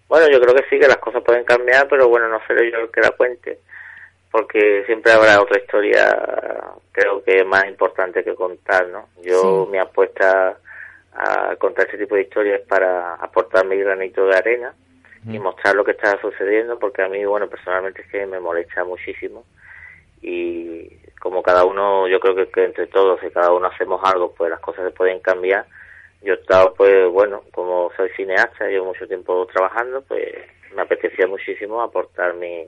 Bueno, 0.09 0.27
yo 0.31 0.41
creo 0.41 0.55
que 0.55 0.65
sí, 0.71 0.79
que 0.79 0.89
las 0.89 0.99
cosas 0.99 1.23
pueden 1.23 1.45
cambiar, 1.45 1.87
pero 1.89 2.09
bueno, 2.09 2.29
no 2.29 2.41
seré 2.47 2.71
yo 2.71 2.79
el 2.79 2.91
que 2.91 3.01
la 3.01 3.11
cuente, 3.11 3.59
porque 4.31 4.85
siempre 4.87 5.13
habrá 5.13 5.41
otra 5.41 5.61
historia, 5.61 6.17
creo 6.93 7.23
que 7.23 7.45
más 7.45 7.67
importante 7.67 8.25
que 8.25 8.35
contar, 8.35 8.89
¿no? 8.89 9.09
Yo 9.23 9.67
Sí. 9.67 9.73
mi 9.73 9.79
apuesta 9.79 10.57
a 11.19 11.57
contar 11.57 11.87
este 11.87 11.99
tipo 11.99 12.15
de 12.15 12.23
historias 12.23 12.61
para 12.69 13.15
aportar 13.15 13.67
mi 13.67 13.77
granito 13.77 14.27
de 14.27 14.37
arena 14.37 14.75
y 15.27 15.39
mostrar 15.39 15.75
lo 15.75 15.85
que 15.85 15.91
está 15.91 16.19
sucediendo, 16.21 16.79
porque 16.79 17.03
a 17.03 17.09
mí, 17.09 17.25
bueno, 17.25 17.49
personalmente 17.49 18.03
es 18.03 18.09
que 18.09 18.25
me 18.25 18.39
molesta 18.39 18.85
muchísimo 18.85 19.45
y 20.23 20.89
como 21.21 21.43
cada 21.43 21.65
uno, 21.65 22.09
yo 22.09 22.21
creo 22.21 22.35
que, 22.35 22.49
que 22.49 22.65
entre 22.65 22.87
todos, 22.87 23.21
si 23.21 23.31
cada 23.31 23.53
uno 23.53 23.67
hacemos 23.67 24.01
algo, 24.05 24.33
pues 24.35 24.51
las 24.51 24.61
cosas 24.61 24.85
se 24.85 24.91
pueden 24.93 25.21
cambiar. 25.21 25.67
Yo 26.23 26.35
he 26.35 26.37
estado, 26.37 26.75
pues 26.75 27.09
bueno, 27.11 27.43
como 27.53 27.91
soy 27.97 28.11
cineasta, 28.11 28.69
llevo 28.69 28.87
mucho 28.87 29.07
tiempo 29.07 29.47
trabajando, 29.47 30.03
pues 30.03 30.35
me 30.75 30.83
apetecía 30.83 31.27
muchísimo 31.27 31.81
aportar 31.81 32.35
mi, 32.35 32.67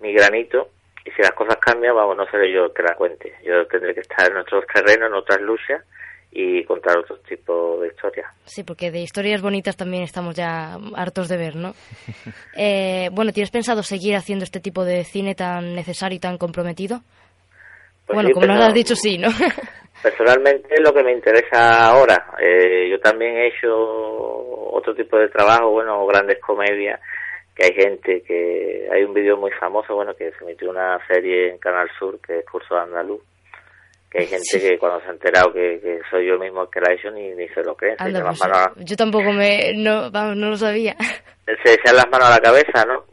mi 0.00 0.12
granito 0.12 0.68
y 1.04 1.10
si 1.10 1.22
las 1.22 1.32
cosas 1.32 1.56
cambian, 1.56 1.94
vamos, 1.94 2.16
no 2.16 2.26
seré 2.30 2.52
yo 2.52 2.66
el 2.66 2.72
que 2.72 2.82
la 2.82 2.94
cuente. 2.94 3.34
Yo 3.44 3.66
tendré 3.66 3.94
que 3.94 4.00
estar 4.00 4.30
en 4.30 4.38
otros 4.38 4.64
terrenos, 4.66 5.08
en 5.08 5.14
otras 5.14 5.40
luchas 5.40 5.82
y 6.38 6.62
contar 6.64 6.98
otro 6.98 7.16
tipo 7.20 7.80
de 7.80 7.88
historias. 7.88 8.26
Sí, 8.44 8.62
porque 8.62 8.90
de 8.90 9.00
historias 9.00 9.40
bonitas 9.40 9.74
también 9.74 10.02
estamos 10.02 10.34
ya 10.36 10.76
hartos 10.94 11.28
de 11.28 11.36
ver, 11.38 11.56
¿no? 11.56 11.72
Eh, 12.58 13.10
bueno, 13.12 13.32
¿tienes 13.32 13.50
pensado 13.50 13.82
seguir 13.82 14.16
haciendo 14.16 14.44
este 14.44 14.60
tipo 14.60 14.84
de 14.84 15.04
cine 15.04 15.34
tan 15.34 15.74
necesario 15.74 16.16
y 16.16 16.20
tan 16.20 16.38
comprometido? 16.38 17.00
Pues 18.06 18.14
bueno, 18.14 18.28
sí, 18.28 18.32
como 18.34 18.46
nos 18.46 18.60
has 18.60 18.74
dicho, 18.74 18.94
sí, 18.94 19.18
¿no? 19.18 19.28
Personalmente 20.02 20.74
es 20.74 20.80
lo 20.80 20.92
que 20.92 21.02
me 21.02 21.12
interesa 21.12 21.88
ahora. 21.88 22.34
Eh, 22.40 22.88
yo 22.90 22.98
también 23.00 23.36
he 23.36 23.48
hecho 23.48 23.68
otro 24.72 24.94
tipo 24.94 25.18
de 25.18 25.28
trabajo, 25.28 25.70
bueno, 25.70 26.06
grandes 26.06 26.40
comedias, 26.40 27.00
que 27.54 27.66
hay 27.66 27.74
gente 27.74 28.22
que... 28.22 28.88
Hay 28.90 29.04
un 29.04 29.14
vídeo 29.14 29.36
muy 29.36 29.50
famoso, 29.52 29.94
bueno, 29.94 30.14
que 30.14 30.32
se 30.32 30.44
emitió 30.44 30.70
una 30.70 30.98
serie 31.06 31.50
en 31.50 31.58
Canal 31.58 31.88
Sur, 31.98 32.18
que 32.20 32.38
es 32.38 32.46
Curso 32.46 32.74
de 32.74 32.80
Andaluz, 32.80 33.22
que 34.10 34.18
hay 34.20 34.26
gente 34.26 34.44
Sí. 34.44 34.60
que 34.60 34.78
cuando 34.78 35.00
se 35.00 35.08
ha 35.08 35.10
enterado 35.12 35.52
que, 35.52 35.80
que 35.80 36.00
soy 36.10 36.26
yo 36.26 36.38
mismo 36.38 36.62
el 36.62 36.70
que 36.70 36.80
la 36.80 36.92
he 36.92 36.94
hecho 36.94 37.10
ni, 37.10 37.30
ni 37.34 37.48
se 37.48 37.62
lo 37.62 37.74
creen. 37.76 37.96
Se 37.98 38.08
las 38.10 38.22
pues, 38.22 38.40
manos 38.40 38.58
a- 38.58 38.72
yo 38.76 38.96
tampoco 38.96 39.32
me... 39.32 39.72
No, 39.74 40.10
vamos, 40.10 40.36
no 40.36 40.50
lo 40.50 40.56
sabía. 40.56 40.96
se 41.64 41.74
echan 41.74 41.96
las 41.96 42.08
manos 42.10 42.28
a 42.28 42.34
la 42.36 42.40
cabeza, 42.40 42.84
¿no? 42.86 43.04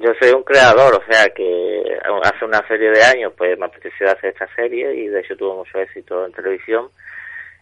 Yo 0.00 0.12
soy 0.20 0.30
un 0.30 0.44
creador, 0.44 0.94
o 0.94 1.12
sea 1.12 1.26
que 1.34 1.82
hace 2.22 2.44
una 2.44 2.64
serie 2.68 2.90
de 2.90 3.02
años 3.02 3.32
pues 3.36 3.58
me 3.58 3.66
apeteció 3.66 4.08
hacer 4.08 4.30
esta 4.30 4.46
serie 4.54 4.94
y 4.94 5.08
de 5.08 5.20
hecho 5.20 5.36
tuvo 5.36 5.56
mucho 5.56 5.76
éxito 5.80 6.24
en 6.24 6.32
televisión 6.32 6.88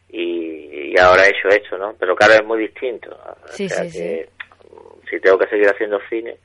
y, 0.08 0.92
y 0.92 0.98
ahora 1.00 1.24
he 1.24 1.30
hecho 1.30 1.48
esto, 1.48 1.78
¿no? 1.78 1.94
Pero 1.98 2.14
claro, 2.14 2.34
es 2.34 2.44
muy 2.44 2.58
distinto. 2.60 3.10
O 3.10 3.48
Sí, 3.48 3.68
sea 3.68 3.84
sí, 3.84 3.98
que 3.98 4.28
si 5.10 5.18
tengo 5.20 5.38
que 5.38 5.48
seguir 5.48 5.68
haciendo 5.68 5.98
cine, 6.10 6.36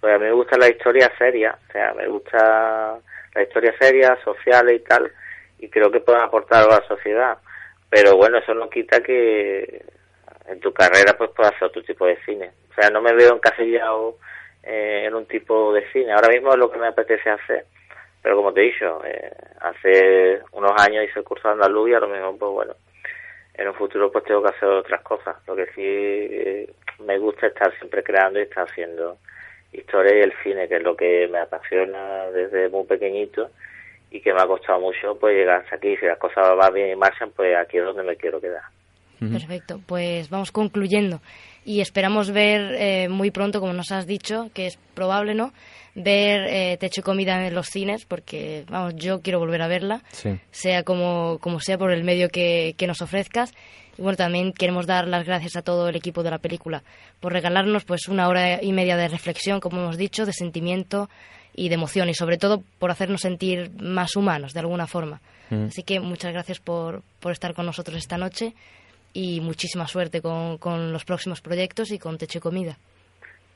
pues 0.00 0.14
a 0.14 0.18
mí 0.18 0.24
me 0.24 0.32
gusta 0.32 0.58
la 0.58 0.68
historia 0.68 1.10
seria, 1.16 1.56
o 1.68 1.72
sea, 1.72 1.94
me 1.94 2.08
gusta 2.08 2.98
la 3.34 3.42
historia 3.42 3.72
seria, 3.78 4.18
sociales 4.24 4.80
y 4.80 4.84
tal, 4.84 5.10
y 5.58 5.68
creo 5.68 5.90
que 5.90 6.00
pueden 6.00 6.22
aportar 6.22 6.64
a 6.64 6.80
la 6.80 6.86
sociedad. 6.86 7.38
Pero 7.88 8.16
bueno, 8.16 8.38
eso 8.38 8.54
no 8.54 8.68
quita 8.68 9.00
que 9.00 9.84
en 10.48 10.60
tu 10.60 10.72
carrera 10.72 11.16
pues 11.16 11.30
puedas 11.30 11.54
hacer 11.54 11.68
otro 11.68 11.82
tipo 11.82 12.06
de 12.06 12.16
cine. 12.24 12.50
O 12.70 12.74
sea, 12.74 12.90
no 12.90 13.00
me 13.00 13.12
veo 13.14 13.34
encasillado 13.34 14.18
eh, 14.62 15.04
en 15.06 15.14
un 15.14 15.26
tipo 15.26 15.72
de 15.72 15.90
cine. 15.92 16.12
Ahora 16.12 16.28
mismo 16.28 16.52
es 16.52 16.58
lo 16.58 16.70
que 16.70 16.78
me 16.78 16.88
apetece 16.88 17.30
hacer. 17.30 17.64
Pero 18.22 18.36
como 18.36 18.52
te 18.52 18.60
he 18.60 18.72
dicho, 18.72 19.02
eh, 19.04 19.30
hace 19.60 20.40
unos 20.52 20.72
años 20.82 21.04
hice 21.04 21.20
el 21.20 21.24
curso 21.24 21.48
de 21.48 21.54
andaluz 21.54 21.90
y 21.90 21.94
a 21.94 22.00
lo 22.00 22.08
mejor, 22.08 22.36
pues 22.38 22.52
bueno, 22.52 22.74
en 23.54 23.68
un 23.68 23.74
futuro 23.74 24.10
pues 24.10 24.24
tengo 24.24 24.42
que 24.42 24.50
hacer 24.50 24.68
otras 24.68 25.00
cosas. 25.02 25.36
Lo 25.46 25.54
que 25.54 25.66
sí 25.66 25.82
eh, 25.84 26.70
me 26.98 27.18
gusta 27.18 27.46
estar 27.46 27.72
siempre 27.78 28.02
creando 28.02 28.38
y 28.38 28.42
estar 28.42 28.68
haciendo 28.68 29.18
historia 29.72 30.16
y 30.16 30.22
el 30.22 30.32
cine, 30.42 30.68
que 30.68 30.76
es 30.76 30.82
lo 30.82 30.96
que 30.96 31.28
me 31.28 31.38
apasiona 31.38 32.30
desde 32.30 32.68
muy 32.68 32.84
pequeñito 32.84 33.50
y 34.16 34.20
que 34.20 34.32
me 34.32 34.40
ha 34.42 34.46
costado 34.46 34.80
mucho 34.80 35.16
pues 35.20 35.34
llegar 35.36 35.62
hasta 35.62 35.76
aquí. 35.76 35.96
Si 35.98 36.06
las 36.06 36.18
cosas 36.18 36.44
van 36.56 36.72
bien 36.74 36.90
y 36.90 36.96
marchan, 36.96 37.30
pues 37.34 37.56
aquí 37.56 37.78
es 37.78 37.84
donde 37.84 38.02
me 38.02 38.16
quiero 38.16 38.40
quedar. 38.40 38.62
Perfecto, 39.18 39.80
pues 39.86 40.28
vamos 40.28 40.52
concluyendo 40.52 41.22
y 41.64 41.80
esperamos 41.80 42.30
ver 42.32 42.74
eh, 42.78 43.08
muy 43.08 43.30
pronto, 43.30 43.60
como 43.60 43.72
nos 43.72 43.90
has 43.90 44.06
dicho, 44.06 44.50
que 44.52 44.66
es 44.66 44.76
probable, 44.94 45.34
¿no? 45.34 45.52
Ver 45.94 46.42
eh, 46.50 46.76
Techo 46.78 47.00
y 47.00 47.02
Comida 47.04 47.46
en 47.46 47.54
los 47.54 47.68
cines, 47.68 48.04
porque, 48.04 48.64
vamos, 48.68 48.94
yo 48.96 49.22
quiero 49.22 49.38
volver 49.38 49.62
a 49.62 49.68
verla, 49.68 50.02
Sí. 50.12 50.38
sea 50.50 50.82
como, 50.82 51.38
como 51.40 51.60
sea 51.60 51.78
por 51.78 51.92
el 51.92 52.04
medio 52.04 52.28
que, 52.28 52.74
que 52.76 52.86
nos 52.86 53.00
ofrezcas. 53.00 53.54
Y 53.96 54.02
bueno, 54.02 54.18
también 54.18 54.52
queremos 54.52 54.86
dar 54.86 55.08
las 55.08 55.24
gracias 55.24 55.56
a 55.56 55.62
todo 55.62 55.88
el 55.88 55.96
equipo 55.96 56.22
de 56.22 56.30
la 56.30 56.38
película 56.38 56.82
por 57.18 57.32
regalarnos 57.32 57.86
pues 57.86 58.08
una 58.08 58.28
hora 58.28 58.62
y 58.62 58.72
media 58.74 58.98
de 58.98 59.08
reflexión, 59.08 59.58
como 59.60 59.80
hemos 59.80 59.96
dicho, 59.96 60.26
de 60.26 60.34
sentimiento 60.34 61.08
y 61.56 61.68
de 61.68 61.74
emoción 61.74 62.08
y 62.08 62.14
sobre 62.14 62.36
todo 62.36 62.62
por 62.78 62.90
hacernos 62.90 63.22
sentir 63.22 63.70
más 63.80 64.14
humanos 64.14 64.52
de 64.52 64.60
alguna 64.60 64.86
forma. 64.86 65.20
Mm. 65.50 65.66
Así 65.66 65.82
que 65.82 65.98
muchas 66.00 66.32
gracias 66.32 66.60
por, 66.60 67.02
por 67.20 67.32
estar 67.32 67.54
con 67.54 67.66
nosotros 67.66 67.96
esta 67.96 68.18
noche 68.18 68.52
y 69.14 69.40
muchísima 69.40 69.86
suerte 69.86 70.20
con, 70.20 70.58
con 70.58 70.92
los 70.92 71.04
próximos 71.04 71.40
proyectos 71.40 71.90
y 71.90 71.98
con 71.98 72.18
Techo 72.18 72.38
y 72.38 72.42
Comida. 72.42 72.76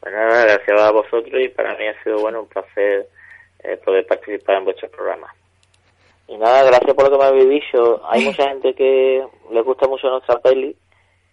Pues 0.01 0.15
nada, 0.15 0.45
gracias 0.45 0.81
a 0.81 0.91
vosotros 0.91 1.35
y 1.45 1.49
para 1.49 1.77
mí 1.77 1.87
ha 1.87 2.03
sido 2.03 2.19
bueno 2.19 2.41
un 2.41 2.49
placer 2.49 3.07
eh, 3.63 3.77
poder 3.85 4.07
participar 4.07 4.57
en 4.57 4.65
vuestro 4.65 4.89
programa. 4.89 5.29
Y 6.27 6.39
nada, 6.39 6.63
gracias 6.65 6.95
por 6.95 7.05
lo 7.05 7.11
que 7.11 7.19
me 7.19 7.25
habéis 7.25 7.51
dicho. 7.51 8.01
Hay 8.09 8.25
mucha 8.25 8.49
gente 8.49 8.73
que 8.75 9.23
le 9.53 9.63
gusta 9.63 9.87
mucho 9.87 10.09
nuestra 10.09 10.39
peli 10.39 10.75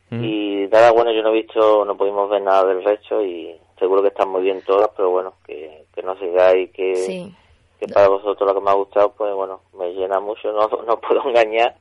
y 0.10 0.68
nada, 0.72 0.92
bueno, 0.92 1.12
yo 1.12 1.22
no 1.22 1.30
he 1.30 1.42
visto, 1.42 1.84
no 1.84 1.98
pudimos 1.98 2.30
ver 2.30 2.42
nada 2.42 2.66
del 2.66 2.84
resto 2.84 3.22
y 3.24 3.60
seguro 3.80 4.02
que 4.02 4.10
están 4.10 4.30
muy 4.30 4.42
bien 4.42 4.62
todas, 4.66 4.90
pero 4.96 5.10
bueno, 5.12 5.34
que, 5.46 5.86
que 5.94 6.02
no 6.04 6.18
sigáis, 6.20 6.72
que, 6.72 6.96
Sí. 6.96 7.34
que 7.80 7.88
para 7.88 8.08
vosotros 8.10 8.48
lo 8.48 8.56
que 8.56 8.66
me 8.66 8.72
ha 8.72 8.76
gustado, 8.76 9.14
pues 9.18 9.34
bueno, 9.34 9.62
me 9.78 9.94
llena 9.94 10.20
mucho, 10.20 10.52
no, 10.52 10.68
no 10.88 11.00
puedo 11.00 11.28
engañar, 11.28 11.76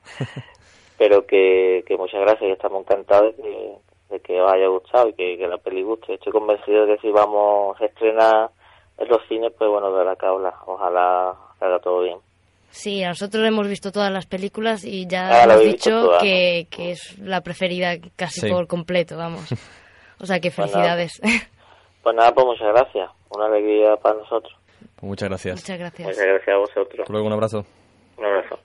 pero 0.97 1.25
que, 1.25 1.83
que 1.87 1.97
muchas 1.97 2.21
gracias 2.21 2.43
y 2.49 2.51
estamos 2.53 2.81
encantados 2.81 3.35
de 3.37 3.43
que, 3.43 3.73
de 4.09 4.19
que 4.21 4.41
os 4.41 4.51
haya 4.51 4.67
gustado 4.67 5.09
y 5.09 5.13
que, 5.13 5.37
que 5.37 5.47
la 5.47 5.57
peli 5.57 5.83
guste. 5.83 6.13
Estoy 6.15 6.31
convencido 6.33 6.85
de 6.85 6.95
que 6.95 7.01
si 7.01 7.11
vamos 7.11 7.79
a 7.81 7.85
estrenar 7.85 8.49
en 8.97 9.07
los 9.09 9.19
cines, 9.27 9.51
pues 9.57 9.69
bueno, 9.69 9.91
de 9.95 10.05
la 10.05 10.15
cabla, 10.15 10.53
ojalá 10.65 11.35
haga 11.59 11.79
todo 11.79 12.01
bien. 12.01 12.17
Sí, 12.69 13.01
nosotros 13.01 13.45
hemos 13.47 13.67
visto 13.67 13.91
todas 13.91 14.11
las 14.11 14.25
películas 14.25 14.83
y 14.83 15.07
ya 15.07 15.29
Ah, 15.29 15.43
hemos 15.45 15.61
dicho 15.61 16.11
que, 16.21 16.67
que 16.69 16.91
es 16.91 17.17
la 17.19 17.41
preferida 17.41 17.95
casi 18.15 18.41
Sí. 18.41 18.49
por 18.51 18.67
completo, 18.67 19.17
vamos. 19.17 19.49
O 20.19 20.25
sea 20.25 20.39
que 20.39 20.49
Pues 20.49 20.73
nada. 20.75 21.05
Pues 22.07 22.15
nada, 22.15 22.31
pues 22.33 22.47
muchas 22.47 22.69
gracias, 22.69 23.11
una 23.31 23.47
alegría 23.47 23.97
para 23.97 24.15
nosotros. 24.19 24.53
Pues 24.79 25.03
muchas 25.03 25.27
gracias. 25.27 25.55
Muchas 25.55 25.77
gracias. 25.77 26.07
Muchas 26.07 26.25
gracias 26.25 26.55
a 26.55 26.57
vosotros. 26.57 26.99
Hasta 27.01 27.11
luego, 27.11 27.27
un 27.27 27.33
abrazo. 27.33 27.65
Un 28.17 28.25
abrazo. 28.25 28.59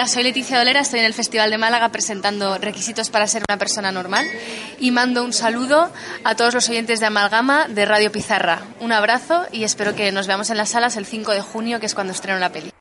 Hola, 0.00 0.08
soy 0.08 0.22
Leticia 0.22 0.56
Dolera, 0.56 0.80
estoy 0.80 1.00
en 1.00 1.04
el 1.04 1.12
Festival 1.12 1.50
de 1.50 1.58
Málaga 1.58 1.90
presentando 1.90 2.56
requisitos 2.56 3.10
para 3.10 3.26
ser 3.26 3.42
una 3.46 3.58
persona 3.58 3.92
normal 3.92 4.26
y 4.78 4.92
mando 4.92 5.22
un 5.22 5.34
saludo 5.34 5.92
a 6.24 6.34
todos 6.36 6.54
los 6.54 6.70
oyentes 6.70 7.00
de 7.00 7.06
Amalgama 7.06 7.68
de 7.68 7.84
Radio 7.84 8.10
Pizarra. 8.10 8.62
Un 8.80 8.92
abrazo 8.92 9.44
y 9.52 9.64
espero 9.64 9.94
que 9.94 10.10
nos 10.10 10.26
veamos 10.26 10.48
en 10.48 10.56
las 10.56 10.70
salas 10.70 10.96
el 10.96 11.04
5 11.04 11.32
de 11.32 11.42
junio, 11.42 11.80
que 11.80 11.84
es 11.84 11.94
cuando 11.94 12.14
estreno 12.14 12.38
la 12.38 12.50
peli. 12.50 12.72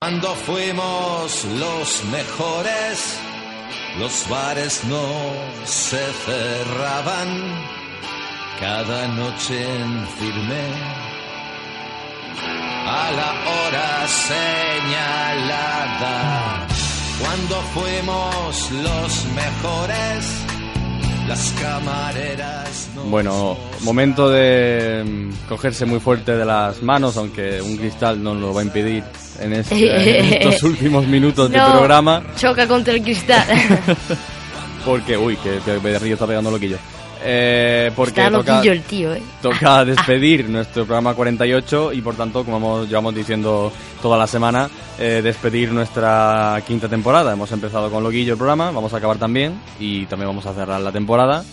Cuando 0.00 0.34
fuimos 0.34 1.44
los 1.44 2.04
mejores, 2.06 3.16
los 4.00 4.28
bares 4.28 4.82
no 4.86 5.06
se 5.64 6.04
cerraban. 6.26 7.87
Cada 8.60 9.06
noche 9.08 9.54
en 9.62 10.06
firme 10.18 10.62
a 12.86 13.10
la 13.12 13.32
hora 13.50 14.08
señalada. 15.28 16.16
Cuando 17.20 17.56
fuimos 17.74 18.70
los 18.70 19.24
mejores, 19.34 20.44
las 21.28 21.52
camareras 21.60 22.88
no 22.94 23.02
Bueno, 23.04 23.56
momento 23.82 24.28
de 24.30 25.04
mm, 25.06 25.30
cogerse 25.48 25.84
muy 25.86 26.00
fuerte 26.00 26.36
de 26.36 26.44
las 26.44 26.82
manos, 26.82 27.16
aunque 27.16 27.60
un 27.62 27.76
cristal 27.76 28.20
no 28.22 28.34
lo 28.34 28.52
va 28.54 28.62
a 28.62 28.64
impedir 28.64 29.04
en, 29.40 29.52
este- 29.52 30.18
en 30.18 30.42
estos 30.42 30.62
últimos 30.70 31.06
minutos 31.06 31.48
de 31.50 31.58
programa. 31.60 32.22
Choca 32.36 32.66
contra 32.66 32.94
el 32.94 33.02
cristal. 33.02 33.46
Porque, 34.84 35.16
uy, 35.16 35.36
que 35.36 35.60
Río 35.98 36.14
está 36.14 36.26
pegando 36.26 36.50
loquillo. 36.50 36.78
Eh, 37.22 37.90
porque 37.96 38.20
Está 38.20 38.30
toca, 38.30 38.60
el 38.60 38.82
tío, 38.82 39.12
eh. 39.12 39.22
toca 39.42 39.84
despedir 39.84 40.48
nuestro 40.48 40.84
programa 40.84 41.14
48 41.14 41.92
y 41.92 42.00
por 42.00 42.14
tanto, 42.14 42.44
como 42.44 42.58
hemos, 42.58 42.88
llevamos 42.88 43.14
diciendo 43.14 43.72
toda 44.00 44.16
la 44.16 44.26
semana, 44.26 44.70
eh, 44.98 45.20
despedir 45.22 45.72
nuestra 45.72 46.60
quinta 46.66 46.88
temporada. 46.88 47.32
Hemos 47.32 47.50
empezado 47.52 47.90
con 47.90 48.02
Loquillo 48.02 48.32
el 48.32 48.38
programa, 48.38 48.70
vamos 48.70 48.92
a 48.94 48.98
acabar 48.98 49.18
también 49.18 49.60
y 49.80 50.06
también 50.06 50.28
vamos 50.28 50.46
a 50.46 50.54
cerrar 50.54 50.80
la 50.80 50.92
temporada. 50.92 51.44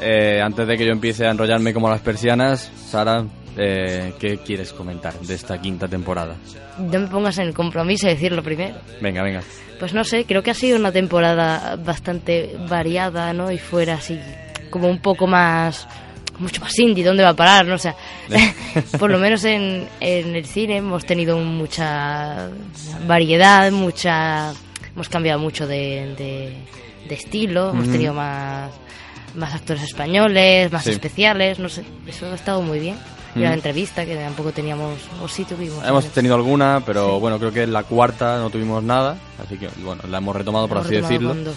Eh, 0.00 0.40
antes 0.42 0.66
de 0.66 0.76
que 0.76 0.86
yo 0.86 0.92
empiece 0.92 1.26
a 1.26 1.30
enrollarme 1.30 1.72
como 1.72 1.88
las 1.88 2.00
persianas, 2.00 2.70
Sara, 2.88 3.24
eh, 3.56 4.12
¿qué 4.18 4.38
quieres 4.38 4.72
comentar 4.72 5.14
de 5.20 5.34
esta 5.34 5.60
quinta 5.60 5.86
temporada? 5.86 6.36
No 6.78 7.00
me 7.00 7.06
pongas 7.06 7.38
en 7.38 7.48
el 7.48 7.54
compromiso 7.54 8.06
de 8.06 8.14
decirlo 8.14 8.42
primero. 8.42 8.74
Venga, 9.00 9.22
venga. 9.22 9.42
Pues 9.78 9.94
no 9.94 10.04
sé, 10.04 10.24
creo 10.24 10.42
que 10.42 10.50
ha 10.50 10.54
sido 10.54 10.78
una 10.78 10.92
temporada 10.92 11.76
bastante 11.76 12.56
variada, 12.68 13.32
¿no? 13.32 13.50
Y 13.50 13.58
fuera 13.58 13.94
así, 13.94 14.18
como 14.74 14.88
un 14.88 14.98
poco 14.98 15.26
más. 15.28 15.86
mucho 16.38 16.60
más 16.60 16.76
indie, 16.80 17.04
¿dónde 17.04 17.22
va 17.22 17.28
a 17.30 17.34
parar? 17.36 17.64
¿no? 17.64 17.76
O 17.76 17.78
sea, 17.78 17.94
por 18.98 19.08
lo 19.10 19.18
menos 19.18 19.44
en, 19.44 19.86
en 20.00 20.34
el 20.34 20.44
cine 20.46 20.78
hemos 20.78 21.04
tenido 21.06 21.38
mucha 21.38 22.48
variedad, 23.06 23.70
mucha. 23.70 24.52
hemos 24.94 25.08
cambiado 25.08 25.38
mucho 25.38 25.66
de, 25.68 26.14
de, 26.18 26.52
de 27.08 27.14
estilo, 27.14 27.70
hemos 27.70 27.88
tenido 27.90 28.12
más. 28.14 28.70
más 29.36 29.54
actores 29.54 29.84
españoles, 29.84 30.72
más 30.72 30.82
Sí. 30.84 30.90
especiales, 30.90 31.58
no 31.60 31.68
sé, 31.68 31.84
eso 32.06 32.26
ha 32.26 32.34
estado 32.34 32.60
muy 32.62 32.80
bien. 32.80 32.96
Y 33.36 33.42
entrevista, 33.44 34.04
que 34.06 34.14
tampoco 34.14 34.52
teníamos, 34.52 34.94
o 35.20 35.26
sí 35.28 35.44
tuvimos. 35.44 35.84
Hemos 35.84 36.06
tenido 36.10 36.36
alguna, 36.36 36.82
pero 36.86 37.18
bueno, 37.18 37.38
creo 37.40 37.52
que 37.52 37.62
en 37.64 37.72
la 37.72 37.82
cuarta 37.82 38.38
no 38.38 38.48
tuvimos 38.50 38.80
nada, 38.84 39.16
así 39.44 39.56
que 39.56 39.68
bueno, 39.84 40.02
la 40.08 40.18
hemos 40.18 40.36
retomado 40.36 40.68
por 40.68 40.76
Hemos 40.78 40.86
así 40.86 40.94
retomado 41.00 41.34
decirlo. 41.34 41.52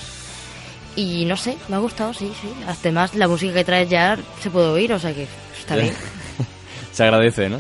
Y 0.98 1.24
no 1.26 1.38
sé, 1.38 1.56
me 1.70 1.76
ha 1.76 1.80
gustado, 1.80 2.12
sí, 2.14 2.30
sí. 2.42 2.50
Además, 2.68 3.14
la 3.16 3.28
música 3.28 3.54
que 3.54 3.64
traes 3.64 3.88
ya 3.90 4.18
se 4.42 4.50
puede 4.50 4.68
oír, 4.68 4.92
o 4.92 5.00
sea 5.00 5.14
que 5.14 5.28
está 5.58 5.76
bien. 5.78 5.94
Se 6.92 7.04
agradece, 7.04 7.48
¿no? 7.50 7.58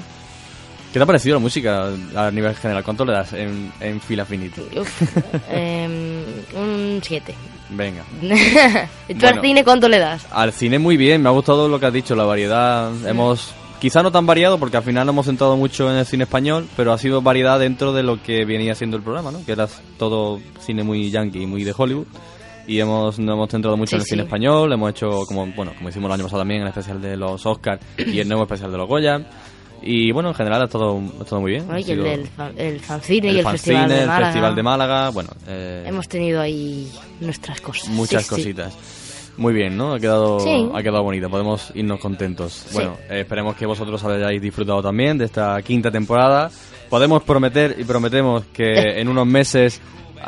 ¿Qué 0.91 0.99
te 0.99 1.03
ha 1.03 1.05
parecido 1.05 1.35
la 1.35 1.39
música 1.39 1.89
a 2.15 2.31
nivel 2.31 2.55
general? 2.55 2.83
¿Cuánto 2.83 3.05
le 3.05 3.13
das 3.13 3.33
en, 3.33 3.71
en 3.79 4.01
Fila 4.01 4.25
Finito? 4.25 4.63
Uf, 4.75 5.01
em, 5.51 6.23
un 6.55 6.99
7. 7.03 7.35
Venga. 7.69 8.03
¿Tú 8.21 8.27
Bueno. 9.13 9.27
al 9.27 9.41
cine 9.41 9.63
cuánto 9.63 9.87
le 9.87 9.99
das? 9.99 10.25
Al 10.31 10.51
cine 10.53 10.79
muy 10.79 10.97
bien, 10.97 11.21
me 11.21 11.29
ha 11.29 11.31
gustado 11.33 11.67
lo 11.69 11.79
que 11.79 11.85
has 11.85 11.93
dicho, 11.93 12.15
la 12.15 12.23
variedad. 12.23 12.91
Hemos, 13.07 13.53
quizá 13.79 14.01
no 14.01 14.11
tan 14.11 14.25
variado 14.25 14.57
porque 14.57 14.77
al 14.77 14.83
final 14.83 15.05
nos 15.05 15.13
hemos 15.13 15.25
centrado 15.27 15.55
mucho 15.57 15.91
en 15.91 15.97
el 15.97 16.05
cine 16.07 16.23
español, 16.23 16.67
pero 16.75 16.91
ha 16.93 16.97
sido 16.97 17.21
variedad 17.21 17.59
dentro 17.59 17.93
de 17.93 18.01
lo 18.01 18.23
que 18.23 18.45
venía 18.45 18.73
siendo 18.73 18.97
el 18.97 19.03
programa, 19.03 19.31
¿no? 19.31 19.45
Que 19.45 19.51
era 19.51 19.67
todo 19.99 20.39
cine 20.65 20.81
muy 20.83 21.11
yankee, 21.11 21.45
muy 21.45 21.63
de 21.63 21.75
Hollywood. 21.77 22.07
Y 22.67 22.79
hemos, 22.79 23.17
nos 23.17 23.33
hemos 23.33 23.49
centrado 23.49 23.77
mucho 23.77 23.91
Sí, 23.91 23.95
en 23.95 24.01
el 24.01 24.05
cine 24.07 24.21
sí. 24.23 24.25
español, 24.25 24.71
hemos 24.73 24.89
hecho 24.89 25.21
como, 25.27 25.45
bueno, 25.47 25.71
como 25.77 25.89
hicimos 25.89 26.09
el 26.09 26.13
año 26.15 26.23
pasado 26.23 26.41
también, 26.41 26.61
el 26.61 26.67
especial 26.67 27.01
de 27.01 27.15
los 27.15 27.45
Oscars 27.45 27.81
y 27.97 28.19
el 28.19 28.27
nuevo 28.27 28.43
especial 28.43 28.71
de 28.71 28.77
los 28.77 28.87
Goya. 28.87 29.21
Y 29.81 30.11
bueno, 30.11 30.29
en 30.29 30.35
general 30.35 30.63
ha 30.63 30.65
estado, 30.65 30.99
ha 31.19 31.23
estado 31.23 31.39
muy 31.41 31.51
bien. 31.51 31.67
Ay, 31.69 31.85
el, 31.87 32.03
del 32.03 32.29
el 32.57 32.79
fanzine 32.79 33.29
el 33.29 33.35
y 33.35 33.39
el 33.39 33.43
fanzine, 33.43 33.51
festival 33.77 33.89
de 33.89 34.01
el 34.01 34.07
Málaga. 34.07 34.25
Festival 34.25 34.55
de 34.55 34.63
Málaga, 34.63 35.09
bueno, 35.11 35.29
eh, 35.47 35.83
Hemos 35.85 36.07
tenido 36.09 36.41
ahí 36.41 36.91
nuestras 37.21 37.61
cosas. 37.61 37.87
muchas 37.89 38.23
sí. 38.23 38.29
cositas. 38.29 38.75
Muy 39.37 39.53
bien, 39.53 39.77
¿no? 39.77 39.93
Ha 39.93 39.99
quedado, 39.99 40.39
Sí. 40.39 40.67
ha 40.73 40.81
quedado 40.81 41.03
bonito, 41.03 41.29
podemos 41.29 41.71
irnos 41.75 41.99
contentos. 41.99 42.53
Sí. 42.53 42.73
Bueno, 42.73 42.97
eh, 43.07 43.19
esperemos 43.21 43.55
que 43.55 43.67
vosotros 43.67 44.03
hayáis 44.03 44.41
disfrutado 44.41 44.81
también 44.81 45.17
de 45.19 45.25
esta 45.25 45.61
quinta 45.61 45.91
temporada. 45.91 46.49
Podemos 46.89 47.21
prometer 47.21 47.75
y 47.77 47.83
prometemos 47.83 48.45
que 48.47 48.73
en 48.99 49.07
unos 49.07 49.27
meses 49.27 49.79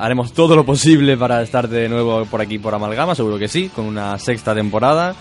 haremos 0.04 0.34
todo 0.34 0.56
lo 0.56 0.66
posible 0.66 1.18
para 1.18 1.42
estar 1.42 1.68
de 1.68 1.88
nuevo 1.90 2.26
por 2.26 2.42
aquí 2.42 2.58
por 2.60 2.74
Amalgama, 2.74 3.16
seguro 3.16 3.38
que 3.38 3.48
sí, 3.48 3.70
con 3.70 3.86
una 3.86 4.18
sexta 4.20 4.54
temporada 4.56 5.16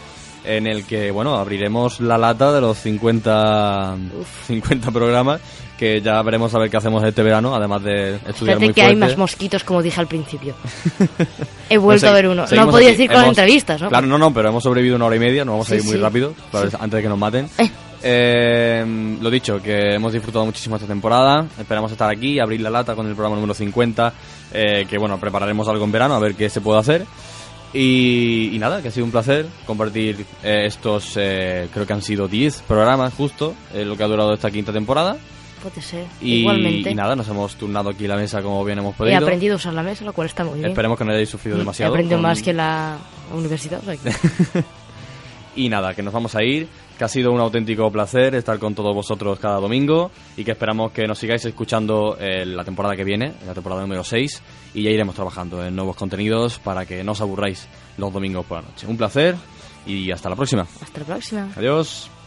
en 0.44 0.66
el 0.66 0.84
que, 0.86 1.10
bueno, 1.10 1.36
abriremos 1.36 2.00
la 2.00 2.16
lata 2.16 2.52
de 2.52 2.60
los 2.60 2.78
50, 2.78 3.96
50 4.46 4.90
programas 4.90 5.40
que 5.78 6.00
ya 6.00 6.20
veremos 6.22 6.52
a 6.54 6.58
ver 6.58 6.70
qué 6.70 6.76
hacemos 6.76 7.04
este 7.04 7.22
verano, 7.22 7.54
además 7.54 7.82
de 7.84 8.14
estudiar 8.16 8.30
Espérate 8.56 8.64
muy 8.64 8.74
que 8.74 8.82
hay 8.82 8.96
más 8.96 9.16
mosquitos, 9.16 9.62
como 9.62 9.80
dije 9.82 10.00
al 10.00 10.08
principio. 10.08 10.54
He 11.70 11.78
vuelto 11.78 12.06
No, 12.06 12.12
a 12.12 12.14
ver 12.14 12.28
uno. 12.28 12.44
No 12.50 12.70
podía 12.70 12.88
aquí. 12.88 12.96
decir 12.96 13.08
con 13.10 13.18
Hemos- 13.18 13.28
entrevistas, 13.28 13.82
¿no? 13.82 13.88
Claro, 13.88 14.06
no, 14.08 14.18
no, 14.18 14.32
pero 14.34 14.48
hemos 14.48 14.62
sobrevivido 14.64 14.96
una 14.96 15.04
hora 15.06 15.14
y 15.16 15.20
media, 15.20 15.44
nos 15.44 15.52
vamos 15.52 15.70
a 15.70 15.76
ir 15.76 15.84
muy 15.84 15.92
sí. 15.92 15.98
rápido 16.00 16.34
Sí. 16.50 16.58
antes 16.80 16.90
de 16.96 17.02
que 17.02 17.08
nos 17.08 17.18
maten. 17.18 17.48
Eh. 17.58 17.70
Eh, 18.02 19.16
lo 19.20 19.30
dicho, 19.30 19.60
que 19.62 19.94
hemos 19.94 20.12
disfrutado 20.12 20.44
muchísimo 20.44 20.76
esta 20.76 20.86
temporada. 20.88 21.46
Esperamos 21.58 21.90
estar 21.92 22.08
aquí 22.10 22.38
abrir 22.38 22.60
la 22.60 22.70
lata 22.70 22.94
con 22.94 23.06
el 23.06 23.14
programa 23.14 23.36
número 23.36 23.54
50. 23.54 24.12
eh, 24.52 24.86
que 24.88 24.96
bueno, 24.98 25.18
prepararemos 25.18 25.68
algo 25.68 25.84
en 25.84 25.92
verano 25.92 26.14
a 26.14 26.18
ver 26.18 26.34
qué 26.34 26.48
se 26.48 26.60
puede 26.60 26.78
hacer. 26.80 27.04
Y, 27.74 28.50
y 28.54 28.58
nada, 28.58 28.80
que 28.80 28.88
ha 28.88 28.90
sido 28.90 29.04
un 29.04 29.12
placer 29.12 29.46
compartir 29.66 30.24
eh, 30.42 30.62
estos, 30.64 31.12
eh, 31.16 31.68
creo 31.72 31.86
que 31.86 31.92
han 31.92 32.00
sido 32.00 32.26
10 32.26 32.62
programas 32.62 33.12
justo, 33.12 33.54
eh, 33.74 33.84
lo 33.84 33.94
que 33.96 34.04
ha 34.04 34.06
durado 34.06 34.32
esta 34.32 34.50
quinta 34.50 34.72
temporada. 34.72 35.16
Puede 35.62 35.82
ser. 35.82 36.06
Y, 36.22 36.36
Igualmente. 36.36 36.90
y 36.90 36.94
nada, 36.94 37.14
nos 37.14 37.28
hemos 37.28 37.56
turnado 37.56 37.90
aquí 37.90 38.06
la 38.06 38.16
mesa 38.16 38.40
como 38.40 38.64
bien 38.64 38.78
hemos 38.78 38.94
He 38.94 38.98
podido. 38.98 39.18
aprendido 39.18 39.54
a 39.54 39.56
usar 39.56 39.74
la 39.74 39.82
mesa, 39.82 40.04
lo 40.04 40.12
cual 40.14 40.28
está 40.28 40.44
muy 40.44 40.54
bien. 40.60 40.70
Esperemos 40.70 40.96
que 40.96 41.04
no 41.04 41.10
hayáis 41.12 41.28
sufrido 41.28 41.56
Mm, 41.56 41.60
demasiado. 41.60 41.92
He 41.92 41.94
aprendido 41.94 42.16
con- 42.16 42.22
más 42.22 42.40
que 42.42 42.52
la 42.54 42.96
universidad. 43.34 43.80
Y 45.56 45.68
nada, 45.68 45.92
que 45.94 46.02
nos 46.02 46.12
vamos 46.14 46.34
a 46.36 46.42
ir, 46.44 46.68
que 46.98 47.04
ha 47.04 47.08
sido 47.08 47.32
un 47.32 47.40
auténtico 47.40 47.90
placer 47.90 48.34
estar 48.34 48.58
con 48.58 48.74
todos 48.74 48.92
vosotros 48.92 49.38
cada 49.38 49.60
domingo 49.60 50.10
y 50.36 50.44
que 50.44 50.50
esperamos 50.50 50.90
que 50.90 51.06
nos 51.06 51.18
sigáis 51.18 51.44
escuchando 51.44 52.16
eh, 52.18 52.44
la 52.44 52.64
temporada 52.64 52.96
que 52.96 53.04
viene, 53.04 53.34
la 53.46 53.54
temporada 53.54 53.82
número 53.82 54.02
6, 54.02 54.42
y 54.74 54.82
ya 54.82 54.90
iremos 54.90 55.14
trabajando 55.14 55.64
en 55.64 55.76
nuevos 55.76 55.96
contenidos 55.96 56.58
para 56.58 56.84
que 56.84 57.04
no 57.04 57.12
os 57.12 57.20
aburráis 57.20 57.68
los 57.96 58.12
domingos 58.12 58.44
por 58.44 58.62
la 58.62 58.68
noche. 58.68 58.86
Un 58.88 58.96
placer 58.96 59.36
y 59.86 60.10
hasta 60.10 60.28
la 60.28 60.36
próxima. 60.36 60.62
Hasta 60.62 61.00
la 61.00 61.06
próxima. 61.06 61.48
Adiós. 61.56 62.17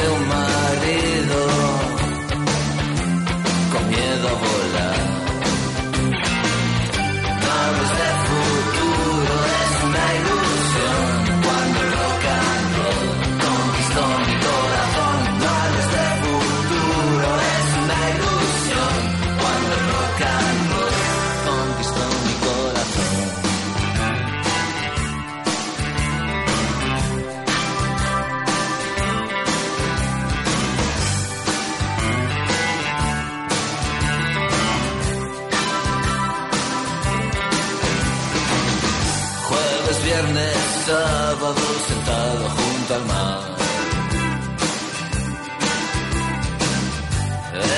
Búscate 0.00 0.08
un 0.08 0.59
sábado, 41.50 41.66
sentado 41.88 42.48
junto 42.50 42.94
al 42.94 43.06
mar. 43.06 43.40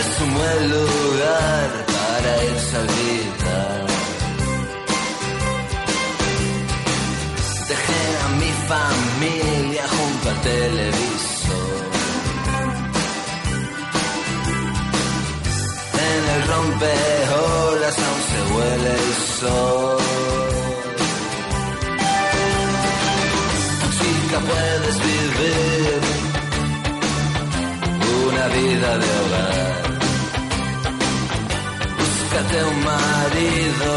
Es 0.01 0.21
un 0.21 0.35
buen 0.35 0.71
lugar 0.71 1.71
para 1.97 2.45
irse 2.45 2.77
a 2.77 2.81
olvidar. 2.81 3.87
Dejé 7.69 8.03
a 8.25 8.29
mi 8.41 8.53
familia 8.73 9.85
junto 9.89 10.31
al 10.31 10.41
televisor. 10.43 11.83
En 16.11 16.23
el 16.35 16.49
rompeolas 16.49 17.99
aún 17.99 18.23
se 18.31 18.55
huele 18.55 18.91
el 18.95 19.15
sol. 19.41 20.52
Chica 24.33 24.41
puedes 24.41 24.99
vivir 24.99 26.01
una 28.27 28.47
vida 28.49 28.99
de 28.99 29.09
hogar. 29.21 29.83
Búscate 31.99 32.65
un 32.65 32.85
marido 32.85 33.93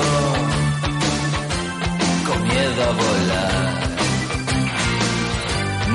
con 2.27 2.43
miedo 2.43 2.83
a 2.83 2.91
volar. 3.03 3.65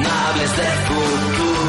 No 0.03 0.09
hables 0.09 0.57
de 0.57 0.69
futuro. 0.89 1.61